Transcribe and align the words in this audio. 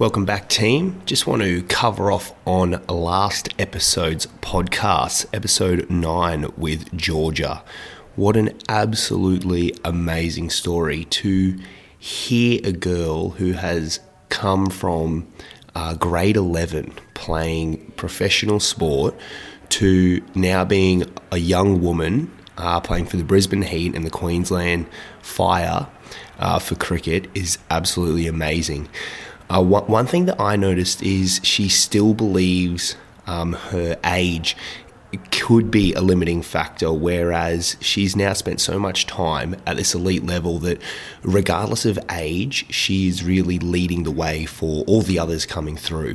Welcome 0.00 0.24
back, 0.24 0.48
team. 0.48 1.02
Just 1.04 1.26
want 1.26 1.42
to 1.42 1.62
cover 1.64 2.10
off 2.10 2.32
on 2.46 2.82
last 2.88 3.50
episode's 3.58 4.26
podcast, 4.40 5.26
episode 5.34 5.90
9 5.90 6.52
with 6.56 6.96
Georgia. 6.96 7.62
What 8.16 8.34
an 8.34 8.58
absolutely 8.66 9.74
amazing 9.84 10.48
story 10.48 11.04
to 11.04 11.58
hear 11.98 12.62
a 12.64 12.72
girl 12.72 13.28
who 13.28 13.52
has 13.52 14.00
come 14.30 14.70
from 14.70 15.30
uh, 15.74 15.96
grade 15.96 16.38
11 16.38 16.94
playing 17.12 17.92
professional 17.96 18.58
sport 18.58 19.14
to 19.68 20.22
now 20.34 20.64
being 20.64 21.04
a 21.30 21.36
young 21.36 21.82
woman 21.82 22.32
uh, 22.56 22.80
playing 22.80 23.04
for 23.04 23.18
the 23.18 23.24
Brisbane 23.24 23.60
Heat 23.60 23.94
and 23.94 24.06
the 24.06 24.10
Queensland 24.10 24.86
Fire 25.20 25.88
uh, 26.38 26.58
for 26.58 26.74
cricket 26.74 27.28
is 27.34 27.58
absolutely 27.68 28.26
amazing. 28.26 28.88
Uh, 29.52 29.62
one, 29.62 29.84
one 29.86 30.06
thing 30.06 30.26
that 30.26 30.40
I 30.40 30.56
noticed 30.56 31.02
is 31.02 31.40
she 31.42 31.68
still 31.68 32.14
believes 32.14 32.96
um, 33.26 33.54
her 33.54 33.98
age 34.04 34.56
could 35.30 35.70
be 35.70 35.92
a 35.94 36.00
limiting 36.00 36.40
factor, 36.40 36.92
whereas 36.92 37.76
she's 37.80 38.14
now 38.14 38.32
spent 38.32 38.60
so 38.60 38.78
much 38.78 39.06
time 39.06 39.56
at 39.66 39.76
this 39.76 39.94
elite 39.94 40.24
level 40.24 40.58
that, 40.60 40.80
regardless 41.22 41.84
of 41.84 41.98
age, 42.12 42.72
she's 42.72 43.24
really 43.24 43.58
leading 43.58 44.04
the 44.04 44.10
way 44.10 44.46
for 44.46 44.84
all 44.84 45.02
the 45.02 45.18
others 45.18 45.46
coming 45.46 45.76
through 45.76 46.14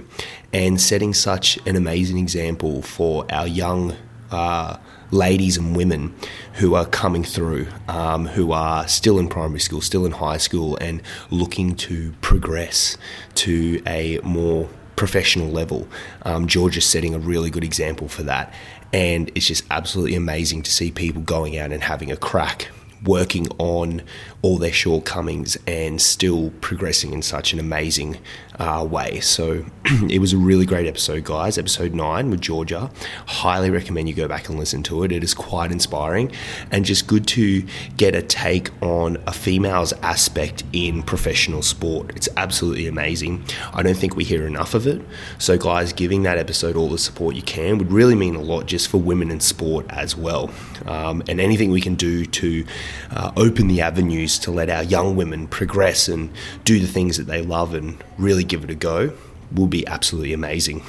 and 0.53 0.79
setting 0.79 1.13
such 1.13 1.59
an 1.65 1.75
amazing 1.75 2.17
example 2.17 2.81
for 2.81 3.25
our 3.29 3.47
young. 3.47 3.95
Uh, 4.31 4.77
ladies 5.11 5.55
and 5.55 5.75
women 5.75 6.13
who 6.53 6.75
are 6.75 6.85
coming 6.85 7.23
through, 7.23 7.67
um, 7.87 8.25
who 8.25 8.51
are 8.51 8.87
still 8.87 9.19
in 9.19 9.27
primary 9.27 9.59
school, 9.59 9.81
still 9.81 10.05
in 10.05 10.11
high 10.11 10.37
school, 10.37 10.77
and 10.81 11.01
looking 11.29 11.75
to 11.75 12.11
progress 12.21 12.97
to 13.35 13.81
a 13.85 14.19
more 14.23 14.67
professional 14.95 15.49
level. 15.49 15.87
Um, 16.23 16.47
Georgia's 16.47 16.85
setting 16.85 17.13
a 17.13 17.19
really 17.19 17.49
good 17.49 17.63
example 17.63 18.07
for 18.07 18.23
that. 18.23 18.53
And 18.93 19.29
it's 19.35 19.47
just 19.47 19.65
absolutely 19.69 20.15
amazing 20.15 20.63
to 20.63 20.71
see 20.71 20.91
people 20.91 21.21
going 21.21 21.57
out 21.57 21.71
and 21.71 21.83
having 21.83 22.11
a 22.11 22.17
crack 22.17 22.69
working 23.03 23.47
on 23.57 24.01
all 24.45 24.59
their 24.59 24.71
shortcomings 24.71 25.57
and 25.65 25.99
still 25.99 26.51
progressing 26.61 27.13
in 27.13 27.21
such 27.23 27.51
an 27.51 27.59
amazing 27.59 28.15
uh, 28.59 28.87
way. 28.87 29.19
So 29.19 29.65
it 30.07 30.21
was 30.21 30.33
a 30.33 30.37
really 30.37 30.67
great 30.67 30.85
episode, 30.85 31.23
guys. 31.23 31.57
Episode 31.57 31.95
nine 31.95 32.29
with 32.29 32.41
Georgia. 32.41 32.91
Highly 33.25 33.71
recommend 33.71 34.07
you 34.07 34.13
go 34.13 34.27
back 34.27 34.47
and 34.47 34.59
listen 34.59 34.83
to 34.83 35.03
it. 35.03 35.11
It 35.11 35.23
is 35.23 35.33
quite 35.33 35.71
inspiring 35.71 36.31
and 36.69 36.85
just 36.85 37.07
good 37.07 37.25
to 37.29 37.65
get 37.97 38.13
a 38.13 38.21
take 38.21 38.69
on 38.83 39.17
a 39.25 39.31
female's 39.31 39.93
aspect 40.03 40.63
in 40.73 41.01
professional 41.01 41.63
sport. 41.63 42.11
It's 42.15 42.29
absolutely 42.37 42.85
amazing. 42.85 43.43
I 43.73 43.81
don't 43.81 43.97
think 43.97 44.15
we 44.15 44.23
hear 44.23 44.45
enough 44.45 44.75
of 44.75 44.85
it. 44.85 45.01
So, 45.39 45.57
guys, 45.57 45.91
giving 45.91 46.21
that 46.23 46.37
episode 46.37 46.75
all 46.75 46.89
the 46.89 46.99
support 46.99 47.35
you 47.35 47.41
can 47.41 47.79
would 47.79 47.91
really 47.91 48.15
mean 48.15 48.35
a 48.35 48.41
lot 48.41 48.67
just 48.67 48.89
for 48.89 48.99
women 48.99 49.31
in 49.31 49.39
sport 49.39 49.87
as 49.89 50.15
well. 50.15 50.51
Um, 50.85 51.23
and 51.27 51.41
anything 51.41 51.71
we 51.71 51.81
can 51.81 51.95
do 51.95 52.27
to 52.27 52.63
uh, 53.09 53.31
open 53.35 53.67
the 53.67 53.81
avenues 53.81 54.34
to 54.39 54.51
let 54.51 54.69
our 54.69 54.83
young 54.83 55.15
women 55.15 55.47
progress 55.47 56.07
and 56.07 56.31
do 56.63 56.79
the 56.79 56.87
things 56.87 57.17
that 57.17 57.27
they 57.27 57.41
love 57.41 57.73
and 57.73 58.03
really 58.17 58.43
give 58.43 58.63
it 58.63 58.69
a 58.69 58.75
go 58.75 59.13
will 59.53 59.67
be 59.67 59.85
absolutely 59.87 60.33
amazing. 60.33 60.83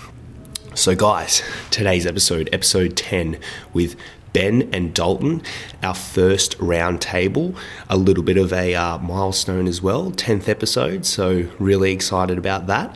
So, 0.75 0.95
guys, 0.95 1.43
today's 1.71 2.07
episode, 2.07 2.51
episode 2.53 2.97
10, 2.97 3.39
with 3.73 3.97
Ben 4.37 4.69
and 4.71 4.93
Dalton, 4.93 5.41
our 5.83 5.95
first 5.95 6.55
round 6.59 7.01
table, 7.01 7.55
a 7.89 7.97
little 7.97 8.23
bit 8.23 8.37
of 8.37 8.53
a 8.53 8.75
uh, 8.75 8.99
milestone 8.99 9.67
as 9.67 9.81
well, 9.81 10.11
10th 10.11 10.47
episode, 10.47 11.07
so 11.07 11.49
really 11.59 11.93
excited 11.93 12.37
about 12.37 12.67
that. 12.67 12.95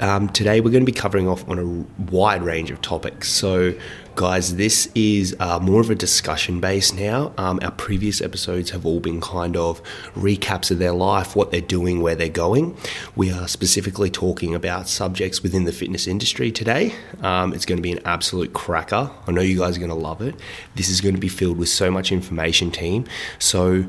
Um, 0.00 0.28
today 0.28 0.60
we're 0.60 0.70
going 0.70 0.84
to 0.84 0.90
be 0.90 0.98
covering 0.98 1.28
off 1.28 1.48
on 1.48 1.58
a 1.58 2.10
wide 2.10 2.42
range 2.42 2.70
of 2.70 2.80
topics. 2.80 3.28
So, 3.28 3.74
guys, 4.14 4.56
this 4.56 4.90
is 4.94 5.36
uh, 5.40 5.58
more 5.60 5.80
of 5.80 5.90
a 5.90 5.94
discussion 5.94 6.60
base 6.60 6.92
now. 6.92 7.32
Um, 7.38 7.58
our 7.62 7.70
previous 7.70 8.20
episodes 8.20 8.70
have 8.70 8.84
all 8.86 9.00
been 9.00 9.20
kind 9.20 9.56
of 9.56 9.82
recaps 10.14 10.70
of 10.70 10.78
their 10.78 10.92
life, 10.92 11.36
what 11.36 11.50
they're 11.50 11.60
doing, 11.60 12.00
where 12.02 12.14
they're 12.14 12.28
going. 12.28 12.76
We 13.16 13.30
are 13.32 13.48
specifically 13.48 14.10
talking 14.10 14.54
about 14.54 14.88
subjects 14.88 15.42
within 15.42 15.64
the 15.64 15.72
fitness 15.72 16.06
industry 16.06 16.50
today. 16.50 16.94
Um, 17.22 17.52
it's 17.52 17.64
going 17.64 17.78
to 17.78 17.82
be 17.82 17.92
an 17.92 18.00
absolute 18.04 18.52
cracker. 18.52 19.10
I 19.26 19.32
know 19.32 19.40
you 19.40 19.58
guys 19.58 19.76
are 19.76 19.80
going 19.80 19.90
to 19.90 19.96
love 19.96 20.20
it. 20.22 20.34
This 20.74 20.88
is 20.88 21.00
going 21.00 21.14
to 21.14 21.20
be 21.20 21.28
filled 21.28 21.58
with 21.58 21.68
so 21.68 21.90
much 21.90 22.12
information, 22.12 22.70
team. 22.70 23.04
So, 23.38 23.84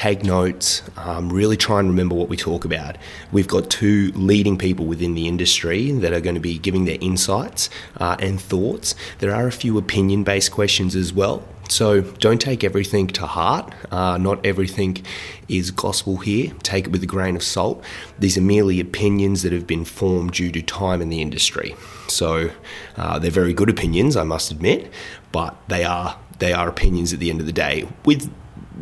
take 0.00 0.24
notes, 0.24 0.80
um, 0.96 1.30
really 1.30 1.58
try 1.58 1.78
and 1.78 1.86
remember 1.88 2.14
what 2.14 2.30
we 2.30 2.36
talk 2.36 2.64
about. 2.64 2.96
We've 3.32 3.46
got 3.46 3.68
two 3.68 4.12
leading 4.14 4.56
people 4.56 4.86
within 4.86 5.12
the 5.14 5.28
industry 5.28 5.92
that 5.92 6.14
are 6.14 6.22
going 6.22 6.36
to 6.36 6.40
be 6.40 6.56
giving 6.58 6.86
their 6.86 6.96
insights 7.02 7.68
uh, 7.98 8.16
and 8.18 8.40
thoughts. 8.40 8.94
There 9.18 9.34
are 9.34 9.46
a 9.46 9.52
few 9.52 9.76
opinion 9.76 10.24
based 10.24 10.52
questions 10.52 10.96
as 10.96 11.12
well. 11.12 11.46
So 11.68 12.00
don't 12.00 12.40
take 12.40 12.64
everything 12.64 13.08
to 13.08 13.26
heart. 13.26 13.74
Uh, 13.90 14.16
not 14.16 14.44
everything 14.44 15.04
is 15.48 15.70
gospel 15.70 16.16
here. 16.16 16.54
Take 16.62 16.86
it 16.86 16.92
with 16.92 17.02
a 17.02 17.06
grain 17.06 17.36
of 17.36 17.42
salt. 17.42 17.84
These 18.18 18.38
are 18.38 18.42
merely 18.42 18.80
opinions 18.80 19.42
that 19.42 19.52
have 19.52 19.66
been 19.66 19.84
formed 19.84 20.32
due 20.32 20.50
to 20.50 20.62
time 20.62 21.02
in 21.02 21.10
the 21.10 21.20
industry. 21.20 21.76
So 22.08 22.50
uh, 22.96 23.18
they're 23.18 23.30
very 23.30 23.52
good 23.52 23.68
opinions, 23.68 24.16
I 24.16 24.24
must 24.24 24.50
admit, 24.50 24.90
but 25.30 25.58
they 25.68 25.84
are 25.84 26.18
they 26.38 26.54
are 26.54 26.70
opinions 26.70 27.12
at 27.12 27.18
the 27.20 27.28
end 27.28 27.40
of 27.40 27.44
the 27.44 27.52
day 27.52 27.86
with 28.06 28.32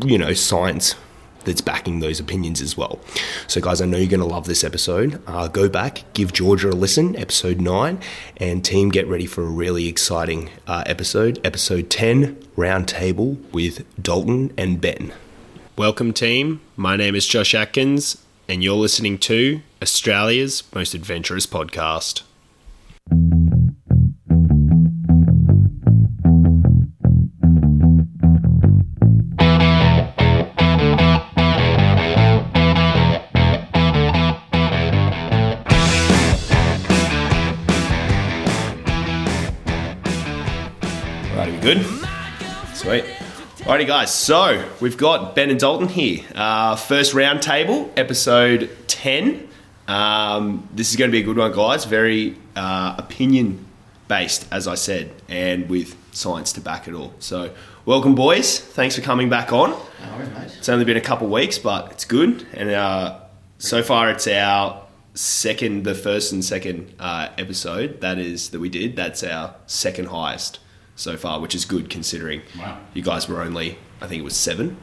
you 0.07 0.17
know 0.17 0.33
science 0.33 0.95
that's 1.49 1.61
backing 1.61 2.01
those 2.01 2.21
opinions 2.21 2.61
as 2.61 2.77
well. 2.77 3.01
So, 3.47 3.61
guys, 3.61 3.81
I 3.81 3.87
know 3.87 3.97
you're 3.97 4.07
going 4.07 4.21
to 4.21 4.27
love 4.27 4.47
this 4.47 4.63
episode. 4.63 5.21
Uh, 5.27 5.49
go 5.49 5.69
back, 5.69 6.05
give 6.13 6.33
Georgia 6.33 6.69
a 6.69 6.71
listen, 6.71 7.17
episode 7.17 7.61
9, 7.61 7.99
and 8.37 8.65
team, 8.65 8.91
get 8.91 9.07
ready 9.09 9.27
for 9.27 9.43
a 9.43 9.49
really 9.49 9.89
exciting 9.89 10.51
uh, 10.67 10.85
episode, 10.87 11.41
episode 11.45 11.91
10, 11.91 12.37
Roundtable 12.57 13.39
with 13.53 13.85
Dalton 14.01 14.53
and 14.57 14.81
Ben. 14.81 15.13
Welcome, 15.77 16.13
team. 16.13 16.61
My 16.77 16.97
name 16.97 17.15
is 17.15 17.27
Josh 17.27 17.55
Atkins, 17.55 18.23
and 18.49 18.63
you're 18.63 18.77
listening 18.77 19.19
to 19.19 19.63
Australia's 19.81 20.63
most 20.75 20.93
adventurous 20.93 21.47
podcast. 21.47 22.23
Alrighty, 43.69 43.87
guys. 43.87 44.15
So 44.15 44.67
we've 44.81 44.97
got 44.97 45.35
Ben 45.35 45.51
and 45.51 45.61
Dalton 45.61 45.89
here. 45.89 46.25
Uh, 46.35 46.75
first 46.75 47.13
round 47.13 47.43
table, 47.43 47.93
episode 47.99 48.71
10. 48.87 49.47
Um, 49.87 50.67
this 50.73 50.89
is 50.89 50.97
going 50.97 51.11
to 51.11 51.13
be 51.13 51.21
a 51.21 51.23
good 51.23 51.37
one, 51.37 51.53
guys. 51.53 51.85
Very 51.85 52.39
uh, 52.57 52.95
opinion 52.97 53.67
based, 54.09 54.49
as 54.51 54.67
I 54.67 54.75
said, 54.75 55.13
and 55.29 55.69
with 55.69 55.95
science 56.13 56.55
to 56.55 56.63
back 56.63 56.89
it 56.89 56.95
all. 56.95 57.13
So, 57.19 57.53
welcome, 57.85 58.15
boys. 58.15 58.59
Thanks 58.59 58.97
for 58.97 59.03
coming 59.03 59.29
back 59.29 59.53
on. 59.53 59.73
No 59.73 59.77
worries, 60.17 60.31
mate. 60.31 60.55
It's 60.57 60.71
only 60.71 60.87
been 60.87 60.97
a 60.97 61.03
couple 61.03 61.29
weeks, 61.29 61.59
but 61.59 61.93
it's 61.93 62.07
good. 62.07 62.47
And 62.55 62.71
uh, 62.71 63.21
so 63.59 63.83
far, 63.83 64.09
it's 64.09 64.27
our 64.29 64.83
second, 65.13 65.85
the 65.85 65.95
first 65.95 66.33
and 66.33 66.43
second 66.43 66.95
uh, 66.99 67.29
episode 67.37 68.01
that 68.01 68.17
is 68.17 68.49
that 68.49 68.61
we 68.61 68.71
did. 68.71 68.97
That's 68.97 69.23
our 69.23 69.57
second 69.67 70.07
highest 70.07 70.59
so 70.99 71.17
far, 71.17 71.41
which 71.41 71.55
is 71.55 71.65
good 71.65 71.89
considering 71.89 72.43
Wow. 72.59 72.77
you 72.93 73.03
guys 73.03 73.29
were 73.29 73.41
only, 73.41 73.79
I 74.03 74.07
think 74.07 74.21
it 74.21 74.25
was 74.25 74.37
7 74.37 74.77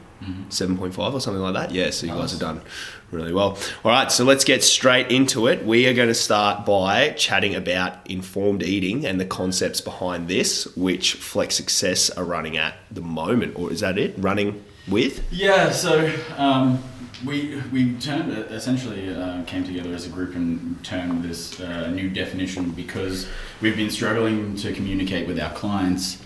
7.5 0.48 1.12
or 1.12 1.20
something 1.20 1.42
like 1.42 1.52
that. 1.54 1.72
Yeah, 1.72 1.90
so 1.90 2.06
you 2.06 2.12
guys 2.12 2.30
have 2.30 2.40
done 2.40 2.62
really 3.10 3.34
well. 3.34 3.58
All 3.84 3.90
right, 3.90 4.10
so 4.10 4.24
let's 4.24 4.44
get 4.44 4.64
straight 4.64 5.10
into 5.12 5.46
it. 5.46 5.64
We 5.64 5.86
are 5.88 5.92
going 5.94 6.08
to 6.08 6.14
start 6.14 6.64
by 6.64 7.10
chatting 7.10 7.54
about 7.54 8.10
informed 8.10 8.62
eating 8.62 9.04
and 9.04 9.20
the 9.20 9.26
concepts 9.26 9.82
behind 9.82 10.26
this, 10.28 10.74
which 10.74 11.14
Flex 11.14 11.54
Success 11.54 12.08
are 12.10 12.24
running 12.24 12.56
at 12.56 12.76
the 12.90 13.02
moment. 13.02 13.56
Or 13.58 13.70
is 13.70 13.80
that 13.80 13.98
it? 13.98 14.14
Running 14.16 14.64
with? 14.88 15.22
Yeah, 15.30 15.70
so 15.70 16.10
um, 16.38 16.82
we 17.24 17.62
we 17.72 17.96
essentially 17.96 19.14
uh, 19.14 19.42
came 19.44 19.64
together 19.64 19.94
as 19.94 20.06
a 20.06 20.10
group 20.10 20.34
and 20.34 20.82
turned 20.84 21.22
this 21.22 21.58
uh, 21.60 21.90
new 21.90 22.10
definition 22.10 22.70
because 22.70 23.26
we've 23.60 23.76
been 23.76 23.90
struggling 23.90 24.56
to 24.56 24.72
communicate 24.72 25.26
with 25.26 25.40
our 25.40 25.52
clients 25.54 26.18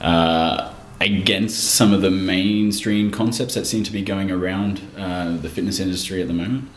uh, 0.00 0.74
against 1.00 1.74
some 1.74 1.92
of 1.92 2.02
the 2.02 2.10
mainstream 2.10 3.10
concepts 3.10 3.54
that 3.54 3.66
seem 3.66 3.84
to 3.84 3.92
be 3.92 4.02
going 4.02 4.30
around 4.30 4.80
uh, 4.96 5.36
the 5.36 5.48
fitness 5.48 5.80
industry 5.80 6.20
at 6.20 6.28
the 6.28 6.34
moment. 6.34 6.68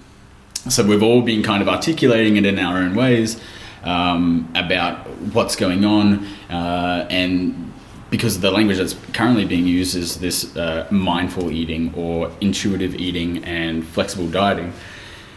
So 0.70 0.86
we've 0.86 1.04
all 1.04 1.22
been 1.22 1.44
kind 1.44 1.62
of 1.62 1.70
articulating 1.70 2.36
it 2.38 2.46
in 2.46 2.60
our 2.60 2.78
own 2.78 2.96
ways 2.96 3.40
um, 3.84 4.52
about 4.56 5.08
what's 5.34 5.56
going 5.56 5.86
on, 5.86 6.26
uh, 6.50 7.08
and 7.10 7.72
because 8.10 8.40
the 8.40 8.52
language 8.52 8.78
that's 8.78 8.96
currently 9.14 9.46
being 9.46 9.66
used 9.66 9.96
is 9.96 10.20
this 10.20 10.56
uh, 10.56 10.88
mindful 10.92 11.52
eating 11.52 11.94
or 11.96 12.32
intuitive 12.42 12.96
eating 12.96 13.44
and 13.44 13.86
flexible 13.86 14.28
dieting. 14.28 14.74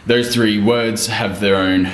Those 0.05 0.33
three 0.33 0.61
words 0.61 1.07
have 1.07 1.39
their 1.39 1.57
own 1.57 1.87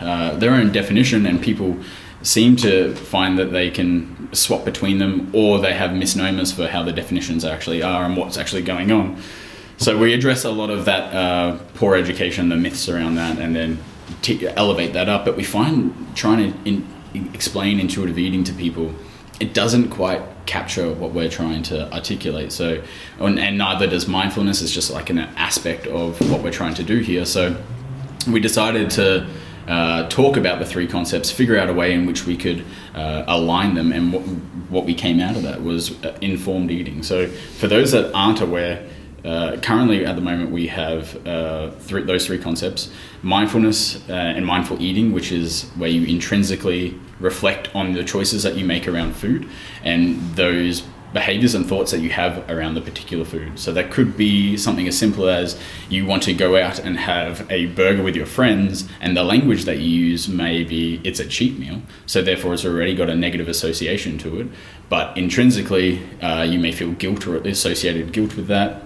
uh, 0.00 0.34
their 0.36 0.52
own 0.52 0.72
definition, 0.72 1.26
and 1.26 1.40
people 1.40 1.76
seem 2.22 2.56
to 2.56 2.94
find 2.94 3.38
that 3.38 3.52
they 3.52 3.70
can 3.70 4.28
swap 4.32 4.64
between 4.64 4.98
them, 4.98 5.30
or 5.32 5.58
they 5.60 5.74
have 5.74 5.94
misnomers 5.94 6.52
for 6.52 6.66
how 6.66 6.82
the 6.82 6.92
definitions 6.92 7.44
actually 7.44 7.82
are 7.82 8.04
and 8.04 8.16
what's 8.16 8.36
actually 8.36 8.62
going 8.62 8.90
on. 8.90 9.20
So 9.76 9.98
we 9.98 10.12
address 10.12 10.44
a 10.44 10.50
lot 10.50 10.70
of 10.70 10.84
that 10.86 11.14
uh, 11.14 11.58
poor 11.74 11.96
education, 11.96 12.48
the 12.48 12.56
myths 12.56 12.88
around 12.88 13.16
that, 13.16 13.38
and 13.38 13.54
then 13.54 13.78
t- 14.22 14.46
elevate 14.46 14.92
that 14.92 15.08
up. 15.08 15.24
But 15.24 15.36
we 15.36 15.44
find 15.44 15.94
trying 16.16 16.52
to 16.52 16.58
in- 16.68 16.86
explain 17.34 17.80
intuitive 17.80 18.18
eating 18.18 18.44
to 18.44 18.52
people, 18.52 18.94
it 19.42 19.52
doesn't 19.52 19.90
quite 19.90 20.22
capture 20.46 20.92
what 20.92 21.12
we're 21.12 21.28
trying 21.28 21.64
to 21.64 21.92
articulate. 21.92 22.52
So, 22.52 22.80
and, 23.18 23.38
and 23.40 23.58
neither 23.58 23.88
does 23.88 24.06
mindfulness. 24.06 24.62
It's 24.62 24.70
just 24.72 24.90
like 24.92 25.10
an 25.10 25.18
aspect 25.18 25.88
of 25.88 26.20
what 26.30 26.42
we're 26.44 26.52
trying 26.52 26.74
to 26.74 26.84
do 26.84 26.98
here. 26.98 27.24
So, 27.24 27.56
we 28.28 28.40
decided 28.40 28.90
to. 28.90 29.26
Uh, 29.64 30.08
talk 30.08 30.36
about 30.36 30.58
the 30.58 30.66
three 30.66 30.88
concepts, 30.88 31.30
figure 31.30 31.56
out 31.56 31.70
a 31.70 31.72
way 31.72 31.92
in 31.92 32.04
which 32.04 32.26
we 32.26 32.36
could 32.36 32.64
uh, 32.96 33.22
align 33.28 33.76
them, 33.76 33.92
and 33.92 34.12
what, 34.12 34.22
what 34.68 34.84
we 34.84 34.92
came 34.92 35.20
out 35.20 35.36
of 35.36 35.44
that 35.44 35.62
was 35.62 36.02
uh, 36.04 36.18
informed 36.20 36.68
eating. 36.72 37.00
So, 37.04 37.28
for 37.28 37.68
those 37.68 37.92
that 37.92 38.12
aren't 38.12 38.40
aware, 38.40 38.84
uh, 39.24 39.58
currently, 39.62 40.04
at 40.04 40.16
the 40.16 40.20
moment, 40.20 40.50
we 40.50 40.66
have 40.66 41.24
uh, 41.24 41.70
three, 41.70 42.02
those 42.02 42.26
three 42.26 42.38
concepts 42.38 42.90
mindfulness 43.22 44.02
uh, 44.08 44.14
and 44.14 44.44
mindful 44.44 44.82
eating, 44.82 45.12
which 45.12 45.30
is 45.30 45.70
where 45.76 45.88
you 45.88 46.04
intrinsically 46.06 46.98
reflect 47.22 47.74
on 47.74 47.92
the 47.92 48.04
choices 48.04 48.42
that 48.42 48.56
you 48.56 48.64
make 48.64 48.86
around 48.86 49.14
food 49.14 49.48
and 49.82 50.20
those 50.36 50.82
behaviors 51.12 51.54
and 51.54 51.66
thoughts 51.66 51.90
that 51.90 52.00
you 52.00 52.08
have 52.08 52.48
around 52.50 52.74
the 52.74 52.80
particular 52.80 53.24
food. 53.24 53.58
So, 53.58 53.72
that 53.72 53.90
could 53.90 54.16
be 54.16 54.56
something 54.56 54.88
as 54.88 54.96
simple 54.96 55.28
as 55.28 55.60
you 55.88 56.06
want 56.06 56.22
to 56.24 56.34
go 56.34 56.56
out 56.56 56.78
and 56.78 56.96
have 56.96 57.50
a 57.50 57.66
burger 57.66 58.02
with 58.02 58.16
your 58.16 58.26
friends, 58.26 58.88
and 59.00 59.16
the 59.16 59.24
language 59.24 59.64
that 59.64 59.78
you 59.78 59.90
use 59.90 60.28
may 60.28 60.64
be 60.64 61.00
it's 61.04 61.20
a 61.20 61.26
cheap 61.26 61.58
meal. 61.58 61.82
So, 62.06 62.22
therefore, 62.22 62.54
it's 62.54 62.64
already 62.64 62.94
got 62.94 63.10
a 63.10 63.14
negative 63.14 63.48
association 63.48 64.18
to 64.18 64.40
it. 64.40 64.46
But 64.88 65.16
intrinsically, 65.16 66.02
uh, 66.20 66.42
you 66.42 66.58
may 66.58 66.72
feel 66.72 66.92
guilt 66.92 67.26
or 67.26 67.36
associated 67.36 68.12
guilt 68.12 68.36
with 68.36 68.46
that 68.46 68.82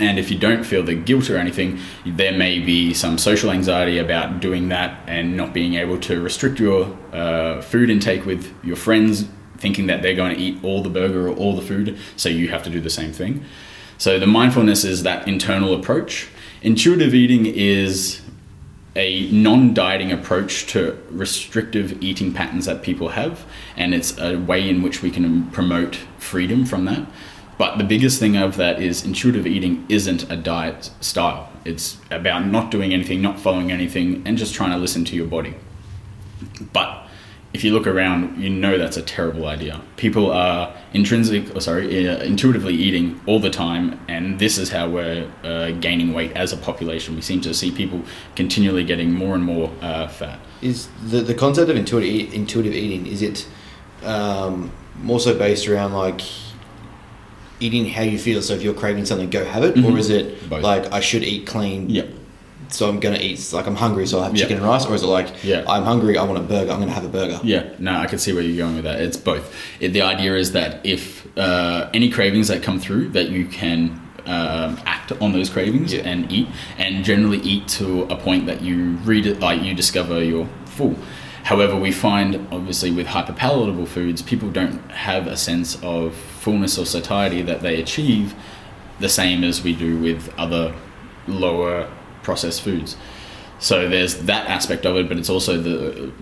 and 0.00 0.18
if 0.18 0.30
you 0.30 0.38
don't 0.38 0.64
feel 0.64 0.82
the 0.82 0.94
guilt 0.94 1.28
or 1.28 1.36
anything, 1.36 1.78
there 2.06 2.32
may 2.32 2.58
be 2.58 2.94
some 2.94 3.18
social 3.18 3.50
anxiety 3.50 3.98
about 3.98 4.40
doing 4.40 4.68
that 4.68 5.00
and 5.06 5.36
not 5.36 5.52
being 5.52 5.74
able 5.74 5.98
to 6.00 6.20
restrict 6.20 6.60
your 6.60 6.96
uh, 7.12 7.60
food 7.60 7.90
intake 7.90 8.24
with 8.24 8.54
your 8.64 8.76
friends, 8.76 9.26
thinking 9.58 9.88
that 9.88 10.02
they're 10.02 10.14
going 10.14 10.34
to 10.34 10.40
eat 10.40 10.62
all 10.62 10.82
the 10.82 10.88
burger 10.88 11.28
or 11.28 11.34
all 11.34 11.56
the 11.56 11.62
food, 11.62 11.98
so 12.16 12.28
you 12.28 12.48
have 12.48 12.62
to 12.62 12.70
do 12.70 12.80
the 12.80 12.90
same 12.90 13.12
thing. 13.12 13.44
So 13.98 14.20
the 14.20 14.28
mindfulness 14.28 14.84
is 14.84 15.02
that 15.02 15.26
internal 15.26 15.74
approach. 15.74 16.28
Intuitive 16.62 17.14
eating 17.14 17.46
is 17.46 18.22
a 18.94 19.30
non 19.30 19.74
dieting 19.74 20.12
approach 20.12 20.66
to 20.66 21.00
restrictive 21.10 22.02
eating 22.02 22.32
patterns 22.32 22.66
that 22.66 22.82
people 22.82 23.10
have, 23.10 23.44
and 23.76 23.94
it's 23.94 24.16
a 24.18 24.36
way 24.36 24.68
in 24.68 24.82
which 24.82 25.02
we 25.02 25.10
can 25.10 25.50
promote 25.50 25.96
freedom 26.18 26.64
from 26.64 26.84
that. 26.84 27.06
But 27.58 27.76
the 27.76 27.84
biggest 27.84 28.20
thing 28.20 28.36
of 28.36 28.56
that 28.56 28.80
is 28.80 29.04
intuitive 29.04 29.46
eating 29.46 29.84
isn't 29.88 30.30
a 30.30 30.36
diet 30.36 30.90
style. 31.00 31.50
It's 31.64 31.98
about 32.10 32.46
not 32.46 32.70
doing 32.70 32.94
anything, 32.94 33.20
not 33.20 33.40
following 33.40 33.72
anything, 33.72 34.22
and 34.24 34.38
just 34.38 34.54
trying 34.54 34.70
to 34.70 34.78
listen 34.78 35.04
to 35.06 35.16
your 35.16 35.26
body. 35.26 35.54
But 36.72 37.08
if 37.52 37.64
you 37.64 37.72
look 37.72 37.86
around, 37.86 38.40
you 38.40 38.48
know 38.48 38.78
that's 38.78 38.96
a 38.96 39.02
terrible 39.02 39.46
idea. 39.46 39.80
People 39.96 40.30
are 40.30 40.72
intrinsic, 40.92 41.54
or 41.56 41.60
sorry, 41.60 42.08
uh, 42.08 42.18
intuitively 42.22 42.74
eating 42.74 43.20
all 43.26 43.40
the 43.40 43.50
time, 43.50 43.98
and 44.06 44.38
this 44.38 44.56
is 44.58 44.70
how 44.70 44.88
we're 44.88 45.28
uh, 45.42 45.72
gaining 45.72 46.12
weight 46.12 46.32
as 46.36 46.52
a 46.52 46.56
population. 46.56 47.16
We 47.16 47.22
seem 47.22 47.40
to 47.40 47.52
see 47.52 47.72
people 47.72 48.02
continually 48.36 48.84
getting 48.84 49.12
more 49.12 49.34
and 49.34 49.42
more 49.42 49.72
uh, 49.80 50.06
fat. 50.06 50.38
Is 50.62 50.88
the 51.04 51.22
the 51.22 51.34
concept 51.34 51.70
of 51.70 51.76
intuitive 51.76 52.32
intuitive 52.34 52.74
eating 52.74 53.06
is 53.06 53.22
it 53.22 53.48
um, 54.04 54.70
more 55.02 55.18
so 55.18 55.36
based 55.36 55.66
around 55.68 55.92
like 55.92 56.20
eating 57.60 57.86
how 57.86 58.02
you 58.02 58.18
feel. 58.18 58.42
So 58.42 58.54
if 58.54 58.62
you're 58.62 58.74
craving 58.74 59.04
something, 59.06 59.30
go 59.30 59.44
have 59.44 59.64
it, 59.64 59.74
mm-hmm. 59.74 59.92
or 59.94 59.98
is 59.98 60.10
it 60.10 60.48
Both. 60.48 60.62
like 60.62 60.92
I 60.92 61.00
should 61.00 61.22
eat 61.24 61.46
clean? 61.46 61.88
Yep. 61.90 62.08
So 62.70 62.88
I'm 62.88 63.00
gonna 63.00 63.18
eat 63.18 63.52
like 63.52 63.66
I'm 63.66 63.74
hungry, 63.76 64.06
so 64.06 64.20
I 64.20 64.24
have 64.24 64.34
chicken 64.34 64.58
and 64.58 64.66
rice, 64.66 64.84
or 64.84 64.94
is 64.94 65.02
it 65.02 65.06
like 65.06 65.42
Yeah. 65.42 65.64
I'm 65.66 65.84
hungry, 65.84 66.18
I 66.18 66.24
want 66.24 66.38
a 66.38 66.42
burger, 66.42 66.70
I'm 66.70 66.80
gonna 66.80 66.92
have 66.92 67.04
a 67.04 67.08
burger. 67.08 67.40
Yeah, 67.42 67.70
no, 67.78 67.96
I 67.96 68.06
can 68.06 68.18
see 68.18 68.32
where 68.34 68.42
you're 68.42 68.58
going 68.58 68.74
with 68.76 68.84
that. 68.84 69.00
It's 69.00 69.16
both. 69.16 69.54
It, 69.80 69.94
the 69.94 70.02
idea 70.02 70.34
is 70.36 70.52
that 70.52 70.84
if 70.84 71.26
uh, 71.38 71.88
any 71.94 72.10
cravings 72.10 72.48
that 72.48 72.62
come 72.62 72.78
through, 72.78 73.08
that 73.10 73.30
you 73.30 73.46
can 73.46 74.00
um 74.26 74.78
act 74.84 75.12
on 75.22 75.32
those 75.32 75.48
cravings 75.48 75.94
Yeah. 75.94 76.02
and 76.02 76.30
eat, 76.30 76.48
and 76.76 77.02
generally 77.04 77.38
eat 77.38 77.66
to 77.78 78.02
a 78.04 78.16
point 78.16 78.44
that 78.46 78.60
you 78.60 78.96
read 79.04 79.24
it, 79.26 79.40
like 79.40 79.62
you 79.62 79.72
discover 79.74 80.22
you're 80.22 80.48
full. 80.66 80.94
However, 81.44 81.76
we 81.76 81.92
find 81.92 82.46
obviously 82.52 82.90
with 82.90 83.06
hyperpalatable 83.06 83.88
foods, 83.88 84.22
people 84.22 84.50
don't 84.50 84.78
have 84.90 85.26
a 85.26 85.36
sense 85.36 85.82
of 85.82 86.14
fullness 86.14 86.78
or 86.78 86.84
satiety 86.84 87.42
that 87.42 87.62
they 87.62 87.80
achieve 87.80 88.34
the 89.00 89.08
same 89.08 89.44
as 89.44 89.62
we 89.62 89.74
do 89.74 89.98
with 89.98 90.32
other 90.36 90.74
lower 91.26 91.90
processed 92.22 92.62
foods. 92.62 92.96
So 93.60 93.88
there's 93.88 94.16
that 94.22 94.48
aspect 94.48 94.86
of 94.86 94.96
it, 94.96 95.08
but 95.08 95.18
it's 95.18 95.30
also 95.30 95.60
the 95.60 96.12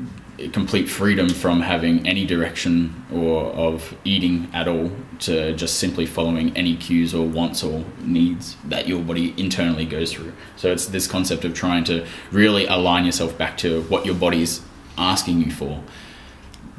uh, 0.43 0.51
complete 0.53 0.89
freedom 0.89 1.29
from 1.29 1.61
having 1.61 2.07
any 2.07 2.25
direction 2.25 2.95
or 3.13 3.47
of 3.53 3.95
eating 4.05 4.49
at 4.53 4.69
all 4.69 4.91
to 5.21 5.55
just 5.55 5.79
simply 5.79 6.07
following 6.07 6.57
any 6.57 6.77
cues 6.77 7.15
or 7.15 7.27
wants 7.27 7.63
or 7.63 7.85
needs 8.01 8.57
that 8.65 8.89
your 8.89 9.03
body 9.03 9.35
internally 9.37 9.85
goes 9.85 10.13
through. 10.13 10.33
So 10.57 10.73
it's 10.73 10.87
this 10.87 11.07
concept 11.07 11.45
of 11.45 11.55
trying 11.55 11.85
to 11.85 12.07
really 12.31 12.67
align 12.67 13.05
yourself 13.05 13.37
back 13.37 13.59
to 13.59 13.83
what 13.83 14.07
your 14.07 14.15
body's 14.15 14.63
asking 14.99 15.43
you 15.43 15.51
for. 15.51 15.83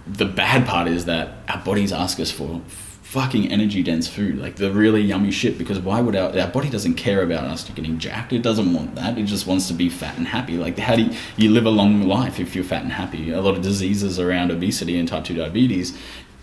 The 0.06 0.26
bad 0.26 0.66
part 0.66 0.88
is 0.88 1.06
that 1.06 1.38
our 1.50 1.62
bodies 1.64 1.92
ask 1.92 2.20
us 2.20 2.32
for 2.32 2.62
fucking 2.68 3.50
energy 3.50 3.84
dense 3.84 4.06
food, 4.06 4.38
like 4.38 4.58
the 4.58 4.70
really 4.72 5.02
yummy 5.02 5.32
shit. 5.32 5.58
Because 5.58 5.80
why 5.80 6.02
would 6.02 6.16
our 6.16 6.38
our 6.38 6.48
body 6.48 6.70
doesn't 6.70 6.96
care 6.96 7.24
about 7.24 7.46
us 7.46 7.70
getting 7.70 8.00
jacked? 8.00 8.34
It 8.34 8.42
doesn't 8.42 8.74
want 8.74 8.96
that. 8.96 9.18
It 9.18 9.24
just 9.24 9.48
wants 9.48 9.68
to 9.70 9.74
be 9.74 9.90
fat 9.90 10.18
and 10.18 10.28
happy. 10.28 10.58
Like 10.58 10.78
how 10.78 10.96
do 10.96 11.04
you, 11.04 11.16
you 11.38 11.50
live 11.50 11.66
a 11.66 11.70
long 11.70 12.04
life 12.04 12.40
if 12.40 12.56
you're 12.56 12.66
fat 12.66 12.84
and 12.84 12.92
happy? 12.92 13.32
A 13.32 13.42
lot 13.42 13.56
of 13.56 13.62
diseases 13.62 14.20
around 14.20 14.52
obesity 14.52 14.98
and 15.00 15.08
type 15.08 15.24
two 15.24 15.36
diabetes 15.36 15.98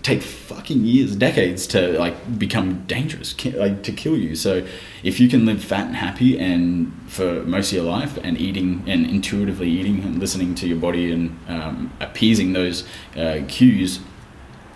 take 0.04 0.22
fucking 0.22 0.84
years, 0.84 1.16
decades 1.16 1.66
to 1.66 1.98
like 1.98 2.38
become 2.38 2.84
dangerous, 2.84 3.34
like 3.54 3.82
to 3.82 3.90
kill 3.90 4.16
you. 4.16 4.36
So 4.36 4.64
if 5.02 5.18
you 5.18 5.28
can 5.28 5.46
live 5.46 5.64
fat 5.64 5.86
and 5.86 5.96
happy 5.96 6.38
and 6.38 6.92
for 7.08 7.42
most 7.44 7.72
of 7.72 7.76
your 7.78 7.90
life 7.90 8.18
and 8.22 8.38
eating 8.38 8.84
and 8.86 9.06
intuitively 9.06 9.70
eating 9.70 10.04
and 10.04 10.18
listening 10.18 10.54
to 10.56 10.68
your 10.68 10.76
body 10.76 11.10
and 11.10 11.38
um, 11.48 11.92
appeasing 12.00 12.52
those 12.52 12.86
uh, 13.16 13.40
cues 13.48 14.00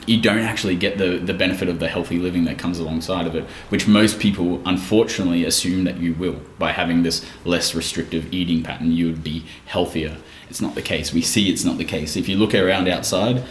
you 0.06 0.18
don't 0.18 0.38
actually 0.38 0.74
get 0.74 0.96
the, 0.96 1.18
the 1.18 1.34
benefit 1.34 1.68
of 1.68 1.80
the 1.80 1.88
healthy 1.88 2.18
living 2.18 2.44
that 2.44 2.56
comes 2.56 2.78
alongside 2.78 3.26
of 3.26 3.34
it, 3.34 3.44
which 3.68 3.86
most 3.86 4.18
people 4.18 4.62
unfortunately 4.64 5.44
assume 5.44 5.84
that 5.84 5.98
you 5.98 6.14
will. 6.14 6.40
By 6.58 6.72
having 6.72 7.02
this 7.02 7.26
less 7.44 7.74
restrictive 7.74 8.32
eating 8.32 8.62
pattern, 8.62 8.92
you 8.92 9.06
would 9.06 9.22
be 9.22 9.44
healthier. 9.66 10.16
It's 10.48 10.62
not 10.62 10.74
the 10.74 10.80
case. 10.80 11.12
We 11.12 11.20
see 11.20 11.50
it's 11.50 11.62
not 11.62 11.76
the 11.76 11.84
case. 11.84 12.16
If 12.16 12.26
you 12.26 12.38
look 12.38 12.54
around 12.54 12.88
outside, 12.88 13.44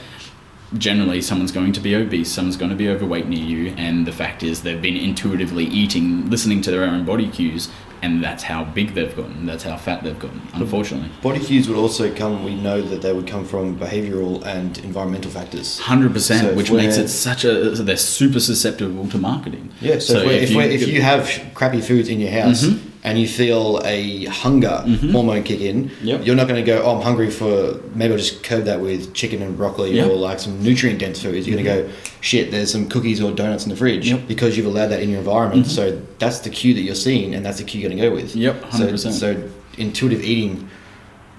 generally 0.77 1.21
someone's 1.21 1.51
going 1.51 1.71
to 1.73 1.79
be 1.79 1.95
obese, 1.95 2.31
someone's 2.31 2.57
going 2.57 2.71
to 2.71 2.75
be 2.77 2.89
overweight 2.89 3.27
near 3.27 3.43
you, 3.43 3.73
and 3.77 4.05
the 4.05 4.11
fact 4.11 4.43
is 4.43 4.63
they've 4.63 4.81
been 4.81 4.97
intuitively 4.97 5.65
eating, 5.65 6.29
listening 6.29 6.61
to 6.63 6.71
their 6.71 6.83
own 6.83 7.05
body 7.05 7.29
cues, 7.29 7.69
and 8.01 8.23
that's 8.23 8.43
how 8.43 8.63
big 8.63 8.93
they've 8.93 9.15
gotten, 9.15 9.45
that's 9.45 9.63
how 9.63 9.75
fat 9.77 10.03
they've 10.03 10.19
gotten, 10.19 10.41
unfortunately. 10.53 11.09
Body 11.23 11.39
cues 11.39 11.67
would 11.67 11.77
also 11.77 12.13
come. 12.13 12.43
We 12.43 12.53
know 12.53 12.81
that 12.81 13.01
they 13.01 13.11
would 13.13 13.25
come 13.27 13.43
from 13.43 13.77
behavioural 13.79 14.45
and 14.45 14.77
environmental 14.79 15.31
factors. 15.31 15.79
Hundred 15.79 16.13
percent, 16.13 16.49
So 16.49 16.53
which 16.55 16.71
makes 16.71 16.97
it 16.97 17.07
such 17.07 17.43
a 17.43 17.71
they're 17.71 17.97
super 17.97 18.39
susceptible 18.39 19.07
to 19.09 19.17
marketing. 19.17 19.71
Yeah. 19.81 19.99
So, 19.99 20.19
if, 20.19 20.25
we're, 20.25 20.31
if, 20.31 20.55
we're, 20.55 20.61
if 20.69 20.87
you 20.87 21.01
have 21.01 21.29
crappy 21.55 21.81
foods 21.81 22.09
in 22.09 22.19
your 22.19 22.31
house 22.31 22.65
Mhm. 22.65 22.86
And 23.03 23.17
you 23.19 23.27
feel 23.27 23.79
a 23.85 24.25
hunger 24.25 24.83
Mhm. 24.85 25.11
hormone 25.11 25.43
kick 25.43 25.61
in, 25.61 25.91
Yep. 26.03 26.25
you're 26.25 26.35
not 26.35 26.47
going 26.47 26.63
to 26.63 26.65
go, 26.65 26.81
"Oh, 26.83 26.95
I'm 26.97 27.01
hungry 27.03 27.29
for 27.29 27.79
maybe 27.95 28.11
I'll 28.13 28.17
just 28.17 28.43
curb 28.43 28.65
that 28.65 28.81
with 28.81 29.13
chicken 29.13 29.41
and 29.41 29.55
broccoli 29.57 29.95
Yeah. 29.95 30.05
or 30.05 30.15
like 30.17 30.39
some 30.39 30.61
nutrient 30.63 30.99
dense 30.99 31.21
foods." 31.21 31.47
You're 31.47 31.55
going 31.57 31.65
to 31.65 31.83
go, 31.83 31.89
"Shit, 32.21 32.51
there's 32.51 32.71
some 32.71 32.87
cookies 32.89 33.21
or 33.21 33.31
donuts 33.31 33.63
in 33.65 33.69
the 33.69 33.75
fridge," 33.77 34.09
Yep. 34.09 34.27
because 34.27 34.57
you've 34.57 34.65
allowed 34.65 34.87
that 34.87 35.01
in 35.01 35.09
your 35.09 35.19
environment. 35.19 35.67
Mhm. 35.67 35.69
So 35.69 35.97
that's 36.19 36.39
the 36.39 36.49
cue 36.49 36.73
that 36.73 36.81
you're 36.81 36.95
seeing, 36.95 37.33
and 37.35 37.45
that's 37.45 37.59
the 37.59 37.63
cue 37.63 37.79
you're 37.81 37.89
going 37.89 38.01
to 38.01 38.09
go 38.09 38.15
with. 38.15 38.35
Yep, 38.35 38.55
So, 38.71 38.77
100%. 38.79 39.13
so 39.15 39.35
intuitive 39.77 40.23
eating. 40.23 40.67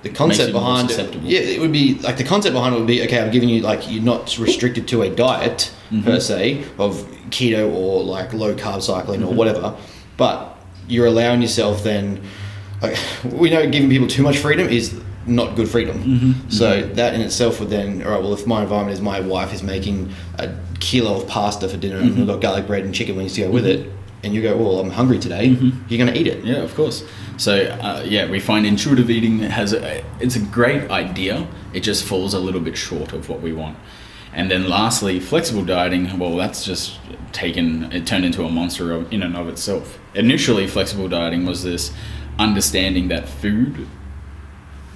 The 0.05 0.11
concept 0.11 0.53
behind 0.53 0.93
it, 0.93 1.09
yeah, 1.25 1.41
it 1.41 1.61
would 1.61 1.73
be 1.73 1.99
like 2.05 2.19
the 2.19 2.25
concept 2.25 2.55
behind 2.55 2.73
it 2.73 2.79
would 2.79 2.87
be 2.87 3.03
okay. 3.03 3.19
I'm 3.19 3.33
giving 3.33 3.49
you 3.49 3.63
like 3.63 3.91
you're 3.91 4.01
not 4.03 4.39
restricted 4.39 4.87
to 4.89 5.03
a 5.03 5.09
diet 5.11 5.71
per 6.05 6.21
se 6.21 6.59
of 6.79 7.05
keto 7.31 7.75
or 7.75 8.05
like 8.05 8.33
low 8.33 8.55
carb 8.55 8.81
cycling 8.81 9.25
or 9.25 9.33
Mhm. 9.33 9.37
whatever, 9.37 9.75
but 10.17 10.57
you're 10.89 11.07
allowing 11.07 11.43
yourself 11.43 11.83
then. 11.85 12.21
Like, 12.83 12.97
we 13.25 13.51
know 13.51 13.69
giving 13.69 13.91
people 13.91 14.07
too 14.09 14.23
much 14.23 14.39
freedom 14.39 14.69
is 14.69 14.95
not 15.27 15.57
good 15.57 15.69
freedom. 15.69 16.03
Mhm. 16.49 16.53
So 16.53 16.83
that 16.95 17.15
in 17.15 17.21
itself 17.21 17.61
would 17.61 17.71
then, 17.71 18.03
all 18.05 18.13
right. 18.13 18.23
Well, 18.23 18.33
if 18.35 18.47
my 18.47 18.63
environment 18.63 18.95
is 18.95 19.03
my 19.03 19.21
wife 19.21 19.53
is 19.53 19.63
making 19.63 20.11
a 20.39 20.49
kilo 20.81 21.17
of 21.17 21.27
pasta 21.29 21.69
for 21.69 21.77
dinner 21.77 21.99
and 21.99 22.13
Mhm. 22.13 22.17
we've 22.19 22.27
got 22.27 22.41
garlic 22.41 22.67
bread 22.67 22.85
and 22.85 22.95
chicken 22.95 23.17
wings 23.17 23.35
to 23.35 23.43
go 23.43 23.51
with 23.51 23.65
Mhm. 23.65 23.71
it, 23.71 23.93
and 24.25 24.35
you 24.35 24.41
go, 24.43 24.57
"Well, 24.57 24.81
I'm 24.81 24.91
hungry 24.91 25.19
today," 25.19 25.55
you're 25.89 25.99
going 25.99 26.13
to 26.13 26.19
eat 26.19 26.27
it. 26.27 26.45
Yeah, 26.45 26.57
of 26.63 26.75
course. 26.75 27.05
So 27.37 27.53
uh, 27.81 28.03
yeah, 28.07 28.29
we 28.31 28.41
find 28.41 28.65
intuitive 28.67 29.11
eating 29.11 29.41
has 29.41 29.73
a, 29.75 30.03
it's 30.21 30.37
a 30.37 30.41
great 30.41 30.91
idea. 30.91 31.47
It 31.75 31.81
just 31.81 32.05
falls 32.05 32.33
a 32.33 32.39
little 32.41 32.61
bit 32.61 32.77
short 32.77 33.13
of 33.13 33.29
what 33.29 33.43
we 33.43 33.53
want. 33.53 33.77
And 34.33 34.51
then 34.51 34.69
lastly, 34.69 35.21
flexible 35.21 35.65
dieting. 35.65 36.19
Well, 36.19 36.37
that's 36.37 36.65
just 36.65 36.99
taken. 37.33 37.93
It 37.93 38.07
turned 38.07 38.25
into 38.25 38.45
a 38.45 38.51
monster 38.51 38.95
in 39.11 39.23
and 39.23 39.37
of 39.37 39.49
itself. 39.49 39.99
Initially, 40.15 40.67
flexible 40.67 41.09
dieting 41.09 41.47
was 41.47 41.63
this 41.63 41.93
understanding 42.39 43.09
that 43.09 43.29
food 43.29 43.89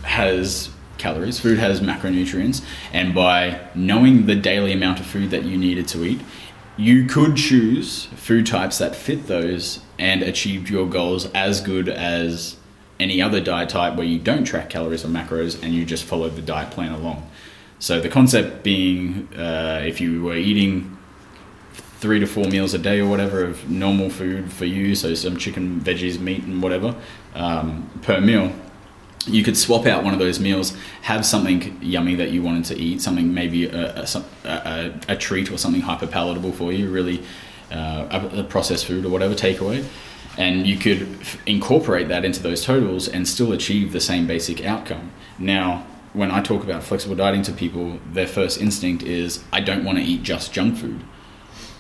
has 0.05 0.71
calories, 0.99 1.41
food 1.41 1.59
has 1.59 1.81
macronutrients, 1.81 2.63
and 2.93 3.15
by 3.15 3.61
knowing 3.75 4.27
the 4.27 4.35
daily 4.35 4.73
amount 4.73 5.01
of 5.01 5.07
food 5.07 5.31
that 5.31 5.45
you 5.45 5.57
needed 5.57 5.89
to 5.89 6.05
eat, 6.05 6.21
you 6.77 7.07
could 7.07 7.37
choose 7.37 8.07
food 8.17 8.47
types 8.47 8.79
that 8.79 8.95
fit 8.95 9.27
those 9.27 9.81
and 9.99 10.23
achieve 10.23 10.71
your 10.71 10.87
goals 10.89 11.27
as 11.33 11.61
good 11.61 11.89
as 11.89 12.57
any 12.99 13.21
other 13.21 13.41
diet 13.41 13.69
type 13.69 13.97
where 13.97 14.07
you 14.07 14.19
don't 14.19 14.45
track 14.45 14.71
calories 14.71 15.05
or 15.05 15.09
macros 15.09 15.61
and 15.63 15.75
you 15.75 15.85
just 15.85 16.05
follow 16.05 16.29
the 16.29 16.41
diet 16.41 16.71
plan 16.71 16.93
along. 16.93 17.29
So 17.83 18.01
the 18.01 18.09
concept 18.09 18.63
being, 18.63 19.29
uh, 19.37 19.83
if 19.85 20.01
you 20.01 20.23
were 20.23 20.37
eating 20.37 20.97
three 21.99 22.21
to 22.21 22.27
four 22.27 22.45
meals 22.45 22.75
a 22.75 22.79
day 22.79 23.01
or 23.01 23.09
whatever 23.09 23.43
of 23.43 23.69
normal 23.69 24.09
food 24.09 24.53
for 24.53 24.67
you, 24.67 24.95
so 24.95 25.15
some 25.15 25.37
chicken, 25.37 25.81
veggies, 25.81 26.21
meat, 26.21 26.45
and 26.45 26.63
whatever 26.63 26.95
um, 27.35 27.91
per 28.03 28.21
meal, 28.21 28.53
you 29.27 29.43
could 29.43 29.57
swap 29.57 29.85
out 29.87 30.05
one 30.05 30.13
of 30.13 30.21
those 30.21 30.39
meals, 30.39 30.77
have 31.01 31.27
something 31.27 31.77
yummy 31.83 32.15
that 32.15 32.31
you 32.31 32.41
wanted 32.41 32.67
to 32.67 32.79
eat, 32.81 33.03
something 33.03 33.35
maybe 33.35 33.67
a, 33.67 34.03
a, 34.03 34.25
a, 34.45 35.01
a 35.09 35.17
treat 35.17 35.51
or 35.51 35.59
something 35.59 35.81
hyper 35.81 36.07
palatable 36.07 36.53
for 36.53 36.73
you, 36.73 36.89
really 36.89 37.21
uh, 37.73 38.29
a, 38.33 38.45
processed 38.45 38.87
food 38.87 39.05
or 39.05 39.09
whatever 39.09 39.35
takeaway, 39.35 39.85
and 40.39 40.69
you 40.69 40.77
could 40.77 41.03
f- 41.21 41.37
incorporate 41.47 42.07
that 42.07 42.25
into 42.25 42.41
those 42.41 42.65
totals 42.65 43.09
and 43.09 43.27
still 43.27 43.53
achieve 43.53 43.91
the 43.91 44.01
same 44.01 44.25
basic 44.25 44.65
outcome. 44.65 45.11
Now, 45.37 45.85
when 46.13 46.31
I 46.31 46.43
talk 46.43 46.63
about 46.63 46.83
flexible 46.83 47.17
dieting 47.17 47.43
to 47.43 47.53
people, 47.53 47.99
their 48.13 48.27
first 48.27 48.61
instinct 48.61 49.03
is, 49.03 49.43
I 49.53 49.61
don't 49.61 49.85
want 49.85 49.99
to 49.99 50.05
eat 50.05 50.23
just 50.23 50.53
junk 50.53 50.77
food. 50.77 51.03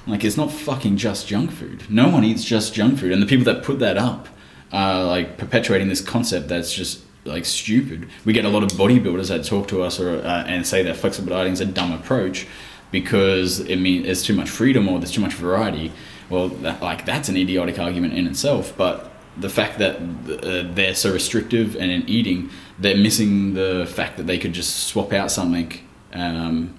Like, 0.07 0.25
it's 0.25 0.37
not 0.37 0.51
fucking 0.51 0.97
just 0.97 1.29
junk 1.29 1.53
food. 1.53 1.85
No 1.89 2.09
one 2.09 2.25
eats 2.25 2.45
just 2.45 2.75
junk 2.75 2.99
food. 2.99 3.12
And 3.12 3.23
the 3.23 3.27
people 3.27 3.45
that 3.45 3.62
put 3.62 3.79
that 3.81 3.97
up 3.97 4.29
are 4.73 5.05
like 5.05 5.37
perpetuating 5.37 5.89
this 5.89 6.01
concept 6.01 6.49
that's 6.49 6.73
just 6.73 7.03
like 7.25 7.45
stupid. 7.45 8.09
We 8.25 8.33
get 8.33 8.45
a 8.45 8.49
lot 8.49 8.62
of 8.62 8.71
bodybuilders 8.71 9.29
that 9.29 9.45
talk 9.45 9.69
to 9.69 9.83
us 9.83 10.01
or, 10.01 10.17
uh, 10.17 10.45
and 10.47 10.67
say 10.67 10.83
that 10.83 10.97
flexible 10.97 11.31
dieting 11.31 11.53
is 11.53 11.61
a 11.61 11.67
dumb 11.67 11.93
approach 11.93 12.47
because 12.91 13.61
it 13.61 13.77
means 13.77 14.07
there's 14.07 14.23
too 14.23 14.35
much 14.35 14.51
freedom 14.51 14.89
or 14.89 14.99
there's 14.99 15.12
too 15.12 15.21
much 15.21 15.35
variety. 15.35 15.93
Well, 16.31 16.49
that, 16.49 16.83
like 16.83 17.05
that's 17.07 17.29
an 17.29 17.37
idiotic 17.37 17.79
argument 17.79 18.15
in 18.15 18.27
itself. 18.27 18.75
But 18.77 19.12
the 19.37 19.49
fact 19.49 19.79
that 19.79 19.97
uh, 19.97 20.75
they're 20.75 20.95
so 20.95 21.12
restrictive 21.12 21.77
and 21.77 21.91
in 21.91 22.09
eating, 22.09 22.51
they're 22.83 22.97
missing 22.97 23.55
the 23.55 23.91
fact 23.91 24.17
that 24.17 24.27
they 24.27 24.39
could 24.39 24.53
just 24.53 24.87
swap 24.89 25.12
out 25.12 25.31
something 25.31 25.73
um, 26.12 26.79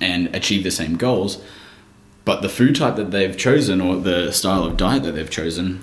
and 0.00 0.34
achieve 0.34 0.64
the 0.64 0.70
same 0.70 0.96
goals. 0.96 1.42
But 2.24 2.42
the 2.42 2.48
food 2.48 2.76
type 2.76 2.96
that 2.96 3.10
they've 3.10 3.36
chosen 3.36 3.80
or 3.80 3.96
the 3.96 4.30
style 4.32 4.64
of 4.64 4.76
diet 4.76 5.02
that 5.02 5.12
they've 5.12 5.30
chosen 5.30 5.82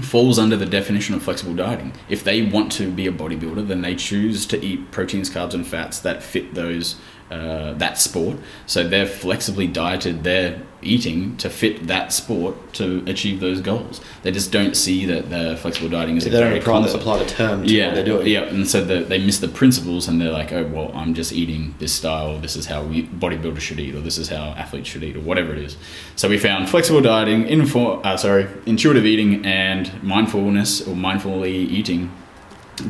falls 0.00 0.38
under 0.38 0.56
the 0.56 0.66
definition 0.66 1.14
of 1.14 1.22
flexible 1.22 1.54
dieting. 1.54 1.92
If 2.08 2.22
they 2.22 2.42
want 2.42 2.70
to 2.72 2.90
be 2.90 3.06
a 3.06 3.12
bodybuilder, 3.12 3.66
then 3.66 3.82
they 3.82 3.94
choose 3.94 4.46
to 4.46 4.64
eat 4.64 4.90
proteins, 4.92 5.30
carbs, 5.30 5.54
and 5.54 5.66
fats 5.66 5.98
that 6.00 6.22
fit 6.22 6.54
those 6.54 6.96
uh, 7.30 7.72
that 7.74 7.96
sport. 7.98 8.36
So 8.66 8.86
they're 8.86 9.06
flexibly 9.06 9.66
dieted 9.66 10.24
their 10.24 10.60
eating 10.82 11.36
to 11.36 11.50
fit 11.50 11.86
that 11.86 12.10
sport 12.12 12.54
to 12.72 13.04
achieve 13.06 13.38
those 13.38 13.60
goals. 13.60 14.00
They 14.22 14.30
just 14.30 14.50
don't 14.50 14.74
see 14.74 15.04
that 15.06 15.28
the 15.28 15.56
flexible 15.58 15.90
dieting 15.90 16.16
is 16.16 16.24
They 16.24 16.30
a 16.30 16.40
don't 16.40 16.56
apply 16.56 16.86
apply 16.88 17.18
the 17.18 17.26
term 17.26 17.66
to 17.66 17.68
Yeah, 17.72 17.92
they're 17.94 18.04
doing. 18.04 18.26
yeah, 18.26 18.44
and 18.44 18.66
so 18.66 18.82
the, 18.82 19.00
they 19.00 19.18
miss 19.18 19.38
the 19.38 19.48
principles, 19.48 20.08
and 20.08 20.20
they're 20.20 20.32
like, 20.32 20.52
"Oh, 20.52 20.64
well, 20.64 20.90
I'm 20.94 21.12
just 21.14 21.32
eating 21.32 21.74
this 21.78 21.92
style. 21.92 22.38
This 22.38 22.56
is 22.56 22.66
how 22.66 22.82
we, 22.82 23.02
bodybuilders 23.06 23.60
should 23.60 23.78
eat, 23.78 23.94
or 23.94 24.00
this 24.00 24.16
is 24.18 24.28
how 24.30 24.54
athletes 24.56 24.88
should 24.88 25.04
eat, 25.04 25.16
or 25.16 25.20
whatever 25.20 25.52
it 25.52 25.58
is." 25.58 25.76
So 26.16 26.28
we 26.28 26.38
found 26.38 26.68
flexible 26.68 27.02
dieting, 27.02 27.44
infor- 27.44 28.04
uh, 28.04 28.16
sorry, 28.16 28.48
intuitive 28.66 29.04
eating, 29.06 29.44
and 29.44 30.02
mindfulness 30.02 30.80
or 30.86 30.94
mindfully 30.94 31.52
eating 31.54 32.10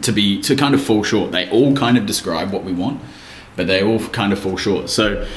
to 0.03 0.13
be 0.13 0.41
to 0.43 0.55
kind 0.55 0.75
of 0.75 0.83
fall 0.83 1.03
short. 1.03 1.33
They 1.33 1.51
all 1.51 1.75
kind 1.75 1.99
of 1.99 2.07
describe 2.07 2.53
what 2.53 2.63
we 2.63 2.73
want, 2.73 3.01
but 3.61 3.67
they 3.67 3.83
all 3.83 3.99
kind 4.09 4.33
of 4.33 4.38
fall 4.38 4.57
short. 4.57 4.88
So 4.88 5.29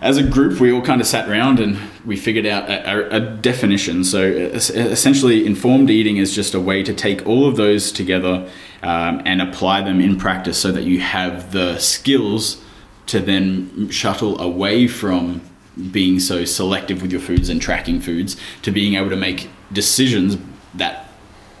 as 0.00 0.16
a 0.16 0.22
group, 0.22 0.60
we 0.60 0.70
all 0.70 0.80
kind 0.80 1.00
of 1.00 1.08
sat 1.08 1.28
around 1.28 1.58
and 1.58 1.76
we 2.06 2.16
figured 2.16 2.46
out 2.46 2.70
a, 2.70 3.16
a, 3.16 3.16
a 3.16 3.20
definition. 3.20 4.04
So 4.04 4.22
essentially, 4.22 5.44
informed 5.44 5.90
eating 5.90 6.18
is 6.18 6.32
just 6.32 6.54
a 6.54 6.60
way 6.60 6.84
to 6.84 6.94
take 6.94 7.26
all 7.26 7.48
of 7.48 7.56
those 7.56 7.90
together 7.90 8.48
um, 8.84 9.22
and 9.24 9.42
apply 9.42 9.82
them 9.82 10.00
in 10.00 10.16
practice 10.16 10.56
so 10.56 10.70
that 10.70 10.84
you 10.84 11.00
have 11.00 11.50
the 11.50 11.80
skills 11.80 12.62
to 13.06 13.18
then 13.18 13.90
shuttle 13.90 14.40
away 14.40 14.86
from 14.86 15.40
being 15.90 16.20
so 16.20 16.44
selective 16.44 17.02
with 17.02 17.10
your 17.10 17.20
foods 17.20 17.48
and 17.48 17.60
tracking 17.60 18.00
foods 18.00 18.36
to 18.62 18.70
being 18.70 18.94
able 18.94 19.10
to 19.10 19.16
make 19.16 19.50
decisions 19.72 20.38
that 20.74 21.07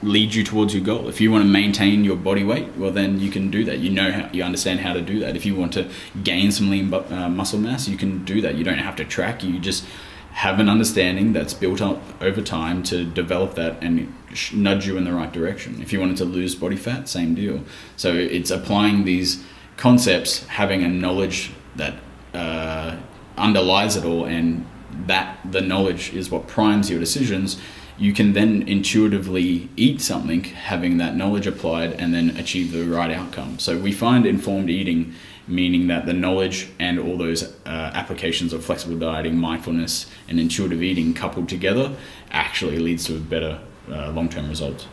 lead 0.02 0.34
you 0.34 0.44
towards 0.44 0.74
your 0.74 0.84
goal. 0.84 1.08
If 1.08 1.20
you 1.20 1.30
want 1.30 1.42
to 1.42 1.48
maintain 1.48 2.04
your 2.04 2.16
body 2.16 2.44
weight, 2.44 2.76
well, 2.76 2.90
then 2.90 3.18
you 3.18 3.30
can 3.30 3.50
do 3.50 3.64
that. 3.64 3.78
You 3.78 3.90
know 3.90 4.12
how 4.12 4.28
you 4.32 4.42
understand 4.42 4.80
how 4.80 4.92
to 4.92 5.00
do 5.00 5.18
that. 5.20 5.36
If 5.36 5.44
you 5.44 5.56
want 5.56 5.72
to 5.74 5.90
gain 6.22 6.52
some 6.52 6.70
lean 6.70 6.92
uh, 6.92 7.28
muscle 7.28 7.58
mass, 7.58 7.88
you 7.88 7.96
can 7.96 8.24
do 8.24 8.40
that. 8.42 8.54
You 8.54 8.64
don't 8.64 8.78
have 8.78 8.96
to 8.96 9.04
track. 9.04 9.42
You 9.42 9.58
just 9.58 9.84
have 10.32 10.60
an 10.60 10.68
understanding 10.68 11.32
that's 11.32 11.52
built 11.52 11.80
up 11.80 12.00
over 12.22 12.40
time 12.40 12.82
to 12.84 13.04
develop 13.04 13.54
that 13.56 13.82
and 13.82 14.12
nudge 14.52 14.86
you 14.86 14.96
in 14.96 15.04
the 15.04 15.12
right 15.12 15.32
direction. 15.32 15.82
If 15.82 15.92
you 15.92 15.98
wanted 15.98 16.16
to 16.18 16.24
lose 16.24 16.54
body 16.54 16.76
fat, 16.76 17.08
same 17.08 17.34
deal. 17.34 17.64
So 17.96 18.14
it's 18.14 18.52
applying 18.52 19.04
these 19.04 19.42
concepts, 19.76 20.46
having 20.46 20.84
a 20.84 20.88
knowledge 20.88 21.50
that 21.74 21.94
uh, 22.34 22.96
underlies 23.36 23.96
it 23.96 24.04
all, 24.04 24.26
and 24.26 24.64
that 25.06 25.38
the 25.50 25.60
knowledge 25.60 26.12
is 26.14 26.30
what 26.30 26.46
primes 26.46 26.88
your 26.88 27.00
decisions 27.00 27.60
you 27.98 28.12
can 28.12 28.32
then 28.32 28.62
intuitively 28.68 29.68
eat 29.76 30.00
something 30.00 30.44
having 30.44 30.98
that 30.98 31.16
knowledge 31.16 31.46
applied 31.46 31.92
and 31.94 32.14
then 32.14 32.30
achieve 32.36 32.72
the 32.72 32.84
right 32.84 33.10
outcome. 33.10 33.58
So 33.58 33.76
we 33.78 33.92
find 33.92 34.24
informed 34.24 34.70
eating 34.70 35.14
meaning 35.48 35.86
that 35.86 36.06
the 36.06 36.12
knowledge 36.12 36.68
and 36.78 36.98
all 36.98 37.16
those 37.16 37.42
uh, 37.64 37.90
applications 37.94 38.52
of 38.52 38.64
flexible 38.64 38.98
dieting, 38.98 39.36
mindfulness, 39.36 40.06
and 40.28 40.38
intuitive 40.38 40.82
eating 40.82 41.14
coupled 41.14 41.48
together 41.48 41.96
actually 42.30 42.78
leads 42.78 43.06
to 43.06 43.16
a 43.16 43.18
better 43.18 43.58
uh, 43.90 44.10
long-term 44.10 44.48
results. 44.48 44.86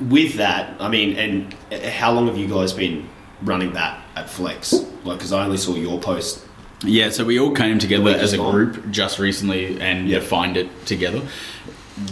With 0.00 0.34
that, 0.34 0.80
I 0.80 0.88
mean, 0.88 1.16
and 1.16 1.54
uh, 1.70 1.90
how 1.90 2.12
long 2.12 2.26
have 2.26 2.36
you 2.36 2.48
guys 2.48 2.72
been 2.72 3.08
running 3.42 3.72
that 3.74 4.02
at 4.16 4.28
Flex? 4.28 4.72
Like, 5.04 5.18
because 5.18 5.32
I 5.32 5.44
only 5.44 5.56
saw 5.56 5.76
your 5.76 6.00
post. 6.00 6.44
Yeah, 6.84 7.10
so 7.10 7.24
we 7.24 7.38
all 7.38 7.52
came 7.52 7.78
together 7.78 8.10
as 8.10 8.32
a 8.32 8.38
group 8.38 8.90
just 8.90 9.18
recently 9.18 9.78
and 9.80 10.08
Yeah. 10.08 10.20
defined 10.20 10.56
it 10.56 10.68
together. 10.86 11.20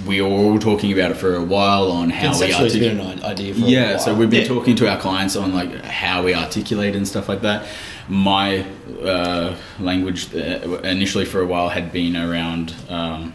We 0.06 0.20
were 0.20 0.28
all 0.28 0.58
talking 0.58 0.92
about 0.92 1.10
it 1.12 1.16
for 1.16 1.34
a 1.36 1.42
while 1.42 1.90
on 1.90 2.10
how 2.10 2.38
we 2.38 2.46
it's 2.46 2.54
artic- 2.56 2.80
been 2.80 3.00
an 3.00 3.22
idea 3.24 3.54
yeah 3.54 3.96
so 3.96 4.14
we've 4.14 4.28
been 4.28 4.42
Yeah. 4.42 4.48
talking 4.48 4.76
to 4.76 4.88
our 4.90 4.98
clients 4.98 5.34
on 5.34 5.54
like 5.54 5.82
how 5.82 6.22
we 6.22 6.34
articulate 6.34 6.94
and 6.94 7.08
stuff 7.08 7.26
like 7.26 7.40
that 7.40 7.64
my 8.06 8.66
uh, 9.02 9.54
language 9.80 10.34
uh, 10.34 10.78
initially 10.84 11.24
for 11.24 11.40
a 11.40 11.46
while 11.46 11.70
had 11.70 11.90
been 11.90 12.16
around 12.18 12.74
um, 12.90 13.32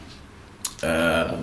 uh, 0.83 1.37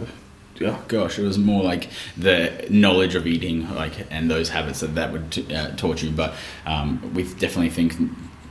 oh 0.64 0.78
gosh 0.86 1.18
it 1.18 1.24
was 1.24 1.38
more 1.38 1.64
like 1.64 1.88
the 2.16 2.52
knowledge 2.70 3.16
of 3.16 3.26
eating 3.26 3.68
like 3.74 4.06
and 4.12 4.30
those 4.30 4.50
habits 4.50 4.78
that 4.78 4.94
that 4.94 5.10
would 5.10 5.32
t- 5.32 5.52
uh, 5.52 5.70
taught 5.76 6.04
you 6.04 6.10
but 6.10 6.34
um, 6.66 7.00
we 7.14 7.24
definitely 7.24 7.70
think 7.70 7.96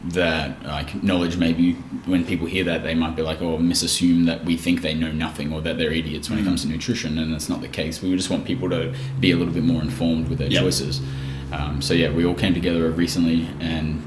that 0.05 0.63
like 0.63 1.03
knowledge 1.03 1.35
maybe 1.35 1.73
when 2.05 2.25
people 2.25 2.47
hear 2.47 2.63
that 2.63 2.83
they 2.83 2.95
might 2.95 3.15
be 3.17 3.21
like 3.21 3.41
oh 3.41 3.57
misassume 3.57 4.25
that 4.25 4.45
we 4.45 4.55
think 4.55 4.81
they 4.81 4.93
know 4.93 5.11
nothing 5.11 5.51
or 5.51 5.59
that 5.61 5.77
they're 5.77 5.91
idiots 5.91 6.29
when 6.29 6.39
it 6.39 6.43
comes 6.45 6.61
to 6.61 6.69
nutrition 6.69 7.17
and 7.17 7.33
that's 7.33 7.49
not 7.49 7.59
the 7.61 7.67
case. 7.67 8.01
We 8.01 8.15
just 8.15 8.29
want 8.29 8.45
people 8.45 8.69
to 8.69 8.93
be 9.19 9.31
a 9.31 9.35
little 9.35 9.53
bit 9.53 9.63
more 9.63 9.81
informed 9.81 10.29
with 10.29 10.39
their 10.39 10.49
Yep. 10.49 10.61
choices. 10.63 11.01
Um, 11.51 11.81
so 11.81 11.93
yeah 11.93 12.11
we 12.11 12.25
all 12.25 12.35
came 12.35 12.53
together 12.53 12.89
recently 12.91 13.47
and 13.59 14.01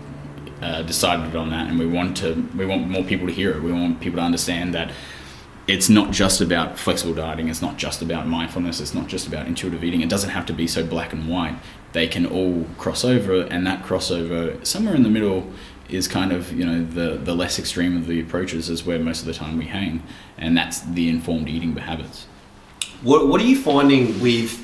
uh, 0.62 0.80
decided 0.82 1.36
on 1.36 1.50
that 1.50 1.68
and 1.68 1.78
we 1.78 1.86
want 1.86 2.16
to 2.18 2.48
we 2.56 2.64
want 2.64 2.88
more 2.88 3.04
people 3.04 3.26
to 3.26 3.32
hear 3.32 3.50
it. 3.50 3.62
We 3.62 3.72
want 3.72 4.00
people 4.00 4.18
to 4.18 4.24
understand 4.24 4.72
that 4.74 4.92
it's 5.68 5.88
not 5.88 6.10
just 6.10 6.40
about 6.40 6.76
flexible 6.78 7.14
dieting. 7.14 7.48
It's 7.48 7.62
not 7.62 7.76
just 7.76 8.02
about 8.02 8.26
mindfulness. 8.26 8.80
It's 8.80 8.94
not 8.94 9.06
just 9.06 9.28
about 9.28 9.46
intuitive 9.46 9.84
eating. 9.84 10.00
It 10.00 10.08
doesn't 10.08 10.30
have 10.30 10.44
to 10.46 10.52
be 10.52 10.66
so 10.66 10.84
black 10.84 11.12
and 11.12 11.28
white. 11.28 11.56
They 11.92 12.08
can 12.08 12.26
all 12.26 12.66
cross 12.78 13.04
over 13.04 13.42
and 13.42 13.64
that 13.66 13.84
crossover 13.84 14.64
somewhere 14.66 14.94
in 14.96 15.02
the 15.04 15.08
middle 15.10 15.48
is 15.92 16.08
kind 16.08 16.32
of 16.32 16.52
you 16.52 16.64
know 16.64 16.84
the 16.84 17.16
the 17.16 17.34
less 17.34 17.58
extreme 17.58 17.96
of 17.96 18.06
the 18.06 18.20
approaches 18.20 18.68
is 18.68 18.84
where 18.84 18.98
most 18.98 19.20
of 19.20 19.26
the 19.26 19.34
time 19.34 19.58
we 19.58 19.66
hang 19.66 20.02
and 20.38 20.56
that's 20.56 20.80
the 20.80 21.08
informed 21.08 21.48
eating 21.48 21.74
habits 21.76 22.26
What, 23.02 23.28
what 23.28 23.40
are 23.40 23.44
you 23.44 23.58
finding 23.58 24.20
with 24.20 24.58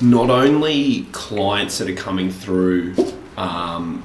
not 0.00 0.30
only 0.30 1.06
clients 1.12 1.78
that 1.78 1.88
are 1.88 1.94
coming 1.94 2.30
through 2.30 2.94
um, 3.36 4.04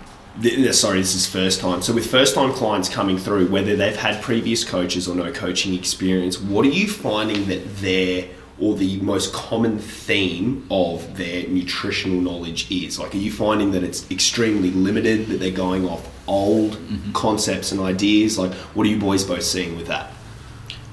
sorry, 0.71 0.99
this 0.99 1.15
is 1.15 1.27
first 1.27 1.59
time. 1.59 1.81
So 1.81 1.93
with 1.93 2.09
first 2.09 2.35
time 2.35 2.53
clients 2.53 2.89
coming 2.89 3.17
through, 3.17 3.47
whether 3.47 3.75
they've 3.75 3.95
had 3.95 4.21
previous 4.21 4.63
coaches 4.63 5.07
or 5.07 5.15
no 5.15 5.31
coaching 5.31 5.73
experience, 5.73 6.39
what 6.39 6.65
are 6.65 6.69
you 6.69 6.87
finding 6.87 7.47
that 7.47 7.77
their 7.77 8.27
or 8.59 8.75
the 8.75 8.99
most 8.99 9.31
common 9.33 9.79
theme 9.79 10.65
of 10.69 11.17
their 11.17 11.47
nutritional 11.47 12.19
knowledge 12.19 12.69
is? 12.69 12.99
Like, 12.99 13.15
are 13.15 13.17
you 13.17 13.31
finding 13.31 13.71
that 13.71 13.83
it's 13.83 14.09
extremely 14.11 14.71
limited, 14.71 15.27
that 15.27 15.39
they're 15.39 15.51
going 15.51 15.87
off 15.87 16.07
old 16.29 16.77
concepts 17.13 17.71
and 17.71 17.81
ideas? 17.81 18.37
Like, 18.37 18.53
what 18.75 18.85
are 18.85 18.89
you 18.89 18.97
boys 18.99 19.23
both 19.23 19.43
seeing 19.43 19.75
with 19.75 19.87
that? 19.87 20.11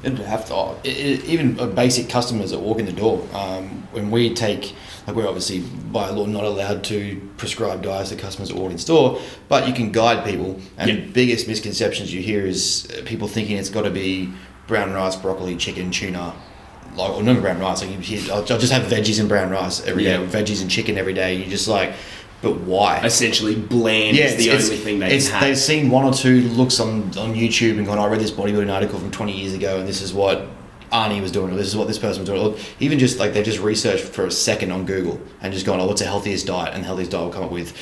It'd 0.03 0.19
have 0.21 0.45
to, 0.47 0.55
oh, 0.55 0.77
i- 0.85 0.89
i- 0.89 1.21
even 1.27 1.59
uh, 1.59 1.67
basic 1.67 2.09
customers 2.09 2.51
that 2.53 2.61
walk 2.61 2.79
in 2.79 2.87
the 2.87 2.93
door. 2.93 3.27
Um, 3.35 3.87
when 3.93 4.11
we 4.11 4.33
take, 4.35 4.75
like 5.07 5.17
we're 5.17 5.27
obviously 5.27 5.61
by 5.61 6.11
law 6.11 6.27
not 6.27 6.45
allowed 6.45 6.85
to 6.85 7.21
prescribe 7.39 7.83
diets 7.83 8.11
to 8.11 8.17
customers 8.17 8.49
that 8.51 8.57
walk 8.57 8.71
in 8.73 8.79
store, 8.79 9.19
but 9.49 9.67
you 9.67 9.73
can 9.75 9.91
guide 9.93 10.25
people. 10.25 10.61
And 10.79 10.89
Yeah. 10.91 10.97
the 10.97 11.01
biggest 11.13 11.49
misconceptions 11.49 12.13
you 12.13 12.21
hear 12.23 12.47
is 12.47 12.87
uh, 12.91 13.03
people 13.05 13.27
thinking 13.27 13.57
it's 13.57 13.71
got 13.71 13.83
to 13.83 13.91
be 13.91 14.29
brown 14.69 14.93
rice, 14.93 15.17
broccoli, 15.17 15.57
chicken, 15.57 15.91
tuna, 15.91 16.35
like 16.97 17.11
or 17.13 17.23
not 17.23 17.41
brown 17.41 17.59
rice. 17.59 17.83
Like 17.83 17.91
you 18.11 18.21
I'll, 18.31 18.39
I'll 18.39 18.59
just 18.59 18.73
have 18.73 18.85
veggies 18.85 19.19
and 19.19 19.29
brown 19.29 19.51
rice 19.51 19.85
every 19.87 20.05
day, 20.05 20.13
Yeah. 20.13 20.21
or 20.23 20.27
veggies 20.27 20.61
and 20.63 20.71
chicken 20.71 20.99
every 20.99 21.15
day. 21.15 21.37
You're 21.37 21.51
just 21.51 21.69
like, 21.69 21.93
but 22.43 22.61
why? 22.61 23.01
Essentially, 23.05 23.57
bland 23.57 24.17
is 24.17 24.37
the 24.37 24.51
only 24.51 24.77
thing 24.77 24.99
they 24.99 25.09
can 25.09 25.19
They've 25.19 25.33
have. 25.33 25.59
seen 25.59 25.91
one 25.91 26.05
or 26.05 26.13
two 26.13 26.43
looks 26.51 26.81
on, 26.81 27.05
on 27.19 27.35
YouTube 27.35 27.79
and 27.79 27.87
gone, 27.87 27.99
I 27.99 28.07
read 28.07 28.21
this 28.21 28.31
bodybuilding 28.31 28.73
article 28.73 28.99
from 28.99 29.11
20 29.11 29.33
years 29.33 29.55
ago, 29.55 29.79
and 29.79 29.89
this 29.89 30.03
is 30.03 30.13
what 30.13 30.47
Arnie 30.93 31.21
was 31.21 31.33
doing, 31.33 31.53
or 31.53 31.57
this 31.57 31.67
is 31.67 31.77
what 31.77 31.89
this 31.89 31.99
person 31.99 32.21
was 32.23 32.29
doing. 32.29 32.41
Or 32.41 32.59
even 32.79 32.99
just 32.99 33.19
like 33.19 33.33
they 33.33 33.43
just 33.43 33.61
researched 33.61 34.05
for 34.05 34.27
a 34.27 34.31
second 34.31 34.71
on 34.71 34.87
Google 34.87 35.21
and 35.41 35.53
just 35.53 35.67
gone, 35.67 35.81
oh, 35.81 35.87
what's 35.87 36.01
the 36.01 36.07
healthiest 36.07 36.47
diet? 36.47 36.75
And 36.75 36.83
the 36.83 36.87
healthiest 36.87 37.11
diet 37.11 37.25
will 37.25 37.33
come 37.33 37.45
up 37.45 37.53
with 37.53 37.77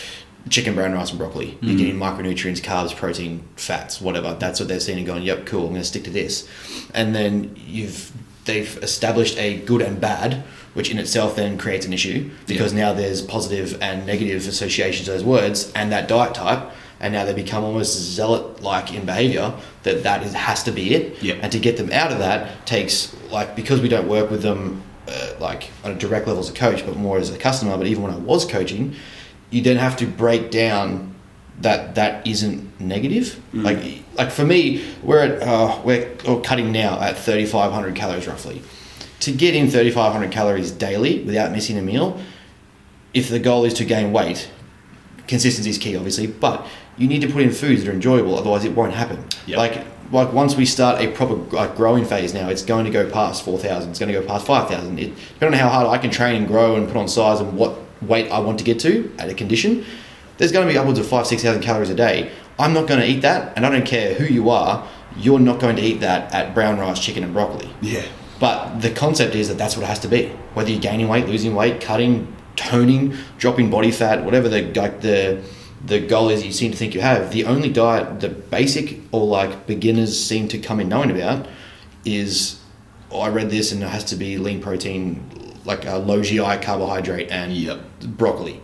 chicken, 0.50 0.74
brown 0.74 0.92
rice, 0.92 1.10
and 1.10 1.18
broccoli. 1.18 1.46
Mm-hmm. 1.52 1.66
You're 1.66 1.78
getting 1.78 1.96
micronutrients, 1.96 2.60
carbs, 2.60 2.94
protein, 2.94 3.42
fats, 3.56 4.00
whatever. 4.00 4.34
That's 4.34 4.60
what 4.60 4.68
they've 4.68 4.82
seen 4.82 4.98
and 4.98 5.06
gone, 5.06 5.22
yep, 5.22 5.46
cool, 5.46 5.62
I'm 5.62 5.70
going 5.70 5.82
to 5.82 5.84
stick 5.84 6.04
to 6.04 6.10
this. 6.10 6.48
And 6.94 7.14
then 7.14 7.56
you've 7.56 8.12
they've 8.44 8.76
established 8.82 9.38
a 9.38 9.58
good 9.60 9.80
and 9.80 10.00
bad, 10.00 10.44
which 10.74 10.90
in 10.90 10.98
itself 10.98 11.36
then 11.36 11.56
creates 11.56 11.86
an 11.86 11.92
issue 11.92 12.30
because 12.46 12.72
now 12.72 12.92
there's 12.92 13.22
positive 13.22 13.80
and 13.80 14.06
negative 14.06 14.46
associations 14.46 15.06
to 15.06 15.12
those 15.12 15.24
words 15.24 15.72
and 15.74 15.90
that 15.90 16.06
diet 16.08 16.34
type. 16.34 16.70
And 17.00 17.12
now 17.12 17.24
they 17.24 17.34
become 17.34 17.64
almost 17.64 17.98
zealot 17.98 18.62
like 18.62 18.94
in 18.94 19.04
behavior 19.04 19.52
that 19.82 20.04
that 20.04 20.22
is, 20.22 20.32
has 20.32 20.62
to 20.62 20.72
be 20.72 20.94
it. 20.94 21.22
Yep. 21.22 21.38
And 21.42 21.52
to 21.52 21.58
get 21.58 21.76
them 21.76 21.90
out 21.92 22.12
of 22.12 22.18
that 22.18 22.66
takes, 22.66 23.14
like, 23.30 23.56
because 23.56 23.80
we 23.80 23.88
don't 23.88 24.08
work 24.08 24.30
with 24.30 24.42
them 24.42 24.82
uh, 25.08 25.34
like 25.38 25.70
on 25.82 25.90
a 25.90 25.94
direct 25.96 26.26
level 26.26 26.40
as 26.42 26.48
a 26.48 26.54
coach, 26.54 26.84
but 26.86 26.96
more 26.96 27.18
as 27.18 27.30
a 27.30 27.38
customer. 27.38 27.76
But 27.76 27.88
even 27.88 28.02
when 28.02 28.12
I 28.12 28.16
was 28.16 28.46
coaching, 28.46 28.94
you 29.50 29.60
then 29.60 29.76
have 29.76 29.96
to 29.98 30.06
break 30.06 30.50
down 30.50 31.14
that 31.60 31.94
that 31.94 32.26
isn't 32.26 32.80
negative. 32.80 33.40
Like 33.52 33.78
like 34.14 34.30
for 34.30 34.44
me, 34.44 34.84
we're 35.02 35.20
at 35.20 35.42
uh, 35.42 35.80
we're 35.84 36.10
cutting 36.42 36.72
now 36.72 37.00
at 37.00 37.16
thirty 37.16 37.46
five 37.46 37.72
hundred 37.72 37.94
calories 37.94 38.26
roughly. 38.26 38.62
To 39.24 39.32
get 39.32 39.54
in 39.54 39.70
thirty 39.70 39.90
five 39.90 40.12
hundred 40.12 40.32
calories 40.32 40.70
daily 40.70 41.22
without 41.24 41.50
missing 41.50 41.78
a 41.78 41.82
meal, 41.82 42.20
if 43.14 43.30
the 43.30 43.38
goal 43.38 43.64
is 43.64 43.72
to 43.74 43.84
gain 43.86 44.12
weight, 44.12 44.50
consistency 45.26 45.70
is 45.70 45.78
key, 45.78 45.96
obviously. 45.96 46.26
But 46.26 46.66
you 46.98 47.08
need 47.08 47.22
to 47.22 47.28
put 47.28 47.40
in 47.40 47.50
foods 47.50 47.82
that 47.82 47.90
are 47.90 47.94
enjoyable, 47.94 48.36
otherwise 48.38 48.66
it 48.66 48.74
won't 48.74 48.92
happen. 48.92 49.24
Yep. 49.46 49.56
Like 49.56 49.86
like 50.12 50.32
once 50.34 50.56
we 50.56 50.66
start 50.66 51.00
a 51.00 51.10
proper 51.12 51.36
like 51.56 51.74
growing 51.74 52.04
phase 52.04 52.34
now, 52.34 52.50
it's 52.50 52.62
going 52.62 52.84
to 52.84 52.90
go 52.90 53.08
past 53.08 53.44
four 53.46 53.58
thousand. 53.58 53.90
It's 53.90 53.98
going 53.98 54.12
to 54.12 54.20
go 54.20 54.26
past 54.26 54.46
five 54.46 54.68
thousand. 54.68 54.98
It 54.98 55.16
depending 55.16 55.58
on 55.58 55.66
how 55.66 55.70
hard 55.70 55.86
I 55.86 55.96
can 55.96 56.10
train 56.10 56.36
and 56.36 56.46
grow 56.46 56.76
and 56.76 56.86
put 56.86 56.98
on 56.98 57.08
size 57.08 57.40
and 57.40 57.56
what 57.56 57.78
weight 58.02 58.30
I 58.30 58.40
want 58.40 58.58
to 58.58 58.64
get 58.64 58.78
to 58.80 59.10
at 59.18 59.30
a 59.30 59.34
condition. 59.34 59.86
There's 60.36 60.52
going 60.52 60.66
to 60.66 60.72
be 60.72 60.76
upwards 60.76 60.98
of 60.98 61.06
five 61.06 61.26
six 61.26 61.42
thousand 61.42 61.62
calories 61.62 61.88
a 61.88 61.94
day. 61.94 62.30
I'm 62.58 62.74
not 62.74 62.86
going 62.86 63.00
to 63.00 63.06
eat 63.06 63.22
that, 63.22 63.56
and 63.56 63.64
I 63.64 63.70
don't 63.70 63.86
care 63.86 64.12
who 64.12 64.26
you 64.26 64.50
are. 64.50 64.86
You're 65.16 65.40
not 65.40 65.60
going 65.60 65.76
to 65.76 65.82
eat 65.82 66.00
that 66.00 66.34
at 66.34 66.54
brown 66.54 66.78
rice, 66.78 66.98
chicken, 66.98 67.24
and 67.24 67.32
broccoli. 67.32 67.70
Yeah. 67.80 68.04
But 68.44 68.80
the 68.82 68.90
concept 68.90 69.34
is 69.34 69.48
that 69.48 69.56
that's 69.56 69.74
what 69.74 69.84
it 69.84 69.86
has 69.86 70.00
to 70.00 70.08
be. 70.08 70.26
Whether 70.52 70.70
you're 70.70 70.78
gaining 70.78 71.08
weight, 71.08 71.26
losing 71.26 71.54
weight, 71.54 71.80
cutting, 71.80 72.30
toning, 72.56 73.16
dropping 73.38 73.70
body 73.70 73.90
fat, 73.90 74.22
whatever 74.22 74.50
the 74.50 74.60
like 74.74 75.00
the 75.00 75.42
the 75.86 75.98
goal 76.00 76.28
is 76.28 76.44
you 76.44 76.52
seem 76.52 76.70
to 76.70 76.76
think 76.76 76.94
you 76.94 77.00
have. 77.00 77.32
The 77.32 77.46
only 77.46 77.70
diet, 77.70 78.20
the 78.20 78.28
basic 78.28 79.00
or 79.12 79.26
like 79.26 79.66
beginners 79.66 80.22
seem 80.22 80.48
to 80.48 80.58
come 80.58 80.78
in 80.78 80.90
knowing 80.90 81.10
about, 81.10 81.46
is 82.04 82.60
oh, 83.10 83.20
I 83.20 83.30
read 83.30 83.48
this 83.48 83.72
and 83.72 83.82
it 83.82 83.86
has 83.88 84.04
to 84.12 84.16
be 84.16 84.36
lean 84.36 84.60
protein, 84.60 85.24
like 85.64 85.86
a 85.86 85.96
low 85.96 86.20
GI 86.20 86.58
carbohydrate 86.58 87.30
and 87.30 87.50
Yep. 87.50 87.80
broccoli. 88.18 88.60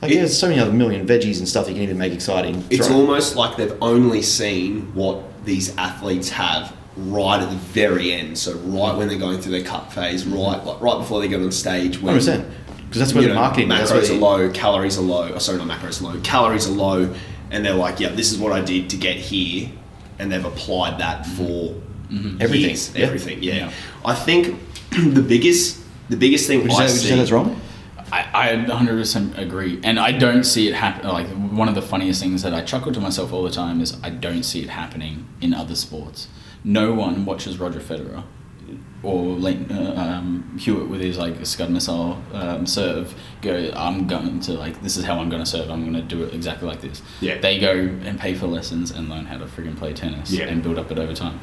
Like 0.00 0.12
It- 0.12 0.14
there's 0.14 0.38
so 0.38 0.48
many 0.48 0.58
other 0.60 0.72
million 0.72 1.06
veggies 1.06 1.40
and 1.40 1.46
stuff 1.46 1.68
you 1.68 1.74
can 1.74 1.82
even 1.82 1.98
make 1.98 2.14
exciting. 2.14 2.64
It's 2.70 2.88
almost 2.88 3.36
like 3.36 3.58
they've 3.58 3.76
only 3.82 4.22
seen 4.22 4.92
what 4.94 5.44
these 5.44 5.76
athletes 5.76 6.30
have 6.30 6.72
right 7.08 7.40
at 7.40 7.50
the 7.50 7.56
very 7.56 8.12
end. 8.12 8.38
So 8.38 8.54
right 8.54 8.96
when 8.96 9.08
they're 9.08 9.18
going 9.18 9.40
through 9.40 9.52
their 9.52 9.64
cut 9.64 9.92
phase, 9.92 10.26
right 10.26 10.64
like 10.64 10.80
right 10.80 10.98
before 10.98 11.20
they 11.20 11.28
get 11.28 11.40
on 11.40 11.52
stage. 11.52 12.00
When, 12.00 12.16
100%. 12.16 12.50
Because 12.76 13.00
that's 13.00 13.14
where 13.14 13.22
the 13.22 13.28
know, 13.28 13.34
marketing 13.34 13.68
that's 13.68 13.92
where 13.92 14.00
macros 14.02 14.08
the- 14.08 14.16
are 14.16 14.18
low, 14.18 14.50
calories 14.50 14.98
are 14.98 15.02
low. 15.02 15.32
Oh, 15.34 15.38
sorry, 15.38 15.58
not 15.58 15.68
macros 15.68 16.02
low. 16.02 16.18
Calories 16.22 16.66
are 16.66 16.72
low, 16.72 17.14
and 17.50 17.64
they're 17.64 17.72
like, 17.72 18.00
"Yeah, 18.00 18.08
this 18.08 18.32
is 18.32 18.38
what 18.38 18.52
I 18.52 18.60
did 18.62 18.90
to 18.90 18.96
get 18.96 19.16
here," 19.16 19.70
and 20.18 20.30
they've 20.32 20.44
applied 20.44 20.98
that 20.98 21.24
for 21.24 21.74
mm-hmm. 22.10 22.38
Everything, 22.40 22.70
years, 22.70 22.94
yeah. 22.94 23.06
everything. 23.06 23.42
Yeah. 23.42 23.54
Yeah. 23.54 23.72
I 24.04 24.14
think 24.16 24.58
the 24.90 25.22
biggest 25.22 25.80
the 26.08 26.16
biggest 26.16 26.48
thing 26.48 26.62
Would 26.62 26.72
you 26.72 26.76
I 26.76 26.86
say, 26.86 26.92
would 26.92 26.92
you 26.92 26.98
see 26.98 27.08
say 27.10 27.16
that's 27.16 27.30
wrong? 27.30 27.60
I, 28.12 28.28
I 28.34 28.56
100% 28.56 29.38
agree. 29.38 29.80
And 29.84 29.98
I 29.98 30.12
don't 30.12 30.42
see 30.42 30.68
it 30.68 30.74
happen. 30.74 31.08
Like, 31.08 31.28
one 31.28 31.68
of 31.68 31.76
the 31.76 31.82
funniest 31.82 32.20
things 32.20 32.42
that 32.42 32.52
I 32.52 32.62
chuckle 32.62 32.92
to 32.92 33.00
myself 33.00 33.32
all 33.32 33.44
the 33.44 33.50
time 33.50 33.80
is 33.80 33.96
I 34.02 34.10
don't 34.10 34.42
see 34.42 34.62
it 34.62 34.70
happening 34.70 35.28
in 35.40 35.54
other 35.54 35.76
sports. 35.76 36.26
No 36.64 36.92
one 36.94 37.24
watches 37.24 37.58
Roger 37.58 37.80
Federer 37.80 38.22
or 39.02 39.24
Lleyton, 39.38 39.72
uh, 39.72 39.94
um, 39.96 40.56
Hewitt 40.60 40.88
with 40.90 41.00
his 41.00 41.16
like 41.16 41.44
Scud 41.46 41.70
missile 41.70 42.22
um, 42.34 42.66
serve 42.66 43.14
go 43.40 43.72
I'm 43.74 44.06
going 44.06 44.40
to 44.40 44.52
like 44.52 44.80
this 44.82 44.98
is 44.98 45.04
how 45.04 45.18
I'm 45.18 45.30
going 45.30 45.42
to 45.42 45.48
serve 45.50 45.70
I'm 45.70 45.80
going 45.80 45.94
to 45.94 46.02
do 46.02 46.22
it 46.22 46.34
exactly 46.34 46.68
like 46.68 46.82
this 46.82 47.00
Yeah. 47.20 47.38
they 47.38 47.58
go 47.58 47.72
and 47.72 48.20
pay 48.20 48.34
for 48.34 48.46
lessons 48.46 48.90
and 48.90 49.08
learn 49.08 49.24
how 49.24 49.38
to 49.38 49.46
friggin' 49.46 49.76
play 49.78 49.94
tennis 49.94 50.30
Yeah. 50.30 50.44
and 50.48 50.62
build 50.62 50.78
up 50.78 50.92
it 50.92 50.98
over 50.98 51.14
time 51.14 51.40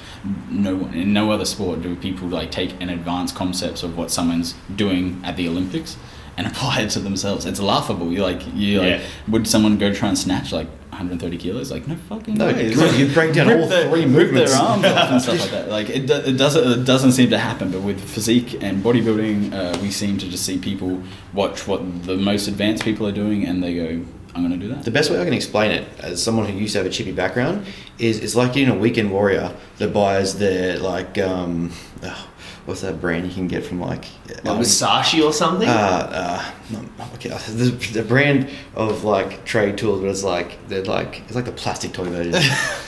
no 0.51 0.75
one 0.75 0.93
in 0.93 1.11
no 1.13 1.31
other 1.31 1.45
sport 1.45 1.81
do 1.81 1.95
people 1.95 2.27
like 2.27 2.51
take 2.51 2.79
an 2.79 2.89
advanced 2.89 3.35
concepts 3.35 3.81
of 3.81 3.97
what 3.97 4.11
someone's 4.11 4.53
doing 4.75 5.19
at 5.25 5.35
the 5.35 5.47
Olympics 5.49 5.97
and 6.37 6.47
apply 6.51 6.81
it 6.81 6.89
to 6.91 6.99
themselves 6.99 7.45
it's 7.45 7.59
laughable 7.59 8.11
you 8.11 8.21
like 8.21 8.41
you 8.53 8.79
like 8.79 8.99
Yeah. 8.99 9.01
would 9.27 9.47
someone 9.47 9.77
go 9.77 9.91
try 9.93 10.09
and 10.09 10.17
snatch 10.17 10.51
like 10.53 10.67
130 10.91 11.37
kilos 11.37 11.69
like 11.71 11.87
no 11.87 11.95
fucking 12.09 12.35
No, 12.35 12.47
way. 12.47 12.71
you- 12.71 12.87
you 13.05 13.13
break 13.13 13.33
down 13.33 13.51
all 13.51 13.67
their- 13.67 13.87
three 13.89 14.05
movements. 14.05 14.51
their 14.51 14.61
arms 14.61 14.85
off 14.85 15.11
and 15.11 15.21
stuff 15.21 15.39
like 15.41 15.51
that. 15.57 15.69
Like 15.69 15.89
it, 15.89 16.07
do, 16.07 16.13
it 16.15 16.37
doesn't 16.37 16.71
it 16.81 16.85
doesn't 16.85 17.11
seem 17.11 17.29
to 17.29 17.37
happen. 17.37 17.69
But 17.71 17.81
with 17.81 17.99
physique 17.99 18.63
and 18.63 18.83
bodybuilding, 18.83 19.53
uh, 19.53 19.77
we 19.81 19.91
seem 19.91 20.17
to 20.17 20.27
just 20.27 20.43
see 20.45 20.57
people 20.57 21.03
watch 21.33 21.67
what 21.67 21.81
the 22.05 22.17
most 22.17 22.47
advanced 22.47 22.83
people 22.83 23.05
are 23.05 23.11
doing, 23.11 23.45
and 23.45 23.63
they 23.63 23.75
go, 23.75 24.03
"I'm 24.37 24.47
going 24.47 24.59
to 24.59 24.67
do 24.67 24.73
that." 24.73 24.83
The 24.83 24.91
best 24.91 25.09
way 25.09 25.19
I 25.19 25.25
can 25.25 25.33
explain 25.33 25.71
it, 25.71 25.87
as 25.99 26.21
someone 26.21 26.45
who 26.47 26.57
used 26.57 26.73
to 26.73 26.79
have 26.79 26.85
a 26.85 26.89
chippy 26.89 27.11
background, 27.11 27.65
is 27.99 28.19
it's 28.19 28.35
like 28.35 28.53
getting 28.53 28.69
a 28.69 28.77
weekend 28.77 29.11
warrior 29.11 29.53
that 29.77 29.93
buys 29.93 30.37
their 30.37 30.77
like 30.79 31.17
um, 31.17 31.71
oh, 32.03 32.29
what's 32.65 32.81
that 32.81 33.01
brand 33.01 33.25
you 33.25 33.33
can 33.33 33.47
get 33.47 33.65
from 33.65 33.79
like 33.79 34.05
like 34.27 34.45
um, 34.45 34.57
Musashi 34.57 35.21
or 35.21 35.33
something. 35.33 35.67
uh, 35.67 36.51
uh, 36.71 37.13
okay, 37.15 37.29
the, 37.49 37.71
the 37.93 38.03
brand 38.03 38.49
of 38.75 39.03
like 39.03 39.43
trade 39.45 39.77
tools, 39.77 40.01
but 40.01 40.09
it's 40.09 40.23
like 40.23 40.67
they're 40.67 40.83
like 40.83 41.21
it's 41.21 41.35
like 41.35 41.45
the 41.45 41.51
plastic 41.51 41.93
toy 41.93 42.05
version. 42.05 42.33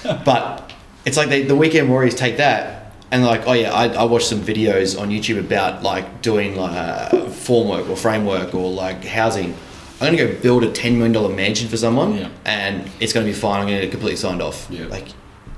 but 0.25 0.71
it's 1.05 1.17
like 1.17 1.29
they, 1.29 1.43
the 1.43 1.55
weekend 1.55 1.89
warriors 1.89 2.15
take 2.15 2.37
that 2.37 2.79
and 3.11 3.25
like, 3.25 3.47
oh 3.47 3.53
yeah, 3.53 3.71
I, 3.73 3.87
I 3.87 4.03
watched 4.03 4.27
some 4.27 4.41
videos 4.41 4.99
on 4.99 5.09
YouTube 5.09 5.39
about 5.39 5.81
like 5.83 6.21
doing 6.21 6.55
like 6.55 6.75
uh, 6.75 7.09
formwork 7.27 7.89
or 7.89 7.95
framework 7.95 8.53
or 8.53 8.71
like 8.71 9.03
housing. 9.03 9.55
I'm 10.01 10.15
gonna 10.15 10.31
go 10.33 10.39
build 10.41 10.63
a 10.63 10.71
ten 10.71 10.93
million 10.93 11.11
dollar 11.11 11.33
mansion 11.35 11.67
for 11.67 11.77
someone, 11.77 12.15
Yeah. 12.17 12.29
and 12.45 12.89
it's 12.99 13.11
gonna 13.13 13.25
be 13.25 13.33
fine. 13.33 13.61
I'm 13.61 13.65
gonna 13.67 13.77
get 13.79 13.83
it 13.85 13.91
completely 13.91 14.15
signed 14.17 14.41
off. 14.41 14.67
Yeah. 14.69 14.85
Like 14.87 15.07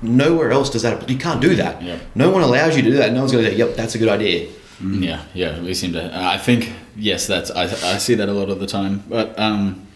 nowhere 0.02 0.50
else 0.50 0.68
does 0.70 0.82
that. 0.82 1.08
You 1.08 1.16
can't 1.16 1.40
do 1.40 1.54
that. 1.56 1.80
Yeah. 1.82 1.98
No 2.14 2.30
one 2.30 2.42
allows 2.42 2.76
you 2.76 2.82
to 2.82 2.90
do 2.90 2.96
that. 2.96 3.12
No 3.12 3.20
one's 3.20 3.32
gonna 3.32 3.44
say, 3.44 3.54
yep, 3.56 3.76
that's 3.76 3.94
a 3.94 3.98
good 3.98 4.08
idea. 4.08 4.48
Yeah, 4.84 5.22
yeah, 5.32 5.60
we 5.60 5.74
seem 5.74 5.92
to. 5.92 6.10
I 6.12 6.38
think 6.38 6.72
yes, 6.96 7.28
that's 7.28 7.52
I, 7.52 7.64
I 7.64 7.98
see 7.98 8.14
that 8.16 8.28
a 8.28 8.32
lot 8.32 8.48
of 8.50 8.58
the 8.58 8.66
time. 8.66 9.04
But 9.08 9.38
um, 9.38 9.86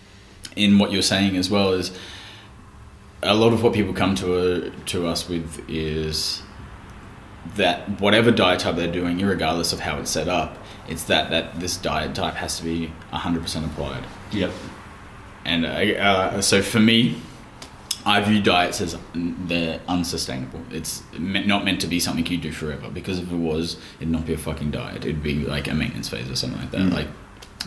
in 0.54 0.78
what 0.78 0.92
you're 0.92 1.02
saying 1.02 1.36
as 1.36 1.50
well 1.50 1.72
is 1.72 1.90
a 3.22 3.34
lot 3.34 3.52
of 3.52 3.64
what 3.64 3.72
people 3.72 3.92
come 3.92 4.14
to 4.16 4.36
uh 4.38 4.70
to 4.86 5.08
us 5.08 5.28
with 5.28 5.60
is 5.68 6.40
that 7.56 8.00
whatever 8.00 8.30
diet 8.30 8.60
type 8.60 8.76
they're 8.76 8.86
doing, 8.92 9.18
regardless 9.18 9.72
of 9.72 9.80
how 9.80 9.98
it's 9.98 10.10
set 10.10 10.28
up, 10.28 10.56
it's 10.88 11.04
that 11.04 11.30
that 11.30 11.60
this 11.60 11.76
diet 11.76 12.14
type 12.14 12.34
has 12.34 12.58
to 12.58 12.64
be 12.64 12.92
100% 13.12 13.64
applied. 13.66 14.04
yep. 14.30 14.50
And 15.44 15.64
uh, 15.64 15.68
uh, 15.68 16.40
so 16.40 16.60
for 16.60 16.80
me, 16.80 17.20
I 18.04 18.20
view 18.20 18.40
diets 18.42 18.80
as 18.80 18.96
they're 19.14 19.80
unsustainable. 19.88 20.60
It's 20.70 21.02
not 21.18 21.64
meant 21.64 21.80
to 21.82 21.86
be 21.86 21.98
something 22.00 22.26
you 22.26 22.38
do 22.38 22.52
forever 22.52 22.88
because 22.90 23.18
if 23.18 23.30
it 23.30 23.36
was, 23.36 23.76
it'd 23.98 24.08
not 24.08 24.26
be 24.26 24.32
a 24.32 24.38
fucking 24.38 24.70
diet. 24.70 25.04
It'd 25.04 25.22
be 25.22 25.44
like 25.44 25.68
a 25.68 25.74
maintenance 25.74 26.08
phase 26.08 26.30
or 26.30 26.36
something 26.36 26.60
like 26.60 26.70
that. 26.72 26.92
Like 26.92 27.08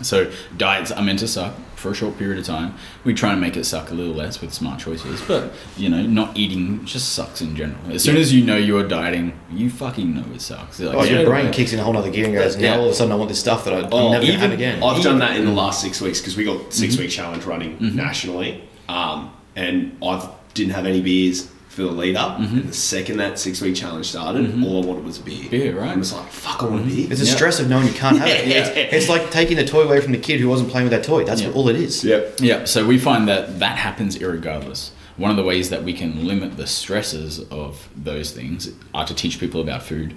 So 0.01 0.31
diets 0.57 0.91
are 0.91 1.01
meant 1.03 1.19
to 1.19 1.27
suck 1.27 1.53
for 1.75 1.91
a 1.91 1.93
short 1.93 2.17
period 2.17 2.39
of 2.39 2.45
time. 2.45 2.73
We 3.03 3.13
try 3.13 3.31
and 3.31 3.41
make 3.41 3.57
it 3.57 3.65
suck 3.65 3.89
a 3.91 3.93
little 3.93 4.13
less 4.13 4.39
with 4.41 4.53
smart 4.53 4.79
choices, 4.79 5.21
but 5.27 5.51
you 5.77 5.89
know, 5.89 6.01
not 6.03 6.37
eating 6.37 6.85
just 6.85 7.13
sucks 7.13 7.41
in 7.41 7.55
general. 7.55 7.79
As 7.91 8.03
soon 8.03 8.15
as 8.17 8.33
you 8.33 8.43
know 8.45 8.55
you're 8.55 8.87
dieting, 8.87 9.37
you 9.51 9.69
fucking 9.69 10.15
know 10.15 10.23
it 10.33 10.41
sucks. 10.41 10.79
Like, 10.79 10.95
Oh, 10.95 11.03
your 11.03 11.25
brain 11.25 11.45
away. 11.47 11.53
kicks 11.53 11.73
in 11.73 11.79
a 11.79 11.83
whole 11.83 11.97
other 11.97 12.11
gear 12.11 12.25
and 12.25 12.33
goes, 12.33 12.55
Yeah. 12.57 12.75
now 12.75 12.79
all 12.81 12.85
of 12.85 12.91
a 12.91 12.95
sudden 12.95 13.11
I 13.11 13.15
want 13.15 13.29
this 13.29 13.39
stuff 13.39 13.65
that 13.65 13.73
I, 13.73 13.79
I'm 13.79 13.93
Oh, 13.93 14.11
never 14.11 14.25
going 14.25 14.37
to 14.37 14.39
have 14.39 14.51
again. 14.53 14.83
I've 14.83 15.03
done 15.03 15.19
that 15.19 15.35
in 15.37 15.45
the 15.45 15.51
last 15.51 15.81
six 15.81 15.99
weeks 16.01 16.19
because 16.19 16.37
we 16.37 16.43
got 16.45 16.73
6 16.73 16.93
Mm-hmm. 16.93 17.01
week 17.01 17.11
challenge 17.11 17.43
running 17.45 17.77
nationally, 17.95 18.63
um, 18.87 19.33
and 19.55 19.97
I 20.01 20.29
didn't 20.53 20.73
have 20.73 20.85
any 20.85 21.01
beers 21.01 21.49
for 21.69 21.83
the 21.83 21.91
lead 21.91 22.15
up. 22.17 22.39
And 22.39 22.67
the 22.67 22.73
second 22.73 23.17
that 23.17 23.39
six 23.39 23.61
week 23.61 23.75
challenge 23.75 24.07
started, 24.07 24.61
all 24.63 24.83
I 24.83 24.85
wanted 24.85 25.05
was 25.05 25.19
a 25.19 25.21
beer. 25.23 25.35
Mm-hmm. 25.43 25.49
Beer, 25.51 25.79
right? 25.79 25.91
I 25.91 25.95
was 25.95 26.11
like, 26.11 26.27
"Fuck, 26.29 26.63
I 26.63 26.65
want 26.65 26.85
a 26.85 26.87
beer." 26.89 27.07
It's 27.09 27.21
the 27.21 27.27
Yeah. 27.27 27.35
stress 27.35 27.59
of 27.59 27.69
knowing 27.69 27.87
you 27.87 27.93
can't 27.93 28.17
have 28.17 28.27
it. 28.27 28.47
Yeah. 28.47 28.65
It's, 28.67 28.93
it's 28.93 29.09
like 29.09 29.31
taking 29.31 29.55
the 29.55 29.65
toy 29.65 29.83
away 29.83 30.01
from 30.01 30.11
the 30.11 30.17
kid 30.17 30.39
who 30.41 30.49
wasn't 30.49 30.69
playing 30.71 30.89
with 30.89 30.91
that 30.91 31.03
toy. 31.05 31.23
That's 31.23 31.41
Yeah. 31.41 31.51
all 31.51 31.69
it 31.69 31.75
is. 31.77 32.03
Yep. 32.03 32.39
Yeah, 32.41 32.65
so 32.65 32.85
we 32.85 32.97
find 32.97 33.27
that 33.29 33.59
that 33.59 33.77
happens 33.77 34.17
irregardless. 34.17 34.89
One 35.17 35.31
of 35.31 35.37
the 35.37 35.43
ways 35.43 35.69
that 35.69 35.83
we 35.83 35.93
can 35.93 36.25
limit 36.27 36.57
the 36.57 36.65
stresses 36.67 37.39
of 37.51 37.87
those 37.95 38.31
things 38.31 38.69
are 38.93 39.05
to 39.05 39.13
teach 39.13 39.39
people 39.39 39.61
about 39.61 39.83
food, 39.83 40.13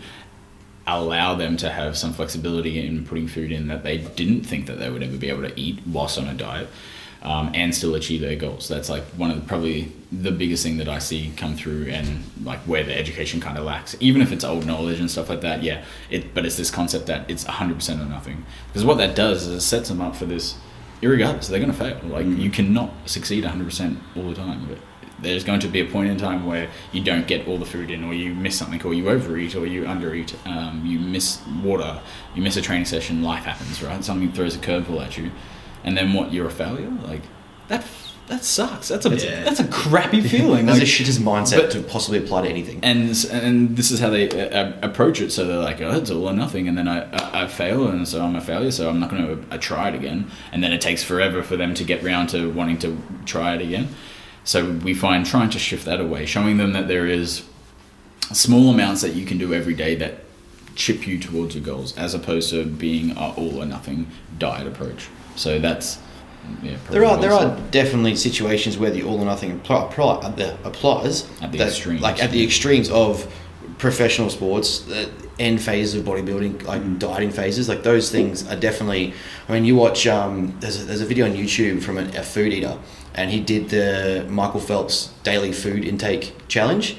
allow 0.87 1.35
them 1.35 1.57
to 1.59 1.71
have 1.71 1.97
some 1.97 2.13
flexibility 2.13 2.85
in 2.85 3.05
putting 3.05 3.29
food 3.29 3.53
in 3.53 3.69
that 3.69 3.83
they 3.85 3.99
didn't 3.99 4.43
think 4.43 4.67
that 4.67 4.79
they 4.79 4.91
would 4.91 5.03
ever 5.03 5.17
be 5.17 5.29
able 5.29 5.43
to 5.43 5.61
eat 5.61 5.79
whilst 5.87 6.19
on 6.19 6.27
a 6.29 6.35
diet, 6.35 6.69
um, 7.23 7.51
and 7.55 7.75
still 7.75 7.95
achieve 7.95 8.21
their 8.21 8.37
goals. 8.37 8.69
That's 8.69 8.91
like 8.91 9.05
one 9.17 9.31
of 9.31 9.41
the 9.41 9.47
probably 9.47 9.93
the 10.11 10.33
biggest 10.33 10.63
thing 10.63 10.77
that 10.79 10.89
I 10.89 10.99
see 10.99 11.33
come 11.37 11.57
through, 11.57 11.87
and 11.87 12.25
like 12.43 12.61
where 12.61 12.85
the 12.85 12.97
education 12.97 13.41
kind 13.41 13.57
of 13.57 13.65
lacks. 13.65 13.97
Even 14.01 14.23
if 14.23 14.33
it's 14.33 14.45
old 14.45 14.67
knowledge 14.67 15.01
and 15.01 15.11
stuff 15.11 15.29
like 15.29 15.41
that, 15.43 15.63
yeah. 15.63 15.85
It, 16.11 16.35
but 16.35 16.45
it's 16.45 16.57
this 16.57 16.71
concept 16.71 17.07
that 17.07 17.31
it's 17.31 17.45
hundred 17.45 17.75
percent 17.77 18.01
or 18.01 18.07
nothing. 18.07 18.45
Because 18.69 18.85
what 18.85 18.99
that 18.99 19.15
does 19.15 19.47
is 19.47 19.55
it 19.55 19.61
sets 19.61 19.89
them 19.89 20.01
up 20.01 20.17
for 20.17 20.27
this 20.27 20.57
irregardless, 21.03 21.49
they're 21.49 21.59
going 21.59 21.73
to 21.73 21.77
fail. 21.77 21.99
Like 22.05 22.27
you 22.27 22.51
cannot 22.51 22.93
succeed 23.07 23.45
100% 23.45 23.99
all 24.17 24.29
the 24.29 24.35
time. 24.35 24.67
But 24.67 24.79
there's 25.21 25.45
going 25.45 25.61
to 25.61 25.69
be 25.69 25.81
a 25.81 25.85
point 25.85 26.11
in 26.11 26.17
time 26.17 26.47
where 26.47 26.69
you 26.93 27.03
don't 27.03 27.27
get 27.27 27.47
all 27.47 27.59
the 27.59 27.67
food 27.67 27.91
in, 27.91 28.05
or 28.05 28.15
you 28.15 28.35
miss 28.35 28.57
something, 28.57 28.83
or 28.83 28.95
you 28.95 29.09
overeat, 29.09 29.55
or 29.55 29.67
you 29.67 29.83
undereat. 29.83 30.35
Um, 30.47 30.87
you 30.87 30.99
miss 30.99 31.41
water. 31.63 32.01
You 32.35 32.43
miss 32.43 32.57
a 32.57 32.63
training 32.63 32.87
session. 32.87 33.23
Life 33.23 33.45
happens, 33.45 33.83
right? 33.83 34.03
Something 34.03 34.33
throws 34.33 34.55
a 34.55 34.59
curveball 34.59 35.05
at 35.05 35.19
you, 35.19 35.31
and 35.85 35.97
then 35.97 36.13
what? 36.13 36.33
You're 36.33 36.47
a 36.47 36.51
failure. 36.51 36.91
Like 37.07 37.23
that. 37.69 37.85
That 38.29 38.45
sucks. 38.45 38.89
That's 38.89 39.05
a 39.05 39.11
Yeah. 39.11 39.43
that's 39.43 39.59
a 39.61 39.67
crappy 39.67 40.21
feeling. 40.35 40.65
That's 40.67 40.79
Like, 40.79 40.89
a 40.89 40.91
shittest 40.91 41.19
mindset 41.19 41.57
but- 41.57 41.71
to 41.73 41.83
possibly 41.83 42.19
apply 42.19 42.43
to 42.43 42.49
anything. 42.49 42.79
and 42.83 43.11
and 43.33 43.77
this 43.77 43.91
is 43.91 43.99
how 44.01 44.11
they 44.11 44.31
uh, 44.51 44.73
approach 44.81 45.21
it. 45.21 45.33
So 45.33 45.45
they're 45.47 45.59
like, 45.59 45.81
oh, 45.83 45.91
it's 45.99 46.11
all 46.11 46.29
or 46.29 46.33
nothing, 46.33 46.69
and 46.69 46.79
then 46.79 46.87
I, 46.89 47.03
I, 47.11 47.43
I 47.43 47.47
fail, 47.49 47.89
and 47.89 48.07
so 48.07 48.23
I'm 48.25 48.37
a 48.37 48.41
failure. 48.41 48.71
So 48.71 48.89
I'm 48.89 49.01
not 49.01 49.11
going 49.11 49.27
to 49.27 49.55
uh, 49.55 49.59
try 49.59 49.89
it 49.89 49.95
again. 49.97 50.31
And 50.53 50.63
then 50.63 50.73
it 50.73 50.81
takes 50.81 51.03
forever 51.03 51.43
for 51.43 51.57
them 51.57 51.75
to 51.75 51.85
get 51.85 52.03
round 52.05 52.29
to 52.31 52.51
wanting 52.53 52.79
to 52.79 52.97
try 53.27 53.55
it 53.57 53.61
again. 53.61 53.89
So 54.45 54.71
we 54.71 54.95
find 54.95 55.27
trying 55.27 55.51
to 55.51 55.59
shift 55.59 55.85
that 55.85 56.01
away, 56.01 56.25
showing 56.25 56.57
them 56.59 56.73
that 56.73 56.87
there 56.89 57.07
is 57.09 57.43
small 58.33 58.71
amounts 58.71 59.03
that 59.03 59.15
you 59.15 59.27
can 59.27 59.37
do 59.37 59.53
every 59.53 59.75
day 59.75 59.95
that 59.97 60.21
chip 60.75 61.07
you 61.07 61.19
towards 61.19 61.55
your 61.57 61.65
goals, 61.65 61.97
as 61.99 62.15
opposed 62.15 62.51
to 62.51 62.65
being 62.65 63.11
a 63.17 63.31
all 63.37 63.61
or 63.61 63.67
nothing 63.67 64.07
diet 64.39 64.67
approach. 64.67 65.09
So 65.37 65.59
that's 65.59 65.99
yeah. 66.63 66.77
There 66.91 67.05
are 67.05 67.17
there 67.21 67.33
are 67.33 67.57
definitely 67.71 68.17
situations 68.17 68.77
where 68.77 68.91
the 68.91 69.03
all 69.05 69.19
or 69.21 69.25
nothing 69.25 69.53
apply, 69.53 69.87
apply, 69.87 70.15
uh, 70.17 70.57
applies 70.65 71.27
At 71.41 71.53
the 71.53 71.59
that- 71.59 71.69
extremes. 71.69 72.01
like 72.01 72.23
at 72.23 72.31
the 72.33 72.43
extremes 72.43 72.91
of 72.91 73.33
professional 73.79 74.31
sports, 74.31 74.81
the 74.81 75.09
end 75.39 75.61
phases 75.61 75.95
of 75.95 76.05
bodybuilding, 76.05 76.63
like 76.65 76.83
Mm. 76.83 76.99
dieting 76.99 77.31
phases, 77.31 77.69
like 77.69 77.83
those 77.83 78.11
things 78.11 78.47
are 78.49 78.57
definitely. 78.57 79.15
I 79.49 79.53
mean, 79.53 79.65
you 79.65 79.77
watch. 79.77 80.07
Um, 80.07 80.55
there's 80.61 80.83
a, 80.83 80.85
there's 80.85 81.01
a 81.01 81.07
video 81.07 81.27
on 81.27 81.35
YouTube 81.35 81.83
from 81.83 81.97
a, 81.99 82.03
a 82.17 82.23
food 82.23 82.53
eater, 82.53 82.77
and 83.15 83.31
he 83.31 83.41
did 83.41 83.71
the 83.71 84.27
Michael 84.29 84.61
Phelps 84.61 85.11
daily 85.25 85.53
food 85.53 85.85
intake 85.85 86.35
challenge. 86.49 86.97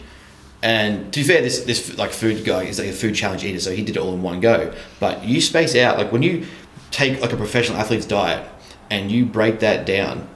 And 0.62 1.12
to 1.14 1.20
be 1.20 1.26
fair, 1.26 1.42
this 1.42 1.60
this 1.64 1.98
like 1.98 2.12
food 2.12 2.46
guy 2.46 2.64
is 2.64 2.80
like 2.80 2.88
a 2.90 2.94
food 2.94 3.16
challenge 3.16 3.44
eater, 3.44 3.60
so 3.60 3.72
he 3.72 3.82
did 3.84 3.98
it 3.98 4.00
all 4.00 4.14
in 4.14 4.22
one 4.22 4.40
go. 4.40 4.74
But 5.00 5.26
you 5.26 5.42
space 5.42 5.76
out 5.76 5.98
like 5.98 6.12
when 6.12 6.24
you 6.24 6.46
take 6.94 7.20
like 7.20 7.34
a 7.34 7.38
professional 7.38 7.78
athlete's 7.78 8.06
diet 8.06 8.48
and 8.90 9.12
you 9.12 9.26
break 9.26 9.60
that 9.60 9.86
down, 9.86 10.30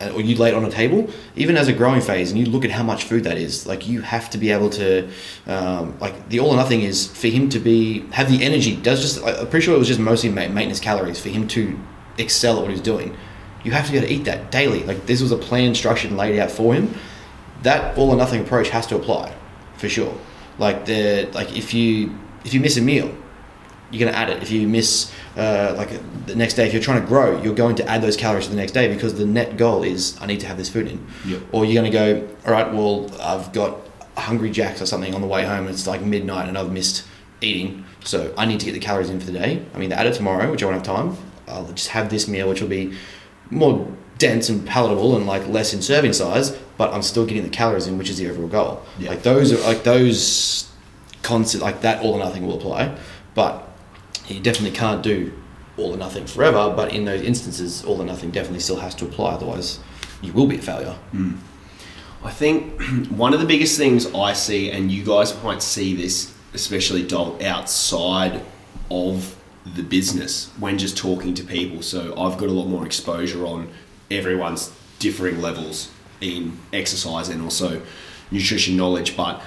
or 0.00 0.20
you 0.20 0.34
lay 0.36 0.48
it 0.48 0.54
on 0.54 0.64
a 0.64 0.70
table, 0.70 1.08
even 1.36 1.56
as 1.56 1.68
a 1.68 1.72
growing 1.72 2.00
phase, 2.00 2.30
and 2.30 2.40
you 2.40 2.46
look 2.46 2.64
at 2.64 2.70
how 2.70 2.82
much 2.82 3.04
food 3.04 3.24
that 3.24 3.38
is. 3.38 3.66
Like 3.66 3.86
you 3.86 4.00
have 4.00 4.28
to 4.30 4.38
be 4.38 4.50
able 4.50 4.70
to, 4.70 5.08
um, 5.46 5.98
like 6.00 6.28
the 6.28 6.40
all 6.40 6.50
or 6.50 6.56
nothing 6.56 6.80
is 6.80 7.06
for 7.06 7.28
him 7.28 7.48
to 7.50 7.58
be 7.58 8.00
have 8.10 8.28
the 8.28 8.42
energy. 8.42 8.76
Does 8.76 9.00
just 9.00 9.24
I'm 9.24 9.46
pretty 9.48 9.64
sure 9.64 9.74
it 9.74 9.78
was 9.78 9.88
just 9.88 10.00
mostly 10.00 10.30
maintenance 10.30 10.80
calories 10.80 11.20
for 11.20 11.28
him 11.28 11.46
to 11.48 11.78
excel 12.18 12.56
at 12.56 12.62
what 12.62 12.70
he's 12.70 12.80
doing. 12.80 13.16
You 13.62 13.72
have 13.72 13.86
to 13.86 13.92
be 13.92 13.98
able 13.98 14.08
to 14.08 14.14
eat 14.14 14.24
that 14.24 14.50
daily. 14.50 14.82
Like 14.84 15.06
this 15.06 15.20
was 15.22 15.32
a 15.32 15.36
plan, 15.36 15.74
structured, 15.74 16.10
and 16.10 16.18
laid 16.18 16.38
out 16.38 16.50
for 16.50 16.74
him. 16.74 16.94
That 17.62 17.96
all 17.96 18.10
or 18.10 18.16
nothing 18.16 18.40
approach 18.40 18.70
has 18.70 18.86
to 18.88 18.96
apply, 18.96 19.34
for 19.76 19.88
sure. 19.88 20.14
Like 20.58 20.86
the 20.86 21.30
like 21.34 21.54
if 21.56 21.74
you 21.74 22.18
if 22.44 22.54
you 22.54 22.60
miss 22.60 22.76
a 22.78 22.82
meal, 22.82 23.14
you're 23.90 24.00
going 24.00 24.12
to 24.12 24.18
add 24.18 24.30
it. 24.30 24.42
If 24.42 24.50
you 24.50 24.68
miss, 24.68 25.12
uh, 25.36 25.74
like 25.76 25.90
the 26.26 26.34
next 26.34 26.54
day, 26.54 26.66
if 26.66 26.72
you're 26.72 26.82
trying 26.82 27.00
to 27.00 27.06
grow, 27.06 27.40
you're 27.42 27.54
going 27.54 27.76
to 27.76 27.88
add 27.88 28.02
those 28.02 28.16
calories 28.16 28.44
to 28.44 28.50
the 28.50 28.56
next 28.56 28.72
day 28.72 28.92
because 28.92 29.14
the 29.14 29.26
net 29.26 29.56
goal 29.56 29.82
is 29.82 30.16
I 30.20 30.26
need 30.26 30.40
to 30.40 30.46
have 30.46 30.56
this 30.56 30.68
food 30.68 30.88
in. 30.88 31.06
Yep. 31.26 31.42
Or 31.52 31.64
you're 31.64 31.80
going 31.82 31.90
to 31.90 31.98
go, 31.98 32.28
all 32.46 32.52
right, 32.52 32.72
well, 32.72 33.10
I've 33.20 33.52
got 33.52 33.78
Hungry 34.16 34.50
Jacks 34.50 34.80
or 34.80 34.86
something 34.86 35.14
on 35.14 35.20
the 35.20 35.26
way 35.26 35.44
home. 35.44 35.66
And 35.66 35.70
it's 35.70 35.86
like 35.86 36.02
midnight 36.02 36.48
and 36.48 36.56
I've 36.56 36.72
missed 36.72 37.04
eating, 37.40 37.84
so 38.04 38.34
I 38.36 38.46
need 38.46 38.60
to 38.60 38.66
get 38.66 38.72
the 38.72 38.80
calories 38.80 39.10
in 39.10 39.18
for 39.18 39.26
the 39.26 39.32
day. 39.32 39.64
I 39.74 39.78
mean, 39.78 39.92
add 39.92 40.06
it 40.06 40.14
tomorrow, 40.14 40.50
which 40.50 40.62
I 40.62 40.66
won't 40.66 40.86
have 40.86 40.96
time. 40.96 41.16
I'll 41.48 41.66
just 41.72 41.88
have 41.88 42.10
this 42.10 42.28
meal, 42.28 42.48
which 42.48 42.60
will 42.60 42.68
be 42.68 42.94
more 43.50 43.88
dense 44.18 44.48
and 44.48 44.66
palatable 44.66 45.16
and 45.16 45.26
like 45.26 45.46
less 45.48 45.72
in 45.72 45.82
serving 45.82 46.12
size, 46.12 46.50
but 46.76 46.92
I'm 46.92 47.02
still 47.02 47.26
getting 47.26 47.42
the 47.42 47.48
calories 47.48 47.86
in, 47.86 47.98
which 47.98 48.10
is 48.10 48.18
the 48.18 48.28
overall 48.30 48.48
goal. 48.48 48.82
Yeah. 48.98 49.10
Like 49.10 49.22
those 49.22 49.52
are 49.52 49.60
like 49.66 49.82
those 49.82 50.70
concept 51.22 51.62
like 51.62 51.80
that 51.80 52.02
all 52.02 52.14
or 52.14 52.18
nothing 52.18 52.46
will 52.46 52.56
apply, 52.56 52.96
but 53.34 53.69
you 54.30 54.40
definitely 54.40 54.76
can't 54.76 55.02
do 55.02 55.32
all 55.76 55.94
or 55.94 55.96
nothing 55.96 56.26
forever. 56.26 56.72
But 56.74 56.92
in 56.94 57.04
those 57.04 57.22
instances, 57.22 57.84
all 57.84 58.00
or 58.00 58.04
nothing 58.04 58.30
definitely 58.30 58.60
still 58.60 58.80
has 58.80 58.94
to 58.96 59.04
apply. 59.04 59.32
Otherwise, 59.32 59.80
you 60.22 60.32
will 60.32 60.46
be 60.46 60.56
a 60.56 60.62
failure. 60.62 60.96
Mm. 61.12 61.38
I 62.22 62.30
think 62.30 62.80
one 63.10 63.32
of 63.32 63.40
the 63.40 63.46
biggest 63.46 63.78
things 63.78 64.06
I 64.14 64.32
see, 64.32 64.70
and 64.70 64.90
you 64.90 65.04
guys 65.04 65.40
might 65.42 65.62
see 65.62 65.94
this, 65.94 66.34
especially 66.54 67.06
outside 67.44 68.42
of 68.90 69.36
the 69.74 69.82
business 69.82 70.50
when 70.58 70.78
just 70.78 70.96
talking 70.96 71.34
to 71.34 71.44
people. 71.44 71.82
So 71.82 72.10
I've 72.18 72.38
got 72.38 72.48
a 72.48 72.52
lot 72.52 72.66
more 72.66 72.84
exposure 72.84 73.44
on 73.46 73.70
everyone's 74.10 74.72
differing 74.98 75.40
levels 75.40 75.90
in 76.20 76.58
exercise 76.72 77.28
and 77.28 77.40
also 77.42 77.80
nutrition 78.30 78.76
knowledge. 78.76 79.16
But 79.16 79.40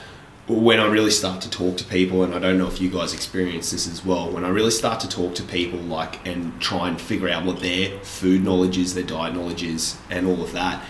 when 0.47 0.79
I 0.79 0.87
really 0.87 1.11
start 1.11 1.41
to 1.41 1.49
talk 1.49 1.77
to 1.77 1.85
people, 1.85 2.23
and 2.23 2.35
I 2.35 2.39
don't 2.39 2.57
know 2.57 2.67
if 2.67 2.81
you 2.81 2.89
guys 2.89 3.13
experience 3.13 3.71
this 3.71 3.87
as 3.87 4.05
well, 4.05 4.29
when 4.29 4.43
I 4.43 4.49
really 4.49 4.71
start 4.71 4.99
to 5.01 5.09
talk 5.09 5.35
to 5.35 5.43
people, 5.43 5.79
like, 5.79 6.25
and 6.27 6.59
try 6.61 6.89
and 6.89 6.99
figure 6.99 7.29
out 7.29 7.45
what 7.45 7.61
their 7.61 7.97
food 7.99 8.43
knowledge 8.43 8.77
is, 8.77 8.93
their 8.93 9.05
diet 9.05 9.33
knowledge 9.33 9.63
is, 9.63 9.97
and 10.09 10.27
all 10.27 10.43
of 10.43 10.51
that, 10.51 10.83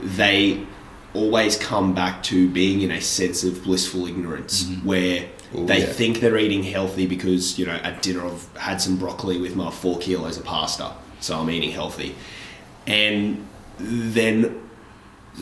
they 0.00 0.66
always 1.14 1.56
come 1.56 1.94
back 1.94 2.22
to 2.24 2.50
being 2.50 2.82
in 2.82 2.90
a 2.90 3.00
sense 3.00 3.44
of 3.44 3.64
blissful 3.64 4.06
ignorance 4.06 4.64
mm-hmm. 4.64 4.86
where 4.86 5.28
Ooh, 5.54 5.64
they 5.64 5.80
yeah. 5.80 5.86
think 5.86 6.20
they're 6.20 6.36
eating 6.36 6.62
healthy 6.62 7.06
because, 7.06 7.58
you 7.58 7.64
know, 7.64 7.72
at 7.72 8.02
dinner 8.02 8.26
I've 8.26 8.56
had 8.58 8.82
some 8.82 8.98
broccoli 8.98 9.38
with 9.38 9.56
my 9.56 9.70
four 9.70 9.98
kilos 9.98 10.36
of 10.36 10.44
pasta, 10.44 10.92
so 11.20 11.38
I'm 11.38 11.48
eating 11.50 11.70
healthy. 11.70 12.14
And 12.86 13.46
then 13.78 14.67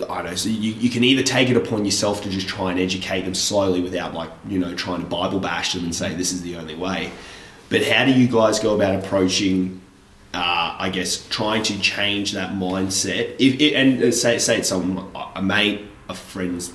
I 0.05 0.23
don't 0.23 0.27
know. 0.27 0.35
So 0.35 0.49
you, 0.49 0.73
you 0.73 0.91
can 0.91 1.05
either 1.05 1.23
take 1.23 1.49
it 1.49 1.57
upon 1.57 1.85
yourself 1.85 2.23
to 2.23 2.31
just 2.31 2.49
try 2.49 2.71
and 2.71 2.81
educate 2.81 3.23
them 3.23 3.35
slowly 3.35 3.81
without 3.81 4.15
like 4.15 4.31
you 4.49 4.59
know 4.59 4.75
trying 4.75 5.01
to 5.01 5.07
Bible 5.07 5.41
bash 5.41 5.73
them 5.73 5.85
and 5.85 5.95
say 5.95 6.15
this 6.15 6.33
is 6.33 6.43
the 6.43 6.57
only 6.57 6.75
way. 6.75 7.11
But 7.69 7.87
how 7.87 8.05
do 8.05 8.13
you 8.13 8.29
guys 8.29 8.59
go 8.59 8.75
about 8.75 9.05
approaching? 9.05 9.81
Uh, 10.35 10.77
I 10.79 10.91
guess 10.91 11.27
trying 11.29 11.63
to 11.65 11.81
change 11.81 12.33
that 12.33 12.53
mindset. 12.53 13.37
If 13.39 13.61
it, 13.61 13.75
and 13.75 14.03
uh, 14.03 14.13
say 14.13 14.39
say 14.39 14.59
it's 14.59 14.69
someone 14.69 15.11
a 15.35 15.43
mate, 15.43 15.87
a 16.09 16.15
friend's 16.15 16.73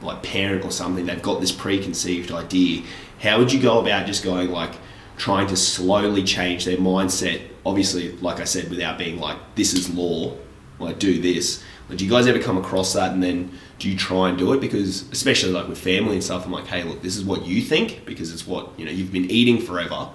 like 0.00 0.22
parent 0.22 0.64
or 0.64 0.70
something. 0.70 1.06
They've 1.06 1.20
got 1.20 1.40
this 1.40 1.52
preconceived 1.52 2.30
idea. 2.32 2.82
How 3.20 3.38
would 3.38 3.52
you 3.52 3.60
go 3.60 3.80
about 3.80 4.06
just 4.06 4.24
going 4.24 4.50
like 4.50 4.72
trying 5.16 5.46
to 5.48 5.56
slowly 5.56 6.22
change 6.22 6.64
their 6.64 6.78
mindset? 6.78 7.42
Obviously, 7.66 8.12
like 8.18 8.40
I 8.40 8.44
said, 8.44 8.70
without 8.70 8.98
being 8.98 9.18
like 9.18 9.36
this 9.56 9.74
is 9.74 9.90
law 9.90 10.36
like 10.78 10.98
do 10.98 11.20
this. 11.20 11.62
Like, 11.88 11.98
do 11.98 12.04
you 12.04 12.10
guys 12.10 12.26
ever 12.26 12.40
come 12.40 12.58
across 12.58 12.92
that 12.94 13.12
and 13.12 13.22
then 13.22 13.52
do 13.78 13.88
you 13.88 13.96
try 13.96 14.28
and 14.28 14.36
do 14.36 14.52
it? 14.52 14.60
Because 14.60 15.10
especially 15.12 15.52
like 15.52 15.68
with 15.68 15.78
family 15.78 16.14
and 16.14 16.24
stuff, 16.24 16.44
I'm 16.44 16.52
like, 16.52 16.66
hey, 16.66 16.82
look, 16.82 17.02
this 17.02 17.16
is 17.16 17.24
what 17.24 17.46
you 17.46 17.60
think 17.60 18.04
because 18.04 18.32
it's 18.32 18.46
what 18.46 18.78
you 18.78 18.84
know 18.84 18.90
you've 18.90 19.12
been 19.12 19.30
eating 19.30 19.60
forever, 19.60 20.08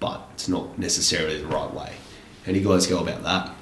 but 0.00 0.28
it's 0.34 0.48
not 0.48 0.78
necessarily 0.78 1.40
the 1.40 1.48
right 1.48 1.72
way. 1.72 1.92
How 2.46 2.52
do 2.52 2.58
you 2.58 2.66
guys 2.66 2.86
go 2.86 3.00
about 3.00 3.22
that? 3.24 3.54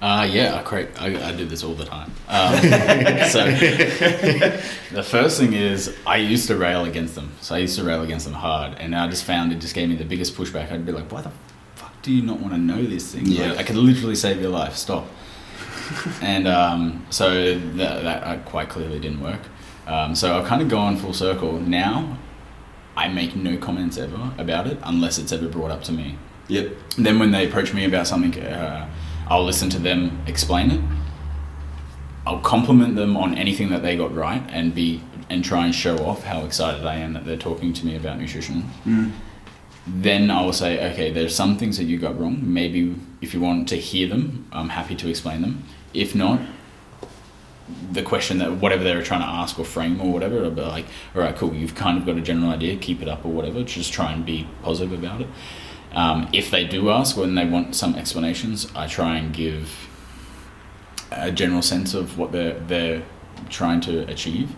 Uh, 0.00 0.26
yeah, 0.30 0.54
I 0.54 0.62
create. 0.62 0.88
I, 0.98 1.28
I 1.28 1.32
do 1.32 1.44
this 1.44 1.62
all 1.62 1.74
the 1.74 1.84
time. 1.84 2.10
Um, 2.28 2.56
so 3.28 3.44
the 4.92 5.04
first 5.04 5.38
thing 5.38 5.52
is 5.52 5.94
I 6.06 6.16
used 6.16 6.46
to 6.46 6.56
rail 6.56 6.86
against 6.86 7.14
them. 7.14 7.32
So 7.42 7.54
I 7.54 7.58
used 7.58 7.76
to 7.76 7.84
rail 7.84 8.02
against 8.02 8.24
them 8.24 8.34
hard, 8.34 8.78
and 8.78 8.94
I 8.94 9.08
just 9.08 9.24
found 9.24 9.52
it 9.52 9.58
just 9.58 9.74
gave 9.74 9.90
me 9.90 9.96
the 9.96 10.06
biggest 10.06 10.34
pushback. 10.34 10.72
I'd 10.72 10.86
be 10.86 10.92
like, 10.92 11.12
"Why 11.12 11.20
the 11.20 11.32
fuck 11.74 12.00
do 12.00 12.12
you 12.12 12.22
not 12.22 12.40
want 12.40 12.54
to 12.54 12.58
know 12.58 12.82
this 12.82 13.12
thing? 13.12 13.26
Yeah. 13.26 13.50
Like, 13.50 13.58
I 13.58 13.62
could 13.64 13.76
literally 13.76 14.14
save 14.14 14.40
your 14.40 14.50
life. 14.50 14.76
Stop. 14.76 15.06
and 16.22 16.46
um, 16.48 17.06
so 17.10 17.58
that, 17.58 18.02
that 18.02 18.22
uh, 18.22 18.38
quite 18.44 18.68
clearly 18.68 18.98
didn't 18.98 19.20
work. 19.20 19.40
Um, 19.86 20.14
so 20.14 20.38
I've 20.38 20.46
kind 20.46 20.62
of 20.62 20.68
gone 20.68 20.96
full 20.96 21.12
circle. 21.12 21.58
Now, 21.58 22.18
I 22.96 23.08
make 23.08 23.34
no 23.34 23.56
comments 23.56 23.98
ever 23.98 24.32
about 24.38 24.66
it 24.66 24.78
unless 24.82 25.18
it's 25.18 25.32
ever 25.32 25.48
brought 25.48 25.70
up 25.70 25.82
to 25.84 25.92
me. 25.92 26.16
Yep. 26.48 26.72
Then 26.98 27.18
when 27.18 27.30
they 27.30 27.48
approach 27.48 27.72
me 27.72 27.84
about 27.84 28.06
something, 28.06 28.42
uh, 28.42 28.88
I'll 29.28 29.44
listen 29.44 29.70
to 29.70 29.78
them 29.78 30.22
explain 30.26 30.70
it. 30.70 30.80
I'll 32.26 32.40
compliment 32.40 32.96
them 32.96 33.16
on 33.16 33.34
anything 33.34 33.70
that 33.70 33.82
they 33.82 33.96
got 33.96 34.14
right 34.14 34.42
and 34.50 34.74
be 34.74 35.02
and 35.30 35.44
try 35.44 35.64
and 35.64 35.74
show 35.74 35.96
off 36.04 36.24
how 36.24 36.44
excited 36.44 36.84
I 36.84 36.96
am 36.96 37.12
that 37.12 37.24
they're 37.24 37.36
talking 37.36 37.72
to 37.72 37.86
me 37.86 37.96
about 37.96 38.18
nutrition. 38.18 38.68
Then 39.86 40.30
I 40.30 40.42
will 40.44 40.52
say, 40.52 40.92
okay, 40.92 41.10
there's 41.10 41.34
some 41.34 41.56
things 41.56 41.78
that 41.78 41.84
you 41.84 41.98
got 41.98 42.18
wrong. 42.20 42.40
Maybe 42.42 42.96
if 43.20 43.32
you 43.32 43.40
want 43.40 43.68
to 43.68 43.76
hear 43.76 44.08
them, 44.08 44.46
I'm 44.52 44.70
happy 44.70 44.94
to 44.96 45.08
explain 45.08 45.40
them. 45.42 45.64
If 45.92 46.14
not, 46.14 46.40
the 47.92 48.02
question 48.02 48.38
that 48.38 48.52
whatever 48.56 48.84
they 48.84 48.94
were 48.94 49.02
trying 49.02 49.20
to 49.20 49.26
ask 49.26 49.58
or 49.58 49.64
frame 49.64 50.00
or 50.00 50.12
whatever, 50.12 50.44
I'll 50.44 50.50
be 50.50 50.62
like, 50.62 50.86
all 51.14 51.22
right, 51.22 51.36
cool, 51.36 51.54
you've 51.54 51.74
kind 51.74 51.98
of 51.98 52.06
got 52.06 52.16
a 52.16 52.20
general 52.20 52.50
idea, 52.50 52.76
keep 52.76 53.02
it 53.02 53.08
up 53.08 53.24
or 53.24 53.28
whatever. 53.28 53.62
Just 53.62 53.92
try 53.92 54.12
and 54.12 54.24
be 54.24 54.46
positive 54.62 54.92
about 54.92 55.20
it. 55.20 55.28
Um, 55.92 56.28
if 56.32 56.50
they 56.50 56.64
do 56.64 56.90
ask 56.90 57.16
when 57.16 57.34
they 57.34 57.46
want 57.46 57.74
some 57.74 57.96
explanations, 57.96 58.70
I 58.74 58.86
try 58.86 59.16
and 59.16 59.32
give 59.32 59.88
a 61.10 61.32
general 61.32 61.62
sense 61.62 61.94
of 61.94 62.16
what 62.16 62.30
they're 62.32 62.58
they're 62.60 63.02
trying 63.48 63.80
to 63.82 64.08
achieve. 64.08 64.54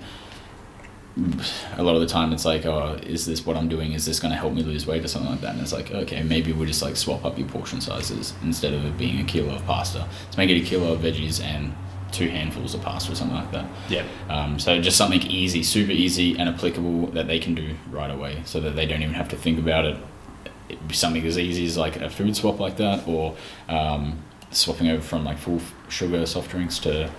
A 1.76 1.82
lot 1.82 1.94
of 1.94 2.00
the 2.00 2.06
time, 2.06 2.32
it's 2.32 2.46
like, 2.46 2.64
oh, 2.64 2.98
is 3.02 3.26
this 3.26 3.44
what 3.44 3.56
I'm 3.56 3.68
doing? 3.68 3.92
Is 3.92 4.06
this 4.06 4.18
going 4.18 4.32
to 4.32 4.38
help 4.38 4.54
me 4.54 4.62
lose 4.62 4.86
weight 4.86 5.04
or 5.04 5.08
something 5.08 5.30
like 5.30 5.42
that? 5.42 5.52
And 5.52 5.60
it's 5.60 5.72
like, 5.72 5.90
okay, 5.90 6.22
maybe 6.22 6.52
we'll 6.52 6.66
just 6.66 6.80
like 6.80 6.96
swap 6.96 7.24
up 7.24 7.38
your 7.38 7.48
portion 7.48 7.80
sizes 7.82 8.32
instead 8.42 8.72
of 8.72 8.84
it 8.84 8.96
being 8.96 9.20
a 9.20 9.24
kilo 9.24 9.54
of 9.54 9.64
pasta. 9.66 10.06
Let's 10.24 10.36
make 10.38 10.48
it 10.48 10.62
a 10.62 10.64
kilo 10.64 10.92
of 10.92 11.00
veggies 11.00 11.42
and 11.42 11.74
two 12.12 12.28
handfuls 12.28 12.74
of 12.74 12.82
pasta 12.82 13.12
or 13.12 13.14
something 13.14 13.36
like 13.36 13.50
that. 13.52 13.66
Yep. 13.90 14.06
Um, 14.30 14.58
so 14.58 14.80
just 14.80 14.96
something 14.96 15.22
easy, 15.22 15.62
super 15.62 15.92
easy 15.92 16.38
and 16.38 16.48
applicable 16.48 17.08
that 17.08 17.26
they 17.26 17.38
can 17.38 17.54
do 17.54 17.74
right 17.90 18.10
away, 18.10 18.42
so 18.44 18.60
that 18.60 18.76
they 18.76 18.86
don't 18.86 19.02
even 19.02 19.14
have 19.14 19.28
to 19.30 19.36
think 19.36 19.58
about 19.58 19.84
it. 19.84 19.98
It'd 20.68 20.88
be 20.88 20.94
something 20.94 21.26
as 21.26 21.38
easy 21.38 21.66
as 21.66 21.76
like 21.76 21.96
a 21.96 22.08
food 22.08 22.36
swap 22.36 22.58
like 22.58 22.78
that, 22.78 23.06
or 23.06 23.36
um, 23.68 24.18
swapping 24.50 24.88
over 24.88 25.02
from 25.02 25.24
like 25.24 25.38
full 25.38 25.60
sugar 25.88 26.24
soft 26.24 26.50
drinks 26.50 26.78
to 26.80 27.10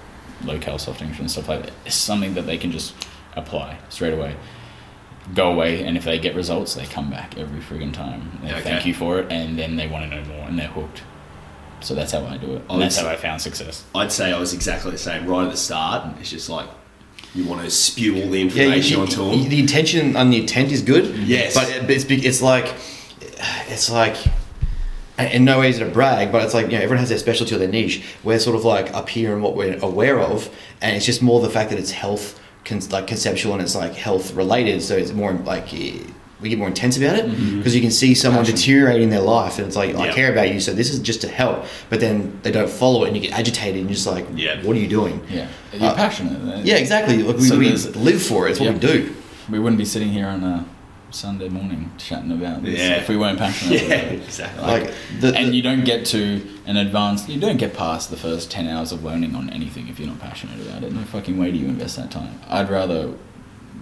low 0.44 0.58
cal 0.60 0.80
soft 0.80 1.00
drinks 1.00 1.20
and 1.20 1.30
stuff 1.30 1.48
like 1.48 1.64
that. 1.66 1.74
It's 1.86 1.96
something 1.96 2.34
that 2.34 2.48
they 2.48 2.58
can 2.58 2.72
just 2.72 2.96
apply 3.36 3.78
straight 3.90 4.14
away. 4.14 4.36
Go 5.34 5.52
away, 5.52 5.84
and 5.84 5.96
if 5.96 6.04
they 6.04 6.20
get 6.20 6.36
results, 6.36 6.74
they 6.76 6.86
come 6.86 7.10
back 7.10 7.38
every 7.38 7.62
friggin' 7.62 7.94
time. 7.94 8.40
They 8.44 8.52
Okay. 8.52 8.62
thank 8.62 8.86
you 8.86 8.94
for 8.94 9.20
it, 9.20 9.32
and 9.32 9.58
then 9.58 9.78
they 9.78 9.88
want 9.88 10.10
to 10.10 10.16
know 10.16 10.24
more, 10.28 10.46
and 10.48 10.60
they're 10.60 10.68
hooked. 10.68 11.02
So 11.80 11.96
that's 11.96 12.12
how 12.12 12.26
I 12.26 12.38
do 12.38 12.56
it. 12.56 12.62
I 12.70 12.74
And 12.74 12.82
that's 12.82 12.98
would 12.98 13.06
how 13.08 13.12
i 13.14 13.16
found 13.16 13.42
success. 13.42 13.84
I'd 13.96 14.12
say 14.12 14.32
I 14.34 14.40
was 14.40 14.54
exactly 14.54 14.92
the 14.92 14.98
same 14.98 15.26
right 15.28 15.46
at 15.46 15.52
the 15.52 15.58
start. 15.58 16.08
It's 16.20 16.30
just 16.30 16.50
like 16.50 16.68
you 17.36 17.46
want 17.46 17.62
to 17.64 17.70
spew 17.72 18.16
all 18.22 18.30
the 18.30 18.38
Yeah, 18.40 18.44
information 18.46 18.98
you- 18.98 19.02
onto 19.04 19.30
them. 19.30 19.50
the 19.50 19.60
intention 19.60 20.16
and 20.16 20.32
the 20.32 20.38
intent 20.42 20.72
is 20.72 20.82
good. 20.82 21.16
Yes. 21.18 21.54
but 21.56 21.90
it's 21.90 22.06
it's 22.06 22.42
like 22.42 22.74
it's 23.70 23.90
like 23.90 24.16
and 25.18 25.32
in 25.32 25.46
no 25.46 25.60
way 25.60 25.70
is 25.70 25.80
it 25.80 25.88
a 25.88 25.90
brag, 25.92 26.32
but 26.32 26.44
it's 26.44 26.54
like 26.54 26.68
you 26.68 26.74
know 26.74 26.84
everyone 26.84 27.00
has 27.00 27.10
their 27.10 27.18
specialty 27.18 27.56
or 27.56 27.58
their 27.60 27.68
niche. 27.68 28.02
We're 28.24 28.40
sort 28.40 28.56
of 28.56 28.64
like 28.66 28.94
up 28.94 29.10
here 29.10 29.34
and 29.34 29.42
what 29.44 29.56
we're 29.56 29.78
aware 29.82 30.20
of, 30.20 30.50
and 30.82 30.96
it's 30.96 31.06
just 31.06 31.22
more 31.22 31.42
the 31.42 31.50
fact 31.50 31.70
that 31.70 31.80
it's 31.80 31.92
health, 31.92 32.40
con- 32.66 32.82
like 32.92 33.08
conceptual, 33.08 33.54
and 33.54 33.62
it's 33.62 33.76
like 33.76 33.94
health 33.94 34.34
related. 34.34 34.82
So 34.82 34.96
it's 34.96 35.12
more 35.14 35.34
like 35.34 35.74
eh, 35.74 36.00
we 36.42 36.50
get 36.50 36.58
more 36.60 36.68
intense 36.68 36.98
about 36.98 37.16
it 37.18 37.30
because 37.58 37.74
you 37.74 37.82
can 37.82 37.92
see 37.92 38.14
someone 38.14 38.44
Passion. 38.44 38.56
deteriorating 38.58 39.10
their 39.10 39.22
life, 39.22 39.58
and 39.58 39.68
it's 39.68 39.76
like 39.76 39.96
I 39.96 40.12
care 40.12 40.32
about 40.32 40.52
you, 40.54 40.60
so 40.60 40.74
this 40.74 40.90
is 40.90 41.00
just 41.00 41.22
to 41.22 41.28
help. 41.30 41.66
But 41.90 42.00
then 42.02 42.38
they 42.44 42.52
don't 42.52 42.70
follow 42.70 43.04
it, 43.04 43.08
and 43.08 43.16
you 43.16 43.22
get 43.22 43.32
agitated, 43.38 43.78
and 43.82 43.90
you're 43.90 43.96
just 43.96 44.08
like, 44.08 44.26
Yeah. 44.36 44.62
what 44.64 44.76
are 44.76 44.80
you 44.80 44.88
doing? 44.90 45.22
Yeah, 45.30 45.48
you're 45.72 45.84
Uh, 45.92 45.96
passionate. 45.96 46.66
Yeah, 46.66 46.76
exactly. 46.76 47.24
Like, 47.24 47.38
we, 47.38 47.44
So 47.48 47.58
we 47.58 47.70
live 47.72 48.22
for 48.22 48.48
it. 48.48 48.52
It's 48.52 48.60
what 48.60 48.68
Yeah. 48.68 48.74
we 48.74 48.80
do. 48.80 49.16
We 49.50 49.60
wouldn't 49.60 49.78
be 49.80 49.86
sitting 49.86 50.10
here 50.10 50.28
on 50.28 50.44
a 50.44 50.66
Sunday 51.16 51.48
morning 51.50 51.92
chatting 51.98 52.32
about 52.32 52.64
this 52.64 52.80
Yeah. 52.80 52.96
if 52.96 53.08
we 53.10 53.18
weren't 53.18 53.38
passionate 53.38 53.82
Yeah, 53.88 53.94
about 53.96 54.12
it. 54.14 54.24
exactly. 54.24 54.64
Like 54.64 54.94
the, 55.20 55.36
and 55.36 55.54
you 55.56 55.62
don't 55.62 55.84
get 55.86 56.06
to 56.08 56.42
an 56.66 56.78
advanced, 56.78 57.30
you 57.30 57.40
don't 57.40 57.58
get 57.58 57.74
past 57.76 58.10
the 58.10 58.18
first 58.18 58.50
10 58.52 58.68
hours 58.68 58.92
of 58.92 59.04
learning 59.04 59.36
on 59.36 59.50
anything 59.52 59.88
if 59.88 60.00
you're 60.00 60.10
not 60.10 60.20
passionate 60.20 60.60
about 60.66 60.84
it. 60.84 60.92
No 60.94 61.02
fucking 61.04 61.38
way 61.38 61.52
do 61.52 61.58
you 61.58 61.68
invest 61.68 61.98
that 61.98 62.10
time. 62.12 62.40
I'd 62.50 62.70
rather 62.70 63.14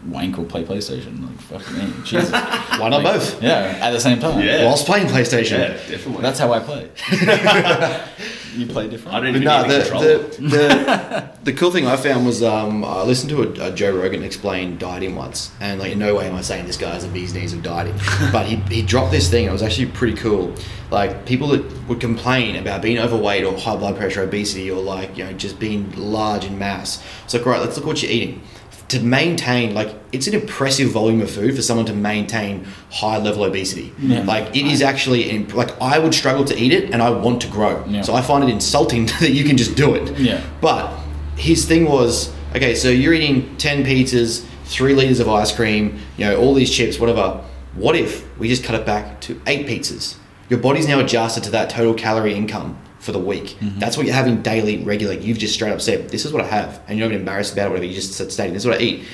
wank 0.08 0.38
or 0.40 0.46
play 0.46 0.64
PlayStation. 0.64 1.22
Like, 1.22 1.40
fuck 1.42 1.72
me. 1.74 1.94
Jesus. 2.04 2.32
why 2.32 2.90
not 2.90 3.04
both? 3.04 3.42
Yeah, 3.42 3.78
at 3.82 3.92
the 3.92 4.00
same 4.00 4.20
time. 4.20 4.40
Yeah. 4.42 4.66
Whilst 4.66 4.86
playing 4.86 5.08
PlayStation. 5.08 5.60
yeah, 5.60 5.68
definitely. 5.90 6.22
That's 6.22 6.40
how 6.40 6.52
I 6.52 6.60
play. 6.60 6.90
you 8.56 8.66
play 8.68 8.88
different? 8.88 9.16
I 9.16 9.20
don't 9.20 9.30
even 9.30 9.44
no, 9.44 9.62
need 9.62 9.72
the, 9.72 9.78
the, 9.78 10.42
the, 10.42 10.48
the, 10.50 11.32
the 11.44 11.54
cool 11.54 11.72
thing 11.72 11.88
I 11.88 11.96
found 11.98 12.26
was 12.26 12.44
um, 12.44 12.84
I 12.84 13.04
listened 13.04 13.30
to 13.32 13.44
a, 13.44 13.70
a 13.70 13.72
Joe 13.72 13.96
Rogan 13.96 14.24
explain 14.24 14.78
dieting 14.78 15.16
once, 15.16 15.52
and 15.60 15.80
like 15.80 15.94
in 15.94 16.00
no 16.00 16.16
way 16.16 16.28
am 16.28 16.36
I 16.36 16.42
saying 16.42 16.66
this 16.66 16.78
guy 16.78 16.92
has 16.92 17.04
a 17.04 17.08
bee's 17.08 17.34
knees 17.34 17.54
of 17.54 17.64
dieting, 17.64 17.96
but 18.32 18.46
he, 18.46 18.58
he 18.74 18.82
dropped 18.82 19.12
this 19.12 19.30
thing. 19.30 19.46
It 19.46 19.52
was 19.52 19.64
actually 19.64 19.88
pretty 19.88 20.18
cool. 20.18 20.56
Like 20.90 21.26
people 21.26 21.48
that 21.50 21.88
would 21.88 22.00
complain 22.00 22.58
about 22.58 22.82
being 22.82 23.00
overweight 23.00 23.46
or 23.46 23.58
high 23.58 23.76
blood 23.76 23.98
pressure, 23.98 24.24
obesity, 24.24 24.70
or 24.70 24.82
like 24.82 25.18
you 25.18 25.24
know 25.24 25.34
just 25.34 25.60
being 25.60 25.92
large 25.96 26.46
in 26.46 26.60
mass. 26.60 27.04
It's 27.24 27.34
like 27.34 27.46
right, 27.46 27.62
let's 27.62 27.78
look 27.78 27.86
what 27.86 28.02
you're 28.02 28.12
eating. 28.12 28.44
To 28.92 29.00
maintain, 29.00 29.74
like, 29.74 29.96
it's 30.12 30.28
an 30.28 30.34
impressive 30.34 30.90
volume 30.90 31.22
of 31.22 31.32
food 31.32 31.56
for 31.56 31.62
someone 31.62 31.86
to 31.86 31.94
maintain 31.94 32.66
high 32.92 33.18
level 33.18 33.46
obesity. 33.46 33.94
Yeah. 34.00 34.24
Like, 34.24 34.54
it 34.54 34.66
is 34.66 34.82
actually, 34.82 35.46
like, 35.48 35.80
I 35.82 35.98
would 35.98 36.14
struggle 36.14 36.44
to 36.46 36.58
eat 36.58 36.74
it 36.74 36.92
and 36.92 37.02
I 37.02 37.10
want 37.10 37.42
to 37.44 37.48
grow. 37.48 37.86
Yeah. 37.88 38.02
So 38.02 38.14
I 38.14 38.22
find 38.22 38.44
it 38.44 38.50
insulting 38.50 39.06
that 39.22 39.32
you 39.32 39.46
can 39.46 39.56
just 39.56 39.76
do 39.76 39.96
it. 39.96 40.20
Yeah. 40.20 40.46
But 40.60 40.94
his 41.38 41.66
thing 41.66 41.86
was 41.86 42.34
okay, 42.54 42.76
so 42.76 42.90
you're 42.90 43.14
eating 43.14 43.56
10 43.56 43.86
pizzas, 43.86 44.46
three 44.66 44.94
liters 44.94 45.22
of 45.22 45.30
ice 45.30 45.56
cream, 45.56 45.98
you 46.18 46.26
know, 46.26 46.36
all 46.38 46.54
these 46.54 46.70
chips, 46.70 47.00
whatever. 47.00 47.42
What 47.76 47.96
if 47.96 48.28
we 48.38 48.50
just 48.50 48.66
cut 48.66 48.76
it 48.76 48.86
back 48.86 49.22
to 49.22 49.42
eight 49.48 49.68
pizzas? 49.68 50.18
Your 50.50 50.60
body's 50.60 50.86
now 50.86 51.00
adjusted 51.00 51.44
to 51.46 51.52
that 51.52 51.70
total 51.70 51.94
calorie 51.94 52.36
income 52.36 52.78
for 53.02 53.12
the 53.12 53.20
week. 53.20 53.58
Mm-hmm. 53.60 53.80
That's 53.80 53.98
what 53.98 54.06
you're 54.06 54.16
having 54.16 54.44
daily, 54.44 54.84
regularly. 54.84 55.22
You've 55.22 55.40
just 55.40 55.56
straight 55.56 55.72
up 55.72 55.82
said, 55.82 56.10
This 56.10 56.24
is 56.24 56.32
what 56.32 56.44
I 56.44 56.48
have. 56.48 56.82
And 56.88 56.98
you're 56.98 57.08
not 57.08 57.14
even 57.14 57.22
embarrassed 57.22 57.54
about 57.54 57.68
it, 57.68 57.70
whatever. 57.72 57.86
You 57.86 57.96
just 57.96 58.14
said, 58.14 58.32
stating, 58.32 58.54
This 58.54 58.64
is 58.64 58.68
what 58.68 58.80
I 58.80 58.82
eat. 58.82 59.08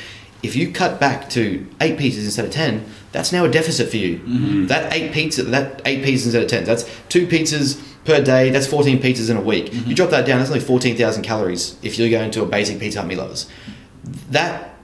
If 0.43 0.55
you 0.55 0.71
cut 0.71 0.99
back 0.99 1.29
to 1.31 1.65
eight 1.81 1.97
pizzas 1.97 2.25
instead 2.25 2.45
of 2.45 2.51
10, 2.51 2.85
that's 3.11 3.31
now 3.31 3.45
a 3.45 3.49
deficit 3.49 3.89
for 3.89 3.97
you. 3.97 4.19
Mm-hmm. 4.19 4.67
That 4.67 4.93
eight 4.93 5.11
pizza, 5.11 5.43
that 5.43 5.81
eight 5.85 6.03
pizzas 6.03 6.25
instead 6.25 6.43
of 6.43 6.49
10, 6.49 6.65
that's 6.65 6.83
two 7.09 7.25
pizzas 7.25 7.81
per 8.05 8.21
day, 8.21 8.51
that's 8.51 8.67
14 8.67 8.99
pizzas 9.01 9.29
in 9.29 9.37
a 9.37 9.41
week. 9.41 9.67
Mm-hmm. 9.67 9.89
You 9.89 9.95
drop 9.95 10.11
that 10.11 10.27
down, 10.27 10.39
that's 10.39 10.51
only 10.51 10.63
14,000 10.63 11.23
calories 11.23 11.77
if 11.81 11.97
you're 11.97 12.09
going 12.09 12.29
to 12.31 12.43
a 12.43 12.45
basic 12.45 12.79
Pizza 12.79 12.99
Hut 12.99 13.07
meat 13.07 13.17
lovers. 13.17 13.49
That 14.29 14.75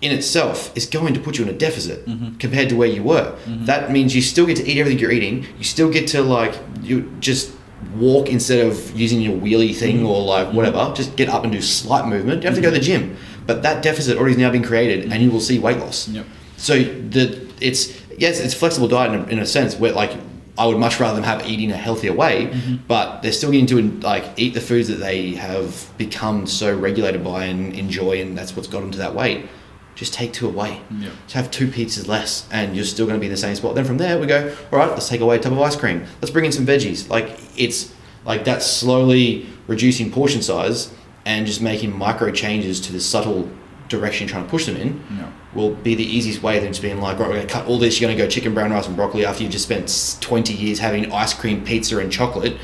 in 0.00 0.12
itself 0.12 0.74
is 0.76 0.86
going 0.86 1.14
to 1.14 1.20
put 1.20 1.38
you 1.38 1.44
in 1.44 1.50
a 1.50 1.56
deficit 1.56 2.04
compared 2.40 2.68
to 2.68 2.76
where 2.76 2.88
you 2.88 3.02
were. 3.02 3.36
That 3.66 3.90
means 3.92 4.14
you 4.14 4.22
still 4.22 4.46
get 4.46 4.56
to 4.56 4.66
eat 4.68 4.78
everything 4.78 4.98
you're 4.98 5.12
eating. 5.12 5.46
You 5.58 5.64
still 5.64 5.90
get 5.90 6.08
to 6.08 6.22
like 6.22 6.58
you 6.82 7.12
just 7.20 7.52
walk 7.96 8.28
instead 8.28 8.66
of 8.66 8.98
using 8.98 9.20
your 9.20 9.38
wheelie 9.38 9.74
thing 9.74 10.00
mm. 10.00 10.08
or 10.08 10.24
like 10.24 10.48
mm. 10.48 10.54
whatever. 10.54 10.92
Just 10.94 11.16
get 11.16 11.28
up 11.28 11.44
and 11.44 11.52
do 11.52 11.60
slight 11.60 12.06
movement. 12.06 12.42
You 12.42 12.48
have 12.48 12.56
to 12.56 12.62
go 12.62 12.70
to 12.70 12.78
the 12.78 12.84
gym, 12.84 13.16
but 13.46 13.62
that 13.62 13.82
deficit 13.82 14.18
already 14.18 14.32
has 14.34 14.40
now 14.40 14.50
been 14.50 14.62
created, 14.62 15.12
and 15.12 15.22
you 15.22 15.30
will 15.30 15.40
see 15.40 15.58
weight 15.58 15.78
loss. 15.78 16.08
Yep. 16.08 16.26
So 16.56 16.82
the 16.82 17.48
it's 17.60 18.00
yes, 18.18 18.40
it's 18.40 18.54
flexible 18.54 18.88
diet 18.88 19.12
in 19.12 19.20
a, 19.20 19.24
in 19.26 19.38
a 19.38 19.46
sense 19.46 19.76
where 19.76 19.92
like 19.92 20.12
I 20.58 20.66
would 20.66 20.78
much 20.78 21.00
rather 21.00 21.14
them 21.14 21.24
have 21.24 21.46
eating 21.46 21.72
a 21.72 21.76
healthier 21.76 22.12
way, 22.12 22.46
mm-hmm. 22.46 22.76
but 22.86 23.22
they're 23.22 23.32
still 23.32 23.50
getting 23.50 23.66
to 23.66 23.82
like 24.06 24.24
eat 24.36 24.54
the 24.54 24.60
foods 24.60 24.88
that 24.88 24.96
they 24.96 25.32
have 25.32 25.90
become 25.96 26.46
so 26.46 26.76
regulated 26.76 27.24
by 27.24 27.46
and 27.46 27.74
enjoy, 27.74 28.20
and 28.20 28.36
that's 28.36 28.54
what's 28.54 28.68
got 28.68 28.80
them 28.80 28.90
to 28.90 28.98
that 28.98 29.14
weight. 29.14 29.46
Just 29.94 30.14
take 30.14 30.32
two 30.32 30.48
away. 30.48 30.80
Yep. 30.90 31.12
Just 31.24 31.34
have 31.34 31.50
two 31.50 31.68
pizzas 31.68 32.08
less, 32.08 32.48
and 32.50 32.74
you're 32.74 32.84
still 32.84 33.06
going 33.06 33.18
to 33.18 33.20
be 33.20 33.26
in 33.26 33.32
the 33.32 33.38
same 33.38 33.54
spot. 33.54 33.74
Then 33.74 33.84
from 33.84 33.98
there, 33.98 34.18
we 34.18 34.26
go. 34.26 34.54
All 34.72 34.78
right, 34.78 34.90
let's 34.90 35.08
take 35.08 35.20
away 35.20 35.36
a 35.36 35.38
tub 35.38 35.52
of 35.52 35.60
ice 35.60 35.76
cream. 35.76 36.04
Let's 36.20 36.30
bring 36.30 36.44
in 36.44 36.52
some 36.52 36.66
veggies. 36.66 37.08
Like 37.08 37.38
it's 37.56 37.94
like 38.24 38.44
that's 38.44 38.66
slowly 38.66 39.46
reducing 39.66 40.10
portion 40.10 40.42
size 40.42 40.92
and 41.24 41.46
just 41.46 41.60
making 41.60 41.96
micro 41.96 42.30
changes 42.30 42.80
to 42.80 42.92
the 42.92 43.00
subtle 43.00 43.48
direction 43.88 44.26
you're 44.26 44.32
trying 44.32 44.44
to 44.44 44.50
push 44.50 44.66
them 44.66 44.76
in 44.76 45.04
Yeah. 45.16 45.26
will 45.54 45.74
be 45.74 45.94
the 45.94 46.04
easiest 46.04 46.42
way 46.42 46.58
than 46.58 46.68
just 46.68 46.80
being 46.80 47.00
like, 47.00 47.18
right, 47.18 47.28
we're 47.28 47.34
going 47.34 47.46
to 47.46 47.52
cut 47.52 47.66
all 47.66 47.78
this. 47.78 48.00
You're 48.00 48.08
going 48.08 48.16
to 48.16 48.24
go 48.24 48.28
chicken, 48.30 48.54
brown 48.54 48.70
rice, 48.72 48.86
and 48.86 48.96
broccoli 48.96 49.26
after 49.26 49.42
you've 49.42 49.52
just 49.52 49.64
spent 49.66 50.16
20 50.20 50.54
years 50.54 50.78
having 50.78 51.12
ice 51.12 51.34
cream, 51.34 51.62
pizza, 51.64 51.98
and 51.98 52.10
chocolate 52.10 52.56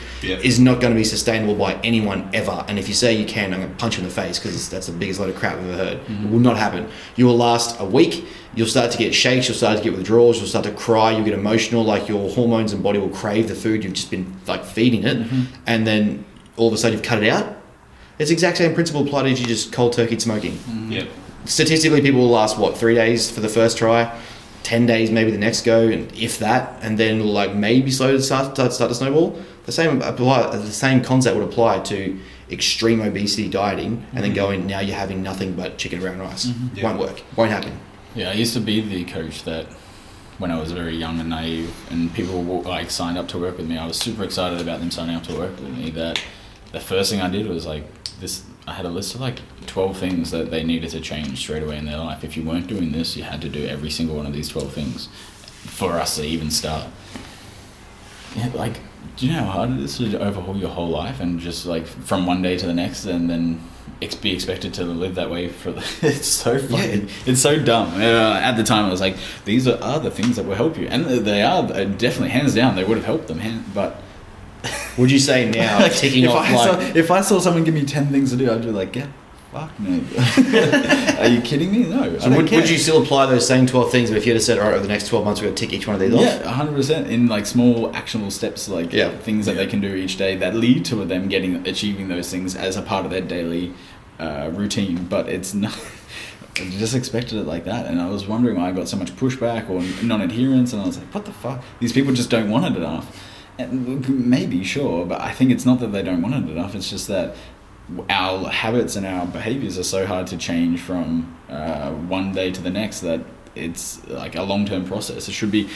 is 0.43 0.59
not 0.59 0.81
going 0.81 0.93
to 0.95 0.99
be 0.99 1.05
sustainable 1.05 1.55
by 1.55 1.75
anyone 1.85 2.31
ever. 2.33 2.65
And 2.67 2.79
if 2.79 2.89
you 2.89 2.95
say 2.95 3.13
you 3.15 3.27
can, 3.27 3.53
I'm 3.53 3.61
going 3.61 3.71
to 3.71 3.77
punch 3.77 3.97
you 3.99 4.03
in 4.03 4.09
the 4.09 4.15
face 4.15 4.39
because 4.39 4.69
that's 4.71 4.87
the 4.87 4.93
biggest 4.95 5.21
load 5.21 5.29
of 5.29 5.37
crap 5.37 5.57
I've 5.59 5.69
ever 5.69 5.77
heard. 5.77 5.99
Mm-hmm. 6.07 6.27
It 6.27 6.31
will 6.33 6.41
not 6.41 6.57
happen. 6.57 6.89
You 7.17 7.27
will 7.27 7.37
last 7.37 7.79
a 7.79 7.85
week. 7.85 8.25
You'll 8.55 8.67
start 8.67 8.91
to 8.93 8.99
get 8.99 9.15
shakes. 9.15 9.49
You'll 9.49 9.57
start 9.57 9.77
to 9.77 9.85
get 9.85 9.93
withdrawals. 9.93 10.39
You'll 10.39 10.47
start 10.49 10.65
to 10.65 10.73
cry. 10.73 11.13
You'll 11.13 11.25
get 11.25 11.35
emotional. 11.35 11.85
Like 11.85 12.09
your 12.09 12.31
hormones 12.31 12.73
and 12.73 12.83
body 12.83 12.99
will 12.99 13.11
crave 13.11 13.49
the 13.49 13.55
food 13.55 13.85
you've 13.85 13.93
just 13.93 14.11
been 14.11 14.35
like 14.47 14.65
feeding 14.65 15.05
it. 15.05 15.19
Mm-hmm. 15.19 15.43
And 15.67 15.87
then 15.87 16.25
all 16.57 16.69
of 16.69 16.75
a 16.75 16.79
sudden 16.79 16.97
you've 16.97 17.07
cut 17.07 17.23
it 17.23 17.29
out. 17.29 17.57
It's 18.19 18.31
the 18.31 18.35
exact 18.35 18.59
same 18.59 18.75
principle 18.75 19.03
applied 19.03 19.27
as 19.27 19.41
you 19.41 19.47
just 19.47 19.73
cold 19.73 19.93
turkey 19.93 20.19
smoking 20.19 20.53
mm. 20.53 20.93
Yep. 20.93 21.09
statistically 21.45 22.01
people 22.01 22.21
will 22.21 22.31
last 22.31 22.59
what 22.59 22.77
three 22.77 22.95
days 22.95 23.31
for 23.31 23.41
the 23.41 23.49
first 23.49 23.79
try 23.79 24.19
ten 24.69 24.85
days, 24.85 25.11
maybe 25.11 25.31
the 25.31 25.39
next 25.39 25.63
go, 25.63 25.89
and 25.89 26.13
if 26.13 26.39
that, 26.41 26.79
and 26.83 26.99
then 26.99 27.21
like 27.27 27.55
maybe 27.55 27.91
slow 27.91 28.13
to 28.13 28.23
start 28.23 28.55
start, 28.55 28.73
start 28.75 28.91
to 28.91 28.95
snowball. 28.95 29.41
The 29.65 29.73
same 29.73 30.03
apply. 30.03 30.57
The 30.57 30.71
same 30.71 31.03
concept 31.03 31.37
would 31.37 31.49
apply 31.49 31.81
to 31.81 32.19
extreme 32.51 33.01
obesity 33.01 33.49
dieting, 33.49 34.07
and 34.13 34.23
then 34.23 34.33
mm-hmm. 34.33 34.35
going 34.35 34.67
now 34.67 34.81
you're 34.81 34.97
having 34.97 35.23
nothing 35.23 35.55
but 35.55 35.79
chicken 35.79 35.99
and 35.99 36.07
brown 36.07 36.29
rice. 36.29 36.47
Mm-hmm. 36.47 36.77
Yeah. 36.77 36.85
Won't 36.85 36.99
work. 36.99 37.23
Won't 37.37 37.51
happen. 37.51 37.79
Yeah, 38.15 38.31
I 38.31 38.35
used 38.35 38.55
to 38.55 38.61
be 38.61 38.81
the 38.81 39.05
coach 39.05 39.45
that 39.45 39.67
when 40.39 40.51
I 40.51 40.61
was 40.61 40.73
very 40.73 40.97
young 40.97 41.19
and 41.19 41.31
naive, 41.31 41.75
and 41.91 42.13
people 42.13 42.43
like 42.63 42.91
signed 42.91 43.17
up 43.17 43.29
to 43.29 43.39
work 43.39 43.57
with 43.57 43.67
me. 43.67 43.79
I 43.79 43.87
was 43.87 43.97
super 43.97 44.23
excited 44.23 44.61
about 44.61 44.81
them 44.81 44.91
signing 44.91 45.17
up 45.17 45.25
to 45.25 45.35
work 45.35 45.59
with 45.59 45.71
me. 45.71 45.91
That 45.91 46.23
the 46.73 46.81
first 46.81 47.11
thing 47.11 47.21
I 47.21 47.31
did 47.31 47.47
was 47.47 47.67
like 47.67 47.85
this. 48.21 48.45
I 48.67 48.73
had 48.73 48.85
a 48.85 48.91
list 48.91 49.15
of 49.15 49.21
like 49.21 49.41
twelve 49.67 49.97
things 49.97 50.31
that 50.31 50.51
they 50.51 50.63
needed 50.63 50.91
to 50.91 51.01
change 51.01 51.39
straight 51.39 51.63
away 51.63 51.79
in 51.79 51.87
their 51.87 51.99
life. 51.99 52.23
If 52.25 52.37
you 52.37 52.43
weren't 52.43 52.67
doing 52.67 52.93
this, 52.93 53.17
you 53.17 53.23
had 53.23 53.41
to 53.43 53.49
do 53.49 53.67
every 53.67 53.91
single 53.91 54.17
one 54.17 54.27
of 54.27 54.33
these 54.33 54.49
twelve 54.49 54.73
things 54.73 55.09
for 55.65 55.93
us 55.93 56.17
to 56.17 56.25
even 56.25 56.51
start. 56.51 56.87
Yeah, 58.37 58.51
like, 58.55 58.81
do 59.17 59.27
you 59.27 59.33
know 59.33 59.45
how 59.45 59.51
hard 59.51 59.71
it 59.71 59.81
is 59.81 59.97
to 59.99 60.19
overhaul 60.21 60.57
your 60.57 60.69
whole 60.69 60.89
life 60.89 61.21
and 61.21 61.41
just 61.41 61.65
like 61.67 61.87
from 61.87 62.27
one 62.27 62.43
day 62.43 62.59
to 62.59 62.67
the 62.67 62.75
next, 62.75 63.07
and 63.07 63.29
then 63.31 63.61
ex- 64.03 64.15
be 64.15 64.35
expected 64.35 64.75
to 64.75 64.85
live 64.85 65.15
that 65.15 65.31
way 65.31 65.49
for 65.49 65.73
the? 65.73 65.81
It's 66.03 66.29
so 66.29 66.59
fucking. 66.59 67.09
It's 67.25 67.41
so 67.41 67.59
dumb. 67.59 67.95
Uh, 67.95 68.35
at 68.41 68.57
the 68.57 68.65
time, 68.65 68.85
I 68.85 68.91
was 68.91 69.01
like, 69.01 69.17
these 69.47 69.67
are, 69.67 69.83
are 69.83 69.99
the 69.99 70.11
things 70.11 70.37
that 70.37 70.45
will 70.45 70.57
help 70.57 70.77
you, 70.77 70.87
and 70.89 71.07
they 71.07 71.43
are 71.43 71.65
uh, 71.65 71.85
definitely 71.85 72.31
hands 72.31 72.55
down. 72.55 72.77
They 72.77 72.85
would 72.85 72.99
have 72.99 73.07
helped 73.07 73.29
them, 73.29 73.65
but 73.75 74.03
Would 74.97 75.11
you 75.11 75.19
say 75.19 75.51
now 75.51 75.79
like, 75.83 75.93
ticking 75.95 76.25
if 76.25 76.31
off 76.31 76.47
I 76.47 76.55
like 76.55 76.93
saw, 76.93 76.99
if 76.99 77.11
I 77.11 77.21
saw 77.21 77.39
someone 77.39 77.65
give 77.65 77.75
me 77.75 77.85
ten 77.85 78.07
things 78.09 78.31
to 78.31 78.37
do, 78.37 78.51
I'd 78.51 78.63
be 78.63 78.71
like, 78.71 78.95
yeah, 78.97 79.07
fuck 79.53 79.79
me. 79.79 80.05
Are 81.19 81.29
you 81.29 81.41
kidding 81.41 81.71
me? 81.73 81.85
No. 81.85 82.19
So 82.19 82.31
would, 82.31 82.51
would 82.51 82.69
you 82.69 82.79
still 82.79 83.03
apply 83.03 83.27
those 83.27 83.47
same 83.47 83.67
12 83.67 83.91
things, 83.91 84.11
but 84.11 84.19
if 84.19 84.27
you 84.27 84.33
had 84.33 84.43
said, 84.43 84.59
all 84.59 84.65
right, 84.67 84.75
over 84.75 84.83
the 84.83 84.89
next 84.89 85.09
12 85.09 85.25
months, 85.25 85.41
we're 85.41 85.47
going 85.47 85.57
to 85.57 85.67
tick 85.67 85.73
each 85.73 85.87
one 85.87 85.95
of 85.95 86.01
these 86.01 86.13
off? 86.15 86.21
Yeah, 86.21 86.49
hundred 86.49 86.75
percent. 86.75 87.09
In 87.09 87.29
like 87.29 87.47
small 87.47 87.95
actionable 87.95 88.31
steps, 88.31 88.69
like 88.69 88.93
Yeah. 88.93 89.11
things 89.19 89.47
that 89.47 89.55
they 89.55 89.67
can 89.67 89.81
do 89.81 89.95
each 89.95 90.17
day 90.17 90.37
that 90.37 90.55
lead 90.55 90.85
to 90.87 91.05
them 91.05 91.29
getting 91.29 91.67
achieving 91.67 92.09
those 92.09 92.31
things 92.31 92.55
as 92.57 92.77
a 92.77 92.83
part 92.83 93.05
of 93.05 93.11
their 93.11 93.21
daily 93.23 93.73
uh, 94.19 94.51
routine. 94.53 95.05
But 95.05 95.29
it's 95.29 95.55
not. 95.55 95.79
I 96.61 96.69
just 96.71 96.97
expected 96.97 97.39
it 97.39 97.47
like 97.47 97.67
that, 97.67 97.87
and 97.87 98.01
I 98.01 98.09
was 98.11 98.27
wondering 98.27 98.57
why 98.57 98.69
I 98.71 98.73
got 98.73 98.89
so 98.89 98.97
much 98.97 99.15
pushback 99.15 99.71
or 99.71 99.81
non-adherence, 100.05 100.73
and 100.73 100.83
I 100.83 100.87
was 100.87 100.99
like, 100.99 101.07
"What 101.15 101.25
the 101.25 101.33
fuck? 101.33 101.63
These 101.79 101.93
people 101.93 102.13
just 102.13 102.31
don't 102.31 102.51
want 102.51 102.65
it 102.65 102.77
enough." 102.77 103.17
Maybe 103.59 104.63
sure, 104.63 105.05
but 105.05 105.21
I 105.21 105.33
think 105.33 105.51
it's 105.51 105.67
not 105.67 105.81
that 105.81 105.89
they 105.89 106.03
don't 106.03 106.23
want 106.23 106.35
it 106.35 106.51
enough. 106.51 106.75
It's 106.75 106.89
just 106.89 107.09
that 107.09 107.35
our 108.09 108.49
habits 108.49 108.97
and 108.97 109.07
our 109.07 109.27
behaviors 109.27 109.79
are 109.79 109.85
so 109.85 110.07
hard 110.07 110.27
to 110.29 110.37
change 110.37 110.81
from 110.81 111.37
uh, 111.49 111.91
one 111.93 112.33
day 112.33 112.53
to 112.53 112.63
the 112.63 112.71
next 112.71 113.01
that 113.01 113.21
it's 113.55 114.07
like 114.09 114.37
a 114.37 114.43
long 114.43 114.65
term 114.65 114.85
process. 114.85 115.29
It 115.29 115.33
should 115.33 115.51
be. 115.51 115.69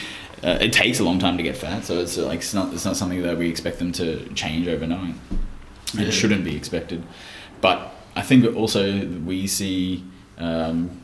Uh, 0.43 0.57
it 0.59 0.73
takes 0.73 0.99
a 0.99 1.03
long 1.03 1.19
time 1.19 1.37
to 1.37 1.43
get 1.43 1.55
fat, 1.55 1.85
so 1.85 1.99
it's 1.99 2.17
like 2.17 2.39
it's 2.39 2.53
not 2.53 2.73
it's 2.73 2.85
not 2.85 2.95
something 2.95 3.21
that 3.21 3.37
we 3.37 3.49
expect 3.49 3.79
them 3.79 3.91
to 3.93 4.27
change 4.33 4.67
overnight. 4.67 5.15
Yeah. 5.93 6.07
It 6.07 6.11
shouldn't 6.11 6.43
be 6.43 6.55
expected, 6.55 7.03
but 7.61 7.93
I 8.15 8.21
think 8.21 8.55
also 8.55 9.05
we 9.07 9.47
see 9.47 10.03
um, 10.37 11.02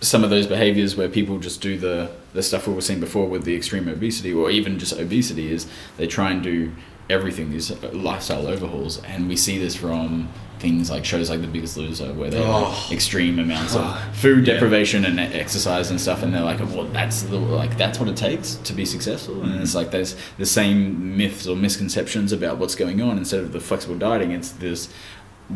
some 0.00 0.24
of 0.24 0.30
those 0.30 0.46
behaviors 0.46 0.96
where 0.96 1.08
people 1.08 1.38
just 1.38 1.60
do 1.60 1.78
the 1.78 2.10
the 2.32 2.42
stuff 2.42 2.66
we 2.66 2.74
were 2.74 2.80
seeing 2.80 3.00
before 3.00 3.28
with 3.28 3.44
the 3.44 3.54
extreme 3.56 3.88
obesity 3.88 4.32
or 4.32 4.50
even 4.50 4.78
just 4.78 4.98
obesity 4.98 5.52
is 5.52 5.66
they 5.96 6.06
try 6.06 6.30
and 6.30 6.42
do 6.42 6.72
everything 7.10 7.50
these 7.50 7.70
lifestyle 7.92 8.46
overhauls. 8.46 9.02
And 9.02 9.28
we 9.28 9.36
see 9.36 9.58
this 9.58 9.74
from 9.74 10.28
things 10.60 10.90
like 10.90 11.06
shows 11.06 11.30
like 11.30 11.40
the 11.40 11.48
biggest 11.48 11.78
loser 11.78 12.12
where 12.12 12.28
they 12.30 12.36
have 12.36 12.46
Oh. 12.46 12.88
extreme 12.92 13.38
amounts 13.38 13.74
of 13.74 13.98
food 14.14 14.46
yeah. 14.46 14.54
deprivation 14.54 15.06
and 15.06 15.18
exercise 15.18 15.90
and 15.90 15.98
stuff. 16.00 16.22
And 16.22 16.32
they're 16.32 16.42
like 16.42 16.60
well 16.60 16.84
that's 16.84 17.22
the 17.22 17.36
like 17.36 17.76
that's 17.76 17.98
what 17.98 18.08
it 18.08 18.16
takes 18.16 18.54
to 18.56 18.72
be 18.72 18.84
successful. 18.84 19.42
And 19.42 19.60
it's 19.60 19.70
mm-hmm. 19.70 19.78
like 19.78 19.90
there's 19.90 20.16
the 20.38 20.46
same 20.46 21.16
myths 21.16 21.46
or 21.46 21.56
misconceptions 21.56 22.32
about 22.32 22.58
what's 22.58 22.74
going 22.74 23.02
on. 23.02 23.18
Instead 23.18 23.40
of 23.40 23.52
the 23.52 23.60
flexible 23.60 23.96
dieting 23.96 24.30
it's 24.30 24.52
this 24.52 24.88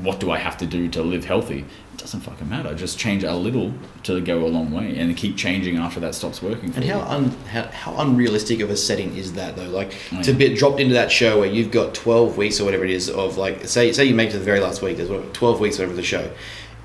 what 0.02 0.20
do 0.20 0.30
I 0.30 0.38
have 0.38 0.56
to 0.58 0.66
do 0.66 0.88
to 0.90 1.02
live 1.02 1.24
healthy? 1.24 1.60
It 1.92 1.98
doesn't 1.98 2.20
fucking 2.20 2.48
matter. 2.48 2.74
Just 2.74 2.98
change 2.98 3.22
a 3.22 3.32
little 3.34 3.72
to 4.02 4.20
go 4.20 4.44
a 4.44 4.48
long 4.48 4.72
way, 4.72 4.98
and 4.98 5.16
keep 5.16 5.36
changing 5.36 5.76
after 5.76 6.00
that 6.00 6.14
stops 6.14 6.42
working. 6.42 6.72
For 6.72 6.80
And 6.80 6.90
how, 6.90 7.00
un, 7.02 7.30
how 7.50 7.62
how 7.68 7.96
unrealistic 7.98 8.60
of 8.60 8.70
a 8.70 8.76
setting 8.76 9.16
is 9.16 9.34
that 9.34 9.54
though? 9.56 9.68
Like 9.68 9.94
Oh, 10.12 10.22
to 10.22 10.32
yeah. 10.32 10.38
be 10.38 10.54
dropped 10.54 10.80
into 10.80 10.94
that 10.94 11.12
show 11.12 11.38
where 11.38 11.48
you've 11.48 11.70
got 11.70 11.94
twelve 11.94 12.36
weeks 12.36 12.60
or 12.60 12.64
whatever 12.64 12.84
it 12.84 12.90
is 12.90 13.08
of 13.08 13.36
like 13.38 13.66
say 13.68 13.92
say 13.92 14.04
you 14.04 14.14
make 14.14 14.30
it 14.30 14.32
to 14.32 14.38
the 14.38 14.44
very 14.44 14.60
last 14.60 14.82
week. 14.82 14.96
There's 14.96 15.08
what, 15.10 15.32
twelve 15.32 15.60
weeks 15.60 15.78
whatever 15.78 15.94
the 15.94 16.02
show. 16.02 16.30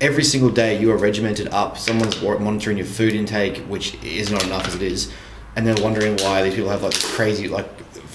Every 0.00 0.24
single 0.24 0.50
day 0.50 0.80
you 0.80 0.90
are 0.92 0.96
regimented 0.96 1.48
up. 1.48 1.76
Someone's 1.76 2.22
monitoring 2.22 2.78
your 2.78 2.86
food 2.86 3.12
intake, 3.12 3.58
which 3.66 4.02
is 4.04 4.30
not 4.30 4.44
enough 4.44 4.66
as 4.68 4.76
it 4.76 4.82
is, 4.82 5.12
and 5.56 5.66
they're 5.66 5.82
wondering 5.82 6.16
why 6.18 6.42
these 6.42 6.54
people 6.54 6.70
have 6.70 6.82
like 6.82 6.94
crazy 6.94 7.48
like. 7.48 7.66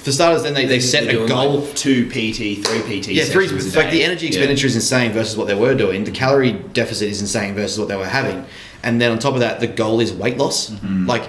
For 0.06 0.12
starters, 0.12 0.44
then 0.44 0.54
they, 0.54 0.66
they 0.68 0.80
set 0.80 1.08
a 1.12 1.28
goal 1.28 1.62
like, 1.62 1.76
two 1.76 2.06
PT, 2.08 2.64
three 2.64 3.02
PT. 3.02 3.08
yeah, 3.08 3.24
three. 3.24 3.48
like 3.48 3.90
the 3.90 4.04
energy 4.04 4.28
Yeah. 4.28 4.34
expenditure 4.34 4.68
is 4.68 4.76
insane 4.76 5.12
versus 5.14 5.36
what 5.36 5.48
they 5.48 5.56
were 5.56 5.74
doing. 5.74 6.04
The 6.04 6.12
calorie 6.12 6.52
deficit 6.74 7.10
is 7.10 7.22
insane 7.22 7.56
versus 7.56 7.80
what 7.80 7.88
they 7.88 7.96
were 7.96 8.06
having, 8.06 8.46
and 8.84 9.02
then 9.02 9.12
on 9.12 9.18
top 9.18 9.34
of 9.34 9.40
that, 9.40 9.60
the 9.62 9.66
goal 9.68 10.00
is 10.00 10.14
weight 10.14 10.38
loss. 10.38 10.70
Mm-hmm. 10.70 11.08
Like 11.08 11.28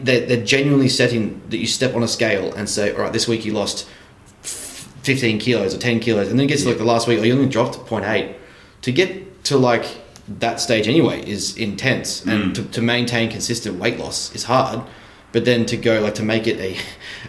they're, 0.00 0.24
they're 0.24 0.44
genuinely 0.44 0.88
setting 0.88 1.42
that 1.50 1.58
you 1.58 1.66
step 1.66 1.94
on 1.94 2.02
a 2.02 2.08
scale 2.08 2.54
and 2.54 2.66
say, 2.70 2.90
all 2.94 3.02
right, 3.02 3.12
this 3.12 3.28
week 3.28 3.44
you 3.44 3.52
lost 3.52 3.86
f- 4.42 4.88
fifteen 5.02 5.38
kilos 5.38 5.74
or 5.74 5.78
ten 5.78 6.00
kilos, 6.00 6.28
and 6.30 6.38
then 6.38 6.46
it 6.46 6.48
gets 6.48 6.62
to 6.62 6.70
like 6.70 6.78
the 6.78 6.84
last 6.84 7.06
week, 7.06 7.18
oh, 7.20 7.22
you 7.22 7.34
only 7.34 7.50
dropped 7.50 7.76
0.8. 7.80 8.34
To 8.80 8.92
get 8.92 9.44
to 9.44 9.58
like 9.58 9.84
that 10.40 10.58
stage 10.58 10.88
anyway 10.88 11.22
is 11.28 11.54
intense, 11.58 12.22
Mm. 12.22 12.32
and 12.32 12.54
to, 12.54 12.62
to 12.64 12.80
maintain 12.80 13.30
consistent 13.30 13.78
weight 13.78 13.98
loss 13.98 14.34
is 14.34 14.44
hard. 14.44 14.80
But 15.36 15.44
then 15.44 15.66
to 15.66 15.76
go 15.76 16.00
like 16.00 16.14
to 16.14 16.22
make 16.22 16.46
it 16.46 16.58
a 16.60 16.78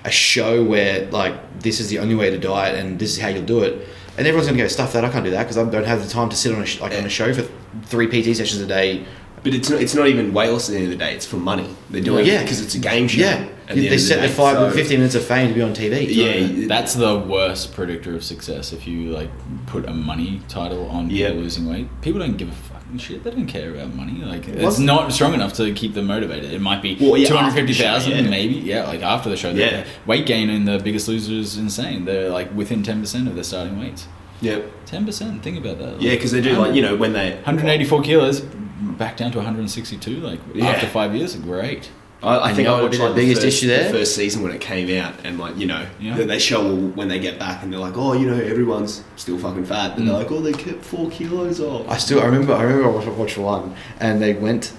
a 0.06 0.10
show 0.12 0.64
where 0.64 1.08
like 1.12 1.60
this 1.60 1.82
is 1.82 1.90
the 1.90 2.00
only 2.00 2.16
way 2.16 2.30
to 2.30 2.38
diet 2.38 2.76
and 2.80 2.98
this 2.98 3.12
is 3.12 3.20
how 3.20 3.28
you'll 3.28 3.44
do 3.44 3.64
it, 3.64 3.86
and 4.18 4.26
everyone's 4.26 4.48
gonna 4.48 4.58
go 4.58 4.70
stuff 4.70 4.94
that 4.94 5.04
I 5.04 5.10
can't 5.10 5.26
do 5.26 5.32
that 5.32 5.44
because 5.44 5.58
I 5.58 5.70
don't 5.70 5.84
have 5.86 6.02
the 6.02 6.10
time 6.10 6.30
to 6.30 6.36
sit 6.38 6.56
on 6.56 6.62
a 6.62 6.66
sh- 6.66 6.80
like 6.80 6.94
on 6.94 7.04
a 7.04 7.10
show 7.10 7.34
for 7.34 7.42
three 7.84 8.08
PT 8.08 8.34
sessions 8.34 8.62
a 8.62 8.66
day. 8.66 9.04
But 9.44 9.54
it's 9.54 9.70
not, 9.70 9.82
it's 9.82 9.94
not 9.94 10.08
even 10.08 10.34
weight 10.34 10.50
loss 10.52 10.70
at 10.70 10.72
the 10.72 10.78
end 10.78 10.86
of 10.86 10.92
the 10.98 11.04
day. 11.06 11.14
It's 11.16 11.26
for 11.26 11.36
money. 11.36 11.68
They're 11.90 12.02
doing 12.02 12.26
Yeah. 12.26 12.40
it 12.40 12.44
because 12.44 12.62
it's 12.62 12.76
a 12.76 12.80
game 12.80 13.10
show. 13.10 13.20
Yeah, 13.22 13.46
the 13.68 13.76
they 13.76 13.82
end 13.88 13.94
the 13.96 14.00
set 14.00 14.22
the 14.22 14.30
five 14.30 14.56
So- 14.56 14.72
15 14.72 15.00
minutes 15.00 15.16
of 15.16 15.26
fame 15.26 15.50
to 15.50 15.54
be 15.54 15.62
on 15.62 15.74
TV. 15.74 16.08
Yeah, 16.10 16.68
That's 16.68 16.94
the 16.94 17.20
worst 17.20 17.74
predictor 17.74 18.16
of 18.16 18.24
success. 18.24 18.72
If 18.72 18.88
you 18.88 19.10
like 19.10 19.30
put 19.66 19.86
a 19.86 19.94
money 19.94 20.42
title 20.48 20.88
on 20.90 21.10
Yeah. 21.10 21.28
people 21.28 21.44
losing 21.44 21.68
weight, 21.70 21.88
people 22.02 22.20
don't 22.22 22.38
give 22.38 22.48
a 22.48 22.52
fucking 22.54 22.67
shit. 22.98 23.24
They 23.24 23.32
don't 23.32 23.48
care 23.48 23.72
about 23.74 23.94
money. 23.94 24.14
Like 24.24 24.48
it's 24.48 24.80
not 24.80 25.12
strong 25.12 25.34
enough 25.34 25.54
to 25.54 25.74
keep 25.74 25.94
them 25.94 26.08
motivated. 26.08 26.54
It 26.54 26.62
might 26.62 26.82
be 26.82 26.96
Well, 27.00 27.18
yeah, 27.18 27.28
two 27.28 27.36
hundred 27.36 27.54
fifty 27.54 27.74
thousand, 27.74 28.14
after 28.14 28.24
the 28.24 28.24
show, 28.24 28.24
yeah. 28.24 28.30
maybe. 28.30 28.54
Yeah, 28.56 28.84
like 28.88 29.02
after 29.02 29.30
the 29.30 29.38
show. 29.38 29.50
Yeah. 29.52 29.86
weight 30.06 30.26
gain 30.26 30.50
in 30.50 30.66
the 30.66 30.80
Biggest 30.80 31.08
Loser 31.08 31.34
is 31.34 31.58
insane. 31.58 32.06
They're 32.06 32.30
like 32.30 32.54
within 32.56 32.84
ten 32.84 33.02
percent 33.02 33.28
of 33.28 33.36
their 33.36 33.44
starting 33.44 33.80
weights. 33.80 34.08
yeah, 34.42 34.62
Ten 34.86 35.06
percent. 35.06 35.44
Think 35.44 35.58
about 35.58 35.80
that. 35.80 36.02
yeah, 36.02 36.12
because 36.16 36.32
they 36.32 36.42
do 36.42 36.54
like 36.54 36.74
you 36.76 36.82
know 36.82 36.96
when 36.96 37.14
they 37.14 37.32
184 37.36 38.02
kilos, 38.04 38.42
back 38.42 39.18
down 39.18 39.32
to 39.32 39.38
162. 39.40 40.18
Like 40.22 40.40
Yeah. 40.54 40.68
after 40.68 40.88
five 40.88 41.14
years, 41.16 41.36
great. 41.36 41.90
I, 42.24 42.50
I 42.50 42.54
think 42.54 42.68
I 42.68 42.74
would 42.74 42.84
watched 42.84 43.00
be 43.00 43.08
the 43.08 43.14
biggest 43.14 43.42
first, 43.44 43.58
issue 43.58 43.68
there? 43.68 43.84
the 43.92 43.98
first 44.00 44.16
season 44.16 44.42
when 44.42 44.52
it 44.52 44.60
came 44.62 44.90
out, 45.02 45.14
and 45.24 45.38
like 45.40 45.56
you 45.58 45.68
know 45.68 45.86
Yeah. 46.00 46.16
they- 46.18 46.40
show 46.40 46.76
when 46.76 47.08
they 47.08 47.20
get 47.20 47.38
back, 47.38 47.62
and 47.64 47.72
they're 47.72 47.80
like, 47.80 47.96
oh, 47.98 48.14
you 48.14 48.26
know, 48.28 48.38
everyone's 48.40 49.04
still 49.18 49.38
fucking 49.38 49.66
fat, 49.66 49.92
and 49.98 50.02
Mm. 50.04 50.06
they're 50.08 50.18
like, 50.18 50.32
oh, 50.32 50.40
they 50.42 50.54
kept 50.54 50.84
four 50.84 51.10
kilos 51.12 51.60
off. 51.62 51.86
I 51.90 51.98
still 51.98 52.20
I 52.22 52.26
remember 52.26 52.54
I 52.54 52.64
remember 52.64 52.90
I 52.90 52.92
watched, 52.92 53.08
watched 53.10 53.38
one 53.38 53.76
and 54.00 54.22
they 54.22 54.34
went 54.34 54.74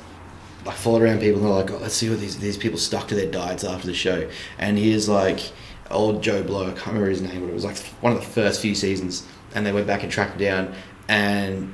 like 0.66 0.76
followed 0.76 1.02
around 1.02 1.20
people 1.20 1.40
and 1.40 1.46
they're 1.48 1.54
like, 1.62 1.70
oh, 1.70 1.78
let's 1.80 1.94
see 1.94 2.10
what 2.10 2.20
these 2.20 2.36
these 2.38 2.56
people 2.56 2.78
stuck 2.78 3.06
to 3.08 3.14
their 3.14 3.30
diets 3.30 3.62
after 3.64 3.86
the 3.86 3.94
show. 3.94 4.28
And 4.58 4.76
here's 4.78 5.08
like 5.08 5.40
old 5.90 6.22
Joe 6.22 6.42
Blow, 6.42 6.64
I 6.64 6.70
can't 6.72 6.86
remember 6.88 7.08
his 7.10 7.22
name, 7.22 7.40
but 7.42 7.48
it 7.50 7.54
was 7.54 7.64
like 7.64 7.76
one 8.00 8.12
of 8.12 8.18
the 8.20 8.26
first 8.26 8.60
few 8.60 8.74
seasons. 8.74 9.24
And 9.54 9.64
they 9.64 9.72
went 9.72 9.86
back 9.86 10.02
and 10.02 10.10
tracked 10.12 10.32
him 10.34 10.40
down 10.40 10.74
and 11.08 11.72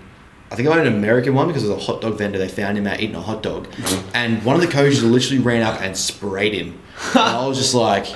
I 0.55 0.57
think 0.57 0.69
I 0.69 0.71
went 0.71 0.87
an 0.87 0.95
American 0.95 1.35
one 1.35 1.49
because 1.49 1.65
it 1.65 1.69
was 1.69 1.83
a 1.83 1.85
hot 1.85 2.01
dog 2.01 2.17
vendor. 2.17 2.39
They 2.39 2.47
found 2.47 2.79
him 2.79 2.87
out 2.87 3.01
eating 3.01 3.17
a 3.17 3.21
hot 3.21 3.43
dog, 3.43 3.67
mm-hmm. 3.73 4.11
and 4.15 4.41
one 4.45 4.55
of 4.55 4.63
the 4.63 4.69
coaches 4.69 5.03
literally 5.03 5.43
ran 5.43 5.63
up 5.63 5.81
and 5.81 5.97
sprayed 5.97 6.55
him. 6.55 6.81
and 7.09 7.19
I 7.19 7.45
was 7.45 7.59
just 7.59 7.75
like, 7.75 8.07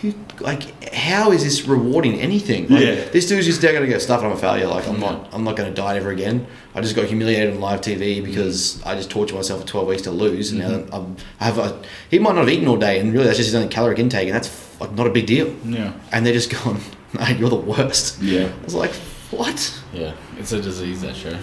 "You 0.00 0.14
like, 0.38 0.94
how 0.94 1.32
is 1.32 1.42
this 1.42 1.66
rewarding 1.66 2.20
anything? 2.20 2.68
Like, 2.68 2.84
Yeah. 2.84 3.04
this 3.06 3.26
dude's 3.26 3.46
just 3.46 3.60
gonna 3.60 3.84
get 3.88 4.00
stuff. 4.00 4.22
I'm 4.22 4.30
a 4.30 4.36
failure. 4.36 4.68
Like 4.68 4.86
I'm 4.86 5.00
not. 5.00 5.28
I'm 5.32 5.42
not 5.42 5.56
gonna 5.56 5.74
diet 5.74 5.96
ever 5.96 6.12
again. 6.12 6.46
I 6.72 6.80
just 6.82 6.94
got 6.94 7.06
humiliated 7.06 7.52
on 7.52 7.60
live 7.60 7.80
TV 7.80 8.18
mm-hmm. 8.18 8.26
because 8.26 8.80
I 8.84 8.94
just 8.94 9.10
tortured 9.10 9.34
myself 9.34 9.62
for 9.62 9.66
12 9.66 9.88
weeks 9.88 10.02
to 10.02 10.12
lose. 10.12 10.52
And 10.52 10.60
now 10.60 10.68
mm-hmm. 10.68 10.94
I'm, 10.94 11.16
I 11.40 11.46
have 11.46 11.58
a. 11.58 11.82
He 12.12 12.20
might 12.20 12.36
not 12.36 12.42
have 12.42 12.48
eaten 12.48 12.68
all 12.68 12.76
day, 12.76 13.00
and 13.00 13.12
really 13.12 13.24
that's 13.24 13.38
just 13.38 13.48
his 13.48 13.56
only 13.56 13.66
caloric 13.66 13.98
intake, 13.98 14.28
and 14.28 14.36
that's 14.36 14.80
like 14.80 14.92
not 14.92 15.08
a 15.08 15.10
big 15.10 15.26
deal. 15.26 15.52
Yeah. 15.64 15.94
And 16.12 16.24
they're 16.24 16.32
just 16.32 16.50
going, 16.64 16.80
"Mate, 17.12 17.38
you're 17.38 17.50
the 17.50 17.56
worst." 17.56 18.22
Yeah. 18.22 18.52
I 18.60 18.64
was 18.64 18.76
like, 18.76 18.92
"What?" 19.38 19.82
Yeah. 19.92 20.14
It's 20.38 20.52
a 20.52 20.60
disease 20.60 21.02
that 21.02 21.16
show. 21.16 21.36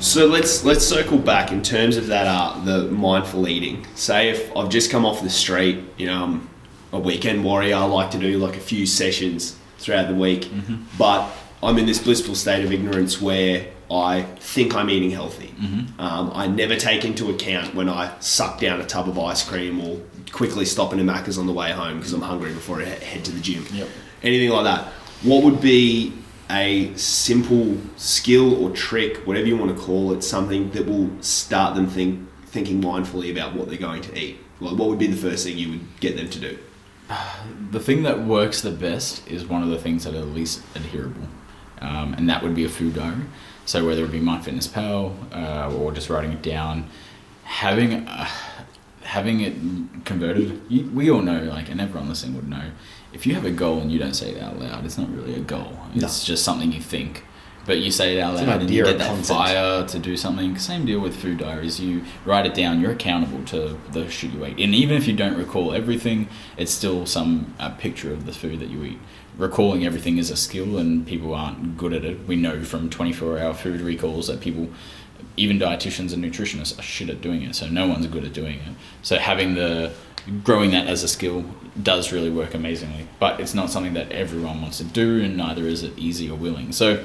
So 0.00 0.26
let's 0.26 0.64
let's 0.64 0.86
circle 0.86 1.18
back 1.18 1.50
in 1.50 1.62
terms 1.62 1.96
of 1.96 2.08
that 2.08 2.26
uh, 2.26 2.60
the 2.64 2.90
mindful 2.90 3.48
eating. 3.48 3.86
Say 3.94 4.28
if 4.28 4.54
I've 4.56 4.68
just 4.68 4.90
come 4.90 5.06
off 5.06 5.22
the 5.22 5.30
street, 5.30 5.82
you 5.96 6.06
know, 6.06 6.24
I'm 6.24 6.50
a 6.92 6.98
weekend 6.98 7.42
warrior. 7.42 7.76
I 7.76 7.84
like 7.84 8.10
to 8.10 8.18
do 8.18 8.38
like 8.38 8.56
a 8.56 8.60
few 8.60 8.84
sessions 8.86 9.56
throughout 9.78 10.08
the 10.08 10.14
week, 10.14 10.50
but 10.98 11.30
I'm 11.62 11.78
in 11.78 11.86
this 11.86 12.02
blissful 12.02 12.34
state 12.34 12.64
of 12.64 12.72
ignorance 12.72 13.20
where 13.20 13.66
I 13.90 14.22
think 14.40 14.74
I'm 14.74 14.90
eating 14.90 15.10
healthy. 15.10 15.48
Mm-hmm. 15.48 16.00
Um, 16.00 16.30
I 16.34 16.48
never 16.48 16.76
take 16.76 17.04
into 17.04 17.30
account 17.30 17.74
when 17.74 17.88
I 17.88 18.12
suck 18.20 18.60
down 18.60 18.80
a 18.80 18.86
tub 18.86 19.08
of 19.08 19.18
ice 19.18 19.46
cream 19.48 19.80
or 19.80 20.00
quickly 20.32 20.64
stop 20.64 20.92
into 20.92 21.04
Macca's 21.04 21.38
on 21.38 21.46
the 21.46 21.52
way 21.52 21.70
home 21.70 21.98
because 21.98 22.12
I'm 22.12 22.22
hungry 22.22 22.52
before 22.52 22.80
I 22.82 22.84
head 22.84 23.24
to 23.24 23.32
the 23.32 23.40
gym. 23.40 23.64
Yep. 23.72 23.88
Anything 24.22 24.50
like 24.50 24.64
that. 24.64 24.86
What 25.22 25.42
would 25.44 25.60
be 25.60 26.12
a 26.50 26.94
simple 26.96 27.78
skill 27.96 28.62
or 28.62 28.70
trick, 28.70 29.26
whatever 29.26 29.46
you 29.46 29.56
want 29.56 29.76
to 29.76 29.82
call 29.82 30.12
it, 30.12 30.22
something 30.22 30.70
that 30.72 30.86
will 30.86 31.10
start 31.22 31.74
them 31.74 31.86
think, 31.86 32.28
thinking 32.46 32.82
mindfully 32.82 33.30
about 33.30 33.54
what 33.54 33.68
they're 33.68 33.78
going 33.78 34.02
to 34.02 34.18
eat? 34.18 34.38
Like, 34.60 34.78
what 34.78 34.88
would 34.88 34.98
be 34.98 35.06
the 35.06 35.16
first 35.16 35.46
thing 35.46 35.58
you 35.58 35.70
would 35.70 36.00
get 36.00 36.16
them 36.16 36.30
to 36.30 36.40
do? 36.40 36.58
The 37.70 37.80
thing 37.80 38.04
that 38.04 38.20
works 38.20 38.60
the 38.60 38.70
best 38.70 39.26
is 39.26 39.44
one 39.46 39.64
of 39.64 39.68
the 39.68 39.78
things 39.80 40.04
that 40.04 40.14
are 40.14 40.20
least 40.20 40.62
adherable, 40.76 41.26
um, 41.80 42.14
and 42.14 42.30
that 42.30 42.40
would 42.40 42.54
be 42.54 42.64
a 42.64 42.68
food 42.68 42.94
diary. 42.94 43.24
So 43.66 43.84
whether 43.84 44.04
it 44.04 44.12
be 44.12 44.20
MyFitnessPal 44.20 45.34
uh, 45.34 45.74
or 45.74 45.90
just 45.90 46.08
writing 46.08 46.30
it 46.30 46.40
down, 46.40 46.88
having 47.42 48.06
uh, 48.06 48.28
having 49.04 49.40
it 49.40 49.54
converted. 50.04 50.60
You, 50.68 50.90
we 50.90 51.10
all 51.10 51.22
know, 51.22 51.42
like, 51.44 51.70
and 51.70 51.80
everyone 51.80 52.08
listening 52.08 52.34
would 52.34 52.48
know, 52.48 52.70
if 53.14 53.26
you 53.26 53.34
have 53.34 53.44
a 53.44 53.50
goal 53.50 53.80
and 53.80 53.90
you 53.90 53.98
don't 53.98 54.14
say 54.14 54.32
it 54.32 54.42
out 54.42 54.58
loud, 54.58 54.84
it's 54.84 54.98
not 54.98 55.10
really 55.10 55.34
a 55.34 55.40
goal. 55.40 55.78
It's 55.94 56.24
just 56.24 56.44
something 56.44 56.72
you 56.72 56.82
think. 56.82 57.24
But 57.66 57.78
you 57.78 57.90
say 57.90 58.18
it 58.18 58.20
out 58.20 58.34
loud 58.34 58.60
and 58.60 58.70
you 58.70 58.84
get 58.84 58.98
that 58.98 59.08
concept. 59.08 59.28
fire 59.28 59.86
to 59.86 59.98
do 59.98 60.18
something. 60.18 60.58
Same 60.58 60.84
deal 60.84 61.00
with 61.00 61.16
food 61.16 61.38
diaries. 61.38 61.80
You 61.80 62.04
write 62.26 62.44
it 62.44 62.52
down. 62.52 62.80
You're 62.80 62.90
accountable 62.90 63.42
to 63.46 63.78
the 63.90 64.10
shit 64.10 64.32
you 64.32 64.44
eat, 64.44 64.58
and 64.58 64.74
even 64.74 64.96
if 64.96 65.08
you 65.08 65.16
don't 65.16 65.38
recall 65.38 65.72
everything, 65.72 66.28
it's 66.58 66.72
still 66.72 67.06
some 67.06 67.54
a 67.58 67.70
picture 67.70 68.12
of 68.12 68.26
the 68.26 68.32
food 68.32 68.60
that 68.60 68.68
you 68.68 68.84
eat. 68.84 68.98
Recalling 69.38 69.86
everything 69.86 70.18
is 70.18 70.30
a 70.30 70.36
skill, 70.36 70.76
and 70.76 71.06
people 71.06 71.34
aren't 71.34 71.78
good 71.78 71.94
at 71.94 72.04
it. 72.04 72.28
We 72.28 72.36
know 72.36 72.62
from 72.64 72.90
24-hour 72.90 73.54
food 73.54 73.80
recalls 73.80 74.26
that 74.26 74.40
people, 74.40 74.68
even 75.38 75.58
dietitians 75.58 76.12
and 76.12 76.22
nutritionists, 76.22 76.78
are 76.78 76.82
shit 76.82 77.08
at 77.08 77.22
doing 77.22 77.42
it. 77.42 77.54
So 77.54 77.66
no 77.66 77.88
one's 77.88 78.06
good 78.08 78.24
at 78.24 78.34
doing 78.34 78.58
it. 78.58 78.74
So 79.00 79.16
having 79.16 79.54
the 79.54 79.92
growing 80.42 80.70
that 80.72 80.86
as 80.86 81.02
a 81.02 81.08
skill 81.08 81.44
does 81.80 82.12
really 82.12 82.30
work 82.30 82.54
amazingly, 82.54 83.08
but 83.18 83.40
it's 83.40 83.54
not 83.54 83.70
something 83.70 83.94
that 83.94 84.12
everyone 84.12 84.62
wants 84.62 84.78
to 84.78 84.84
do, 84.84 85.20
and 85.22 85.36
neither 85.36 85.66
is 85.66 85.82
it 85.82 85.98
easy 85.98 86.30
or 86.30 86.36
willing. 86.36 86.72
So 86.72 87.04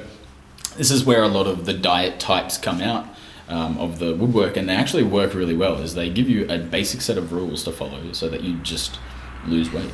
this 0.76 0.90
is 0.90 1.04
where 1.04 1.22
a 1.22 1.28
lot 1.28 1.46
of 1.46 1.66
the 1.66 1.72
diet 1.72 2.20
types 2.20 2.56
come 2.56 2.80
out 2.80 3.06
um, 3.48 3.78
of 3.78 3.98
the 3.98 4.14
woodwork 4.14 4.56
and 4.56 4.68
they 4.68 4.74
actually 4.74 5.02
work 5.02 5.34
really 5.34 5.56
well 5.56 5.76
is 5.76 5.94
they 5.94 6.08
give 6.08 6.28
you 6.28 6.48
a 6.48 6.58
basic 6.58 7.00
set 7.00 7.18
of 7.18 7.32
rules 7.32 7.64
to 7.64 7.72
follow 7.72 8.12
so 8.12 8.28
that 8.28 8.42
you 8.42 8.54
just 8.58 8.98
lose 9.46 9.72
weight 9.72 9.90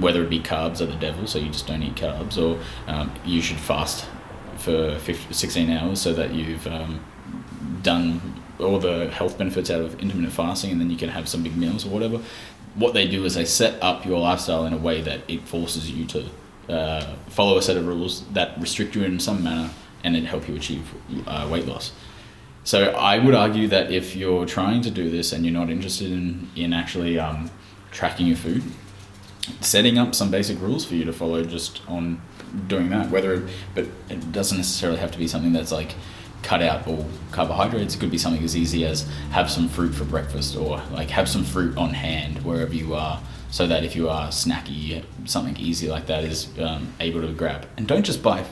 whether 0.00 0.24
it 0.24 0.28
be 0.28 0.40
carbs 0.40 0.80
are 0.80 0.86
the 0.86 0.96
devil 0.96 1.26
so 1.26 1.38
you 1.38 1.48
just 1.48 1.66
don't 1.66 1.82
eat 1.82 1.94
carbs 1.94 2.36
or 2.36 2.60
um, 2.88 3.12
you 3.24 3.40
should 3.40 3.58
fast 3.58 4.06
for 4.56 4.98
15, 4.98 5.32
16 5.32 5.70
hours 5.70 6.00
so 6.00 6.12
that 6.12 6.34
you've 6.34 6.66
um, 6.66 7.00
done 7.82 8.42
all 8.58 8.80
the 8.80 9.08
health 9.10 9.38
benefits 9.38 9.70
out 9.70 9.80
of 9.80 9.94
intermittent 10.00 10.32
fasting 10.32 10.72
and 10.72 10.80
then 10.80 10.90
you 10.90 10.96
can 10.96 11.08
have 11.08 11.28
some 11.28 11.44
big 11.44 11.56
meals 11.56 11.86
or 11.86 11.90
whatever 11.90 12.20
what 12.74 12.94
they 12.94 13.06
do 13.06 13.24
is 13.24 13.34
they 13.34 13.44
set 13.44 13.82
up 13.82 14.04
your 14.04 14.18
lifestyle 14.18 14.64
in 14.66 14.72
a 14.72 14.76
way 14.78 15.00
that 15.02 15.20
it 15.28 15.42
forces 15.42 15.90
you 15.90 16.06
to 16.06 16.30
uh, 16.68 17.14
follow 17.28 17.56
a 17.58 17.62
set 17.62 17.76
of 17.76 17.86
rules 17.86 18.24
that 18.28 18.58
restrict 18.60 18.94
you 18.94 19.02
in 19.02 19.18
some 19.18 19.42
manner 19.42 19.70
and 20.04 20.14
then 20.14 20.24
help 20.24 20.48
you 20.48 20.54
achieve 20.54 20.86
uh, 21.26 21.48
weight 21.50 21.66
loss. 21.66 21.92
So 22.64 22.90
I 22.90 23.18
would 23.18 23.34
argue 23.34 23.66
that 23.68 23.90
if 23.90 24.14
you're 24.14 24.44
trying 24.44 24.82
to 24.82 24.90
do 24.90 25.08
this 25.08 25.32
and 25.32 25.44
you're 25.44 25.54
not 25.54 25.70
interested 25.70 26.10
in, 26.10 26.50
in 26.54 26.72
actually 26.72 27.18
um, 27.18 27.50
tracking 27.90 28.26
your 28.26 28.36
food, 28.36 28.62
setting 29.60 29.96
up 29.98 30.14
some 30.14 30.30
basic 30.30 30.60
rules 30.60 30.84
for 30.84 30.94
you 30.94 31.04
to 31.04 31.12
follow 31.12 31.42
just 31.44 31.80
on 31.88 32.20
doing 32.66 32.90
that, 32.90 33.10
whether 33.10 33.48
but 33.74 33.86
it 34.10 34.32
doesn't 34.32 34.58
necessarily 34.58 34.98
have 34.98 35.10
to 35.12 35.18
be 35.18 35.26
something 35.26 35.52
that's 35.52 35.72
like 35.72 35.94
cut 36.42 36.62
out 36.62 36.86
all 36.86 37.06
carbohydrates. 37.32 37.94
It 37.94 37.98
could 37.98 38.10
be 38.10 38.18
something 38.18 38.42
as 38.42 38.56
easy 38.56 38.84
as 38.84 39.08
have 39.30 39.50
some 39.50 39.68
fruit 39.68 39.94
for 39.94 40.04
breakfast 40.04 40.56
or 40.56 40.82
like 40.92 41.10
have 41.10 41.28
some 41.28 41.44
fruit 41.44 41.76
on 41.76 41.90
hand 41.90 42.44
wherever 42.44 42.74
you 42.74 42.94
are 42.94 43.20
so 43.50 43.66
that 43.66 43.84
if 43.84 43.96
you 43.96 44.08
are 44.08 44.28
snacky, 44.28 45.04
something 45.24 45.56
easy 45.56 45.88
like 45.88 46.06
that 46.06 46.24
is 46.24 46.48
um, 46.58 46.92
able 47.00 47.20
to 47.22 47.32
grab. 47.32 47.66
And 47.76 47.86
don't 47.86 48.04
just 48.04 48.22
buy 48.22 48.44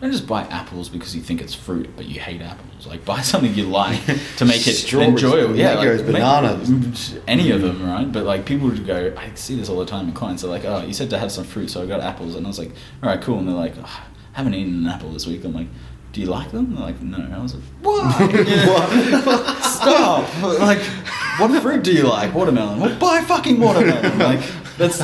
don't 0.00 0.10
just 0.10 0.26
buy 0.26 0.42
apples 0.42 0.88
because 0.88 1.14
you 1.14 1.22
think 1.22 1.40
it's 1.40 1.54
fruit, 1.54 1.88
but 1.94 2.06
you 2.06 2.18
hate 2.18 2.42
apples. 2.42 2.88
Like 2.88 3.04
buy 3.04 3.20
something 3.22 3.54
you 3.54 3.66
like 3.66 4.04
to 4.36 4.44
make 4.44 4.66
it 4.66 4.92
enjoyable. 4.92 5.54
Yeah, 5.54 5.74
like, 5.74 6.04
bananas. 6.04 7.16
any 7.28 7.52
of 7.52 7.62
them, 7.62 7.86
right? 7.86 8.10
But 8.10 8.24
like 8.24 8.44
people 8.44 8.68
would 8.68 8.84
go, 8.84 9.14
I 9.16 9.32
see 9.34 9.54
this 9.54 9.68
all 9.68 9.78
the 9.78 9.86
time 9.86 10.08
in 10.08 10.14
clients. 10.14 10.42
They're 10.42 10.50
like, 10.50 10.64
oh, 10.64 10.84
you 10.84 10.92
said 10.92 11.08
to 11.10 11.18
have 11.18 11.30
some 11.30 11.44
fruit, 11.44 11.70
so 11.70 11.82
I 11.82 11.86
got 11.86 12.00
apples, 12.00 12.34
and 12.34 12.44
I 12.44 12.48
was 12.48 12.58
like, 12.58 12.72
all 13.00 13.10
right, 13.10 13.20
cool. 13.22 13.38
And 13.38 13.46
they're 13.46 13.54
like, 13.54 13.74
oh, 13.78 14.02
I 14.34 14.38
haven't 14.38 14.54
eaten 14.54 14.84
an 14.84 14.86
apple 14.88 15.12
this 15.12 15.24
week. 15.24 15.44
I'm 15.44 15.52
like, 15.52 15.68
do 16.12 16.20
you 16.20 16.26
like 16.26 16.50
them? 16.52 16.74
They're 16.74 16.84
like, 16.84 17.00
no. 17.00 17.18
I 17.34 17.42
was 17.42 17.54
like, 17.54 17.64
what? 17.80 19.64
Stop! 19.64 20.42
Like, 20.42 20.78
what 21.38 21.62
fruit 21.62 21.82
do 21.82 21.92
you 21.92 22.04
like? 22.04 22.34
Watermelon. 22.34 22.80
Well, 22.80 22.98
buy 22.98 23.22
fucking 23.22 23.58
watermelon. 23.58 24.18
Like, 24.18 24.40
that's 24.76 25.00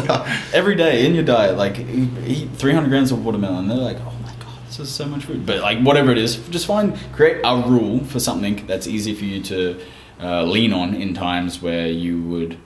every 0.55 0.75
day 0.75 1.07
in 1.07 1.15
your 1.15 1.25
diet. 1.25 1.57
Like, 1.57 1.79
eat 1.79 2.11
eat 2.27 2.51
300 2.53 2.89
grams 2.89 3.11
of 3.11 3.25
watermelon. 3.25 3.69
They're 3.69 3.77
like, 3.77 3.99
oh 4.01 4.15
my 4.23 4.33
god, 4.41 4.67
this 4.67 4.79
is 4.81 4.91
so 4.91 5.07
much 5.07 5.25
food. 5.25 5.47
But 5.47 5.61
like, 5.61 5.81
whatever 5.81 6.11
it 6.11 6.19
is, 6.19 6.37
just 6.49 6.67
find 6.67 6.97
create 7.13 7.41
a 7.45 7.57
rule 7.67 8.05
for 8.05 8.21
something 8.21 8.67
that's 8.67 8.87
easy 8.87 9.15
for 9.15 9.25
you 9.25 9.43
to 9.45 9.81
uh, 10.21 10.43
lean 10.45 10.73
on 10.73 10.95
in 10.95 11.15
times 11.15 11.63
where 11.63 11.87
you 11.87 12.23
would 12.23 12.59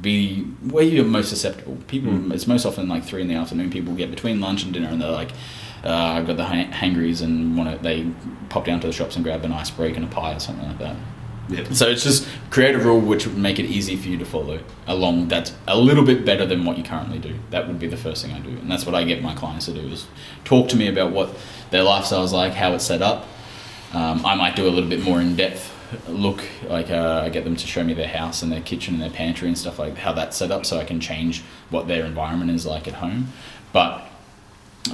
be 0.00 0.42
where 0.70 0.84
you're 0.84 1.04
most 1.04 1.28
susceptible. 1.28 1.76
People, 1.86 2.32
it's 2.32 2.46
most 2.46 2.64
often 2.64 2.88
like 2.88 3.04
three 3.04 3.22
in 3.22 3.28
the 3.28 3.34
afternoon. 3.34 3.70
People 3.70 3.94
get 3.94 4.10
between 4.10 4.40
lunch 4.40 4.62
and 4.64 4.72
dinner, 4.72 4.88
and 4.88 5.00
they're 5.00 5.10
like, 5.10 5.30
uh, 5.84 5.88
"I've 5.92 6.26
got 6.26 6.36
the 6.36 6.44
hang- 6.44 6.72
hangries," 6.72 7.20
and 7.20 7.56
want 7.56 7.76
to. 7.76 7.82
They 7.82 8.10
pop 8.48 8.64
down 8.64 8.80
to 8.80 8.86
the 8.86 8.92
shops 8.92 9.16
and 9.16 9.24
grab 9.24 9.44
an 9.44 9.52
ice 9.52 9.70
break 9.70 9.96
and 9.96 10.04
a 10.04 10.08
pie 10.08 10.34
or 10.34 10.40
something 10.40 10.66
like 10.66 10.78
that. 10.78 10.96
Yep. 11.48 11.72
So 11.72 11.88
it's 11.88 12.02
just 12.02 12.28
create 12.50 12.74
a 12.74 12.78
rule 12.78 13.00
which 13.00 13.26
would 13.26 13.38
make 13.38 13.58
it 13.58 13.64
easy 13.64 13.96
for 13.96 14.08
you 14.08 14.18
to 14.18 14.24
follow 14.24 14.60
along. 14.86 15.28
That's 15.28 15.54
a 15.66 15.78
little 15.78 16.04
bit 16.04 16.24
better 16.24 16.44
than 16.44 16.64
what 16.64 16.76
you 16.76 16.84
currently 16.84 17.18
do. 17.18 17.36
That 17.50 17.66
would 17.66 17.78
be 17.78 17.86
the 17.86 17.96
first 17.96 18.24
thing 18.24 18.34
I 18.34 18.40
do, 18.40 18.50
and 18.50 18.70
that's 18.70 18.84
what 18.84 18.94
I 18.94 19.04
get 19.04 19.22
my 19.22 19.34
clients 19.34 19.66
to 19.66 19.72
do 19.72 19.80
is 19.80 20.06
talk 20.44 20.68
to 20.68 20.76
me 20.76 20.88
about 20.88 21.12
what 21.12 21.34
their 21.70 21.82
lifestyle 21.82 22.24
is 22.24 22.32
like, 22.32 22.52
how 22.52 22.74
it's 22.74 22.84
set 22.84 23.02
up. 23.02 23.26
Um, 23.94 24.24
I 24.26 24.34
might 24.34 24.56
do 24.56 24.68
a 24.68 24.70
little 24.70 24.90
bit 24.90 25.00
more 25.00 25.20
in 25.20 25.36
depth 25.36 25.74
look, 26.08 26.42
like 26.66 26.90
uh, 26.90 27.22
I 27.24 27.28
get 27.28 27.44
them 27.44 27.56
to 27.56 27.66
show 27.66 27.82
me 27.82 27.94
their 27.94 28.08
house 28.08 28.42
and 28.42 28.52
their 28.52 28.60
kitchen 28.60 28.94
and 28.94 29.02
their 29.02 29.10
pantry 29.10 29.48
and 29.48 29.56
stuff 29.56 29.78
like 29.78 29.96
how 29.96 30.12
that's 30.12 30.36
set 30.36 30.50
up, 30.50 30.66
so 30.66 30.78
I 30.78 30.84
can 30.84 31.00
change 31.00 31.42
what 31.70 31.88
their 31.88 32.04
environment 32.04 32.50
is 32.50 32.66
like 32.66 32.86
at 32.86 32.94
home. 32.94 33.32
But 33.72 34.07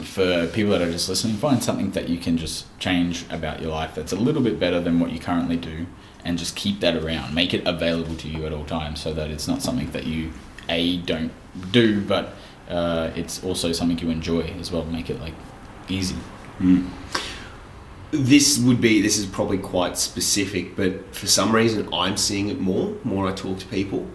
for 0.03 0.47
people 0.49 0.73
that 0.73 0.83
are 0.83 0.91
just 0.91 1.09
listening, 1.09 1.37
find 1.37 1.63
something 1.63 1.91
that 1.93 2.09
you 2.09 2.19
can 2.19 2.37
just 2.37 2.67
change 2.79 3.25
about 3.31 3.61
your 3.61 3.71
life 3.71 3.95
that's 3.95 4.13
a 4.13 4.17
little 4.17 4.43
bit 4.43 4.59
better 4.59 4.81
than 4.81 5.01
what 5.01 5.11
you 5.11 5.19
currently 5.19 5.57
do, 5.57 5.87
and 6.25 6.39
just 6.39 6.57
keep 6.57 6.81
that 6.81 6.97
around. 6.97 7.35
Make 7.35 7.55
it 7.55 7.67
available 7.67 8.17
to 8.17 8.29
you 8.29 8.47
at 8.47 8.53
all 8.53 8.65
times, 8.65 9.01
so 9.01 9.13
that 9.15 9.31
it's 9.31 9.49
not 9.49 9.63
something 9.63 9.91
that 9.93 10.07
you 10.07 10.33
a 10.69 10.99
don't 10.99 11.33
do, 11.73 12.01
but 12.01 12.35
uh, 12.69 13.11
it's 13.15 13.43
also 13.45 13.73
something 13.73 13.99
you 13.99 14.11
enjoy 14.11 14.41
as 14.61 14.73
well. 14.73 14.85
Make 14.85 15.11
it 15.11 15.21
like 15.21 15.35
easy. 15.89 16.17
this 18.15 18.59
would 18.59 18.81
be 18.81 19.03
this 19.03 19.19
is 19.19 19.27
probably 19.27 19.59
quite 19.59 19.99
specific 19.99 20.77
but 20.77 21.13
for 21.15 21.27
some 21.27 21.53
reason 21.53 21.89
i'm 21.93 22.17
seeing 22.17 22.49
it 22.49 22.61
more 22.61 22.95
more 23.03 23.29
i 23.29 23.33
talk 23.33 23.59
to 23.59 23.67
people 23.67 24.07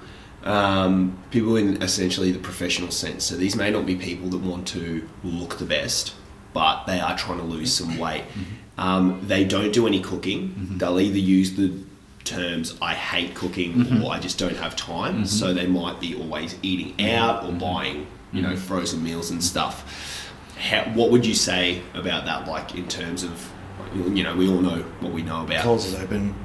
um, 0.43 1.17
people 1.31 1.55
in 1.57 1.81
essentially 1.81 2.31
the 2.31 2.39
professional 2.39 2.91
sense. 2.91 3.25
So 3.25 3.35
these 3.35 3.55
may 3.55 3.71
not 3.71 3.85
be 3.85 3.95
people 3.95 4.29
that 4.29 4.39
want 4.39 4.67
to 4.69 5.07
look 5.23 5.57
the 5.57 5.65
best 5.65 6.13
but 6.51 6.85
they 6.85 6.99
are 6.99 7.15
trying 7.15 7.37
to 7.37 7.43
lose 7.43 7.71
some 7.71 7.99
weight. 7.99 8.23
Mm-hmm. 8.23 8.81
Um, 8.81 9.21
they 9.27 9.43
don't 9.43 9.71
do 9.71 9.85
any 9.85 10.01
cooking. 10.01 10.49
Mm-hmm. 10.49 10.77
They'll 10.79 10.99
either 10.99 11.19
use 11.19 11.55
the 11.55 11.77
terms 12.25 12.77
i 12.79 12.93
hate 12.93 13.33
cooking 13.33 13.71
or 13.71 13.85
mm-hmm. 13.85 14.05
i 14.05 14.19
just 14.19 14.37
don't 14.37 14.57
have 14.57 14.75
time 14.75 15.25
so 15.25 15.51
they 15.51 15.65
might 15.65 15.99
be 15.99 16.13
always 16.13 16.55
eating 16.61 17.09
out 17.09 17.43
or 17.43 17.51
buying 17.51 18.05
you 18.31 18.41
know 18.41 18.55
frozen 18.55 19.03
meals 19.03 19.31
and 19.31 19.43
stuff. 19.43 20.25
How, 20.57 20.83
what 20.93 21.11
would 21.11 21.25
you 21.25 21.33
say 21.33 21.81
about 21.93 22.25
that 22.25 22.47
like 22.47 22.75
in 22.75 22.87
terms 22.87 23.23
of 23.23 23.51
you 23.95 24.23
know 24.23 24.35
we 24.35 24.47
all 24.47 24.61
know 24.61 24.81
what 24.99 25.13
we 25.13 25.23
know 25.23 25.43
about 25.43 25.63
Coles 25.63 25.85
is 25.85 25.95
open. 25.95 26.35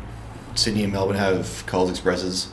Sydney 0.55 0.85
and 0.85 0.93
Melbourne 0.93 1.17
have 1.17 1.65
Coles 1.67 1.91
Expresses. 1.91 2.53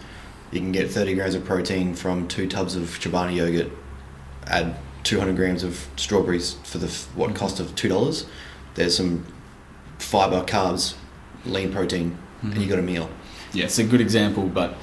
You 0.51 0.59
can 0.59 0.71
get 0.71 0.91
30 0.91 1.15
grams 1.15 1.35
of 1.35 1.45
protein 1.45 1.93
from 1.95 2.27
two 2.27 2.47
tubs 2.47 2.75
of 2.75 2.83
Chobani 2.99 3.35
yogurt. 3.35 3.71
Add 4.47 4.75
200 5.03 5.35
grams 5.35 5.63
of 5.63 5.87
strawberries 5.95 6.55
for 6.63 6.77
the 6.77 6.87
what 7.15 7.33
cost 7.35 7.59
of 7.59 7.73
two 7.75 7.87
dollars. 7.89 8.25
There's 8.75 8.95
some 8.95 9.25
fiber, 9.97 10.43
carbs, 10.43 10.95
lean 11.45 11.71
protein, 11.71 12.17
and 12.41 12.57
you 12.57 12.67
got 12.67 12.79
a 12.79 12.83
meal. 12.83 13.09
Yeah, 13.53 13.65
it's 13.65 13.79
a 13.79 13.83
good 13.83 14.01
example, 14.01 14.43
but 14.47 14.75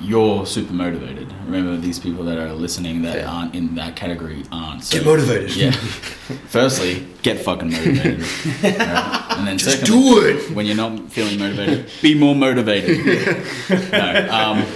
you're 0.00 0.46
super 0.46 0.72
motivated. 0.72 1.30
Remember, 1.44 1.76
these 1.76 1.98
people 1.98 2.24
that 2.24 2.38
are 2.38 2.52
listening 2.54 3.02
that 3.02 3.16
Yeah. 3.18 3.30
aren't 3.30 3.54
in 3.54 3.74
that 3.74 3.96
category 3.96 4.44
aren't. 4.50 4.84
So, 4.84 4.96
Get 4.98 5.06
motivated. 5.06 5.54
Yeah. 5.54 5.72
Firstly, 6.48 7.06
get 7.22 7.38
fucking 7.40 7.70
motivated. 7.70 8.20
Right? 8.62 9.36
And 9.38 9.46
then 9.46 9.58
Just 9.58 9.80
secondly, 9.80 10.00
do 10.12 10.26
it. 10.26 10.50
when 10.54 10.66
you're 10.66 10.76
not 10.76 11.10
feeling 11.12 11.38
motivated, 11.38 11.90
be 12.02 12.14
more 12.14 12.34
motivated. 12.34 13.04
no. 13.92 14.28
Um, 14.30 14.66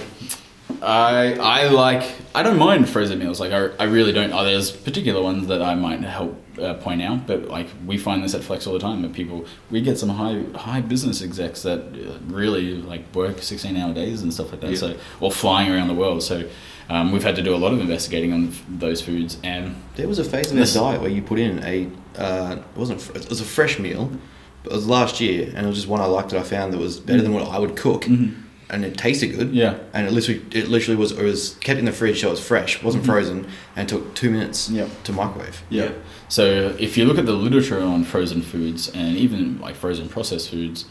I 0.81 1.33
I 1.35 1.67
like 1.67 2.03
I 2.33 2.43
don't 2.43 2.57
mind 2.57 2.89
frozen 2.89 3.19
meals. 3.19 3.39
Like 3.39 3.51
I, 3.51 3.69
I 3.79 3.85
really 3.85 4.11
don't. 4.11 4.31
Oh, 4.33 4.43
there's 4.43 4.71
particular 4.71 5.21
ones 5.21 5.47
that 5.47 5.61
I 5.61 5.75
might 5.75 6.01
help 6.01 6.41
uh, 6.59 6.75
point 6.75 7.01
out, 7.01 7.27
but 7.27 7.47
like 7.47 7.67
we 7.85 7.97
find 7.97 8.23
this 8.23 8.33
at 8.33 8.43
Flex 8.43 8.67
all 8.67 8.73
the 8.73 8.79
time. 8.79 9.01
That 9.01 9.13
people 9.13 9.45
we 9.71 9.81
get 9.81 9.97
some 9.97 10.09
high 10.09 10.43
high 10.55 10.81
business 10.81 11.21
execs 11.21 11.63
that 11.63 11.79
uh, 11.79 12.19
really 12.33 12.75
like 12.75 13.13
work 13.15 13.41
sixteen 13.41 13.77
hour 13.77 13.93
days 13.93 14.21
and 14.21 14.33
stuff 14.33 14.51
like 14.51 14.61
that. 14.61 14.71
Yeah. 14.71 14.77
So 14.77 14.97
or 15.19 15.31
flying 15.31 15.71
around 15.71 15.87
the 15.87 15.93
world. 15.93 16.23
So 16.23 16.47
um, 16.89 17.11
we've 17.11 17.23
had 17.23 17.35
to 17.35 17.41
do 17.41 17.55
a 17.55 17.57
lot 17.57 17.73
of 17.73 17.79
investigating 17.79 18.31
on 18.31 18.53
those 18.69 19.01
foods 19.01 19.37
and 19.43 19.75
There 19.95 20.07
was 20.07 20.19
a 20.19 20.23
phase 20.23 20.51
in 20.51 20.57
their 20.57 20.65
diet 20.65 21.01
where 21.01 21.09
you 21.09 21.21
put 21.21 21.39
in 21.39 21.63
a 21.63 21.89
uh, 22.17 22.57
it 22.57 22.77
wasn't 22.77 23.01
it 23.15 23.29
was 23.29 23.41
a 23.41 23.45
fresh 23.45 23.79
meal, 23.79 24.11
but 24.63 24.71
it 24.71 24.75
was 24.75 24.87
last 24.87 25.19
year, 25.19 25.51
and 25.55 25.65
it 25.65 25.69
was 25.69 25.77
just 25.77 25.87
one 25.87 26.01
I 26.01 26.05
liked 26.05 26.29
that 26.29 26.39
I 26.39 26.43
found 26.43 26.73
that 26.73 26.79
was 26.79 26.99
better 26.99 27.21
than 27.21 27.33
what 27.33 27.47
I 27.47 27.59
would 27.59 27.75
cook, 27.75 28.05
and 28.75 28.83
it 28.85 28.97
tasted 28.97 29.27
good. 29.37 29.49
Yeah. 29.55 29.73
and 29.93 30.05
it 30.07 30.11
literally 30.11 30.41
it 30.51 30.67
literally 30.67 30.97
was 31.03 31.11
it 31.13 31.23
was 31.23 31.55
kept 31.61 31.79
in 31.79 31.85
the 31.85 31.91
fridge 31.91 32.19
so 32.21 32.27
it 32.27 32.31
was 32.31 32.45
fresh, 32.45 32.83
wasn't 32.83 33.05
frozen, 33.05 33.47
and 33.75 33.87
took 33.89 34.13
two 34.15 34.29
minutes 34.29 34.69
Yep. 34.69 34.89
to 35.05 35.11
microwave. 35.13 35.57
Yeah. 35.69 35.91
So 36.27 36.75
if 36.79 36.97
you 36.97 37.05
look 37.05 37.17
at 37.17 37.25
the 37.25 37.33
literature 37.47 37.81
on 37.81 38.03
frozen 38.03 38.41
foods 38.41 38.89
and 38.89 39.15
even 39.25 39.59
like 39.61 39.75
frozen 39.75 40.09
processed 40.09 40.49
foods, 40.49 40.85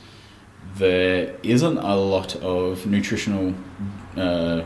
there 0.76 1.34
isn't 1.42 1.78
a 1.78 1.96
lot 1.96 2.36
of 2.36 2.86
nutritional 2.86 3.54
uh, 4.16 4.62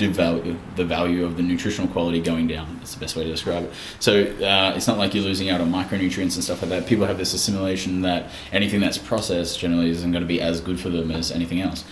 devalue 0.00 0.56
the 0.76 0.84
value 0.84 1.24
of 1.26 1.36
the 1.36 1.42
nutritional 1.42 1.88
quality 1.90 2.20
going 2.20 2.46
down. 2.46 2.76
That's 2.78 2.94
the 2.94 3.00
best 3.00 3.16
way 3.16 3.24
to 3.24 3.30
describe 3.30 3.64
it. 3.64 3.72
So 3.98 4.22
uh, 4.22 4.72
it's 4.74 4.86
not 4.86 4.96
like 4.96 5.14
you're 5.14 5.24
losing 5.24 5.50
out 5.50 5.60
on 5.60 5.70
micronutrients 5.70 6.34
and 6.34 6.42
stuff 6.42 6.62
like 6.62 6.70
that. 6.70 6.86
People 6.86 7.06
have 7.06 7.18
this 7.18 7.34
assimilation 7.34 8.00
that 8.02 8.30
anything 8.50 8.80
that's 8.80 8.96
processed 8.96 9.58
generally 9.58 9.90
isn't 9.90 10.10
going 10.10 10.22
to 10.22 10.28
be 10.28 10.40
as 10.40 10.60
good 10.60 10.80
for 10.80 10.88
them 10.88 11.10
as 11.10 11.30
anything 11.30 11.60
else. 11.60 11.84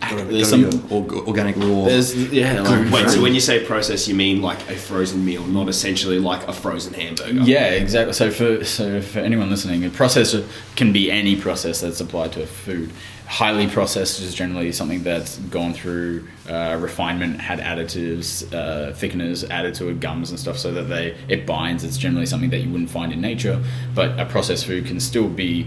There's 0.00 0.50
some. 0.50 0.90
organic 0.90 1.56
raw. 1.56 1.84
There's 1.84 2.14
yeah. 2.32 2.60
like- 2.60 2.92
Wait, 2.92 3.10
so 3.10 3.22
when 3.22 3.34
you 3.34 3.40
say 3.40 3.64
process, 3.64 4.06
you 4.08 4.14
mean 4.14 4.42
like 4.42 4.58
a 4.68 4.76
frozen 4.76 5.24
meal, 5.24 5.44
not 5.46 5.68
essentially 5.68 6.18
like 6.18 6.46
a 6.48 6.52
frozen 6.52 6.94
hamburger? 6.94 7.42
Yeah, 7.42 7.70
exactly. 7.70 8.12
So 8.12 8.30
for 8.30 8.64
so 8.64 9.00
for 9.00 9.20
anyone 9.20 9.50
listening, 9.50 9.84
a 9.84 9.88
processor 9.88 10.46
can 10.76 10.92
be 10.92 11.10
any 11.10 11.36
process 11.36 11.80
that's 11.80 12.00
applied 12.00 12.32
to 12.32 12.42
a 12.42 12.46
food. 12.46 12.90
Highly 13.26 13.66
processed 13.66 14.20
is 14.20 14.34
generally 14.34 14.70
something 14.70 15.02
that's 15.02 15.38
gone 15.38 15.74
through 15.74 16.28
uh, 16.48 16.78
refinement, 16.80 17.40
had 17.40 17.58
additives, 17.58 18.44
uh, 18.54 18.92
thickeners 18.92 19.48
added 19.50 19.74
to 19.74 19.88
it, 19.88 19.98
gums 19.98 20.30
and 20.30 20.38
stuff, 20.38 20.56
so 20.56 20.72
that 20.72 20.84
they 20.84 21.16
it 21.28 21.44
binds. 21.44 21.82
It's 21.82 21.96
generally 21.96 22.26
something 22.26 22.50
that 22.50 22.58
you 22.58 22.70
wouldn't 22.70 22.90
find 22.90 23.12
in 23.12 23.20
nature, 23.20 23.60
but 23.96 24.18
a 24.20 24.26
processed 24.26 24.64
food 24.66 24.86
can 24.86 25.00
still 25.00 25.28
be 25.28 25.66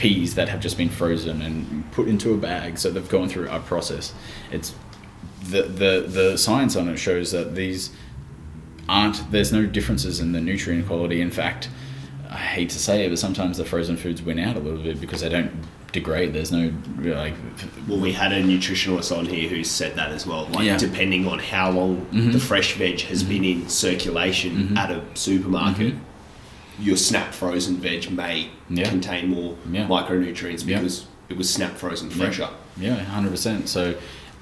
peas 0.00 0.34
that 0.34 0.48
have 0.48 0.60
just 0.60 0.78
been 0.78 0.88
frozen 0.88 1.42
and 1.42 1.84
put 1.92 2.08
into 2.08 2.32
a 2.32 2.36
bag, 2.38 2.78
so 2.78 2.90
they've 2.90 3.08
gone 3.10 3.28
through 3.28 3.48
a 3.50 3.60
process. 3.60 4.14
It's 4.50 4.74
the 5.44 5.62
the 5.62 6.04
the 6.08 6.38
science 6.38 6.74
on 6.74 6.88
it 6.88 6.96
shows 6.96 7.32
that 7.32 7.54
these 7.54 7.90
aren't 8.88 9.30
there's 9.30 9.52
no 9.52 9.66
differences 9.66 10.18
in 10.18 10.32
the 10.32 10.40
nutrient 10.40 10.86
quality. 10.86 11.20
In 11.20 11.30
fact, 11.30 11.68
I 12.30 12.38
hate 12.38 12.70
to 12.70 12.78
say 12.78 13.04
it, 13.04 13.10
but 13.10 13.18
sometimes 13.18 13.58
the 13.58 13.64
frozen 13.66 13.96
foods 13.98 14.22
win 14.22 14.38
out 14.38 14.56
a 14.56 14.60
little 14.60 14.82
bit 14.82 15.00
because 15.00 15.20
they 15.20 15.28
don't 15.28 15.50
degrade. 15.92 16.32
There's 16.32 16.50
no 16.52 16.72
like 16.98 17.34
Well, 17.86 17.98
we 18.00 18.12
had 18.12 18.32
a 18.32 18.42
nutritionalist 18.42 19.14
on 19.16 19.26
here 19.26 19.50
who 19.50 19.62
said 19.64 19.96
that 19.96 20.12
as 20.12 20.26
well. 20.26 20.48
Like, 20.54 20.64
Yeah. 20.64 20.78
depending 20.78 21.26
on 21.28 21.40
how 21.40 21.70
long 21.72 22.06
Mhm. 22.12 22.32
the 22.32 22.38
fresh 22.40 22.72
veg 22.74 23.00
has 23.02 23.22
been 23.22 23.44
in 23.44 23.68
circulation 23.68 24.70
Mhm. 24.70 24.76
at 24.78 24.90
a 24.90 25.02
supermarket, 25.14 25.94
Mhm. 25.94 26.00
Your 26.80 26.96
snap 26.96 27.32
frozen 27.34 27.76
veg 27.76 28.10
may 28.10 28.48
Yeah. 28.68 28.88
contain 28.88 29.28
more 29.28 29.56
Yeah. 29.70 29.86
micronutrients 29.86 30.64
because 30.64 31.04
it 31.28 31.36
was 31.36 31.48
snap 31.50 31.76
frozen 31.76 32.10
fresher. 32.10 32.48
Yeah, 32.80 32.96
hundred 33.04 33.30
percent. 33.30 33.68
So, 33.68 33.94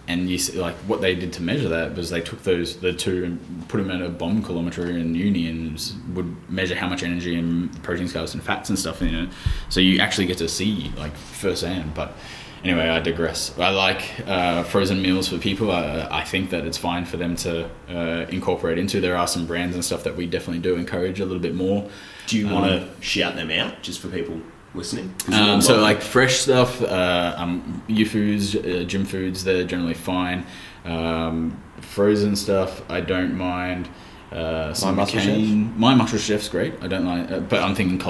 and 0.07 0.30
you 0.30 0.39
see, 0.39 0.59
like 0.59 0.76
what 0.86 1.01
they 1.01 1.14
did 1.14 1.32
to 1.34 1.43
measure 1.43 1.68
that 1.68 1.97
was 1.97 2.11
they 2.11 2.20
took 2.20 2.43
those 2.45 2.76
the 2.76 2.93
two 2.93 3.24
and 3.24 3.68
put 3.68 3.78
them 3.78 3.91
at 3.91 4.01
a 4.01 4.09
bomb 4.09 4.43
calorimeter 4.43 4.89
in 4.89 5.14
uni 5.14 5.49
and 5.49 5.80
would 6.14 6.34
measure 6.51 6.74
how 6.74 6.89
much 6.89 7.03
energy 7.03 7.34
and 7.34 7.82
protein 7.82 8.09
scales 8.09 8.32
and 8.34 8.43
fats 8.43 8.68
and 8.70 8.78
stuff 8.78 9.03
in 9.03 9.14
it. 9.14 9.28
So 9.68 9.80
you 9.80 9.99
actually 10.01 10.26
get 10.26 10.39
to 10.39 10.49
see 10.49 10.93
like 10.97 11.14
firsthand. 11.16 11.93
But 11.95 12.16
anyway, 12.64 12.88
I 12.88 13.00
digress. 13.00 13.56
I 13.59 13.70
like 13.70 14.02
uh, 14.26 14.62
frozen 14.64 15.00
meals 15.02 15.28
for 15.28 15.38
people. 15.38 15.70
I, 15.70 16.09
I 16.11 16.24
think 16.24 16.50
that 16.50 16.64
it's 16.66 16.78
fine 16.78 17.04
for 17.04 17.16
them 17.16 17.36
to 17.36 17.68
uh, 17.88 18.26
incorporate 18.30 18.78
into. 18.78 19.00
There 19.00 19.16
are 19.16 19.26
some 19.28 19.46
brands 19.46 19.74
and 19.74 19.84
stuff 19.84 20.04
that 20.04 20.16
we 20.16 20.26
definitely 20.26 20.61
do 20.61 20.74
encourage 20.76 21.20
a 21.20 21.24
little 21.24 21.42
bit 21.42 21.54
more. 21.54 21.88
Do 22.26 22.38
you 22.38 22.46
Um, 22.48 22.52
want 22.54 22.66
to 22.66 22.88
shout 23.02 23.36
them 23.36 23.50
out 23.50 23.82
just 23.82 24.00
for 24.00 24.09
people 24.09 24.40
listening? 24.74 25.14
Um, 25.32 25.61
so 25.61 25.80
like 25.80 26.02
fresh 26.02 26.36
stuff, 26.36 26.82
uh, 26.82 27.34
um, 27.36 27.82
Youfoodz, 27.88 28.54
uh, 28.54 28.84
gym 28.84 29.04
foods, 29.04 29.44
they're 29.44 29.64
generally 29.64 29.94
fine. 29.94 30.44
Um, 30.84 31.61
frozen 31.80 32.36
stuff, 32.36 32.82
I 32.90 33.00
don't 33.00 33.36
mind. 33.36 33.88
Uh, 34.31 34.74
My 34.83 34.91
Muscle 34.91 35.20
McCain- 35.20 35.76
My 35.79 35.95
muscle 35.95 36.18
chef's 36.18 36.49
great. 36.51 36.74
I 36.83 36.87
don't 36.87 37.07
like, 37.07 37.31
uh, 37.31 37.41
but 37.41 37.62
I'm 37.62 37.74
thinking 37.74 37.99
uh, 37.99 38.05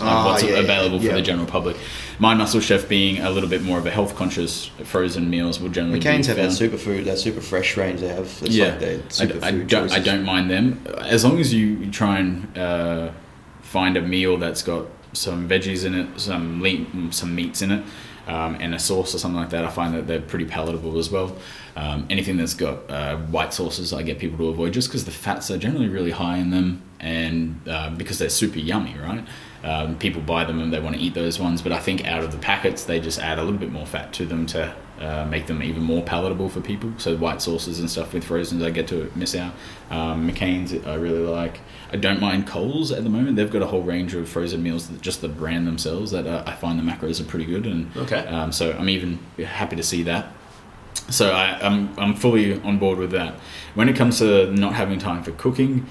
Ah, 0.00 0.26
what's 0.26 0.42
yeah, 0.42 0.52
yeah, 0.52 0.58
available 0.60 0.98
for 0.98 1.06
yeah. 1.06 1.14
the 1.14 1.20
general 1.22 1.46
public. 1.46 1.76
My 2.18 2.34
muscle 2.34 2.60
chef 2.60 2.88
being 2.88 3.18
a 3.20 3.28
little 3.30 3.50
bit 3.50 3.62
more 3.62 3.76
of 3.78 3.84
a 3.84 3.90
health 3.90 4.16
conscious, 4.16 4.70
frozen 4.84 5.28
meals 5.28 5.60
will 5.60 5.68
generally 5.68 6.00
McCain's 6.00 6.26
have 6.26 6.36
that 6.36 6.52
found. 6.52 6.72
superfood, 6.72 7.04
that 7.04 7.18
super 7.18 7.42
fresh 7.42 7.76
range 7.76 8.00
they 8.00 8.08
have. 8.08 8.26
It's 8.42 8.48
yeah, 8.54 8.78
like 9.20 9.42
I, 9.42 9.48
I 9.48 9.50
don't. 9.52 9.92
I 9.92 9.98
don't 9.98 10.24
mind 10.24 10.50
them 10.50 10.86
as 11.00 11.22
long 11.24 11.38
as 11.38 11.52
you 11.52 11.90
try 11.90 12.18
and 12.20 12.56
uh, 12.58 13.10
find 13.60 13.96
a 13.98 14.00
meal 14.02 14.38
that's 14.38 14.62
got 14.62 14.86
some 15.12 15.48
veggies 15.48 15.84
in 15.84 15.94
it, 15.94 16.18
some 16.18 16.62
meat, 16.62 16.86
some 17.10 17.34
meats 17.34 17.60
in 17.60 17.72
it, 17.72 17.84
um, 18.26 18.56
and 18.60 18.74
a 18.74 18.78
sauce 18.78 19.14
or 19.14 19.18
something 19.18 19.38
like 19.40 19.50
that. 19.50 19.64
I 19.66 19.70
find 19.70 19.94
that 19.94 20.06
they're 20.06 20.20
pretty 20.20 20.46
palatable 20.46 20.98
as 20.98 21.10
well. 21.10 21.36
Um, 21.82 22.06
anything 22.10 22.36
that's 22.36 22.54
got 22.54 22.90
uh, 22.90 23.16
white 23.34 23.54
sauces, 23.54 23.92
I 23.92 24.02
get 24.02 24.18
people 24.18 24.36
to 24.38 24.48
avoid 24.48 24.72
just 24.72 24.88
because 24.88 25.04
the 25.04 25.12
fats 25.12 25.48
are 25.52 25.58
generally 25.58 25.88
really 25.88 26.10
high 26.10 26.38
in 26.38 26.50
them, 26.50 26.82
and 26.98 27.60
uh, 27.68 27.90
because 27.90 28.18
they're 28.18 28.30
super 28.42 28.58
yummy, 28.58 28.96
right? 28.98 29.24
Um, 29.62 29.96
people 29.98 30.20
buy 30.22 30.44
them 30.44 30.60
and 30.60 30.72
they 30.72 30.80
want 30.80 30.96
to 30.96 31.02
eat 31.02 31.14
those 31.14 31.38
ones, 31.38 31.62
but 31.62 31.70
I 31.72 31.78
think 31.78 32.04
out 32.04 32.22
of 32.24 32.32
the 32.32 32.38
packets 32.38 32.84
they 32.84 32.98
just 33.00 33.18
add 33.20 33.38
a 33.38 33.42
little 33.44 33.58
bit 33.58 33.70
more 33.72 33.86
fat 33.86 34.12
to 34.14 34.26
them 34.26 34.46
to 34.46 34.74
uh, 35.00 35.24
make 35.30 35.46
them 35.46 35.62
even 35.62 35.82
more 35.82 36.02
palatable 36.02 36.48
for 36.48 36.60
people. 36.60 36.92
So 36.98 37.16
white 37.16 37.40
sauces 37.42 37.78
and 37.80 37.88
stuff 37.90 38.12
with 38.12 38.24
frozens, 38.24 38.62
I 38.62 38.70
get 38.70 38.88
to 38.88 39.10
miss 39.14 39.34
out. 39.36 39.52
Um, 39.90 40.28
McCain's 40.28 40.72
I 40.86 40.94
really 40.96 41.20
like. 41.20 41.60
I 41.92 41.96
don't 41.96 42.20
mind 42.20 42.46
Coles 42.46 42.90
at 42.92 43.02
the 43.04 43.10
moment. 43.10 43.36
They've 43.36 43.50
got 43.50 43.62
a 43.62 43.66
whole 43.66 43.82
range 43.82 44.14
of 44.14 44.28
frozen 44.28 44.62
meals, 44.62 44.88
that 44.88 45.00
just 45.00 45.20
the 45.20 45.28
brand 45.28 45.66
themselves, 45.66 46.10
that 46.10 46.26
uh, 46.26 46.42
I 46.46 46.54
find 46.54 46.78
the 46.78 46.82
macros 46.82 47.20
are 47.20 47.24
pretty 47.24 47.46
good, 47.46 47.66
and 47.66 47.96
Okay. 47.96 48.26
um, 48.26 48.50
so 48.52 48.72
I'm 48.78 48.88
even 48.88 49.18
happy 49.44 49.76
to 49.76 49.82
see 49.84 50.02
that. 50.04 50.26
So 51.10 51.30
I, 51.32 51.58
I'm 51.60 51.98
I'm 51.98 52.14
fully 52.14 52.60
on 52.62 52.78
board 52.78 52.98
with 52.98 53.10
that. 53.12 53.34
When 53.74 53.88
it 53.88 53.96
comes 53.96 54.18
to 54.18 54.52
not 54.52 54.74
having 54.74 54.98
time 54.98 55.22
for 55.22 55.32
cooking, 55.32 55.86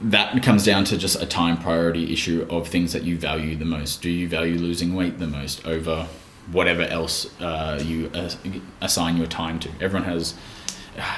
that 0.00 0.42
comes 0.42 0.64
down 0.64 0.84
to 0.86 0.98
just 0.98 1.20
a 1.20 1.26
time 1.26 1.56
priority 1.58 2.12
issue 2.12 2.46
of 2.50 2.68
things 2.68 2.92
that 2.92 3.04
you 3.04 3.16
value 3.18 3.56
the 3.56 3.64
most. 3.64 4.02
Do 4.02 4.10
you 4.10 4.28
value 4.28 4.58
losing 4.58 4.94
weight 4.94 5.18
the 5.18 5.26
most 5.26 5.66
over 5.66 6.08
whatever 6.52 6.82
else 6.82 7.38
uh, 7.40 7.80
you 7.84 8.10
as- 8.14 8.36
assign 8.80 9.16
your 9.16 9.26
time 9.26 9.58
to? 9.60 9.70
Everyone 9.80 10.04
has. 10.08 10.34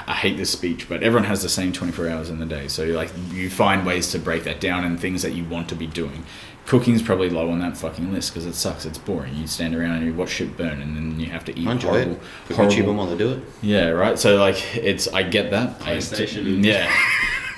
I 0.07 0.15
hate 0.15 0.39
this 0.39 0.51
speech, 0.51 0.89
but 0.89 1.03
everyone 1.03 1.29
has 1.29 1.43
the 1.43 1.51
same 1.51 1.71
24 1.71 2.09
hours 2.09 2.31
in 2.31 2.39
the 2.39 2.47
day. 2.47 2.67
So 2.67 2.87
like 2.87 3.11
you 3.31 3.51
find 3.51 3.85
ways 3.85 4.11
to 4.13 4.19
break 4.19 4.45
that 4.45 4.59
down 4.59 4.85
and 4.85 4.99
things 4.99 5.21
that 5.21 5.35
you 5.35 5.45
want 5.45 5.69
to 5.69 5.75
be 5.75 5.87
doing. 5.87 6.25
Cooking's 6.67 7.01
probably 7.01 7.31
low 7.31 7.51
on 7.51 7.61
that 7.61 7.77
fucking 7.77 8.13
list 8.13 8.33
because 8.35 8.45
it 8.45 8.55
sucks. 8.55 8.85
It's 8.85 8.99
boring. 8.99 9.35
You 9.37 9.47
stand 9.47 9.75
around 9.77 9.99
and 9.99 10.07
you 10.07 10.13
watch 10.15 10.31
shit 10.31 10.57
burn, 10.57 10.81
and 10.83 10.97
then 10.97 11.21
you 11.21 11.27
have 11.27 11.45
to 11.45 11.57
eat 11.59 11.67
I 11.69 11.73
enjoy 11.73 11.89
horrible, 11.91 12.13
it. 12.13 12.21
Put 12.49 12.57
YouTube 12.57 12.57
horrible 12.73 12.91
on 12.91 12.97
while 12.97 13.07
they 13.07 13.17
do 13.19 13.33
it. 13.35 13.41
yeah, 13.63 13.89
right. 13.91 14.19
So 14.19 14.37
like, 14.37 14.77
it's 14.77 15.07
I 15.09 15.23
get 15.23 15.51
that. 15.53 15.81
I- 15.83 15.95
yeah, 16.43 16.93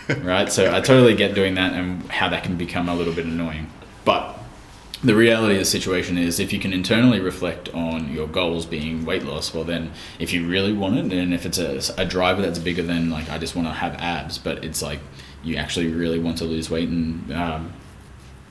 right. 0.23 0.53
So 0.53 0.75
I 0.75 0.81
totally 0.81 1.15
get 1.15 1.35
doing 1.35 1.55
that 1.55 1.73
and 1.73 2.03
how 2.11 2.29
that 2.29 2.45
can 2.45 2.57
become 2.57 2.89
a 2.89 2.95
little 2.95 3.15
bit 3.15 3.25
annoying. 3.25 3.71
But 4.05 4.39
the 5.03 5.15
reality 5.15 5.55
of 5.55 5.61
the 5.61 5.65
situation 5.65 6.19
is, 6.19 6.39
if 6.39 6.53
you 6.53 6.59
can 6.59 6.73
internally 6.75 7.21
reflect 7.21 7.69
on 7.73 8.13
your 8.13 8.27
goals 8.27 8.67
being 8.67 9.07
weight 9.07 9.23
loss, 9.25 9.55
well 9.55 9.65
then, 9.65 9.93
if 10.19 10.33
you 10.35 10.47
really 10.47 10.73
want 10.75 10.99
it, 10.99 11.13
and 11.17 11.33
if 11.33 11.47
it's 11.47 11.57
a, 11.59 11.81
a 11.97 12.05
driver 12.05 12.43
that's 12.43 12.59
bigger 12.59 12.83
than 12.83 13.09
like 13.09 13.31
I 13.31 13.39
just 13.39 13.57
want 13.57 13.69
to 13.69 13.73
have 13.75 13.95
abs, 13.95 14.37
but 14.37 14.65
it's 14.65 14.83
like 14.83 15.01
you 15.43 15.57
actually 15.57 15.87
really 15.89 16.19
want 16.19 16.37
to 16.39 16.45
lose 16.45 16.69
weight 16.69 16.89
and 16.91 17.33
um, 17.33 17.73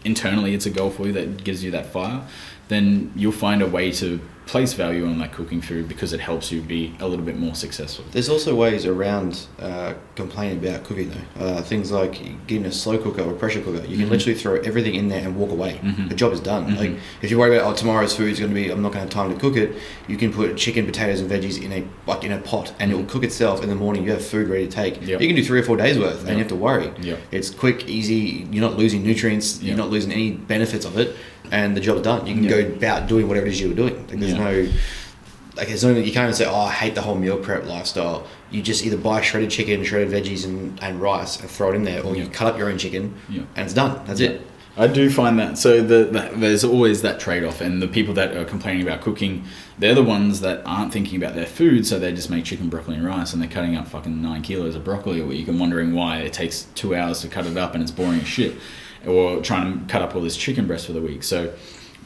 internally 0.03 0.53
it's 0.53 0.65
a 0.65 0.69
goal 0.69 0.89
for 0.89 1.07
you 1.07 1.13
that 1.13 1.43
gives 1.43 1.63
you 1.63 1.71
that 1.71 1.87
fire, 1.87 2.21
then 2.67 3.11
you'll 3.15 3.31
find 3.31 3.61
a 3.61 3.67
way 3.67 3.91
to 3.91 4.19
place 4.47 4.73
value 4.73 5.05
on 5.05 5.19
that 5.19 5.31
cooking 5.33 5.61
food 5.61 5.87
because 5.89 6.13
it 6.13 6.19
helps 6.21 6.51
you 6.51 6.61
be 6.61 6.95
a 7.01 7.07
little 7.07 7.25
bit 7.25 7.37
more 7.37 7.53
successful. 7.53 8.05
There's 8.11 8.29
also 8.29 8.55
ways 8.55 8.85
around 8.85 9.45
uh, 9.59 9.93
complaining 10.15 10.65
about 10.65 10.85
cooking 10.85 11.11
though. 11.11 11.43
Uh, 11.45 11.61
things 11.61 11.91
like 11.91 12.13
getting 12.47 12.65
a 12.65 12.71
slow 12.71 12.97
cooker 12.97 13.21
or 13.21 13.31
a 13.31 13.35
pressure 13.35 13.61
cooker. 13.61 13.85
You 13.85 13.97
can 13.97 14.07
Mhm. 14.07 14.11
literally 14.11 14.39
throw 14.39 14.55
everything 14.61 14.95
in 14.95 15.09
there 15.09 15.19
and 15.25 15.35
walk 15.35 15.51
away. 15.51 15.79
Mhm. 15.83 16.07
The 16.09 16.15
job 16.15 16.31
is 16.31 16.39
done. 16.39 16.71
Mhm. 16.71 16.77
Like 16.79 16.91
if 17.21 17.29
you 17.29 17.37
worry 17.37 17.57
about 17.57 17.69
oh 17.71 17.75
tomorrow's 17.75 18.15
food 18.15 18.31
is 18.31 18.39
going 18.39 18.51
to 18.51 18.55
be 18.55 18.69
I'm 18.69 18.81
not 18.81 18.93
going 18.93 19.07
to 19.07 19.15
have 19.15 19.27
time 19.27 19.33
to 19.33 19.39
cook 19.39 19.57
it, 19.57 19.73
you 20.07 20.15
can 20.17 20.31
put 20.31 20.55
chicken, 20.55 20.85
potatoes, 20.85 21.19
and 21.19 21.29
veggies 21.29 21.61
in 21.61 21.73
a 21.73 21.83
like 22.07 22.23
in 22.23 22.31
a 22.31 22.37
pot 22.37 22.73
and 22.79 22.91
it 22.91 22.95
will 22.95 23.03
cook 23.05 23.23
itself. 23.25 23.61
In 23.61 23.69
the 23.69 23.75
morning 23.75 24.03
you 24.05 24.11
have 24.11 24.23
food 24.25 24.47
ready 24.47 24.65
to 24.65 24.71
take. 24.71 25.05
Yep. 25.05 25.21
You 25.21 25.27
can 25.27 25.35
do 25.35 25.43
three 25.43 25.59
or 25.59 25.63
four 25.63 25.75
days 25.77 25.99
worth 25.99 26.19
and 26.21 26.29
Yep. 26.29 26.37
you 26.37 26.39
have 26.39 26.47
to 26.47 26.55
worry. 26.55 26.89
Yep. 27.01 27.19
It's 27.31 27.49
quick, 27.49 27.87
easy. 27.89 28.47
You're 28.51 28.61
not 28.67 28.77
losing 28.77 29.03
nutrients. 29.03 29.61
You're 29.61 29.75
not 29.77 29.89
losing 29.89 30.11
any 30.13 30.31
benefits 30.31 30.85
of 30.85 30.97
it, 30.97 31.15
and 31.51 31.75
the 31.75 31.81
job's 31.81 32.01
done. 32.01 32.25
You 32.27 32.33
can 32.35 32.43
Yep. 32.43 32.51
go 32.51 32.73
about 32.75 33.07
doing 33.07 33.27
whatever 33.27 33.47
it 33.47 33.51
is 33.53 33.61
you 33.61 33.69
were 33.69 33.75
doing. 33.75 33.95
Like 34.07 34.19
there's 34.19 34.33
Yeah. 34.33 34.37
no 34.51 34.67
like 35.55 35.69
there's 35.69 35.83
only 35.83 36.03
you 36.03 36.11
can't 36.11 36.25
even 36.25 36.35
say, 36.35 36.45
oh, 36.45 36.55
I 36.55 36.71
hate 36.71 36.93
the 36.93 37.01
whole 37.01 37.15
meal 37.15 37.37
prep 37.37 37.65
lifestyle. 37.67 38.27
You 38.51 38.61
just 38.61 38.85
either 38.85 38.95
buy 38.97 39.21
shredded 39.21 39.49
chicken, 39.49 39.83
shredded 39.83 40.09
veggies, 40.11 40.45
and, 40.45 40.77
and 40.83 41.01
rice 41.01 41.39
and 41.39 41.49
throw 41.49 41.71
it 41.71 41.75
in 41.75 41.83
there, 41.83 42.03
or 42.03 42.15
you 42.15 42.27
cut 42.27 42.47
up 42.53 42.57
your 42.59 42.69
own 42.69 42.77
chicken 42.77 43.15
Yeah. 43.27 43.41
and 43.55 43.65
it's 43.65 43.73
done. 43.73 43.99
That's 44.05 44.19
it. 44.19 44.41
I 44.79 44.85
do 44.85 45.09
find 45.09 45.39
that 45.39 45.57
so 45.57 45.81
the, 45.81 46.03
the 46.05 46.29
there's 46.35 46.63
always 46.63 47.01
that 47.01 47.19
trade 47.19 47.43
off, 47.43 47.59
and 47.61 47.81
the 47.81 47.87
people 47.87 48.13
that 48.13 48.37
are 48.37 48.45
complaining 48.45 48.83
about 48.83 49.01
cooking, 49.01 49.45
they're 49.79 49.95
the 49.95 50.03
ones 50.03 50.41
that 50.41 50.61
aren't 50.67 50.93
thinking 50.93 51.17
about 51.17 51.33
their 51.33 51.47
food, 51.47 51.87
so 51.87 51.97
they 51.97 52.11
just 52.13 52.29
make 52.29 52.45
chicken, 52.45 52.69
broccoli, 52.69 52.93
and 52.93 53.03
rice, 53.03 53.33
and 53.33 53.41
they're 53.41 53.49
cutting 53.49 53.75
up 53.75 53.87
fucking 53.87 54.21
nine 54.21 54.43
kilos 54.43 54.75
of 54.75 54.83
broccoli 54.83 55.19
a 55.19 55.25
week, 55.25 55.47
and 55.47 55.59
wondering 55.59 55.95
why 55.95 56.17
it 56.19 56.31
takes 56.33 56.67
two 56.75 56.93
hours 56.95 57.21
to 57.21 57.27
cut 57.27 57.47
it 57.47 57.57
up 57.57 57.73
and 57.73 57.81
it's 57.81 57.91
boring 57.91 58.19
as 58.21 58.27
shit, 58.27 58.53
or 59.05 59.41
trying 59.41 59.79
to 59.79 59.91
cut 59.91 60.01
up 60.01 60.15
all 60.15 60.21
this 60.21 60.37
chicken 60.37 60.67
breast 60.67 60.85
for 60.85 60.93
the 60.93 61.01
week. 61.01 61.23
So 61.23 61.53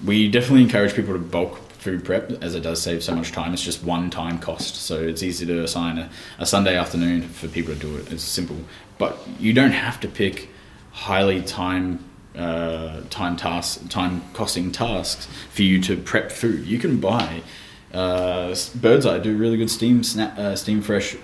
we 0.06 0.30
definitely 0.30 0.64
encourage 0.64 0.94
people 0.94 1.14
to 1.14 1.20
bulk 1.20 1.58
food 1.74 2.06
prep 2.06 2.32
as 2.44 2.54
it 2.54 2.62
does 2.62 2.82
save 2.82 3.04
so 3.04 3.16
much 3.16 3.32
time. 3.32 3.54
It's 3.54 3.64
just 3.64 3.84
one 3.84 4.10
time 4.10 4.40
cost, 4.40 4.76
so 4.76 5.02
it's 5.02 5.24
easy 5.24 5.46
to 5.48 5.64
assign 5.64 5.98
a, 5.98 6.10
a 6.38 6.46
Sunday 6.46 6.76
afternoon 6.76 7.24
for 7.24 7.48
people 7.48 7.74
to 7.74 7.80
do 7.80 7.98
it. 7.98 8.12
It's 8.12 8.24
simple, 8.24 8.58
but 8.98 9.18
you 9.40 9.54
don't 9.54 9.72
have 9.72 10.00
to 10.02 10.08
pick 10.08 10.50
highly 10.92 11.42
time 11.42 12.06
uh, 12.36 13.02
time 13.10 13.36
tasks, 13.36 13.84
time 13.90 14.22
costing 14.34 14.72
tasks 14.72 15.28
for 15.50 15.64
you 15.64 15.82
to 15.82 15.98
prep 15.98 16.32
food. 16.32 16.66
You 16.66 16.80
can 16.80 17.00
buy 17.00 17.42
uh, 17.94 18.56
Bird's 18.76 19.06
Eye 19.06 19.20
do 19.20 19.36
really 19.36 19.58
good 19.58 19.70
steam 19.70 20.04
snap, 20.04 20.38
uh, 20.38 20.56
steam 20.56 20.82
fresh 20.82 21.16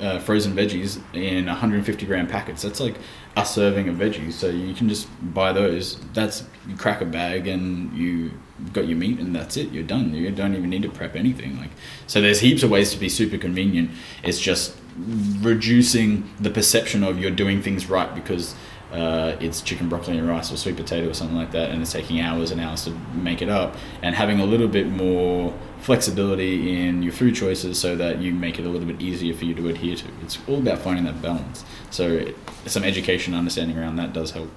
uh, 0.00 0.18
frozen 0.18 0.54
veggies 0.54 1.00
in 1.14 1.46
150 1.46 2.06
gram 2.06 2.26
packets. 2.26 2.62
That's 2.62 2.80
like 2.80 2.96
a 3.36 3.46
serving 3.46 3.88
of 3.88 3.96
veggies. 3.96 4.32
So 4.32 4.48
you 4.48 4.74
can 4.74 4.88
just 4.88 5.08
buy 5.34 5.52
those. 5.52 5.98
That's 6.12 6.44
you 6.68 6.76
crack 6.76 7.00
a 7.00 7.04
bag 7.04 7.46
and 7.46 7.96
you 7.96 8.32
got 8.72 8.86
your 8.86 8.96
meat 8.96 9.18
and 9.18 9.34
that's 9.34 9.56
it. 9.56 9.70
You're 9.70 9.84
done. 9.84 10.14
You 10.14 10.30
don't 10.30 10.54
even 10.54 10.70
need 10.70 10.82
to 10.82 10.90
prep 10.90 11.16
anything. 11.16 11.58
Like 11.58 11.70
so, 12.06 12.20
there's 12.20 12.40
heaps 12.40 12.62
of 12.62 12.70
ways 12.70 12.92
to 12.92 12.98
be 12.98 13.08
super 13.08 13.38
convenient. 13.38 13.90
It's 14.22 14.40
just 14.40 14.76
reducing 14.96 16.30
the 16.38 16.50
perception 16.50 17.02
of 17.02 17.18
you're 17.18 17.30
doing 17.30 17.62
things 17.62 17.88
right 17.88 18.14
because. 18.14 18.54
Uh, 18.92 19.38
it's 19.40 19.62
chicken, 19.62 19.88
broccoli, 19.88 20.18
and 20.18 20.28
rice, 20.28 20.52
or 20.52 20.56
sweet 20.58 20.76
potato, 20.76 21.08
or 21.08 21.14
something 21.14 21.34
like 21.34 21.50
that, 21.52 21.70
and 21.70 21.80
it's 21.80 21.92
taking 21.92 22.20
hours 22.20 22.50
and 22.50 22.60
hours 22.60 22.84
to 22.84 22.90
make 23.14 23.40
it 23.40 23.48
up. 23.48 23.74
And 24.02 24.14
having 24.14 24.38
a 24.38 24.44
little 24.44 24.68
bit 24.68 24.86
more 24.86 25.54
flexibility 25.82 26.80
in 26.80 27.02
your 27.02 27.12
food 27.12 27.34
choices 27.34 27.78
so 27.78 27.96
that 27.96 28.18
you 28.18 28.32
make 28.32 28.58
it 28.58 28.64
a 28.64 28.68
little 28.68 28.86
bit 28.86 29.00
easier 29.02 29.34
for 29.34 29.44
you 29.44 29.54
to 29.54 29.68
adhere 29.68 29.96
to. 29.96 30.04
It's 30.22 30.38
all 30.46 30.58
about 30.58 30.78
finding 30.78 31.04
that 31.04 31.20
balance. 31.20 31.64
So 31.90 32.08
it, 32.08 32.36
some 32.66 32.84
education, 32.84 33.34
understanding 33.34 33.76
around 33.76 33.96
that 33.96 34.12
does 34.12 34.30
help. 34.30 34.48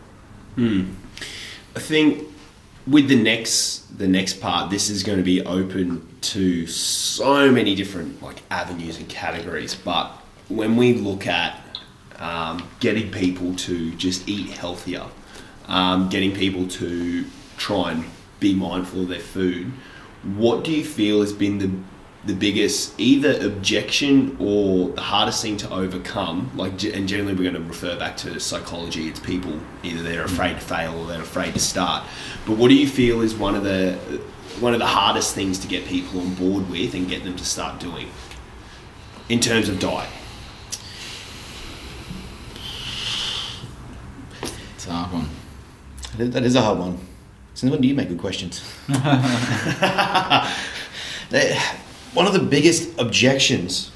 I 1.75 1.79
think 1.79 2.23
with 2.87 3.07
the 3.09 3.21
next 3.21 3.97
the 3.97 4.07
next 4.07 4.39
part, 4.41 4.69
this 4.69 4.89
is 4.89 5.03
going 5.03 5.17
to 5.17 5.23
be 5.23 5.41
open 5.45 6.07
to 6.21 6.67
so 6.67 7.51
many 7.51 7.75
different 7.75 8.21
like 8.21 8.41
avenues 8.51 8.97
and 8.97 9.07
categories. 9.09 9.73
But 9.73 10.07
when 10.49 10.75
we 10.75 10.93
look 10.93 11.27
at 11.27 11.59
um, 12.19 12.67
getting 12.79 13.11
people 13.11 13.55
to 13.55 13.91
just 13.95 14.27
eat 14.27 14.49
healthier, 14.49 15.05
um, 15.67 16.09
getting 16.09 16.33
people 16.33 16.67
to 16.67 17.25
try 17.57 17.91
and 17.91 18.05
be 18.39 18.53
mindful 18.53 19.03
of 19.03 19.07
their 19.07 19.19
food, 19.19 19.71
what 20.25 20.63
do 20.63 20.71
you 20.71 20.83
feel 20.83 21.21
has 21.21 21.33
been 21.33 21.59
the 21.59 21.71
the 22.25 22.33
biggest 22.33 22.99
either 22.99 23.37
objection 23.45 24.35
or 24.39 24.89
the 24.89 25.01
hardest 25.01 25.43
thing 25.43 25.57
to 25.57 25.69
overcome? 25.71 26.49
Like 26.55 26.83
and 26.83 27.07
generally 27.07 27.35
we're 27.35 27.51
going 27.51 27.63
to 27.63 27.69
refer 27.69 27.97
back 27.97 28.17
to 28.17 28.39
psychology. 28.39 29.07
It's 29.07 29.19
people 29.19 29.59
either 29.83 30.01
they're 30.01 30.25
mm-hmm. 30.25 30.33
afraid 30.33 30.53
to 30.55 30.65
fail 30.65 30.97
or 30.99 31.05
they're 31.05 31.21
afraid 31.21 31.53
to 31.53 31.59
start. 31.59 32.03
But 32.47 32.57
what 32.57 32.69
do 32.69 32.75
you 32.75 32.87
feel 32.87 33.21
is 33.21 33.35
one 33.35 33.53
of 33.55 33.63
the 33.63 33.93
one 34.59 34.73
of 34.73 34.79
the 34.79 34.87
hardest 34.87 35.35
things 35.35 35.59
to 35.59 35.67
get 35.67 35.85
people 35.85 36.19
on 36.19 36.33
board 36.33 36.69
with 36.69 36.95
and 36.95 37.07
get 37.07 37.23
them 37.23 37.35
to 37.35 37.45
start 37.45 37.79
doing 37.79 38.09
in 39.29 39.39
terms 39.39 39.69
of 39.69 39.79
diet? 39.79 40.09
It's 44.73 44.87
a 44.87 44.91
hard 44.91 45.13
one. 45.13 45.29
That 46.17 46.23
is- 46.23 46.33
That 46.33 46.43
is 46.43 46.55
a 46.55 46.61
hard 46.61 46.79
one. 46.79 46.97
Since 47.55 47.71
when 47.71 47.81
do 47.81 47.87
you 47.87 47.95
make 47.95 48.09
good 48.09 48.19
questions? 48.19 48.59
One 52.13 52.27
of 52.27 52.33
the 52.33 52.45
biggest 52.47 52.99
objections 52.99 53.91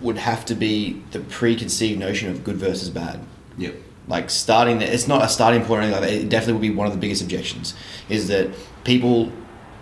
would 0.00 0.18
have 0.18 0.44
to 0.46 0.54
be 0.54 1.00
the 1.12 1.20
preconceived 1.20 1.98
notion 1.98 2.28
of 2.30 2.44
good 2.44 2.56
versus 2.56 2.90
bad. 2.90 3.20
yep 3.56 3.76
Like 4.08 4.30
starting 4.30 4.80
there, 4.80 4.92
it's 4.92 5.06
not 5.08 5.24
a 5.24 5.28
starting 5.28 5.60
point 5.60 5.78
or 5.78 5.82
anything 5.82 6.00
like 6.00 6.10
that. 6.10 6.16
It 6.16 6.28
definitely 6.28 6.54
would 6.54 6.62
be 6.62 6.70
one 6.70 6.88
of 6.88 6.92
the 6.92 6.98
biggest 6.98 7.22
objections. 7.22 7.74
Is 8.08 8.26
that 8.28 8.50
people, 8.82 9.32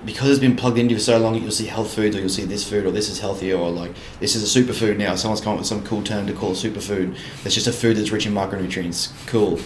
because 0.05 0.29
it's 0.29 0.39
been 0.39 0.55
plugged 0.55 0.77
into 0.79 0.95
for 0.95 1.01
so 1.01 1.19
long, 1.19 1.35
you'll 1.35 1.51
see 1.51 1.67
health 1.67 1.95
foods 1.95 2.15
or 2.15 2.21
you'll 2.21 2.29
see 2.29 2.45
this 2.45 2.69
food 2.69 2.85
or 2.85 2.91
this 2.91 3.09
is 3.09 3.19
healthier 3.19 3.57
or 3.57 3.71
like 3.71 3.93
this 4.21 4.35
is 4.37 4.43
a 4.45 4.61
superfood 4.61 4.99
now. 4.99 5.15
Someone's 5.15 5.41
come 5.41 5.55
up 5.55 5.59
with 5.59 5.67
some 5.67 5.83
cool 5.85 6.03
term 6.03 6.27
to 6.27 6.35
call 6.35 6.51
a 6.51 6.55
superfood. 6.55 7.17
It's 7.47 7.55
just 7.55 7.67
a 7.67 7.73
food 7.73 7.97
that's 7.97 8.11
rich 8.13 8.27
in 8.27 8.35
micronutrients. 8.35 9.11
Cool. 9.27 9.59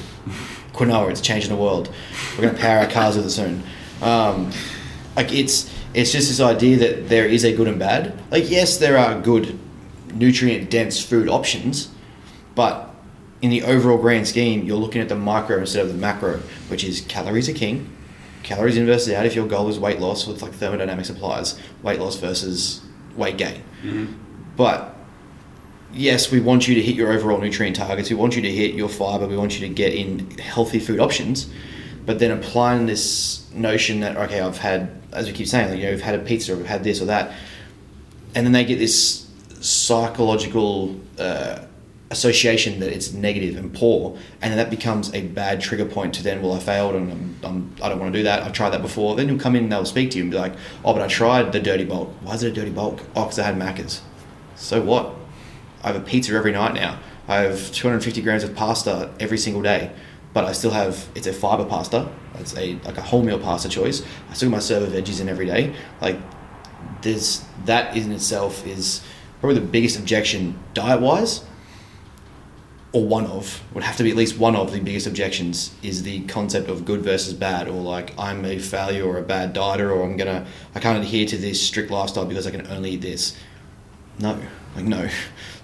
Quinoa, 0.76 1.10
it's 1.10 1.20
changing 1.20 1.50
the 1.50 1.56
world. 1.56 1.92
We're 2.36 2.42
going 2.42 2.54
to 2.54 2.60
power 2.60 2.80
our 2.80 2.86
cars 2.86 3.16
with 3.16 3.26
it 3.26 3.30
soon. 3.30 3.62
Um, 4.02 4.52
like 5.16 5.32
it's 5.32 5.72
it's 5.94 6.12
just 6.12 6.28
this 6.28 6.40
idea 6.40 6.76
that 6.76 7.08
there 7.08 7.26
is 7.26 7.44
a 7.44 7.56
good 7.56 7.68
and 7.68 7.78
bad. 7.78 8.18
Like 8.30 8.50
yes, 8.50 8.76
there 8.76 8.98
are 8.98 9.18
good 9.20 9.58
nutrient 10.12 10.70
dense 10.70 11.02
food 11.02 11.28
options, 11.28 11.88
but 12.54 12.90
in 13.42 13.50
the 13.50 13.62
overall 13.62 13.98
grand 13.98 14.28
scheme, 14.28 14.64
you're 14.64 14.76
looking 14.76 15.00
at 15.00 15.08
the 15.08 15.14
micro 15.14 15.58
instead 15.58 15.82
of 15.82 15.88
the 15.88 15.98
macro, 15.98 16.38
which 16.68 16.84
is 16.84 17.00
calories 17.02 17.48
are 17.48 17.52
king. 17.54 17.92
Calories 18.42 18.76
in 18.76 18.86
versus 18.86 19.12
out. 19.12 19.26
If 19.26 19.34
your 19.34 19.46
goal 19.46 19.68
is 19.68 19.78
weight 19.78 19.98
loss, 19.98 20.26
with 20.26 20.42
like 20.42 20.52
thermodynamics 20.52 21.10
applies, 21.10 21.58
weight 21.82 21.98
loss 21.98 22.16
versus 22.16 22.80
weight 23.16 23.36
gain. 23.38 23.62
But 24.56 24.95
yes, 25.92 26.30
we 26.30 26.40
want 26.40 26.68
you 26.68 26.74
to 26.74 26.82
hit 26.82 26.94
your 26.94 27.12
overall 27.12 27.38
nutrient 27.38 27.76
targets. 27.76 28.10
We 28.10 28.16
want 28.16 28.36
you 28.36 28.42
to 28.42 28.52
hit 28.52 28.74
your 28.74 28.88
fiber. 28.88 29.26
We 29.26 29.36
want 29.36 29.58
you 29.58 29.66
to 29.68 29.72
get 29.72 29.94
in 29.94 30.30
healthy 30.38 30.78
food 30.78 31.00
options. 31.00 31.50
But 32.04 32.18
then 32.18 32.30
applying 32.30 32.86
this 32.86 33.50
notion 33.52 34.00
that 34.00 34.16
okay, 34.16 34.40
I've 34.40 34.58
had, 34.58 35.02
as 35.12 35.26
we 35.26 35.32
keep 35.32 35.48
saying, 35.48 35.70
like, 35.70 35.78
you 35.78 35.86
know, 35.86 35.90
we've 35.90 36.00
had 36.00 36.14
a 36.14 36.22
pizza, 36.22 36.52
or 36.52 36.56
we've 36.56 36.66
had 36.66 36.84
this 36.84 37.00
or 37.02 37.06
that, 37.06 37.34
and 38.34 38.46
then 38.46 38.52
they 38.52 38.64
get 38.64 38.78
this 38.78 39.28
psychological 39.60 41.00
uh, 41.18 41.64
association 42.10 42.78
that 42.78 42.92
it's 42.92 43.12
negative 43.12 43.56
and 43.56 43.74
poor, 43.74 44.16
and 44.40 44.52
then 44.52 44.58
that 44.58 44.70
becomes 44.70 45.12
a 45.14 45.22
bad 45.22 45.60
trigger 45.60 45.84
point 45.84 46.14
to 46.14 46.22
then, 46.22 46.40
well, 46.42 46.52
I 46.52 46.60
failed 46.60 46.94
and 46.94 47.10
I'm, 47.10 47.36
I'm, 47.42 47.74
I 47.82 47.88
don't 47.88 47.98
want 47.98 48.12
to 48.12 48.18
do 48.18 48.22
that. 48.24 48.42
I've 48.44 48.52
tried 48.52 48.70
that 48.70 48.82
before. 48.82 49.16
Then 49.16 49.28
you'll 49.28 49.40
come 49.40 49.56
in 49.56 49.64
and 49.64 49.72
they'll 49.72 49.84
speak 49.84 50.12
to 50.12 50.18
you 50.18 50.22
and 50.22 50.30
be 50.30 50.38
like, 50.38 50.52
oh, 50.84 50.92
but 50.92 51.02
I 51.02 51.08
tried 51.08 51.50
the 51.50 51.58
dirty 51.58 51.84
bulk. 51.84 52.10
Why 52.22 52.34
is 52.34 52.44
it 52.44 52.52
a 52.52 52.52
dirty 52.52 52.70
bulk? 52.70 53.00
Oh, 53.16 53.24
because 53.24 53.40
I 53.40 53.44
had 53.44 53.56
Macca's. 53.56 54.02
So 54.54 54.80
what? 54.80 55.15
I 55.86 55.92
have 55.92 56.02
a 56.02 56.04
pizza 56.04 56.34
every 56.34 56.50
night 56.50 56.74
now. 56.74 56.98
I 57.28 57.36
have 57.36 57.70
250 57.70 58.20
grams 58.22 58.42
of 58.42 58.56
pasta 58.56 59.08
every 59.20 59.38
single 59.38 59.62
day, 59.62 59.92
but 60.32 60.44
I 60.44 60.50
still 60.50 60.72
have 60.72 61.08
it's 61.14 61.28
a 61.28 61.32
fiber 61.32 61.64
pasta. 61.64 62.08
It's 62.40 62.56
a 62.56 62.74
like 62.84 62.98
a 62.98 63.02
wholemeal 63.02 63.40
pasta 63.40 63.68
choice. 63.68 64.04
I 64.28 64.34
still 64.34 64.50
my 64.50 64.58
serve 64.58 64.82
of 64.82 64.88
veggies 64.88 65.20
in 65.20 65.28
every 65.28 65.46
day. 65.46 65.76
Like 66.00 66.18
there's 67.02 67.44
that 67.66 67.96
in 67.96 68.10
itself 68.10 68.66
is 68.66 69.00
probably 69.38 69.60
the 69.60 69.66
biggest 69.66 69.96
objection 69.96 70.58
diet 70.74 71.00
wise, 71.00 71.44
or 72.90 73.06
one 73.06 73.26
of 73.26 73.62
would 73.72 73.84
have 73.84 73.96
to 73.98 74.02
be 74.02 74.10
at 74.10 74.16
least 74.16 74.38
one 74.38 74.56
of 74.56 74.72
the 74.72 74.80
biggest 74.80 75.06
objections 75.06 75.72
is 75.84 76.02
the 76.02 76.22
concept 76.22 76.68
of 76.68 76.84
good 76.84 77.02
versus 77.02 77.32
bad, 77.32 77.68
or 77.68 77.80
like 77.80 78.12
I'm 78.18 78.44
a 78.44 78.58
failure 78.58 79.04
or 79.04 79.18
a 79.18 79.22
bad 79.22 79.54
dieter, 79.54 79.94
or 79.94 80.02
I'm 80.02 80.16
gonna 80.16 80.48
I 80.74 80.80
can't 80.80 80.98
adhere 80.98 81.26
to 81.28 81.38
this 81.38 81.64
strict 81.64 81.92
lifestyle 81.92 82.26
because 82.26 82.44
I 82.44 82.50
can 82.50 82.66
only 82.66 82.90
eat 82.90 83.02
this. 83.02 83.36
No, 84.18 84.40
like 84.74 84.84
no, 84.84 85.08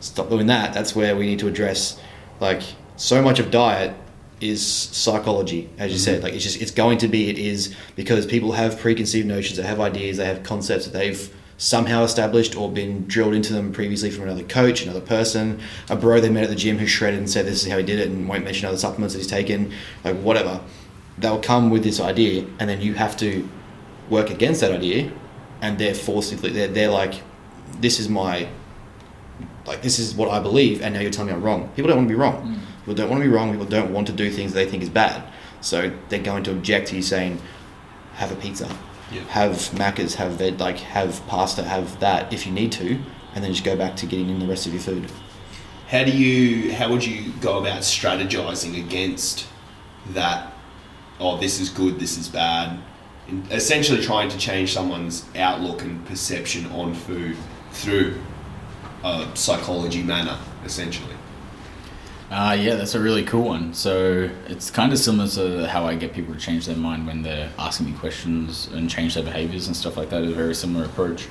stop 0.02 0.28
doing 0.28 0.46
that. 0.48 0.74
That's 0.74 0.94
where 0.94 1.16
we 1.16 1.26
need 1.26 1.38
to 1.40 1.48
address 1.48 2.00
like 2.40 2.62
so 2.96 3.22
much 3.22 3.38
of 3.38 3.50
diet 3.50 3.94
is 4.40 4.66
psychology, 4.66 5.70
as 5.78 5.92
you 5.92 5.96
mm-hmm. 5.96 6.04
said. 6.04 6.22
Like 6.22 6.34
it's 6.34 6.44
just 6.44 6.60
it's 6.60 6.72
going 6.72 6.98
to 6.98 7.08
be 7.08 7.30
it 7.30 7.38
is 7.38 7.74
because 7.96 8.26
people 8.26 8.52
have 8.52 8.78
preconceived 8.78 9.26
notions, 9.26 9.56
they 9.56 9.62
have 9.62 9.80
ideas, 9.80 10.16
they 10.16 10.26
have 10.26 10.42
concepts 10.42 10.86
that 10.86 10.92
they've 10.92 11.32
somehow 11.56 12.02
established 12.02 12.56
or 12.56 12.70
been 12.72 13.06
drilled 13.06 13.34
into 13.34 13.52
them 13.52 13.72
previously 13.72 14.10
from 14.10 14.24
another 14.24 14.42
coach, 14.42 14.82
another 14.82 15.00
person, 15.00 15.60
a 15.88 15.94
bro 15.94 16.20
they 16.20 16.28
met 16.28 16.42
at 16.42 16.50
the 16.50 16.56
gym 16.56 16.78
who 16.78 16.86
shredded 16.86 17.20
and 17.20 17.30
said 17.30 17.46
this 17.46 17.64
is 17.64 17.70
how 17.70 17.78
he 17.78 17.84
did 17.84 18.00
it 18.00 18.08
and 18.08 18.28
won't 18.28 18.42
mention 18.42 18.66
other 18.66 18.76
supplements 18.76 19.14
that 19.14 19.20
he's 19.20 19.28
taken, 19.28 19.72
like 20.02 20.16
whatever. 20.16 20.60
They'll 21.18 21.40
come 21.40 21.70
with 21.70 21.84
this 21.84 22.00
idea 22.00 22.46
and 22.58 22.68
then 22.68 22.80
you 22.80 22.94
have 22.94 23.16
to 23.18 23.48
work 24.10 24.30
against 24.30 24.60
that 24.60 24.72
idea 24.72 25.12
and 25.60 25.78
they're 25.78 25.94
forcibly 25.94 26.50
they're, 26.50 26.68
they're 26.68 26.90
like 26.90 27.22
this 27.80 28.00
is 28.00 28.08
my 28.08 28.48
like 29.66 29.82
this 29.82 29.98
is 29.98 30.14
what 30.14 30.30
I 30.30 30.40
believe, 30.40 30.82
and 30.82 30.94
now 30.94 31.00
you're 31.00 31.10
telling 31.10 31.28
me 31.28 31.34
I'm 31.34 31.42
wrong. 31.42 31.68
People 31.76 31.88
don't 31.88 31.98
want 31.98 32.08
to 32.08 32.14
be 32.14 32.18
wrong. 32.20 32.42
Mm. 32.42 32.80
People 32.80 32.94
don't 32.94 33.10
want 33.10 33.22
to 33.22 33.28
be 33.28 33.34
wrong. 33.34 33.50
People 33.52 33.66
don't 33.66 33.92
want 33.92 34.06
to 34.08 34.12
do 34.12 34.30
things 34.30 34.52
they 34.52 34.66
think 34.66 34.82
is 34.82 34.88
bad. 34.88 35.22
So 35.60 35.92
they're 36.08 36.22
going 36.22 36.42
to 36.44 36.50
object 36.50 36.88
to 36.88 36.96
you 36.96 37.02
saying, 37.02 37.40
"Have 38.14 38.32
a 38.32 38.36
pizza, 38.36 38.68
Yeah. 39.12 39.22
have 39.28 39.52
Macca's, 39.74 40.16
have 40.16 40.32
veg, 40.32 40.58
like 40.58 40.78
have 40.78 41.24
pasta, 41.28 41.62
have 41.62 42.00
that 42.00 42.32
if 42.32 42.46
you 42.46 42.52
need 42.52 42.72
to, 42.72 42.98
and 43.34 43.44
then 43.44 43.52
just 43.52 43.64
go 43.64 43.76
back 43.76 43.94
to 43.96 44.06
getting 44.06 44.28
in 44.28 44.38
the 44.40 44.46
rest 44.46 44.66
of 44.66 44.72
your 44.72 44.82
food." 44.82 45.10
How 45.88 46.04
do 46.04 46.10
you? 46.10 46.72
How 46.72 46.88
would 46.90 47.04
you 47.04 47.32
go 47.40 47.58
about 47.58 47.82
strategizing 47.82 48.78
against 48.78 49.46
that? 50.14 50.52
Oh, 51.20 51.36
this 51.36 51.60
is 51.60 51.68
good. 51.68 52.00
This 52.00 52.18
is 52.18 52.28
bad. 52.28 52.78
in 53.28 53.44
essentially 53.52 54.02
trying 54.02 54.28
to 54.28 54.36
change 54.36 54.72
someone's 54.72 55.24
outlook 55.36 55.82
and 55.82 56.04
perception 56.06 56.66
on 56.72 56.92
food 56.92 57.36
through 57.70 58.16
a 59.02 59.28
psychology 59.34 60.02
manner, 60.02 60.38
essentially. 60.64 61.14
Uh, 62.30 62.56
yeah, 62.58 62.76
that's 62.76 62.94
a 62.94 63.00
really 63.00 63.22
cool 63.24 63.44
one. 63.44 63.74
So 63.74 64.30
it's 64.46 64.70
kind 64.70 64.90
of 64.90 64.98
similar 64.98 65.28
to 65.28 65.68
how 65.68 65.84
I 65.84 65.96
get 65.96 66.14
people 66.14 66.32
to 66.32 66.40
change 66.40 66.64
their 66.64 66.76
mind 66.76 67.06
when 67.06 67.20
they're 67.20 67.52
asking 67.58 67.90
me 67.90 67.92
questions 67.98 68.68
and 68.68 68.88
change 68.88 69.14
their 69.14 69.22
behaviors 69.22 69.66
and 69.66 69.76
stuff 69.76 69.98
like 69.98 70.08
that. 70.08 70.22
Is 70.22 70.32
a 70.32 70.34
very 70.34 70.54
similar 70.54 70.86
approach. 70.86 71.28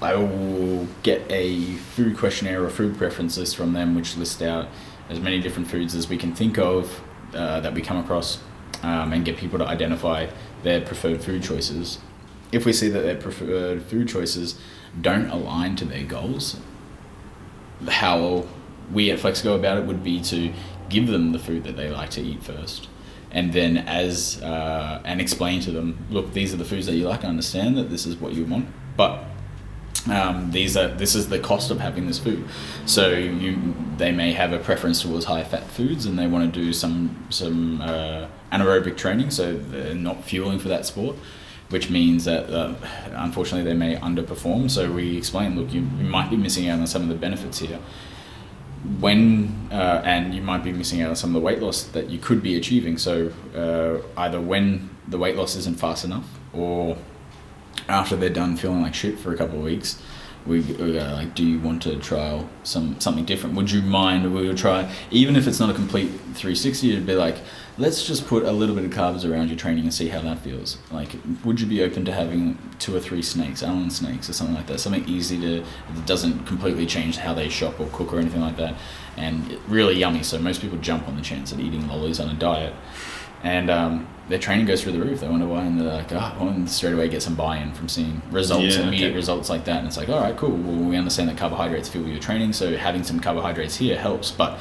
I 0.00 0.14
will 0.14 0.86
get 1.02 1.22
a 1.30 1.72
food 1.96 2.16
questionnaire 2.16 2.62
or 2.62 2.70
food 2.70 2.96
preference 2.96 3.36
list 3.38 3.56
from 3.56 3.72
them, 3.72 3.96
which 3.96 4.16
list 4.16 4.40
out 4.40 4.68
as 5.08 5.18
many 5.18 5.40
different 5.40 5.68
foods 5.68 5.96
as 5.96 6.08
we 6.08 6.16
can 6.16 6.32
think 6.32 6.58
of 6.58 7.02
uh, 7.34 7.58
that 7.60 7.74
we 7.74 7.82
come 7.82 7.96
across, 7.96 8.38
um, 8.82 9.12
and 9.12 9.24
get 9.24 9.36
people 9.36 9.58
to 9.58 9.66
identify 9.66 10.28
their 10.62 10.80
preferred 10.80 11.22
food 11.22 11.42
choices. 11.42 11.98
If 12.52 12.64
we 12.64 12.72
see 12.72 12.88
that 12.88 13.00
their 13.00 13.16
preferred 13.16 13.82
food 13.82 14.08
choices 14.08 14.56
don't 15.00 15.28
align 15.28 15.74
to 15.76 15.84
their 15.84 16.04
goals, 16.04 16.56
how 17.88 18.46
we 18.92 19.10
at 19.10 19.20
Flex 19.20 19.42
go 19.42 19.54
about 19.54 19.78
it 19.78 19.84
would 19.84 20.02
be 20.02 20.20
to 20.22 20.52
give 20.88 21.06
them 21.06 21.32
the 21.32 21.38
food 21.38 21.64
that 21.64 21.76
they 21.76 21.90
like 21.90 22.10
to 22.10 22.20
eat 22.20 22.42
first. 22.42 22.88
And 23.30 23.52
then, 23.52 23.78
as 23.78 24.40
uh, 24.42 25.02
and 25.04 25.20
explain 25.20 25.60
to 25.62 25.72
them, 25.72 26.06
look, 26.10 26.32
these 26.32 26.54
are 26.54 26.56
the 26.56 26.64
foods 26.64 26.86
that 26.86 26.94
you 26.94 27.08
like. 27.08 27.24
I 27.24 27.28
understand 27.28 27.76
that 27.76 27.90
this 27.90 28.06
is 28.06 28.16
what 28.16 28.32
you 28.32 28.44
want, 28.44 28.68
but 28.96 29.24
um, 30.08 30.50
these 30.50 30.76
are 30.76 30.88
this 30.88 31.14
is 31.14 31.28
the 31.28 31.38
cost 31.38 31.70
of 31.70 31.80
having 31.80 32.06
this 32.06 32.18
food. 32.18 32.44
So 32.86 33.08
you 33.10 33.74
they 33.96 34.12
may 34.12 34.32
have 34.32 34.52
a 34.52 34.58
preference 34.58 35.02
towards 35.02 35.24
high 35.24 35.42
fat 35.42 35.64
foods, 35.64 36.06
and 36.06 36.18
they 36.18 36.26
want 36.26 36.52
to 36.52 36.60
do 36.60 36.72
some 36.72 37.26
some 37.30 37.80
uh, 37.80 38.28
anaerobic 38.52 38.96
training, 38.96 39.30
so 39.30 39.56
they're 39.56 39.94
not 39.94 40.24
fueling 40.24 40.58
for 40.60 40.68
that 40.68 40.86
sport. 40.86 41.16
Which 41.70 41.90
means 41.90 42.24
that 42.26 42.50
uh, 42.50 42.74
unfortunately 43.12 43.64
they 43.64 43.76
may 43.76 43.96
underperform. 43.96 44.70
So 44.70 44.92
we 44.92 45.16
explain, 45.16 45.58
look, 45.58 45.72
you, 45.72 45.80
you 45.80 46.04
might 46.04 46.30
be 46.30 46.36
missing 46.36 46.68
out 46.68 46.78
on 46.78 46.86
some 46.86 47.02
of 47.02 47.08
the 47.08 47.14
benefits 47.14 47.58
here 47.58 47.80
when 49.00 49.68
uh, 49.72 50.02
and 50.04 50.34
you 50.34 50.42
might 50.42 50.62
be 50.62 50.72
missing 50.72 51.00
out 51.00 51.08
on 51.08 51.16
some 51.16 51.30
of 51.30 51.34
the 51.34 51.40
weight 51.40 51.60
loss 51.60 51.84
that 51.84 52.10
you 52.10 52.18
could 52.18 52.42
be 52.42 52.56
achieving. 52.56 52.98
So 52.98 53.32
uh, 53.54 54.20
either 54.20 54.40
when 54.40 54.90
the 55.08 55.18
weight 55.18 55.36
loss 55.36 55.56
isn't 55.56 55.78
fast 55.80 56.04
enough, 56.04 56.28
or 56.52 56.96
after 57.88 58.16
they're 58.16 58.28
done 58.30 58.56
feeling 58.56 58.82
like 58.82 58.94
shit 58.94 59.18
for 59.18 59.32
a 59.32 59.36
couple 59.36 59.58
of 59.58 59.64
weeks, 59.64 60.02
we, 60.46 60.60
we 60.60 60.92
go 60.92 61.12
like, 61.14 61.34
do 61.34 61.44
you 61.44 61.58
want 61.58 61.82
to 61.82 61.96
trial 61.98 62.48
some 62.64 63.00
something 63.00 63.24
different? 63.24 63.56
Would 63.56 63.70
you 63.70 63.80
mind? 63.80 64.34
We 64.34 64.46
would 64.46 64.58
try, 64.58 64.92
even 65.10 65.36
if 65.36 65.46
it's 65.46 65.58
not 65.58 65.70
a 65.70 65.74
complete 65.74 66.08
360. 66.08 66.92
It'd 66.92 67.06
be 67.06 67.14
like, 67.14 67.38
let's 67.78 68.06
just 68.06 68.26
put 68.26 68.44
a 68.44 68.52
little 68.52 68.74
bit 68.74 68.84
of 68.84 68.90
carbs 68.90 69.28
around 69.28 69.48
your 69.48 69.56
training 69.56 69.84
and 69.84 69.94
see 69.94 70.08
how 70.08 70.20
that 70.20 70.40
feels. 70.40 70.76
Like, 70.90 71.10
would 71.44 71.60
you 71.60 71.66
be 71.66 71.82
open 71.82 72.04
to 72.04 72.12
having 72.12 72.58
two 72.78 72.94
or 72.94 73.00
three 73.00 73.22
snakes, 73.22 73.62
Allen 73.62 73.90
snakes, 73.90 74.28
or 74.28 74.34
something 74.34 74.54
like 74.54 74.66
that? 74.66 74.80
Something 74.80 75.08
easy 75.08 75.40
to 75.40 75.64
that 75.94 76.06
doesn't 76.06 76.44
completely 76.44 76.84
change 76.84 77.16
how 77.16 77.32
they 77.32 77.48
shop 77.48 77.80
or 77.80 77.88
cook 77.88 78.12
or 78.12 78.18
anything 78.18 78.42
like 78.42 78.56
that, 78.58 78.74
and 79.16 79.58
really 79.66 79.94
yummy. 79.94 80.22
So 80.22 80.38
most 80.38 80.60
people 80.60 80.78
jump 80.78 81.08
on 81.08 81.16
the 81.16 81.22
chance 81.22 81.52
of 81.52 81.60
eating 81.60 81.88
lollies 81.88 82.20
on 82.20 82.28
a 82.28 82.34
diet, 82.34 82.74
and 83.42 83.70
um, 83.70 84.08
their 84.28 84.38
training 84.38 84.66
goes 84.66 84.82
through 84.82 84.92
the 84.92 85.00
roof. 85.00 85.20
They 85.20 85.28
wonder 85.28 85.46
why, 85.46 85.64
and 85.64 85.78
they're 85.78 85.92
like, 85.92 86.12
oh, 86.12 86.16
I 86.18 86.42
want 86.42 86.70
straight 86.70 86.94
away 86.94 87.08
get 87.08 87.22
some 87.22 87.34
buy-in 87.34 87.72
from 87.74 87.88
seeing 87.88 88.22
results, 88.30 88.76
Yeah, 88.76 88.82
immediate 88.88 89.08
okay. 89.08 89.16
results 89.16 89.50
like 89.50 89.64
that. 89.66 89.78
And 89.78 89.86
it's 89.86 89.96
like, 89.96 90.08
all 90.08 90.20
right, 90.20 90.36
cool. 90.36 90.56
Well, 90.56 90.88
we 90.88 90.96
understand 90.96 91.28
that 91.28 91.36
carbohydrates 91.36 91.88
fuel 91.88 92.08
your 92.08 92.20
training, 92.20 92.52
so 92.54 92.76
having 92.76 93.04
some 93.04 93.20
carbohydrates 93.20 93.76
here 93.76 93.98
helps, 93.98 94.30
but 94.30 94.58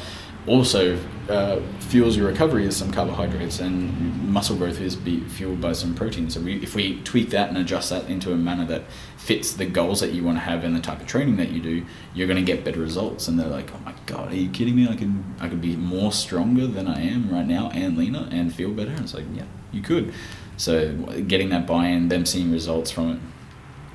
also 0.48 1.00
uh, 1.30 1.62
fuels 1.80 2.18
your 2.18 2.28
recovery 2.28 2.66
is 2.66 2.76
some 2.76 2.92
carbohydrates, 2.92 3.60
and 3.60 4.30
muscle 4.30 4.56
growth 4.56 4.82
is 4.82 4.96
be 4.96 5.22
fueled 5.22 5.62
by 5.62 5.72
some 5.74 5.96
protein. 5.96 6.30
So 6.30 6.42
we, 6.42 6.62
if 6.62 6.76
we 6.76 7.02
tweak 7.04 7.30
that 7.30 7.50
and 7.50 7.58
adjust 7.58 7.90
that 7.92 8.10
into 8.10 8.34
a 8.34 8.36
manner 8.36 8.66
that 8.66 8.84
fits 9.18 9.54
the 9.54 9.66
goals 9.66 10.02
that 10.02 10.12
you 10.12 10.24
want 10.24 10.38
to 10.38 10.42
have 10.42 10.64
and 10.64 10.76
the 10.76 10.82
type 10.82 11.00
of 11.00 11.08
training 11.08 11.38
that 11.38 11.50
you 11.50 11.62
do, 11.62 11.86
you're 12.14 12.28
going 12.28 12.44
to 12.44 12.52
get 12.52 12.66
better 12.66 12.80
results. 12.80 13.28
And 13.28 13.40
they're 13.40 13.48
like, 13.48 13.74
oh 13.74 13.80
my 13.86 13.94
god, 14.06 14.32
are 14.32 14.36
you 14.36 14.50
kidding 14.50 14.76
me? 14.76 14.88
I 14.88 14.96
can 14.96 15.24
I 15.40 15.48
could 15.48 15.62
be 15.62 15.76
more 15.76 16.12
stronger 16.12 16.68
than 16.68 16.88
I 16.88 17.02
am 17.02 17.30
right 17.30 17.48
now 17.48 17.70
and 17.70 17.98
leaner 17.98 18.28
and 18.32 18.54
feel 18.54 18.72
better. 18.72 18.92
And 18.92 19.02
it's 19.02 19.14
like, 19.14 19.26
yeah, 19.34 19.46
you 19.72 19.82
could. 19.82 20.14
So 20.58 20.94
getting 21.28 21.50
that 21.50 21.66
buy-in, 21.66 22.10
them 22.10 22.26
seeing 22.26 22.52
results 22.52 22.92
from 22.92 23.12
it. 23.12 23.20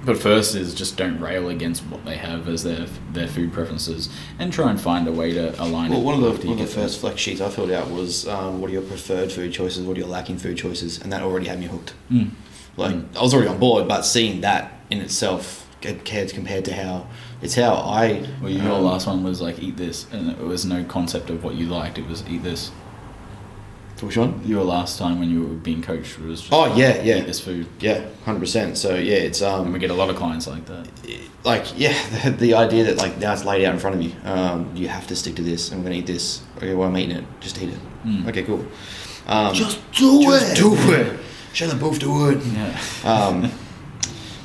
But 0.05 0.17
first 0.17 0.55
is 0.55 0.75
just 0.75 0.97
don't 0.97 1.19
rail 1.19 1.49
against 1.49 1.83
what 1.87 2.05
they 2.05 2.17
have 2.17 2.49
as 2.49 2.63
their 2.63 2.87
their 3.13 3.27
food 3.27 3.53
preferences, 3.53 4.09
and 4.39 4.53
try 4.53 4.71
and 4.71 4.81
find 4.81 5.09
a 5.09 5.13
way 5.13 5.33
to 5.33 5.61
align. 5.61 5.91
Well, 5.91 6.01
it 6.01 6.05
one 6.05 6.23
of 6.23 6.41
the 6.41 6.49
one 6.49 6.59
of 6.59 6.67
the 6.67 6.73
first 6.73 7.01
flex 7.01 7.21
sheets 7.21 7.41
I 7.41 7.49
filled 7.51 7.71
out 7.71 7.91
was 7.91 8.27
um, 8.29 8.61
what 8.61 8.71
are 8.71 8.73
your 8.73 8.83
preferred 8.83 9.33
food 9.33 9.53
choices, 9.53 9.85
what 9.85 9.97
are 9.97 10.01
your 10.01 10.09
lacking 10.09 10.39
food 10.39 10.57
choices, 10.57 11.01
and 11.01 11.13
that 11.13 11.23
already 11.23 11.47
had 11.47 11.59
me 11.59 11.67
hooked. 11.67 11.95
Mm. 12.11 12.31
Like 12.77 12.95
Mm. 12.95 13.17
I 13.17 13.23
was 13.23 13.35
already 13.35 13.49
on 13.49 13.59
board, 13.59 13.89
but 13.89 14.03
seeing 14.03 14.41
that 14.43 14.73
in 14.89 15.01
itself 15.01 15.67
compared 15.81 16.33
compared 16.33 16.65
to 16.67 16.75
how 16.75 17.07
it's 17.43 17.55
how 17.55 17.75
I. 17.75 18.27
Well, 18.41 18.51
your 18.51 18.73
um, 18.73 18.85
last 18.85 19.07
one 19.07 19.23
was 19.25 19.41
like 19.41 19.59
eat 19.61 19.77
this, 19.77 20.07
and 20.13 20.31
it 20.31 20.39
was 20.39 20.65
no 20.65 20.85
concept 20.85 21.31
of 21.31 21.45
what 21.45 21.55
you 21.55 21.67
liked. 21.67 21.99
It 21.99 22.07
was 22.07 22.25
eat 22.29 22.43
this. 22.43 22.71
Which 24.01 24.17
one? 24.17 24.41
Your 24.45 24.63
last 24.63 24.99
time 24.99 25.19
when 25.19 25.31
you 25.31 25.43
were 25.43 25.55
being 25.55 25.83
coached 25.83 26.19
was 26.21 26.41
just 26.41 26.53
Oh 26.53 26.75
yeah, 26.77 27.03
yeah, 27.03 27.17
eat 27.17 27.27
this 27.27 27.41
food, 27.41 27.67
yeah, 27.81 28.07
hundred 28.25 28.41
percent. 28.41 28.79
So 28.79 28.95
yeah, 28.95 29.17
it's 29.17 29.43
and 29.43 29.67
um 29.67 29.73
we 29.73 29.79
get 29.79 29.91
a 29.91 29.95
lot 29.95 30.09
of 30.09 30.17
clients 30.17 30.47
like 30.47 30.65
that. 30.67 30.89
like 31.45 31.65
yeah, 31.77 31.95
the, 32.25 32.31
the 32.31 32.55
idea 32.55 32.85
that 32.85 32.99
like 32.99 33.19
now 33.19 33.33
it's 33.33 33.45
laid 33.45 33.65
out 33.65 33.75
in 33.75 33.81
front 33.81 33.97
of 33.97 34.03
you. 34.03 34.13
Um, 34.25 34.75
you 34.77 34.89
have 34.89 35.07
to 35.09 35.17
stick 35.17 35.35
to 35.37 35.43
this. 35.43 35.73
I'm 35.73 35.83
gonna 35.83 35.97
eat 35.97 36.07
this. 36.07 36.43
Okay, 36.59 36.75
well 36.75 36.89
I'm 36.89 36.97
eating 36.97 37.17
it. 37.17 37.25
Just 37.41 37.61
eat 37.61 37.71
it. 37.71 37.79
Mm. 38.05 38.29
Okay, 38.29 38.45
cool. 38.45 38.65
Um, 39.27 39.55
just 39.55 39.79
do 39.93 40.23
it. 40.33 40.55
just 40.55 40.57
do 40.57 40.93
it. 40.93 41.21
Shut 41.53 41.71
them 41.71 41.79
both 41.79 41.99
do 41.99 42.31
it. 42.31 42.45
Yeah. 42.45 42.81
Um, 43.05 43.51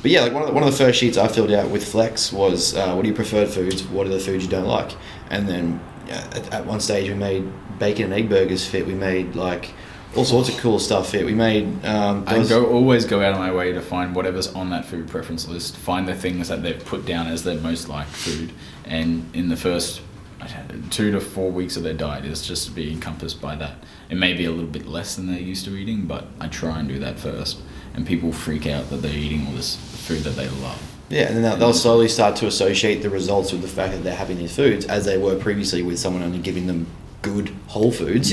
but 0.02 0.10
yeah, 0.10 0.20
like 0.20 0.32
one 0.32 0.42
of, 0.42 0.48
the, 0.48 0.54
one 0.54 0.62
of 0.62 0.70
the 0.70 0.76
first 0.76 0.98
sheets 0.98 1.16
I 1.16 1.28
filled 1.28 1.50
out 1.52 1.70
with 1.70 1.86
Flex 1.86 2.30
was 2.32 2.74
uh, 2.74 2.92
what 2.94 3.04
are 3.04 3.08
your 3.08 3.16
preferred 3.16 3.48
foods? 3.48 3.84
What 3.84 4.06
are 4.06 4.10
the 4.10 4.18
foods 4.18 4.44
you 4.44 4.50
don't 4.50 4.66
like? 4.66 4.94
And 5.30 5.48
then 5.48 5.80
yeah, 5.80 5.93
at, 6.10 6.52
at 6.52 6.66
one 6.66 6.80
stage 6.80 7.08
we 7.08 7.14
made 7.14 7.50
bacon 7.78 8.06
and 8.06 8.14
egg 8.14 8.28
burgers 8.28 8.66
fit. 8.66 8.86
We 8.86 8.94
made 8.94 9.34
like 9.34 9.70
all 10.16 10.24
sorts 10.24 10.48
of 10.48 10.56
cool 10.58 10.78
stuff 10.78 11.10
fit. 11.10 11.26
We 11.26 11.34
made 11.34 11.84
um, 11.84 12.24
I 12.26 12.44
go 12.44 12.66
always 12.66 13.04
go 13.04 13.20
out 13.20 13.32
of 13.32 13.38
my 13.38 13.52
way 13.52 13.72
to 13.72 13.80
find 13.80 14.14
whatever's 14.14 14.52
on 14.54 14.70
that 14.70 14.84
food 14.84 15.08
preference 15.08 15.48
list. 15.48 15.76
Find 15.76 16.06
the 16.06 16.14
things 16.14 16.48
that 16.48 16.62
they've 16.62 16.84
put 16.84 17.04
down 17.04 17.26
as 17.26 17.42
their 17.44 17.58
most 17.58 17.88
liked 17.88 18.10
food, 18.10 18.52
and 18.84 19.28
in 19.34 19.48
the 19.48 19.56
first 19.56 20.00
I 20.40 20.46
don't 20.46 20.82
know, 20.82 20.88
two 20.90 21.10
to 21.12 21.20
four 21.20 21.50
weeks 21.50 21.76
of 21.76 21.82
their 21.82 21.94
diet 21.94 22.24
is 22.24 22.46
just 22.46 22.66
to 22.66 22.72
be 22.72 22.92
encompassed 22.92 23.40
by 23.40 23.56
that. 23.56 23.76
It 24.10 24.16
may 24.16 24.34
be 24.34 24.44
a 24.44 24.50
little 24.50 24.70
bit 24.70 24.86
less 24.86 25.16
than 25.16 25.26
they're 25.26 25.40
used 25.40 25.64
to 25.64 25.76
eating, 25.76 26.06
but 26.06 26.26
I 26.38 26.48
try 26.48 26.78
and 26.78 26.88
do 26.88 26.98
that 26.98 27.18
first. 27.18 27.60
And 27.94 28.06
people 28.06 28.32
freak 28.32 28.66
out 28.66 28.90
that 28.90 28.96
they're 28.96 29.16
eating 29.16 29.46
all 29.46 29.52
this 29.52 29.76
food 30.06 30.20
that 30.24 30.36
they 30.36 30.48
love. 30.48 30.93
Yeah, 31.10 31.22
and 31.26 31.36
then 31.36 31.42
they'll- 31.42 31.56
they'll 31.56 31.74
slowly 31.74 32.08
start 32.08 32.36
to 32.36 32.46
associate 32.46 33.02
the 33.02 33.10
results 33.10 33.52
with 33.52 33.62
the 33.62 33.68
fact 33.68 33.92
that 33.92 34.02
they're 34.04 34.14
having 34.14 34.38
these 34.38 34.52
foods 34.56 34.84
as 34.86 35.04
they 35.04 35.18
were 35.18 35.36
previously 35.36 35.82
with 35.82 35.98
someone 35.98 36.22
only 36.22 36.38
giving 36.38 36.66
them 36.66 36.86
good 37.22 37.50
whole 37.68 37.90
foods. 37.92 38.32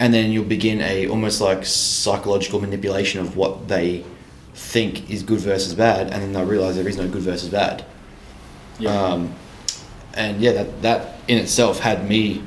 And 0.00 0.14
then 0.14 0.30
you'll 0.32 0.44
begin 0.44 0.80
a 0.80 1.06
almost 1.08 1.40
like 1.40 1.66
psychological 1.66 2.60
manipulation 2.60 3.20
of 3.20 3.36
what 3.36 3.68
they 3.68 4.04
think 4.54 5.10
is 5.10 5.22
good 5.22 5.40
versus 5.40 5.74
bad, 5.74 6.10
and 6.10 6.22
then 6.22 6.32
they'll 6.32 6.44
realize 6.44 6.76
there 6.76 6.88
is 6.88 6.96
no 6.96 7.06
good 7.08 7.22
versus 7.22 7.48
bad. 7.48 7.84
Um, 8.86 9.30
and 10.14 10.40
yeah, 10.40 10.52
that 10.52 10.82
that 10.82 11.18
in 11.28 11.38
itself 11.38 11.80
had 11.80 12.08
me 12.08 12.42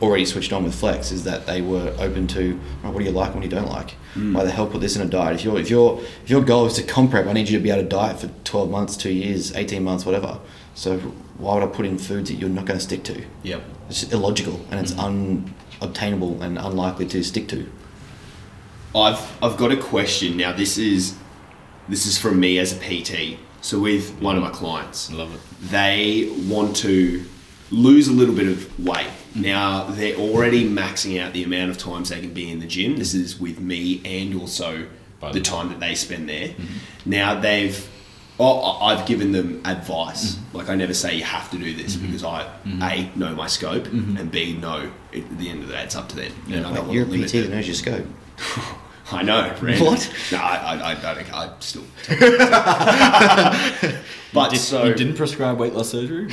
already 0.00 0.24
switched 0.24 0.52
on 0.52 0.64
with 0.64 0.74
Flex. 0.74 1.10
Is 1.12 1.24
that 1.24 1.46
they 1.46 1.60
were 1.60 1.92
open 1.98 2.26
to 2.28 2.58
"Oh, 2.84 2.90
what 2.90 2.98
do 3.00 3.04
you 3.04 3.10
like 3.10 3.26
and 3.32 3.36
what 3.40 3.48
do 3.48 3.54
you 3.56 3.60
don't 3.62 3.70
like. 3.70 3.94
Why 4.14 4.44
the 4.44 4.50
hell 4.50 4.66
put 4.66 4.80
this 4.80 4.94
in 4.94 5.02
a 5.02 5.10
diet? 5.10 5.36
If 5.36 5.44
your 5.44 5.58
if 5.58 5.70
your 5.70 6.00
if 6.22 6.30
your 6.30 6.42
goal 6.42 6.66
is 6.66 6.74
to 6.74 6.82
comp 6.82 7.10
prep, 7.10 7.26
I 7.26 7.32
need 7.32 7.48
you 7.48 7.58
to 7.58 7.62
be 7.62 7.70
able 7.70 7.82
to 7.82 7.88
diet 7.88 8.20
for 8.20 8.28
twelve 8.44 8.70
months, 8.70 8.96
two 8.96 9.12
years, 9.12 9.54
eighteen 9.56 9.82
months, 9.82 10.06
whatever. 10.06 10.38
So 10.74 10.98
why 11.38 11.54
would 11.54 11.64
I 11.64 11.66
put 11.66 11.84
in 11.86 11.98
foods 11.98 12.30
that 12.30 12.36
you're 12.36 12.48
not 12.48 12.64
going 12.64 12.78
to 12.78 12.84
stick 12.84 13.02
to? 13.04 13.24
Yep. 13.42 13.62
It's 13.88 14.12
illogical 14.12 14.64
and 14.70 14.80
it's 14.80 14.92
mm-hmm. 14.92 15.48
unobtainable 15.80 16.42
and 16.42 16.58
unlikely 16.58 17.06
to 17.06 17.22
stick 17.24 17.48
to. 17.48 17.70
I've 18.94 19.42
I've 19.42 19.56
got 19.56 19.72
a 19.72 19.76
question 19.76 20.36
now. 20.36 20.52
This 20.52 20.78
is 20.78 21.16
this 21.88 22.06
is 22.06 22.18
from 22.18 22.38
me 22.38 22.58
as 22.58 22.72
a 22.72 22.78
PT. 22.78 23.38
So 23.60 23.80
with 23.80 24.20
one 24.20 24.36
of 24.36 24.42
my 24.42 24.50
clients, 24.50 25.10
Love 25.10 25.34
it. 25.34 25.40
they 25.70 26.30
want 26.46 26.76
to 26.76 27.24
lose 27.70 28.08
a 28.08 28.12
little 28.12 28.34
bit 28.34 28.46
of 28.48 28.84
weight. 28.84 29.08
Now 29.34 29.84
they're 29.84 30.16
already 30.16 30.68
maxing 30.68 31.20
out 31.20 31.32
the 31.32 31.42
amount 31.42 31.70
of 31.70 31.78
times 31.78 32.10
they 32.10 32.20
can 32.20 32.32
be 32.32 32.50
in 32.50 32.60
the 32.60 32.66
gym. 32.66 32.96
This 32.96 33.14
is 33.14 33.40
with 33.40 33.58
me 33.60 34.00
and 34.04 34.40
also 34.40 34.86
By 35.20 35.32
the 35.32 35.38
the- 35.40 35.44
time 35.44 35.68
that 35.70 35.80
they 35.80 35.94
spend 35.94 36.28
there. 36.28 36.48
Mm-hmm. 36.48 37.10
Now 37.10 37.40
they've, 37.40 37.88
oh, 38.38 38.60
I- 38.60 38.92
I've 38.92 39.06
given 39.06 39.32
them 39.32 39.60
advice. 39.64 40.34
Mm-hmm. 40.36 40.56
Like 40.56 40.68
I 40.68 40.74
never 40.76 40.94
say 40.94 41.16
you 41.16 41.24
have 41.24 41.50
to 41.50 41.58
do 41.58 41.74
this 41.74 41.96
mm-hmm. 41.96 42.06
because 42.06 42.22
I 42.24 42.48
a 42.64 43.10
know 43.18 43.34
my 43.34 43.46
scope 43.48 43.86
and 43.86 44.30
b 44.30 44.56
know 44.56 44.90
at 45.12 45.38
the 45.38 45.48
end 45.50 45.62
of 45.62 45.68
the 45.68 45.74
day 45.74 45.82
it's 45.82 45.96
up 45.96 46.08
to 46.10 46.16
them. 46.16 46.32
Yeah. 46.46 46.58
and 46.58 46.66
I 46.66 46.74
don't 46.74 46.86
Like, 46.86 46.94
you're 46.94 47.04
a 47.04 47.08
want 47.08 47.22
to 47.22 47.26
PT 47.28 47.34
limit 47.34 47.50
that 47.50 47.56
knows 47.56 47.66
your 47.66 47.74
scope. 47.74 48.06
I 49.12 49.22
know. 49.22 49.54
Brandon. 49.58 49.86
What? 49.86 50.14
No, 50.32 50.38
I, 50.38 50.56
I, 50.56 50.90
I 50.90 51.14
don't. 51.14 51.34
I 51.34 51.52
still. 51.60 51.84
but 54.32 54.50
Did, 54.50 54.58
so 54.58 54.84
you 54.84 54.94
didn't 54.94 55.16
prescribe 55.16 55.58
weight 55.58 55.74
loss 55.74 55.90
surgery? 55.90 56.26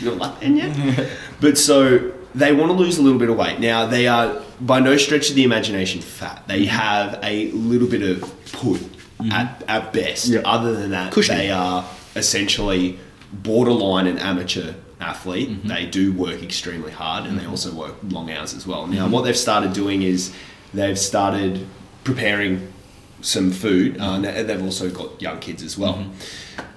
You're 0.00 0.16
not 0.16 0.42
yet. 0.42 1.08
but 1.40 1.56
so 1.56 2.12
they 2.34 2.52
want 2.52 2.70
to 2.70 2.76
lose 2.76 2.98
a 2.98 3.02
little 3.02 3.18
bit 3.18 3.30
of 3.30 3.36
weight. 3.36 3.60
Now 3.60 3.86
they 3.86 4.08
are 4.08 4.42
by 4.60 4.80
no 4.80 4.96
stretch 4.96 5.30
of 5.30 5.36
the 5.36 5.44
imagination 5.44 6.00
fat. 6.00 6.46
They 6.48 6.66
have 6.66 7.18
a 7.22 7.50
little 7.52 7.88
bit 7.88 8.02
of 8.02 8.20
put 8.52 8.80
mm-hmm. 8.80 9.32
at, 9.32 9.62
at 9.68 9.92
best. 9.92 10.26
Yeah. 10.26 10.40
Other 10.44 10.74
than 10.74 10.90
that, 10.90 11.12
Cushioning. 11.12 11.38
they 11.38 11.50
are 11.50 11.88
essentially 12.16 12.98
borderline 13.32 14.06
an 14.06 14.18
amateur 14.18 14.74
athlete. 15.00 15.48
Mm-hmm. 15.48 15.68
They 15.68 15.86
do 15.86 16.12
work 16.12 16.42
extremely 16.42 16.92
hard 16.92 17.24
and 17.24 17.38
they 17.38 17.42
mm-hmm. 17.42 17.50
also 17.50 17.72
work 17.72 17.94
long 18.08 18.30
hours 18.30 18.54
as 18.54 18.66
well. 18.66 18.86
Now 18.86 19.08
what 19.08 19.22
they've 19.22 19.36
started 19.36 19.72
doing 19.72 20.02
is 20.02 20.34
they've 20.74 20.98
started 20.98 21.66
preparing 22.04 22.72
some 23.22 23.50
food. 23.50 24.00
Uh, 24.00 24.14
and 24.14 24.24
they've 24.24 24.62
also 24.62 24.90
got 24.90 25.20
young 25.20 25.38
kids 25.40 25.62
as 25.62 25.76
well. 25.76 26.06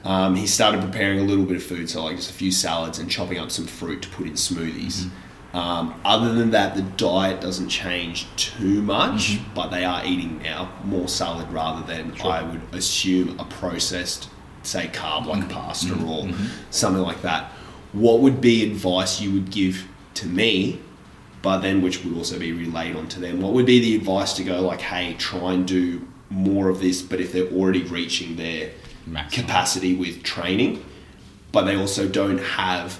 Um, 0.03 0.35
he 0.35 0.47
started 0.47 0.81
preparing 0.81 1.19
a 1.19 1.23
little 1.23 1.45
bit 1.45 1.57
of 1.57 1.63
food, 1.63 1.89
so 1.89 2.03
like 2.03 2.17
just 2.17 2.29
a 2.29 2.33
few 2.33 2.51
salads 2.51 2.99
and 2.99 3.09
chopping 3.09 3.39
up 3.39 3.51
some 3.51 3.65
fruit 3.65 4.01
to 4.01 4.09
put 4.09 4.27
in 4.27 4.33
smoothies. 4.33 5.09
Um, 5.53 5.99
other 6.03 6.33
than 6.33 6.51
that, 6.51 6.75
the 6.75 6.81
diet 6.81 7.39
doesn't 7.39 7.69
change 7.69 8.27
too 8.35 8.81
much, 8.81 9.39
but 9.53 9.67
they 9.69 9.85
are 9.85 10.03
eating 10.03 10.41
now 10.41 10.71
more 10.83 11.07
salad 11.07 11.49
rather 11.51 11.85
than 11.85 12.19
I 12.21 12.41
would 12.41 12.61
assume 12.73 13.39
a 13.39 13.45
processed, 13.45 14.29
say, 14.63 14.87
carb 14.87 15.27
like 15.27 15.47
pasta 15.49 15.93
or 16.05 16.27
something 16.71 17.03
like 17.03 17.21
that. 17.21 17.51
What 17.93 18.21
would 18.21 18.41
be 18.41 18.69
advice 18.69 19.21
you 19.21 19.31
would 19.33 19.51
give 19.51 19.87
to 20.15 20.25
me 20.25 20.79
but 21.43 21.59
then 21.59 21.81
which 21.83 22.03
would 22.03 22.17
also 22.17 22.39
be 22.39 22.51
relayed 22.51 22.95
onto 22.95 23.19
them. 23.19 23.39
What 23.41 23.53
would 23.53 23.65
be 23.67 23.79
the 23.79 23.95
advice 23.95 24.33
to 24.33 24.43
go 24.43 24.61
like, 24.61 24.81
hey, 24.81 25.13
try 25.19 25.53
and 25.53 25.67
do 25.67 26.07
more 26.31 26.69
of 26.69 26.79
this, 26.79 27.01
but 27.03 27.19
if 27.21 27.31
they're 27.33 27.45
already 27.51 27.83
reaching 27.83 28.35
their 28.37 28.71
Maximum. 29.05 29.45
capacity 29.45 29.93
with 29.95 30.23
training, 30.23 30.83
but 31.51 31.65
they 31.65 31.75
also 31.75 32.07
don't 32.07 32.39
have 32.39 32.99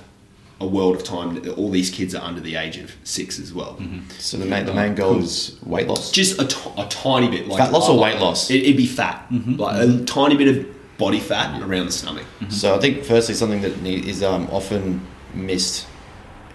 a 0.61 0.67
world 0.67 0.95
of 0.95 1.03
time. 1.03 1.41
All 1.57 1.71
these 1.71 1.89
kids 1.89 2.13
are 2.13 2.21
under 2.23 2.39
the 2.39 2.55
age 2.55 2.77
of 2.77 2.93
six 3.03 3.39
as 3.39 3.53
well. 3.53 3.81
So 4.19 4.37
the 4.37 4.45
main, 4.45 4.65
the 4.65 4.73
main 4.73 4.93
goal 4.93 5.17
is 5.23 5.57
weight 5.63 5.87
loss. 5.87 6.11
Just 6.11 6.39
a, 6.39 6.45
t- 6.45 6.71
a 6.77 6.85
tiny 6.87 7.29
bit, 7.29 7.47
like 7.47 7.57
Fat 7.59 7.71
loss 7.71 7.89
or 7.89 7.95
like- 7.97 8.13
weight 8.13 8.21
loss? 8.21 8.49
It, 8.51 8.63
it'd 8.63 8.77
be 8.77 8.85
fat, 8.85 9.25
like 9.31 9.81
a 9.81 10.03
tiny 10.05 10.37
bit 10.37 10.55
of 10.55 10.97
body 10.97 11.19
fat 11.19 11.59
around 11.61 11.87
the 11.87 11.91
stomach. 11.91 12.25
So 12.49 12.75
I 12.75 12.79
think 12.79 13.03
firstly 13.03 13.33
something 13.35 13.61
that 13.61 13.75
is 13.85 14.21
um, 14.21 14.47
often 14.51 15.01
missed 15.33 15.87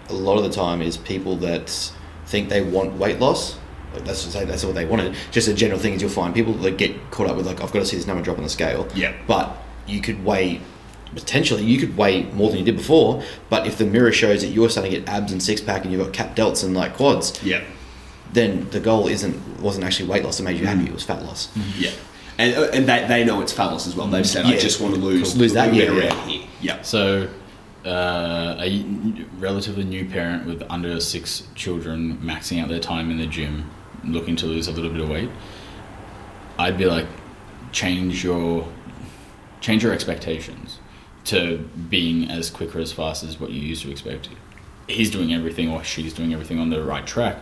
a 0.09 0.13
lot 0.13 0.37
of 0.37 0.43
the 0.43 0.49
time 0.49 0.81
is 0.81 0.97
people 0.97 1.35
that 1.37 1.69
think 2.25 2.49
they 2.49 2.61
want 2.61 2.93
weight 2.93 3.19
loss. 3.19 3.57
Like 3.93 4.05
that's 4.05 4.23
to 4.25 4.31
say 4.31 4.45
that's 4.45 4.63
what 4.63 4.75
they 4.75 4.85
wanted. 4.85 5.15
Just 5.31 5.47
a 5.47 5.53
general 5.53 5.79
thing 5.79 5.93
is 5.93 6.01
you'll 6.01 6.11
find 6.11 6.33
people 6.33 6.53
that 6.53 6.77
get 6.77 7.09
caught 7.11 7.27
up 7.27 7.35
with 7.37 7.47
like 7.47 7.61
I've 7.61 7.71
got 7.71 7.79
to 7.79 7.85
see 7.85 7.97
this 7.97 8.05
number 8.07 8.23
drop 8.23 8.37
on 8.37 8.43
the 8.43 8.49
scale. 8.49 8.87
Yeah. 8.93 9.13
But 9.27 9.55
you 9.87 9.99
could 10.01 10.23
weigh 10.23 10.61
potentially 11.15 11.63
you 11.63 11.79
could 11.79 11.97
weigh 11.97 12.23
more 12.33 12.49
than 12.49 12.59
you 12.59 12.65
did 12.65 12.77
before. 12.77 13.23
But 13.49 13.65
if 13.65 13.77
the 13.79 13.85
mirror 13.85 14.11
shows 14.11 14.41
that 14.41 14.49
you're 14.49 14.69
starting 14.69 14.91
to 14.93 14.99
get 14.99 15.09
abs 15.09 15.31
and 15.31 15.41
six 15.41 15.59
pack 15.59 15.83
and 15.83 15.91
you've 15.91 16.03
got 16.03 16.13
cap 16.13 16.35
delts 16.35 16.63
and 16.63 16.75
like 16.75 16.95
quads, 16.95 17.43
Yeah. 17.43 17.63
then 18.31 18.69
the 18.69 18.79
goal 18.79 19.07
isn't 19.07 19.59
wasn't 19.59 19.85
actually 19.85 20.07
weight 20.09 20.23
loss 20.23 20.37
that 20.37 20.43
made 20.43 20.59
you 20.59 20.67
happy. 20.67 20.85
It 20.85 20.93
was 20.93 21.03
fat 21.03 21.23
loss. 21.23 21.49
Yeah. 21.77 21.91
And, 22.37 22.55
uh, 22.55 22.69
and 22.71 22.87
they, 22.87 23.05
they 23.07 23.25
know 23.25 23.41
it's 23.41 23.51
fat 23.51 23.65
loss 23.65 23.85
as 23.87 23.95
well. 23.95 24.07
They've 24.07 24.25
said, 24.25 24.45
I 24.45 24.55
just 24.57 24.79
want 24.79 24.93
to 24.93 24.99
lose, 25.01 25.35
Lose 25.35 25.51
that, 25.53 25.73
a 25.73 25.75
yeah, 25.75 25.85
bit 25.87 25.93
yeah. 26.03 26.09
around 26.15 26.29
here. 26.29 26.47
Yeah. 26.61 26.81
So, 26.83 27.27
uh, 27.85 28.55
a 28.59 28.83
relatively 29.37 29.83
new 29.83 30.05
parent 30.05 30.45
with 30.45 30.63
under 30.69 30.99
six 30.99 31.47
children 31.55 32.17
maxing 32.17 32.61
out 32.61 32.69
their 32.69 32.79
time 32.79 33.09
in 33.09 33.17
the 33.17 33.27
gym, 33.27 33.69
looking 34.03 34.35
to 34.37 34.45
lose 34.45 34.67
a 34.67 34.71
little 34.71 34.91
bit 34.91 35.01
of 35.01 35.09
weight, 35.09 35.29
I'd 36.57 36.77
be 36.77 36.85
like, 36.85 37.07
change 37.71 38.23
your 38.23 38.67
change 39.61 39.83
your 39.83 39.93
expectations 39.93 40.79
to 41.25 41.57
being 41.89 42.29
as 42.29 42.49
quick 42.49 42.75
or 42.75 42.79
as 42.79 42.91
fast 42.91 43.23
as 43.23 43.39
what 43.39 43.51
you 43.51 43.61
used 43.61 43.83
to 43.83 43.91
expect. 43.91 44.29
He's 44.87 45.11
doing 45.11 45.33
everything 45.33 45.69
or 45.69 45.83
she's 45.83 46.13
doing 46.13 46.33
everything 46.33 46.59
on 46.59 46.69
the 46.69 46.81
right 46.81 47.05
track. 47.05 47.37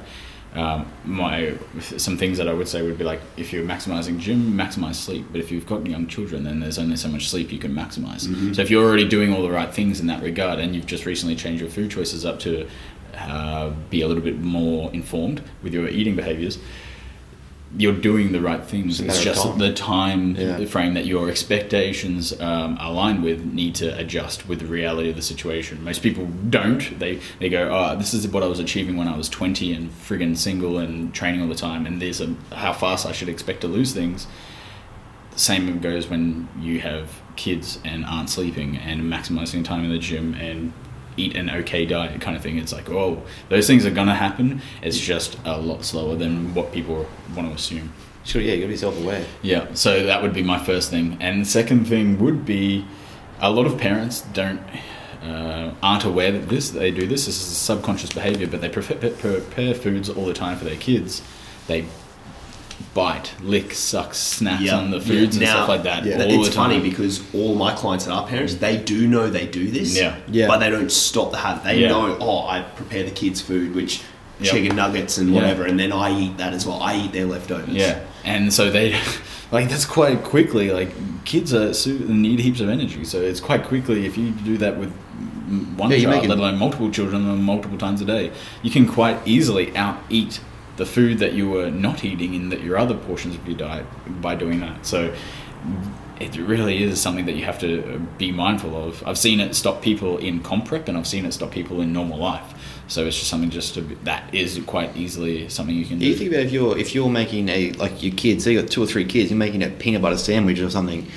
Um, 0.55 0.87
my 1.05 1.53
some 1.81 2.17
things 2.17 2.37
that 2.39 2.47
I 2.47 2.53
would 2.53 2.67
say 2.67 2.81
would 2.81 2.97
be 2.97 3.03
like 3.03 3.21
if 3.35 3.53
you're 3.53 3.65
maximizing 3.65 4.17
gym, 4.17 4.53
maximize 4.53 4.95
sleep. 4.95 5.25
But 5.31 5.39
if 5.41 5.51
you've 5.51 5.67
got 5.67 5.85
young 5.85 6.07
children, 6.07 6.43
then 6.43 6.59
there's 6.59 6.79
only 6.79 6.95
so 6.95 7.09
much 7.09 7.29
sleep 7.29 7.51
you 7.51 7.59
can 7.59 7.75
maximize. 7.75 8.55
So 8.55 8.61
if 8.61 8.69
you're 8.71 8.83
already 8.83 9.07
doing 9.07 9.33
all 9.33 9.43
the 9.43 9.51
right 9.51 9.71
things 9.71 9.99
in 9.99 10.07
that 10.07 10.23
regard, 10.23 10.59
and 10.59 10.75
you've 10.75 10.87
just 10.87 11.05
recently 11.05 11.35
changed 11.35 11.61
your 11.61 11.69
food 11.69 11.91
choices 11.91 12.25
up 12.25 12.39
to 12.39 12.67
uh, 13.15 13.71
be 13.89 14.01
a 14.01 14.07
little 14.07 14.23
bit 14.23 14.39
more 14.39 14.91
informed 14.93 15.41
with 15.63 15.73
your 15.73 15.87
eating 15.89 16.15
behaviors, 16.15 16.57
you're 17.75 17.91
doing 17.93 18.31
the 18.31 18.39
right 18.39 18.63
things. 18.63 18.99
It's 19.01 19.15
It's 19.15 19.23
just 19.23 19.43
time. 19.43 19.57
the 19.57 19.73
time 19.73 20.35
Yeah. 20.35 20.63
frame 20.65 20.93
that 20.93 21.05
your 21.05 21.29
expectations 21.29 22.33
um, 22.39 22.77
align 22.79 23.21
with 23.21 23.43
need 23.43 23.75
to 23.75 23.97
adjust 23.97 24.47
with 24.47 24.59
the 24.59 24.65
reality 24.65 25.09
of 25.09 25.15
the 25.17 25.21
situation. 25.21 25.83
Most 25.83 26.01
people 26.01 26.27
don't. 26.49 26.97
They 26.99 27.19
they 27.39 27.49
go, 27.49 27.69
oh, 27.71 27.97
this 27.97 28.13
is 28.13 28.25
what 28.29 28.41
I 28.41 28.47
was 28.47 28.59
achieving 28.59 28.95
when 28.95 29.07
I 29.09 29.17
was 29.17 29.27
20 29.27 29.73
and 29.73 29.91
friggin' 29.91 30.37
single 30.37 30.77
and 30.77 31.13
training 31.13 31.41
all 31.41 31.49
the 31.49 31.55
time, 31.55 31.85
and 31.85 32.01
these 32.01 32.21
are 32.21 32.29
how 32.53 32.71
fast 32.73 33.05
I 33.05 33.11
should 33.11 33.29
expect 33.29 33.61
to 33.61 33.67
lose 33.67 33.91
things. 33.93 34.27
Same 35.35 35.79
goes 35.79 36.07
when 36.09 36.47
you 36.59 36.79
have 36.79 37.21
kids 37.35 37.79
and 37.85 38.03
aren't 38.05 38.29
sleeping 38.29 38.77
and 38.77 39.01
maximizing 39.03 39.63
time 39.63 39.83
in 39.83 39.91
the 39.91 39.99
gym 39.99 40.33
and 40.33 40.73
eat 41.17 41.35
an 41.35 41.49
okay 41.49 41.85
diet 41.85 42.21
kind 42.21 42.37
of 42.37 42.43
thing. 42.43 42.57
It's 42.57 42.71
like, 42.71 42.89
oh, 42.89 43.21
those 43.49 43.67
things 43.67 43.85
are 43.85 43.91
gonna 43.91 44.15
happen. 44.15 44.61
It's 44.81 44.99
just 44.99 45.37
a 45.43 45.57
lot 45.57 45.83
slower 45.83 46.15
than 46.15 46.53
what 46.53 46.71
people 46.71 47.05
want 47.35 47.49
to 47.49 47.55
assume. 47.55 47.91
Sure, 48.23 48.41
yeah, 48.41 48.53
you 48.53 48.61
gotta 48.61 48.73
be 48.73 48.77
self 48.77 48.97
aware. 48.97 49.25
Yeah, 49.41 49.73
so 49.73 50.05
that 50.05 50.21
would 50.21 50.33
be 50.33 50.43
my 50.43 50.59
first 50.59 50.89
thing. 50.89 51.17
And 51.19 51.41
the 51.41 51.45
second 51.45 51.85
thing 51.85 52.19
would 52.19 52.45
be 52.45 52.85
a 53.39 53.51
lot 53.51 53.65
of 53.65 53.77
parents 53.77 54.21
don't 54.33 54.61
uh, 55.23 55.73
aren't 55.81 56.05
aware 56.05 56.31
that 56.31 56.49
this 56.49 56.69
they 56.69 56.91
do 56.91 57.07
this. 57.07 57.25
This 57.25 57.41
is 57.41 57.51
a 57.51 57.55
subconscious 57.55 58.11
behavior, 58.11 58.47
but 58.47 58.61
they 58.61 58.69
prepare, 58.69 59.11
prepare 59.11 59.73
foods 59.73 60.09
all 60.09 60.25
the 60.25 60.33
time 60.33 60.57
for 60.57 60.65
their 60.65 60.75
kids. 60.75 61.21
They 61.67 61.85
bite, 62.93 63.31
lick, 63.41 63.73
suck, 63.73 64.13
snacks 64.13 64.63
Yeah. 64.63 64.77
on 64.77 64.91
the 64.91 64.99
foods 65.01 65.35
and 65.35 65.45
Now, 65.45 65.51
stuff 65.53 65.69
like 65.69 65.83
that 65.83 66.05
yeah. 66.05 66.15
all 66.23 66.39
it's 66.39 66.49
the 66.49 66.55
time. 66.55 66.69
funny 66.71 66.79
because 66.79 67.21
all 67.33 67.55
my 67.55 67.73
clients 67.73 68.05
that 68.05 68.11
are 68.13 68.25
parents, 68.27 68.55
they 68.55 68.77
do 68.77 69.07
know 69.07 69.29
they 69.29 69.45
do 69.47 69.69
this. 69.69 69.95
Yeah. 69.97 70.15
Yeah. 70.31 70.47
But 70.47 70.59
they 70.59 70.69
don't 70.69 70.91
stop 70.91 71.31
the 71.31 71.37
habit. 71.37 71.63
They 71.63 71.81
Yeah. 71.81 71.89
know, 71.89 72.17
oh, 72.19 72.47
I 72.47 72.61
prepare 72.75 73.03
the 73.03 73.11
kids' 73.11 73.41
food, 73.41 73.75
which 73.75 74.01
Yep. 74.39 74.51
chicken 74.53 74.75
nuggets 74.75 75.17
and 75.17 75.29
Yeah. 75.29 75.35
whatever, 75.35 75.65
and 75.65 75.79
then 75.79 75.91
I 75.91 76.17
eat 76.19 76.37
that 76.37 76.53
as 76.53 76.65
well. 76.65 76.79
I 76.81 76.95
eat 77.05 77.11
their 77.13 77.25
leftovers. 77.25 77.69
Yeah, 77.73 77.99
and 78.23 78.53
so 78.53 78.69
they 78.69 78.95
like 79.51 79.69
that's 79.69 79.85
quite 79.85 80.23
quickly. 80.23 80.69
Like 80.71 80.91
kids 81.25 81.53
are 81.55 81.73
need 82.07 82.39
heaps 82.39 82.59
of 82.61 82.69
energy, 82.69 83.03
so 83.03 83.19
it's 83.19 83.39
quite 83.39 83.63
quickly 83.63 84.05
if 84.05 84.15
you 84.17 84.29
do 84.31 84.57
that 84.59 84.77
with 84.77 84.91
one 85.75 85.89
Yeah, 85.89 85.97
child, 85.99 86.15
making- 86.15 86.29
let 86.29 86.37
alone 86.39 86.59
multiple 86.59 86.91
children, 86.91 87.27
and 87.27 87.43
multiple 87.43 87.77
times 87.79 88.01
a 88.01 88.05
day, 88.05 88.31
you 88.61 88.69
can 88.69 88.85
quite 88.85 89.17
easily 89.25 89.75
out 89.75 89.97
eat 90.09 90.39
the 90.77 90.85
food 90.85 91.19
that 91.19 91.33
you 91.33 91.49
were 91.49 91.69
not 91.69 92.05
eating 92.05 92.33
in 92.33 92.49
that 92.49 92.61
your 92.61 92.77
other 92.77 92.95
portions 92.95 93.35
of 93.35 93.45
your 93.47 93.57
diet 93.57 93.85
by 94.21 94.35
doing 94.35 94.59
that. 94.61 94.85
So. 94.85 95.13
It 96.19 96.35
really 96.35 96.81
is 96.81 96.99
something 96.99 97.27
that 97.27 97.35
you 97.35 97.45
have 97.45 97.59
to 97.59 97.93
uh, 97.93 97.97
be 98.17 98.31
mindful 98.31 98.75
of. 98.75 99.03
I've 99.05 99.19
seen 99.19 99.39
it 99.39 99.53
stop 99.53 99.83
people 99.83 100.17
in 100.17 100.41
comp 100.41 100.65
prep, 100.65 100.87
and 100.87 100.97
I've 100.97 101.05
seen 101.05 101.25
it 101.25 101.31
stop 101.31 101.51
people 101.51 101.79
in 101.79 101.93
normal 101.93 102.17
life. 102.17 102.55
So 102.87 103.05
it's 103.05 103.17
just 103.17 103.29
something 103.29 103.49
just 103.49 103.73
to 103.75 103.81
be, 103.81 103.95
that 104.05 104.33
is 104.33 104.59
quite 104.65 104.95
easily 104.95 105.49
something 105.49 105.75
you 105.75 105.85
can 105.85 105.99
do. 105.99 106.05
You 106.05 106.15
think 106.15 106.31
about 106.31 106.45
if 106.45 106.51
you're 106.51 106.77
if 106.77 106.95
you're 106.95 107.09
making 107.09 107.49
a 107.49 107.71
like 107.73 108.01
your 108.01 108.13
kids, 108.13 108.43
so 108.43 108.49
you 108.49 108.61
got 108.61 108.71
two 108.71 108.81
or 108.81 108.87
three 108.87 109.05
kids, 109.05 109.29
you're 109.29 109.37
making 109.37 109.61
a 109.61 109.69
peanut 109.69 110.01
butter 110.01 110.17
sandwich 110.17 110.59
or 110.59 110.69
something. 110.69 111.07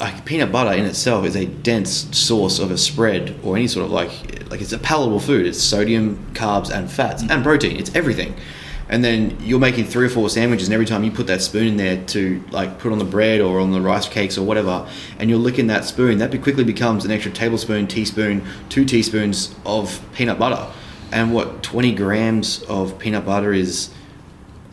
Like 0.00 0.24
peanut 0.24 0.50
butter 0.50 0.72
in 0.72 0.86
itself 0.86 1.26
is 1.26 1.36
a 1.36 1.44
dense 1.46 2.16
source 2.16 2.58
of 2.58 2.70
a 2.70 2.78
spread 2.78 3.38
or 3.44 3.56
any 3.56 3.68
sort 3.68 3.84
of 3.84 3.92
like 3.92 4.10
like 4.50 4.60
it's 4.60 4.72
a 4.72 4.78
palatable 4.78 5.20
food. 5.20 5.46
It's 5.46 5.62
sodium, 5.62 6.26
carbs, 6.32 6.70
and 6.70 6.90
fats 6.90 7.22
and 7.22 7.44
protein. 7.44 7.76
It's 7.76 7.94
everything. 7.94 8.34
And 8.92 9.02
then 9.02 9.38
you're 9.40 9.58
making 9.58 9.86
three 9.86 10.04
or 10.04 10.10
four 10.10 10.28
sandwiches, 10.28 10.68
and 10.68 10.74
every 10.74 10.84
time 10.84 11.02
you 11.02 11.10
put 11.10 11.26
that 11.28 11.40
spoon 11.40 11.66
in 11.66 11.76
there 11.78 12.04
to 12.08 12.44
like 12.50 12.78
put 12.78 12.92
on 12.92 12.98
the 12.98 13.06
bread 13.06 13.40
or 13.40 13.58
on 13.58 13.72
the 13.72 13.80
rice 13.80 14.06
cakes 14.06 14.36
or 14.36 14.44
whatever, 14.44 14.86
and 15.18 15.30
you're 15.30 15.38
licking 15.38 15.66
that 15.68 15.86
spoon, 15.86 16.18
that 16.18 16.30
be- 16.30 16.38
quickly 16.38 16.62
becomes 16.62 17.06
an 17.06 17.10
extra 17.10 17.32
tablespoon, 17.32 17.86
teaspoon, 17.86 18.46
two 18.68 18.84
teaspoons 18.84 19.54
of 19.64 19.98
peanut 20.12 20.38
butter. 20.38 20.70
And 21.10 21.32
what 21.32 21.62
20 21.62 21.94
grams 21.94 22.62
of 22.64 22.98
peanut 22.98 23.24
butter 23.24 23.54
is 23.54 23.88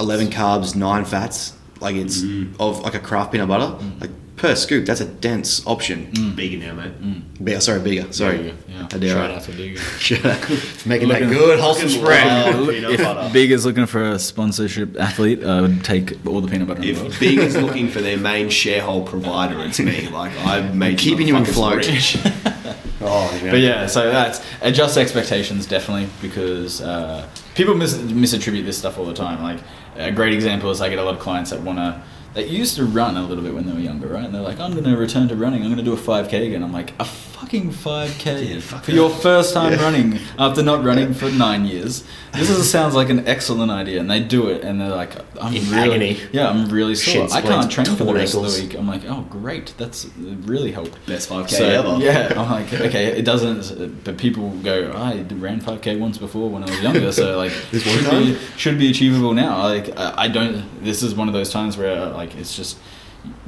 11 0.01 0.28
carbs, 0.28 0.76
nine 0.76 1.05
fats. 1.05 1.53
Like 1.80 1.95
it's 1.95 2.20
mm-hmm. 2.22 2.61
of 2.61 2.82
like 2.82 2.95
a 2.95 2.99
Kraft 2.99 3.32
peanut 3.32 3.47
butter. 3.47 3.82
Mm-hmm. 3.82 3.99
Like 4.01 4.11
per 4.40 4.56
scoop, 4.56 4.86
that's 4.86 5.02
a 5.02 5.06
dense 5.06 5.66
option. 5.68 6.12
Mm. 6.14 6.36
Bega 6.36 6.58
now, 6.58 6.74
mate. 6.74 7.02
Mm. 7.02 7.20
Uh, 7.20 7.44
bigger, 7.44 7.60
sorry, 7.62 7.80
Bega. 7.82 8.12
Sorry. 8.14 8.38
you 8.48 8.54
Yeah. 8.70 8.88
I 8.92 8.98
dare 8.98 9.10
Shout 9.10 9.32
I- 9.32 9.36
out 9.36 9.42
to 9.44 9.52
Bega. 9.52 9.80
Shut 10.00 10.26
up. 10.26 10.50
Making 10.86 11.10
that 11.10 11.22
good, 11.30 11.60
wholesome 11.60 11.88
looking 11.90 12.02
spread. 12.02 12.54
wild. 12.56 12.70
peanut 12.70 12.98
butter. 12.98 13.28
if 13.28 13.34
Bega 13.34 13.54
is 13.54 13.66
looking 13.66 13.86
for 13.86 14.02
a 14.12 14.18
sponsorship 14.18 14.98
athlete, 15.00 15.44
I 15.44 15.62
would 15.62 15.84
take 15.84 16.26
all 16.26 16.40
the 16.42 16.48
peanut 16.48 16.68
butter 16.68 16.82
in 16.82 16.96
the 16.96 17.02
world. 17.02 17.12
If 17.14 17.20
Bega 17.20 17.42
is 17.42 17.58
looking 17.58 17.90
for 17.90 18.02
their 18.02 18.18
main 18.18 18.50
shareholder 18.50 19.10
provider, 19.10 19.60
it's 19.64 19.80
me. 19.80 20.08
Like 20.10 20.36
I've 20.40 20.74
made 20.76 20.98
Keeping 20.98 21.28
you 21.28 21.36
motherfuckers 21.36 22.16
afloat. 22.16 22.76
oh, 23.02 23.40
yeah. 23.44 23.52
But 23.52 23.60
yeah, 23.60 23.88
so 23.88 24.10
that's 24.12 24.42
adjust 24.62 24.98
expectations 24.98 25.66
definitely 25.66 26.10
because 26.22 26.82
uh, 26.82 27.28
people 27.56 27.76
mis- 27.76 27.96
misattribute 27.98 28.66
this 28.66 28.78
stuff 28.78 28.98
all 28.98 29.06
the 29.06 29.14
time. 29.14 29.42
Like 29.44 29.60
a 29.98 30.12
great 30.12 30.34
example 30.34 30.72
is 30.72 30.80
I 30.82 30.90
get 30.90 30.98
a 31.00 31.04
lot 31.04 31.14
of 31.16 31.20
clients 31.20 31.50
that 31.52 31.62
want 31.62 31.78
to. 31.80 32.02
They 32.34 32.47
used 32.47 32.75
to 32.75 32.86
run 32.86 33.17
a 33.17 33.23
little 33.23 33.43
bit 33.43 33.53
when 33.53 33.65
they 33.65 33.73
were 33.73 33.80
younger, 33.80 34.07
right? 34.07 34.23
And 34.23 34.34
they're 34.34 34.41
like, 34.41 34.59
"I'm 34.59 34.71
going 34.71 34.84
to 34.84 34.95
return 34.95 35.27
to 35.30 35.36
running. 35.36 35.63
I'm 35.63 35.73
going 35.73 35.77
to 35.77 35.84
do 35.84 35.93
a 35.93 35.97
5k 35.97 36.47
again." 36.47 36.63
I'm 36.63 36.71
like, 36.71 36.93
"A 36.99 37.05
fucking 37.40 37.72
fucking 37.72 37.72
5k 37.72 38.50
Yeah, 38.56 38.60
fuck 38.60 38.84
for 38.84 38.92
that. 38.92 38.96
your 38.98 39.10
first 39.10 39.54
time 39.54 39.72
Yeah. 39.74 39.82
running 39.82 40.20
after 40.38 40.62
not 40.62 40.84
running 40.84 41.14
for 41.14 41.30
nine 41.32 41.66
years. 41.66 42.04
This 42.34 42.50
is, 42.50 42.70
sounds 42.70 42.94
like 42.96 43.10
an 43.10 43.28
excellent 43.28 43.72
idea, 43.72 44.00
and 44.00 44.10
they 44.10 44.20
do 44.20 44.48
it, 44.50 44.62
and 44.64 44.80
they're 44.80 44.90
like, 44.96 45.14
"I'm 45.42 45.56
In 45.56 45.64
really, 45.72 45.80
agony. 45.96 46.18
yeah, 46.32 46.50
I'm 46.50 46.70
really 46.70 46.94
sore. 46.96 47.28
I 47.32 47.42
can't 47.42 47.72
train 47.72 47.88
for 47.88 48.04
the 48.04 48.14
rest 48.14 48.36
of 48.36 48.44
the 48.44 48.62
week." 48.62 48.76
I'm 48.78 48.88
like, 48.88 49.02
"Oh, 49.10 49.26
great, 49.30 49.74
that's 49.78 50.08
really 50.46 50.72
helped." 50.72 51.04
Best 51.08 51.30
5k 51.30 51.56
So, 51.58 51.66
ever. 51.66 51.98
Yeah, 52.04 52.34
I'm 52.36 52.52
like, 52.58 52.72
okay, 52.74 53.06
it 53.08 53.24
doesn't, 53.26 54.04
but 54.04 54.18
people 54.18 54.50
go, 54.64 54.92
I 54.96 55.24
ran 55.36 55.60
5k 55.62 55.98
once 55.98 56.18
before 56.18 56.50
when 56.50 56.64
I 56.64 56.70
was 56.70 56.82
younger, 56.82 57.12
so 57.12 57.38
like, 57.44 57.54
This 57.72 57.84
should 57.84 58.10
be, 58.12 58.38
should 58.58 58.78
be 58.78 58.90
achievable 58.92 59.34
now. 59.34 59.64
Like, 59.64 59.98
I 59.98 60.28
don't, 60.28 60.64
this 60.84 61.02
is 61.02 61.16
one 61.16 61.28
of 61.30 61.34
those 61.34 61.50
times 61.50 61.78
where, 61.78 62.06
like, 62.08 62.36
it's 62.36 62.56
just, 62.56 62.78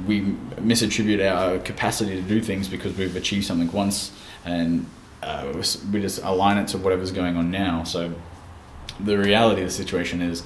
we 0.06 0.20
misattribute 0.56 1.24
our 1.28 1.58
capacity 1.58 2.16
to 2.16 2.22
do 2.22 2.40
things 2.40 2.68
because 2.68 2.96
we've 2.96 3.16
achieved 3.16 3.46
something 3.46 3.70
once 3.72 4.12
and 4.44 4.86
uh, 5.22 5.52
we 5.92 6.00
just 6.00 6.22
align 6.22 6.58
it 6.58 6.68
to 6.68 6.78
whatever's 6.78 7.12
going 7.12 7.36
on 7.36 7.50
now. 7.50 7.84
So, 7.84 8.14
the 9.00 9.16
reality 9.16 9.62
of 9.62 9.68
the 9.68 9.72
situation 9.72 10.20
is 10.20 10.42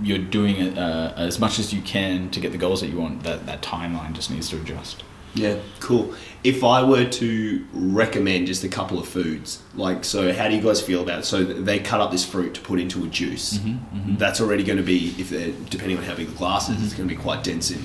you're 0.00 0.18
doing 0.18 0.56
it 0.56 0.78
uh, 0.78 1.12
as 1.16 1.38
much 1.38 1.58
as 1.58 1.72
you 1.72 1.82
can 1.82 2.30
to 2.30 2.40
get 2.40 2.52
the 2.52 2.58
goals 2.58 2.80
that 2.80 2.88
you 2.88 2.98
want. 2.98 3.22
That, 3.24 3.46
that 3.46 3.62
timeline 3.62 4.12
just 4.12 4.30
needs 4.30 4.48
to 4.50 4.56
adjust. 4.56 5.02
Yeah, 5.34 5.58
cool. 5.80 6.14
If 6.42 6.64
I 6.64 6.82
were 6.82 7.04
to 7.04 7.66
recommend 7.74 8.46
just 8.46 8.64
a 8.64 8.68
couple 8.68 8.98
of 8.98 9.06
foods, 9.06 9.62
like, 9.74 10.04
so 10.04 10.32
how 10.32 10.48
do 10.48 10.56
you 10.56 10.62
guys 10.62 10.80
feel 10.80 11.02
about 11.02 11.20
it? 11.20 11.24
So 11.26 11.44
they 11.44 11.78
cut 11.78 12.00
up 12.00 12.10
this 12.10 12.24
fruit 12.24 12.54
to 12.54 12.60
put 12.62 12.80
into 12.80 13.04
a 13.04 13.08
juice. 13.08 13.58
Mm-hmm, 13.58 14.16
That's 14.16 14.40
already 14.40 14.64
going 14.64 14.78
to 14.78 14.84
be, 14.84 15.14
if 15.18 15.28
they're, 15.28 15.52
depending 15.68 15.98
on 15.98 16.04
how 16.04 16.14
big 16.14 16.28
the 16.28 16.36
glass 16.36 16.70
is, 16.70 16.82
it's 16.82 16.94
going 16.94 17.08
to 17.08 17.14
be 17.14 17.20
quite 17.20 17.44
dense 17.44 17.70
in 17.70 17.84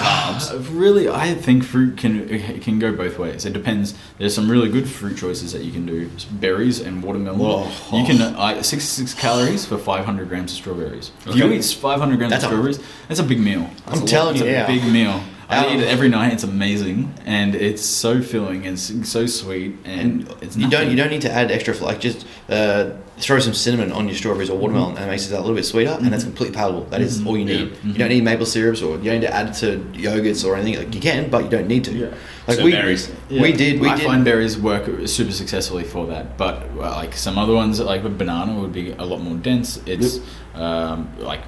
carbs. 0.00 0.52
Uh, 0.52 0.58
really, 0.72 1.08
I 1.08 1.34
think 1.34 1.64
fruit 1.64 1.96
can 1.96 2.28
it 2.28 2.62
can 2.62 2.78
go 2.78 2.92
both 2.92 3.18
ways. 3.18 3.44
It 3.44 3.52
depends. 3.52 3.94
There's 4.18 4.34
some 4.34 4.50
really 4.50 4.68
good 4.68 4.88
fruit 4.88 5.16
choices 5.16 5.52
that 5.52 5.62
you 5.62 5.72
can 5.72 5.86
do: 5.86 6.10
berries 6.32 6.80
and 6.80 7.02
watermelon. 7.02 7.40
Oh. 7.42 7.98
You 7.98 8.04
can 8.06 8.20
uh, 8.20 8.62
66 8.62 9.14
calories 9.14 9.64
for 9.66 9.78
500 9.78 10.28
grams 10.28 10.52
of 10.52 10.56
strawberries. 10.58 11.12
If 11.26 11.36
you 11.36 11.50
eat 11.52 11.64
500 11.64 12.16
grams 12.16 12.30
That's 12.30 12.44
of 12.44 12.50
strawberries, 12.50 12.80
that's 13.08 13.20
a 13.20 13.24
big 13.24 13.40
meal. 13.40 13.68
I'm 13.86 14.02
a 14.02 14.06
telling 14.06 14.36
lot. 14.36 14.44
you, 14.44 14.50
It's 14.50 14.68
a 14.68 14.72
big 14.72 14.84
meal. 14.92 15.22
I 15.50 15.66
Um, 15.66 15.72
eat 15.76 15.82
it 15.82 15.88
every 15.88 16.08
night. 16.08 16.32
It's 16.32 16.44
amazing, 16.44 17.12
and 17.26 17.54
it's 17.54 17.84
so 17.84 18.22
filling 18.22 18.66
and 18.68 18.78
so 18.78 19.26
sweet, 19.26 19.76
and, 19.84 20.00
And 20.28 20.34
it's 20.42 20.56
you 20.56 20.68
don't 20.70 20.88
you 20.90 20.96
don't 20.96 21.10
need 21.10 21.22
to 21.22 21.32
add 21.32 21.50
extra 21.50 21.74
like 21.84 22.00
just 22.00 22.24
uh, 22.48 22.90
throw 23.18 23.38
some 23.40 23.52
cinnamon 23.52 23.90
on 23.92 24.06
your 24.08 24.16
strawberries 24.16 24.48
or 24.48 24.56
watermelon 24.56 24.96
and 24.96 25.04
it 25.04 25.08
makes 25.08 25.30
it 25.30 25.34
a 25.34 25.40
little 25.40 25.54
bit 25.54 25.64
sweeter 25.66 25.94
and 26.00 26.10
that's 26.12 26.24
completely 26.24 26.54
palatable. 26.56 26.86
That 26.92 27.02
is 27.02 27.20
Mhm. 27.20 27.26
all 27.26 27.36
you 27.36 27.44
Yeah. 27.46 27.56
need. 27.58 27.68
You 27.84 27.92
don't 28.00 28.08
need 28.08 28.24
maple 28.24 28.46
syrups 28.46 28.80
or 28.80 28.96
you 28.96 29.04
don't 29.10 29.20
need 29.20 29.26
to 29.26 29.34
add 29.34 29.48
it 29.48 29.54
to 29.64 29.66
yogurts 30.06 30.42
or 30.46 30.56
anything. 30.56 30.78
Like 30.82 30.94
you 30.94 31.02
can, 31.02 31.28
but 31.28 31.40
you 31.44 31.50
don't 31.50 31.68
need 31.68 31.84
to. 31.84 31.92
Yeah. 31.92 32.06
Like 32.48 32.56
So 32.58 32.64
we 32.64 32.72
berries. 32.72 33.10
we 33.28 33.52
did 33.52 33.78
we 33.80 33.88
I 33.90 33.96
did 33.96 34.06
find 34.06 34.24
berries 34.24 34.56
work 34.58 34.84
super 35.06 35.32
successfully 35.32 35.84
for 35.84 36.06
that, 36.06 36.38
but 36.38 36.54
uh, 36.78 36.96
like 37.02 37.14
some 37.14 37.36
other 37.42 37.52
ones, 37.62 37.78
like 37.80 38.04
a 38.04 38.08
banana 38.08 38.52
would 38.60 38.72
be 38.72 38.94
a 38.98 39.04
lot 39.04 39.20
more 39.22 39.36
dense. 39.36 39.80
It's 39.84 40.20
um, 40.54 41.08
like 41.18 41.42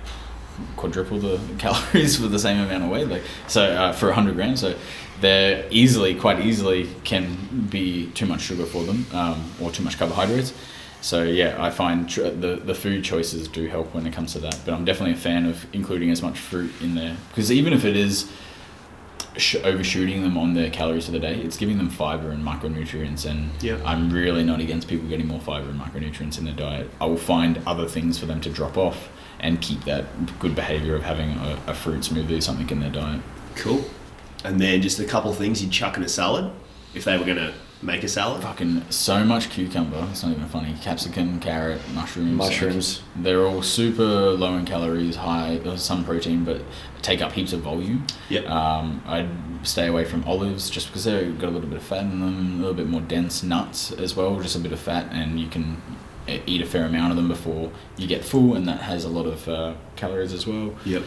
quadruple 0.76 1.18
the 1.18 1.38
calories 1.59 2.16
for 2.16 2.28
the 2.28 2.38
same 2.38 2.59
amount 2.61 2.84
of 2.84 2.90
weight. 2.90 3.09
Like 3.09 3.22
so 3.48 3.62
uh, 3.64 3.92
for 3.92 4.12
hundred 4.12 4.34
grams, 4.36 4.61
so 4.61 4.74
they're 5.20 5.66
easily, 5.70 6.14
quite 6.14 6.40
easily, 6.40 6.88
can 7.05 7.66
be 7.70 8.11
too 8.12 8.26
much 8.26 8.40
sugar 8.42 8.66
for 8.66 8.82
them 8.84 9.07
um, 9.12 9.44
or 9.61 9.70
too 9.70 9.82
much 9.84 9.98
carbohydrates. 9.98 10.53
So 11.00 11.22
yeah, 11.24 11.57
I 11.62 11.70
find 11.70 12.09
tr- 12.09 12.22
the 12.28 12.61
the 12.64 12.74
food 12.74 13.05
choices 13.05 13.48
do 13.48 13.66
help 13.66 13.94
when 13.94 14.07
it 14.07 14.12
comes 14.12 14.32
to 14.34 14.38
that. 14.40 14.61
But 14.64 14.74
I'm 14.74 14.84
definitely 14.84 15.14
a 15.14 15.18
fan 15.18 15.46
of 15.46 15.66
including 15.72 16.11
as 16.11 16.22
much 16.22 16.38
fruit 16.38 16.72
in 16.80 16.94
there 16.94 17.16
because 17.28 17.50
even 17.50 17.72
if 17.72 17.84
it 17.84 17.96
is 17.96 18.30
sh- 19.36 19.57
overshooting 19.64 20.22
them 20.22 20.36
on 20.36 20.55
their 20.55 20.70
calories 20.70 21.07
for 21.07 21.12
the 21.12 21.18
day. 21.18 21.36
It's 21.40 21.57
giving 21.57 21.78
them 21.78 21.88
fiber 21.88 22.30
and 22.30 22.44
micronutrients, 22.44 23.24
and 23.28 23.50
Yeah. 23.62 23.78
I'm 23.84 24.11
really 24.12 24.44
not 24.44 24.61
against 24.61 24.88
people 24.88 25.09
getting 25.09 25.26
more 25.26 25.40
fiber 25.40 25.70
and 25.70 25.80
micronutrients 25.80 26.38
in 26.38 26.44
their 26.44 26.55
diet. 26.55 26.90
I 27.00 27.07
will 27.07 27.16
find 27.16 27.61
other 27.66 27.86
things 27.88 28.18
for 28.18 28.26
them 28.26 28.40
to 28.42 28.50
drop 28.50 28.76
off 28.76 29.09
and 29.43 29.61
keep 29.61 29.84
that 29.84 30.05
good 30.38 30.55
behavior 30.55 30.95
of 30.95 31.03
having 31.03 31.30
a, 31.30 31.59
a 31.66 31.74
fruit 31.74 32.01
smoothie, 32.01 32.38
or 32.38 32.40
something 32.40 32.68
in 32.70 32.80
their 32.80 32.90
diet. 32.90 33.20
Cool. 33.57 33.84
And 34.45 34.61
then 34.61 34.80
just 34.82 34.99
a 34.99 35.05
couple 35.05 35.30
of 35.30 35.36
things 35.36 35.62
you'd 35.62 35.72
chuck 35.72 35.97
in 35.97 36.03
a 36.03 36.09
salad 36.09 36.51
if 36.95 37.05
they 37.05 37.16
were 37.16 37.24
going 37.24 37.36
to 37.36 37.55
make 37.82 38.03
a 38.03 38.09
salad. 38.09 38.43
Fucking 38.43 38.90
so 38.90 39.24
much 39.24 39.51
cucumber. 39.51 40.07
It's 40.11 40.22
not 40.22 40.32
even 40.32 40.47
funny. 40.49 40.74
Capsicum, 40.82 41.40
carrot, 41.40 41.80
mushrooms. 41.93 42.32
Mushrooms. 42.32 43.03
like, 43.14 43.24
they're 43.24 43.47
all 43.47 43.62
super 43.62 44.03
low 44.03 44.57
in 44.57 44.64
calories, 44.64 45.16
high 45.16 45.59
uh, 45.59 45.76
some 45.76 46.05
protein, 46.05 46.45
but 46.45 46.62
take 47.03 47.20
up 47.20 47.32
heaps 47.32 47.53
of 47.53 47.61
volume. 47.61 48.07
Yep. 48.28 48.49
Um, 48.49 49.03
I'd 49.07 49.28
stay 49.64 49.86
away 49.86 50.05
from 50.05 50.24
olives 50.24 50.70
just 50.70 50.88
because 50.88 51.05
they've 51.05 51.38
got 51.38 51.49
a 51.49 51.53
little 51.53 51.68
bit 51.68 51.78
of 51.78 51.84
fat 51.84 52.03
in 52.03 52.20
them, 52.20 52.55
a 52.55 52.59
little 52.59 52.74
bit 52.74 52.88
more 52.88 53.01
dense. 53.01 53.43
Nuts 53.43 53.93
as 53.93 54.16
well, 54.16 54.38
just 54.40 54.57
a 54.57 54.61
bit 54.61 54.72
of 54.72 54.80
fat, 54.80 55.09
and 55.12 55.38
you 55.38 55.49
can 55.49 55.80
eat 56.47 56.61
a 56.62 56.66
fair 56.66 56.85
amount 56.85 57.11
of 57.11 57.16
them 57.16 57.29
before 57.29 57.70
you 57.97 58.07
get 58.07 58.25
full, 58.25 58.55
and 58.55 58.66
that 58.68 58.81
has 58.83 59.05
a 59.05 59.09
lot 59.09 59.27
of 59.27 59.49
uh, 59.49 59.75
calories 59.97 60.33
as 60.33 60.47
well. 60.47 60.75
Yep. 60.85 61.03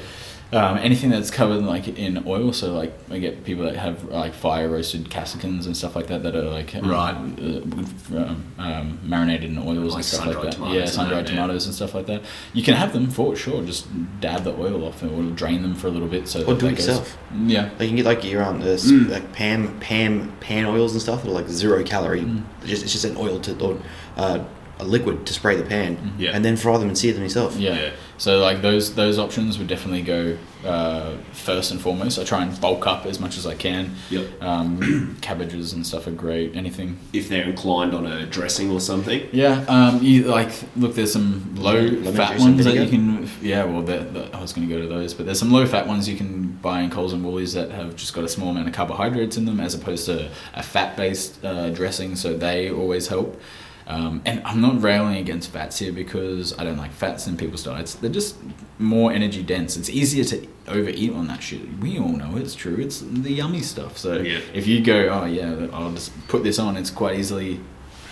Um, 0.53 0.77
anything 0.77 1.09
that's 1.09 1.31
covered 1.31 1.63
like 1.65 1.87
in 1.87 2.23
oil, 2.27 2.53
so 2.53 2.71
like 2.73 2.93
I 3.09 3.17
get 3.17 3.43
people 3.43 3.65
that 3.65 3.75
have 3.75 4.03
like 4.05 4.33
fire 4.33 4.69
roasted 4.69 5.09
capsicums 5.09 5.65
and 5.65 5.75
stuff 5.75 5.95
like 5.95 6.05
that 6.07 6.21
that 6.21 6.35
are 6.35 6.43
like 6.43 6.73
um, 6.75 6.87
Right. 6.89 7.15
uh, 7.15 8.17
um, 8.17 8.45
um, 8.59 8.99
marinated 9.03 9.49
in 9.49 9.57
oils 9.57 9.89
Like 9.93 9.95
and 9.95 10.05
stuff 10.05 10.25
like 10.27 10.55
that. 10.57 10.69
Yeah, 10.71 10.85
sun 10.85 11.09
dried 11.09 11.25
that, 11.25 11.31
yeah. 11.33 11.35
tomatoes 11.41 11.65
and 11.65 11.73
stuff 11.73 11.95
like 11.95 12.05
that. 12.05 12.21
You 12.53 12.61
can 12.63 12.75
have 12.75 12.93
them 12.93 13.09
for 13.09 13.35
sure. 13.35 13.63
Just 13.63 13.87
dab 14.21 14.43
the 14.43 14.53
oil 14.53 14.85
off 14.87 15.01
and 15.01 15.11
or 15.11 15.35
drain 15.35 15.63
them 15.63 15.73
for 15.73 15.87
a 15.87 15.91
little 15.91 16.07
bit 16.07 16.27
so 16.27 16.41
Or 16.45 16.53
do 16.55 16.67
it 16.67 16.75
goes- 16.75 16.87
yourself. 16.87 17.17
Yeah. 17.45 17.63
Like 17.63 17.81
you 17.81 17.87
can 17.87 17.95
get 17.97 18.05
like 18.05 18.23
your 18.23 18.43
um 18.43 18.59
the 18.61 18.75
Mm. 18.75 19.09
like 19.09 19.33
Pam 19.33 19.79
Pam 19.79 20.31
pan 20.41 20.65
oils 20.65 20.93
and 20.93 21.01
stuff 21.01 21.23
that 21.23 21.29
are 21.29 21.33
like 21.33 21.49
zero 21.49 21.83
calorie. 21.83 22.21
Mm. 22.21 22.43
It's 22.61 22.69
just 22.69 22.83
it's 22.83 22.91
just 22.93 23.05
an 23.05 23.17
oil 23.17 23.39
to 23.41 23.59
or 23.65 23.79
uh, 24.15 24.39
a 24.79 24.83
liquid 24.83 25.25
to 25.25 25.33
spray 25.33 25.55
the 25.55 25.63
pan, 25.63 26.13
Yeah. 26.17 26.31
and 26.33 26.43
then 26.43 26.57
fry 26.57 26.77
them 26.77 26.87
and 26.89 26.97
sear 26.97 27.13
them 27.13 27.23
yourself. 27.23 27.55
Yeah. 27.57 27.75
Yeah. 27.79 27.89
So 28.17 28.39
like 28.39 28.61
those 28.61 28.95
those 28.95 29.19
options 29.19 29.57
would 29.57 29.67
definitely 29.67 30.01
go 30.01 30.37
uh, 30.65 31.17
first 31.33 31.71
and 31.71 31.79
foremost. 31.81 32.17
I 32.17 32.23
try 32.23 32.43
and 32.43 32.59
bulk 32.61 32.87
up 32.87 33.05
as 33.05 33.19
much 33.19 33.37
as 33.37 33.45
I 33.45 33.55
can. 33.55 33.93
Yep. 34.09 34.41
Um, 34.41 35.17
cabbages 35.21 35.73
and 35.73 35.85
stuff 35.85 36.07
are 36.07 36.11
great. 36.11 36.55
Anything. 36.55 36.97
If 37.13 37.27
they're 37.29 37.43
inclined 37.43 37.93
on 37.93 38.05
a 38.05 38.25
dressing 38.25 38.71
or 38.71 38.79
something. 38.79 39.27
Yeah. 39.33 39.65
Um, 39.67 40.01
you 40.01 40.23
like 40.25 40.49
look. 40.77 40.95
There's 40.95 41.11
some 41.13 41.55
low 41.55 41.73
Lemon 41.81 42.13
fat 42.15 42.39
ones 42.39 42.63
that 42.65 42.75
you 42.75 42.87
can. 42.89 43.29
Yeah. 43.41 43.65
Well, 43.65 43.81
that, 43.83 44.13
that- 44.13 44.35
I 44.35 44.41
was 44.41 44.53
going 44.53 44.67
to 44.67 44.73
go 44.73 44.81
to 44.81 44.87
those, 44.87 45.13
but 45.13 45.25
there's 45.25 45.39
some 45.39 45.51
low 45.51 45.65
fat 45.65 45.87
ones 45.87 46.07
you 46.09 46.15
can 46.17 46.53
buy 46.61 46.81
in 46.81 46.89
Coles 46.89 47.13
and 47.13 47.23
Woolies 47.23 47.53
that 47.53 47.71
have 47.71 47.95
just 47.95 48.13
got 48.13 48.23
a 48.23 48.29
small 48.29 48.49
amount 48.49 48.67
of 48.67 48.73
carbohydrates 48.73 49.37
in 49.37 49.45
them, 49.45 49.59
as 49.59 49.73
opposed 49.73 50.05
to 50.07 50.29
a 50.53 50.63
fat 50.63 50.95
based 50.97 51.43
uh, 51.45 51.69
dressing. 51.69 52.15
So 52.15 52.33
they 52.35 52.69
always 52.71 53.07
help. 53.07 53.39
Um, 53.87 54.21
and 54.25 54.41
I'm 54.45 54.61
not 54.61 54.81
railing 54.81 55.17
against 55.17 55.51
fats 55.51 55.77
here 55.77 55.91
because 55.91 56.57
I 56.57 56.63
don't 56.63 56.77
like 56.77 56.91
fats 56.91 57.27
in 57.27 57.37
people's 57.37 57.63
diets. 57.63 57.93
They're 57.95 58.09
just 58.09 58.35
more 58.79 59.11
energy 59.11 59.43
dense. 59.43 59.77
It's 59.77 59.89
easier 59.89 60.23
to 60.25 60.47
overeat 60.67 61.13
on 61.13 61.27
that 61.27 61.43
shit. 61.43 61.61
We 61.79 61.99
all 61.99 62.09
know 62.09 62.35
it's 62.35 62.55
true. 62.55 62.77
It's 62.77 63.01
the 63.01 63.31
yummy 63.31 63.61
stuff. 63.61 63.97
So 63.97 64.17
Yeah. 64.17 64.39
if 64.53 64.65
you 64.65 64.81
go, 64.81 65.09
oh 65.09 65.25
yeah, 65.25 65.67
I'll 65.71 65.91
just 65.91 66.11
put 66.27 66.43
this 66.43 66.57
on, 66.57 66.77
it's 66.77 66.89
quite 66.89 67.19
easily 67.19 67.59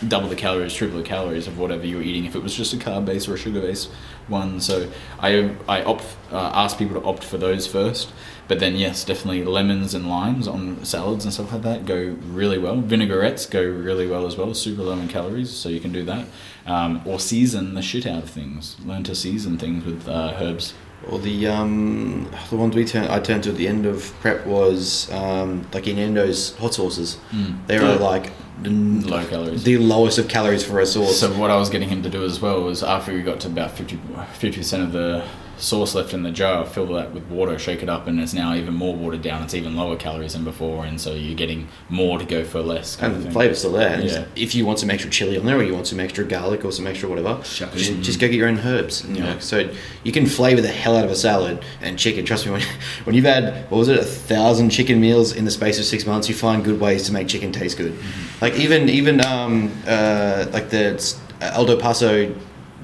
double 0.07 0.28
the 0.28 0.36
calories, 0.36 0.74
triple 0.74 0.97
the 0.97 1.03
calories 1.03 1.47
of 1.47 1.57
whatever 1.57 1.86
you're 1.88 2.01
eating 2.01 2.26
if 2.26 2.36
it 2.36 2.43
was 2.43 2.53
just 2.53 2.74
a 2.74 2.78
carb 2.78 3.05
based 3.05 3.28
or 3.28 3.34
a 3.36 3.38
sugar 3.38 3.61
based 3.61 3.89
one. 4.28 4.59
So 4.59 4.91
I 5.19 5.55
I 5.67 5.82
opt 5.84 6.03
uh, 6.32 6.51
ask 6.53 6.78
people 6.78 6.99
to 7.01 7.07
opt 7.07 7.24
for 7.24 7.38
those 7.39 7.65
first. 7.65 8.11
But 8.47 8.59
then 8.59 8.75
yes, 8.75 9.05
definitely 9.05 9.43
lemons 9.43 9.93
and 9.93 10.09
limes 10.09 10.47
on 10.47 10.83
salads 10.83 11.23
and 11.23 11.33
stuff 11.33 11.53
like 11.53 11.61
that 11.63 11.85
go 11.85 12.15
really 12.25 12.57
well. 12.57 12.81
Vinaigrettes 12.81 13.45
go 13.49 13.63
really 13.63 14.05
well 14.07 14.25
as 14.25 14.35
well, 14.35 14.53
super 14.53 14.83
low 14.83 14.97
in 14.99 15.07
calories, 15.07 15.49
so 15.49 15.69
you 15.69 15.79
can 15.79 15.91
do 15.93 16.03
that. 16.03 16.25
Um, 16.65 17.01
or 17.05 17.19
season 17.19 17.73
the 17.73 17.81
shit 17.81 18.05
out 18.05 18.23
of 18.23 18.29
things. 18.29 18.75
Learn 18.85 19.03
to 19.05 19.15
season 19.15 19.57
things 19.57 19.85
with 19.85 20.07
uh, 20.07 20.35
herbs. 20.39 20.73
Or 21.09 21.19
the 21.19 21.47
um 21.47 22.29
the 22.49 22.55
ones 22.55 22.75
we 22.75 22.85
turned 22.85 23.09
I 23.09 23.19
turned 23.19 23.43
to 23.43 23.49
at 23.49 23.57
the 23.57 23.67
end 23.67 23.85
of 23.85 24.13
prep 24.21 24.45
was 24.45 25.11
um 25.11 25.67
like 25.73 25.85
Nando's 25.85 26.55
hot 26.55 26.73
sauces. 26.73 27.17
Mm. 27.31 27.67
They 27.67 27.77
are 27.77 27.95
like 27.97 28.31
the, 28.61 28.69
Low 28.69 29.25
calories. 29.25 29.63
the 29.65 29.77
lowest 29.79 30.17
of 30.17 30.29
calories 30.29 30.63
for 30.63 30.79
a 30.79 30.85
sauce. 30.85 31.19
So 31.19 31.29
what 31.37 31.49
I 31.51 31.57
was 31.57 31.69
getting 31.69 31.89
him 31.89 32.03
to 32.03 32.09
do 32.09 32.23
as 32.23 32.39
well 32.39 32.63
was 32.63 32.83
after 32.83 33.13
we 33.13 33.21
got 33.21 33.41
to 33.41 33.47
about 33.47 33.71
50 33.71 33.97
percent 34.53 34.83
of 34.83 34.91
the 34.93 35.25
sauce 35.58 35.95
left 35.95 36.14
in 36.14 36.24
the 36.24 36.32
jar, 36.32 36.66
fill 36.66 36.88
that 36.88 37.12
with 37.14 37.24
water, 37.28 37.58
shake 37.60 37.84
it 37.84 37.89
up, 37.89 38.08
and 38.08 38.20
it's 38.20 38.34
now 38.34 38.54
even 38.54 38.74
more 38.74 38.95
watered 38.95 39.22
down. 39.22 39.43
It's 39.43 39.54
even 39.54 39.76
lower 39.76 39.95
calories 39.95 40.34
than 40.34 40.43
before, 40.43 40.86
and 40.86 40.99
so 40.99 41.14
you're 41.14 41.36
getting 41.36 41.68
more 41.89 42.18
to 42.20 42.26
go 42.26 42.43
for 42.43 42.62
less. 42.62 42.99
and 43.01 43.24
the 43.24 43.32
flavor's 43.32 43.60
still 43.60 43.72
there. 43.74 44.01
Yeah. 44.01 44.26
if 44.36 44.56
you 44.56 44.66
want 44.66 44.80
some 44.80 44.89
extra 44.89 45.10
chili 45.12 45.38
on 45.38 45.45
there, 45.45 45.58
or 45.58 45.64
you 45.64 45.74
want 45.74 45.88
some 45.88 45.99
extra 45.99 46.26
garlic, 46.26 46.66
or 46.66 46.72
some 46.72 46.88
extra 46.88 47.08
whatever, 47.08 47.39
just, 47.43 48.01
just 48.01 48.20
go 48.20 48.28
get 48.28 48.36
your 48.36 48.47
own 48.47 48.60
herbs. 48.60 49.06
You 49.06 49.16
Yeah. 49.16 49.34
know, 49.34 49.39
so 49.39 49.70
you 50.04 50.12
can 50.12 50.26
flavor 50.26 50.62
the 50.62 50.68
hell 50.68 50.97
out 50.97 51.06
of 51.06 51.12
a 51.12 51.16
salad 51.16 51.64
and 51.82 51.97
chicken. 51.97 52.26
Trust 52.26 52.45
me, 52.45 52.51
when, 52.54 52.62
when 53.06 53.16
you've 53.16 53.26
had 53.26 53.70
what 53.70 53.78
was 53.78 53.89
it, 53.89 53.99
a 53.99 54.04
thousand 54.04 54.70
chicken 54.72 54.99
meals 54.99 55.34
in 55.34 55.45
the 55.45 55.51
space 55.51 55.80
of 55.80 55.86
six 55.86 56.06
months, 56.06 56.28
you 56.28 56.36
find 56.36 56.64
good 56.64 56.80
ways 56.80 57.04
to 57.08 57.14
make 57.14 57.28
chicken 57.28 57.51
taste 57.51 57.78
good. 57.78 57.93
Mm-hmm. 57.93 58.38
Like 58.45 58.56
even 58.56 58.89
even 58.89 59.24
um, 59.26 59.72
uh, 59.88 60.45
like 60.51 60.70
the 60.70 60.84
uh, 61.41 61.54
Old 61.56 61.70
El 61.70 61.78
Paso 61.78 62.34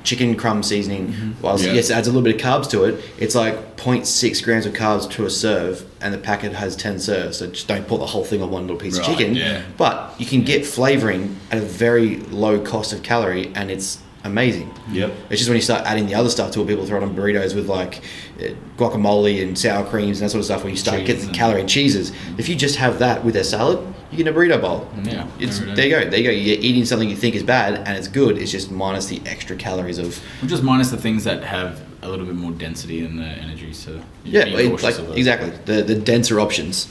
chicken 0.03 0.35
crumb 0.35 0.63
seasoning. 0.63 1.07
Mm-hmm. 1.09 1.41
Whilst 1.41 1.65
Yeah. 1.65 1.73
yes, 1.73 1.89
it 1.89 1.93
adds 1.93 2.07
a 2.07 2.11
little 2.11 2.23
bit 2.23 2.35
of 2.35 2.41
carbs 2.41 2.69
to 2.71 2.83
it. 2.85 3.03
It's 3.17 3.35
like 3.35 3.75
0.6 3.77 4.43
grams 4.43 4.65
of 4.65 4.73
carbs 4.73 5.09
to 5.11 5.25
a 5.25 5.29
serve, 5.29 5.85
and 6.01 6.13
the 6.13 6.17
packet 6.17 6.53
has 6.53 6.75
10 6.75 6.99
serves. 6.99 7.37
So 7.37 7.47
just 7.47 7.67
don't 7.67 7.87
put 7.87 7.99
the 7.99 8.05
whole 8.07 8.23
thing 8.23 8.41
on 8.41 8.49
one 8.51 8.63
little 8.63 8.77
piece 8.77 8.97
Right, 8.99 9.07
of 9.09 9.17
chicken. 9.17 9.35
yeah. 9.35 9.61
But 9.77 10.15
you 10.17 10.25
can 10.25 10.43
get 10.43 10.65
flavoring 10.65 11.37
at 11.51 11.57
a 11.57 11.61
very 11.61 12.17
low 12.17 12.59
cost 12.59 12.93
of 12.93 13.03
calorie, 13.03 13.51
and 13.55 13.69
it's 13.71 13.99
amazing. 14.23 14.73
Yep. 14.91 15.11
It's 15.29 15.39
just 15.39 15.49
when 15.49 15.55
you 15.55 15.61
start 15.61 15.85
adding 15.85 16.05
the 16.07 16.15
other 16.15 16.29
stuff 16.29 16.51
to 16.51 16.61
it, 16.61 16.67
people 16.67 16.85
throw 16.85 16.97
it 16.97 17.03
on 17.03 17.15
burritos 17.15 17.55
with 17.55 17.67
like 17.67 18.01
uh, 18.39 18.45
guacamole 18.77 19.41
and 19.43 19.57
sour 19.57 19.85
creams 19.85 20.19
and 20.19 20.25
that 20.25 20.31
sort 20.31 20.39
of 20.39 20.45
stuff. 20.45 20.63
Where 20.63 20.71
you 20.71 20.77
start 20.77 20.97
Cheese 20.99 21.07
getting 21.07 21.27
the 21.27 21.33
calorie 21.33 21.61
and 21.61 21.69
cheeses. 21.69 22.11
If 22.37 22.49
you 22.49 22.55
just 22.55 22.75
have 22.77 22.99
that 22.99 23.23
with 23.23 23.35
a 23.35 23.43
salad, 23.43 23.79
you 24.11 24.17
get 24.23 24.27
a 24.27 24.33
burrito 24.37 24.59
bowl. 24.59 24.87
Yeah, 25.03 25.27
it's 25.39 25.59
there 25.59 25.85
you 25.85 25.91
go. 25.91 26.09
There 26.09 26.19
you 26.19 26.23
go. 26.25 26.31
You're 26.31 26.59
eating 26.59 26.85
something 26.85 27.09
you 27.09 27.15
think 27.15 27.35
is 27.35 27.43
bad 27.43 27.75
and 27.87 27.97
it's 27.97 28.07
good. 28.07 28.37
It's 28.37 28.51
just 28.51 28.71
minus 28.71 29.05
the 29.07 29.21
extra 29.25 29.55
calories 29.55 29.97
of 29.99 30.19
Well, 30.41 30.49
just 30.49 30.63
minus 30.63 30.89
the 30.89 30.97
things 30.97 31.23
that 31.25 31.43
have 31.43 31.81
a 32.01 32.09
little 32.09 32.25
bit 32.25 32.35
more 32.35 32.51
density 32.51 33.03
in 33.05 33.17
the 33.17 33.23
energy. 33.25 33.71
So 33.73 34.01
yeah, 34.23 34.45
cautious 34.45 34.99
like 34.99 35.17
exactly 35.17 35.51
the 35.65 35.83
the 35.83 35.95
denser 35.95 36.39
options. 36.39 36.87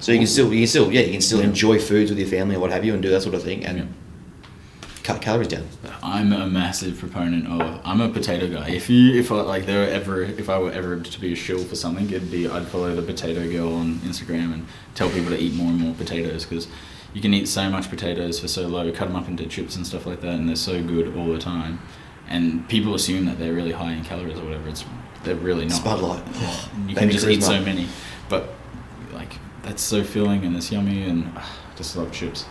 So 0.00 0.10
you 0.12 0.18
can 0.18 0.26
still 0.26 0.52
you 0.52 0.60
can 0.60 0.66
still 0.68 0.92
yeah 0.92 1.00
you 1.02 1.12
can 1.12 1.20
still 1.20 1.38
Yeah. 1.38 1.46
enjoy 1.46 1.78
foods 1.78 2.10
with 2.10 2.18
your 2.18 2.28
family 2.28 2.56
or 2.56 2.60
what 2.60 2.70
have 2.72 2.84
you 2.84 2.92
and 2.92 3.02
do 3.02 3.08
that 3.10 3.22
sort 3.22 3.34
of 3.34 3.42
thing 3.42 3.64
and 3.64 3.78
Yeah. 3.78 3.84
Cut 5.02 5.20
calories 5.20 5.48
down. 5.48 5.66
I'm 6.00 6.32
a 6.32 6.46
massive 6.46 6.98
proponent 6.98 7.48
of. 7.48 7.80
I'm 7.84 8.00
a 8.00 8.08
potato 8.08 8.46
guy. 8.48 8.68
If 8.70 8.88
you, 8.88 9.18
if 9.18 9.32
I 9.32 9.40
like, 9.40 9.66
there 9.66 9.84
were 9.84 9.92
ever, 9.92 10.22
if 10.22 10.48
I 10.48 10.58
were 10.58 10.70
ever 10.70 11.00
to 11.00 11.20
be 11.20 11.32
a 11.32 11.36
shill 11.36 11.64
for 11.64 11.74
something, 11.74 12.08
it'd 12.08 12.30
be 12.30 12.48
I'd 12.48 12.68
follow 12.68 12.94
the 12.94 13.02
potato 13.02 13.50
girl 13.50 13.74
on 13.74 13.96
Instagram 14.00 14.54
and 14.54 14.66
tell 14.94 15.10
people 15.10 15.30
to 15.30 15.38
eat 15.38 15.54
more 15.54 15.68
and 15.68 15.80
more 15.80 15.94
potatoes 15.94 16.44
because 16.44 16.68
you 17.14 17.20
can 17.20 17.34
eat 17.34 17.48
so 17.48 17.68
much 17.68 17.90
potatoes 17.90 18.38
for 18.38 18.46
so 18.46 18.68
low. 18.68 18.92
Cut 18.92 19.06
them 19.06 19.16
up 19.16 19.26
into 19.26 19.44
chips 19.46 19.74
and 19.74 19.84
stuff 19.84 20.06
like 20.06 20.20
that, 20.20 20.34
and 20.34 20.48
they're 20.48 20.54
so 20.54 20.82
good 20.82 21.16
all 21.16 21.32
the 21.32 21.38
time. 21.38 21.80
And 22.28 22.68
people 22.68 22.94
assume 22.94 23.26
that 23.26 23.40
they're 23.40 23.54
really 23.54 23.72
high 23.72 23.92
in 23.92 24.04
calories 24.04 24.38
or 24.38 24.44
whatever. 24.44 24.68
It's 24.68 24.84
they're 25.24 25.34
really 25.34 25.66
not. 25.66 25.76
Spud 25.78 26.00
Lite. 26.00 26.24
You 26.88 26.94
can 26.94 27.10
just 27.10 27.26
eat 27.26 27.42
so 27.42 27.60
many, 27.60 27.88
but 28.28 28.50
like 29.12 29.38
that's 29.62 29.82
so 29.82 30.04
filling 30.04 30.44
and 30.44 30.56
it's 30.56 30.70
yummy 30.70 31.02
and 31.02 31.30
ah, 31.36 31.58
just 31.76 31.96
love 31.96 32.12
chips. 32.12 32.46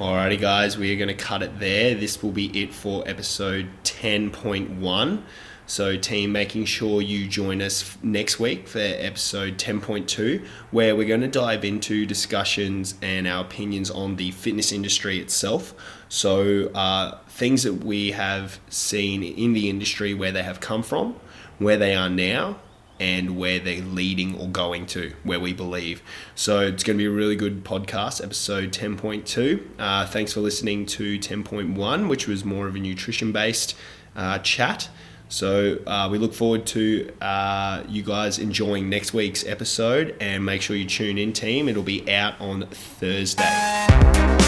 Alrighty, 0.00 0.40
guys, 0.40 0.76
we 0.76 0.92
are 0.92 0.96
going 0.96 1.06
to 1.06 1.14
cut 1.14 1.40
it 1.40 1.60
there. 1.60 1.94
This 1.94 2.20
will 2.20 2.32
be 2.32 2.46
it 2.60 2.74
for 2.74 3.04
episode 3.06 3.68
10.1. 3.84 5.22
So, 5.66 5.96
team, 5.96 6.32
making 6.32 6.64
sure 6.64 7.00
you 7.00 7.28
join 7.28 7.62
us 7.62 7.96
next 8.02 8.40
week 8.40 8.66
for 8.66 8.80
episode 8.80 9.56
10.2, 9.56 10.44
where 10.72 10.96
we're 10.96 11.06
going 11.06 11.20
to 11.20 11.28
dive 11.28 11.64
into 11.64 12.06
discussions 12.06 12.96
and 13.02 13.28
our 13.28 13.44
opinions 13.44 13.88
on 13.88 14.16
the 14.16 14.32
fitness 14.32 14.72
industry 14.72 15.20
itself. 15.20 15.74
So, 16.08 16.70
uh, 16.70 17.18
things 17.28 17.62
that 17.62 17.84
we 17.84 18.10
have 18.10 18.58
seen 18.68 19.22
in 19.22 19.52
the 19.52 19.70
industry, 19.70 20.12
where 20.12 20.32
they 20.32 20.42
have 20.42 20.58
come 20.58 20.82
from, 20.82 21.14
where 21.58 21.76
they 21.76 21.94
are 21.94 22.08
now, 22.10 22.58
and 23.04 23.36
where 23.36 23.58
they're 23.58 23.82
leading 23.82 24.34
or 24.40 24.48
going 24.48 24.86
to, 24.86 25.12
where 25.24 25.38
we 25.38 25.52
believe. 25.52 26.02
So 26.34 26.60
it's 26.60 26.82
going 26.82 26.96
to 26.96 27.02
be 27.02 27.06
a 27.06 27.10
really 27.10 27.36
good 27.36 27.62
podcast, 27.62 28.24
episode 28.24 28.72
10.2. 28.72 29.62
Uh, 29.78 30.06
thanks 30.06 30.32
for 30.32 30.40
listening 30.40 30.86
to 30.86 31.18
10.1, 31.18 32.08
which 32.08 32.26
was 32.26 32.46
more 32.46 32.66
of 32.66 32.74
a 32.74 32.78
nutrition 32.78 33.30
based 33.30 33.76
uh, 34.16 34.38
chat. 34.38 34.88
So 35.28 35.80
uh, 35.86 36.08
we 36.10 36.16
look 36.16 36.32
forward 36.32 36.64
to 36.68 37.12
uh, 37.20 37.82
you 37.86 38.02
guys 38.02 38.38
enjoying 38.38 38.88
next 38.88 39.12
week's 39.12 39.44
episode 39.44 40.16
and 40.18 40.42
make 40.42 40.62
sure 40.62 40.74
you 40.74 40.86
tune 40.86 41.18
in, 41.18 41.34
team. 41.34 41.68
It'll 41.68 41.82
be 41.82 42.10
out 42.10 42.40
on 42.40 42.68
Thursday. 42.70 44.43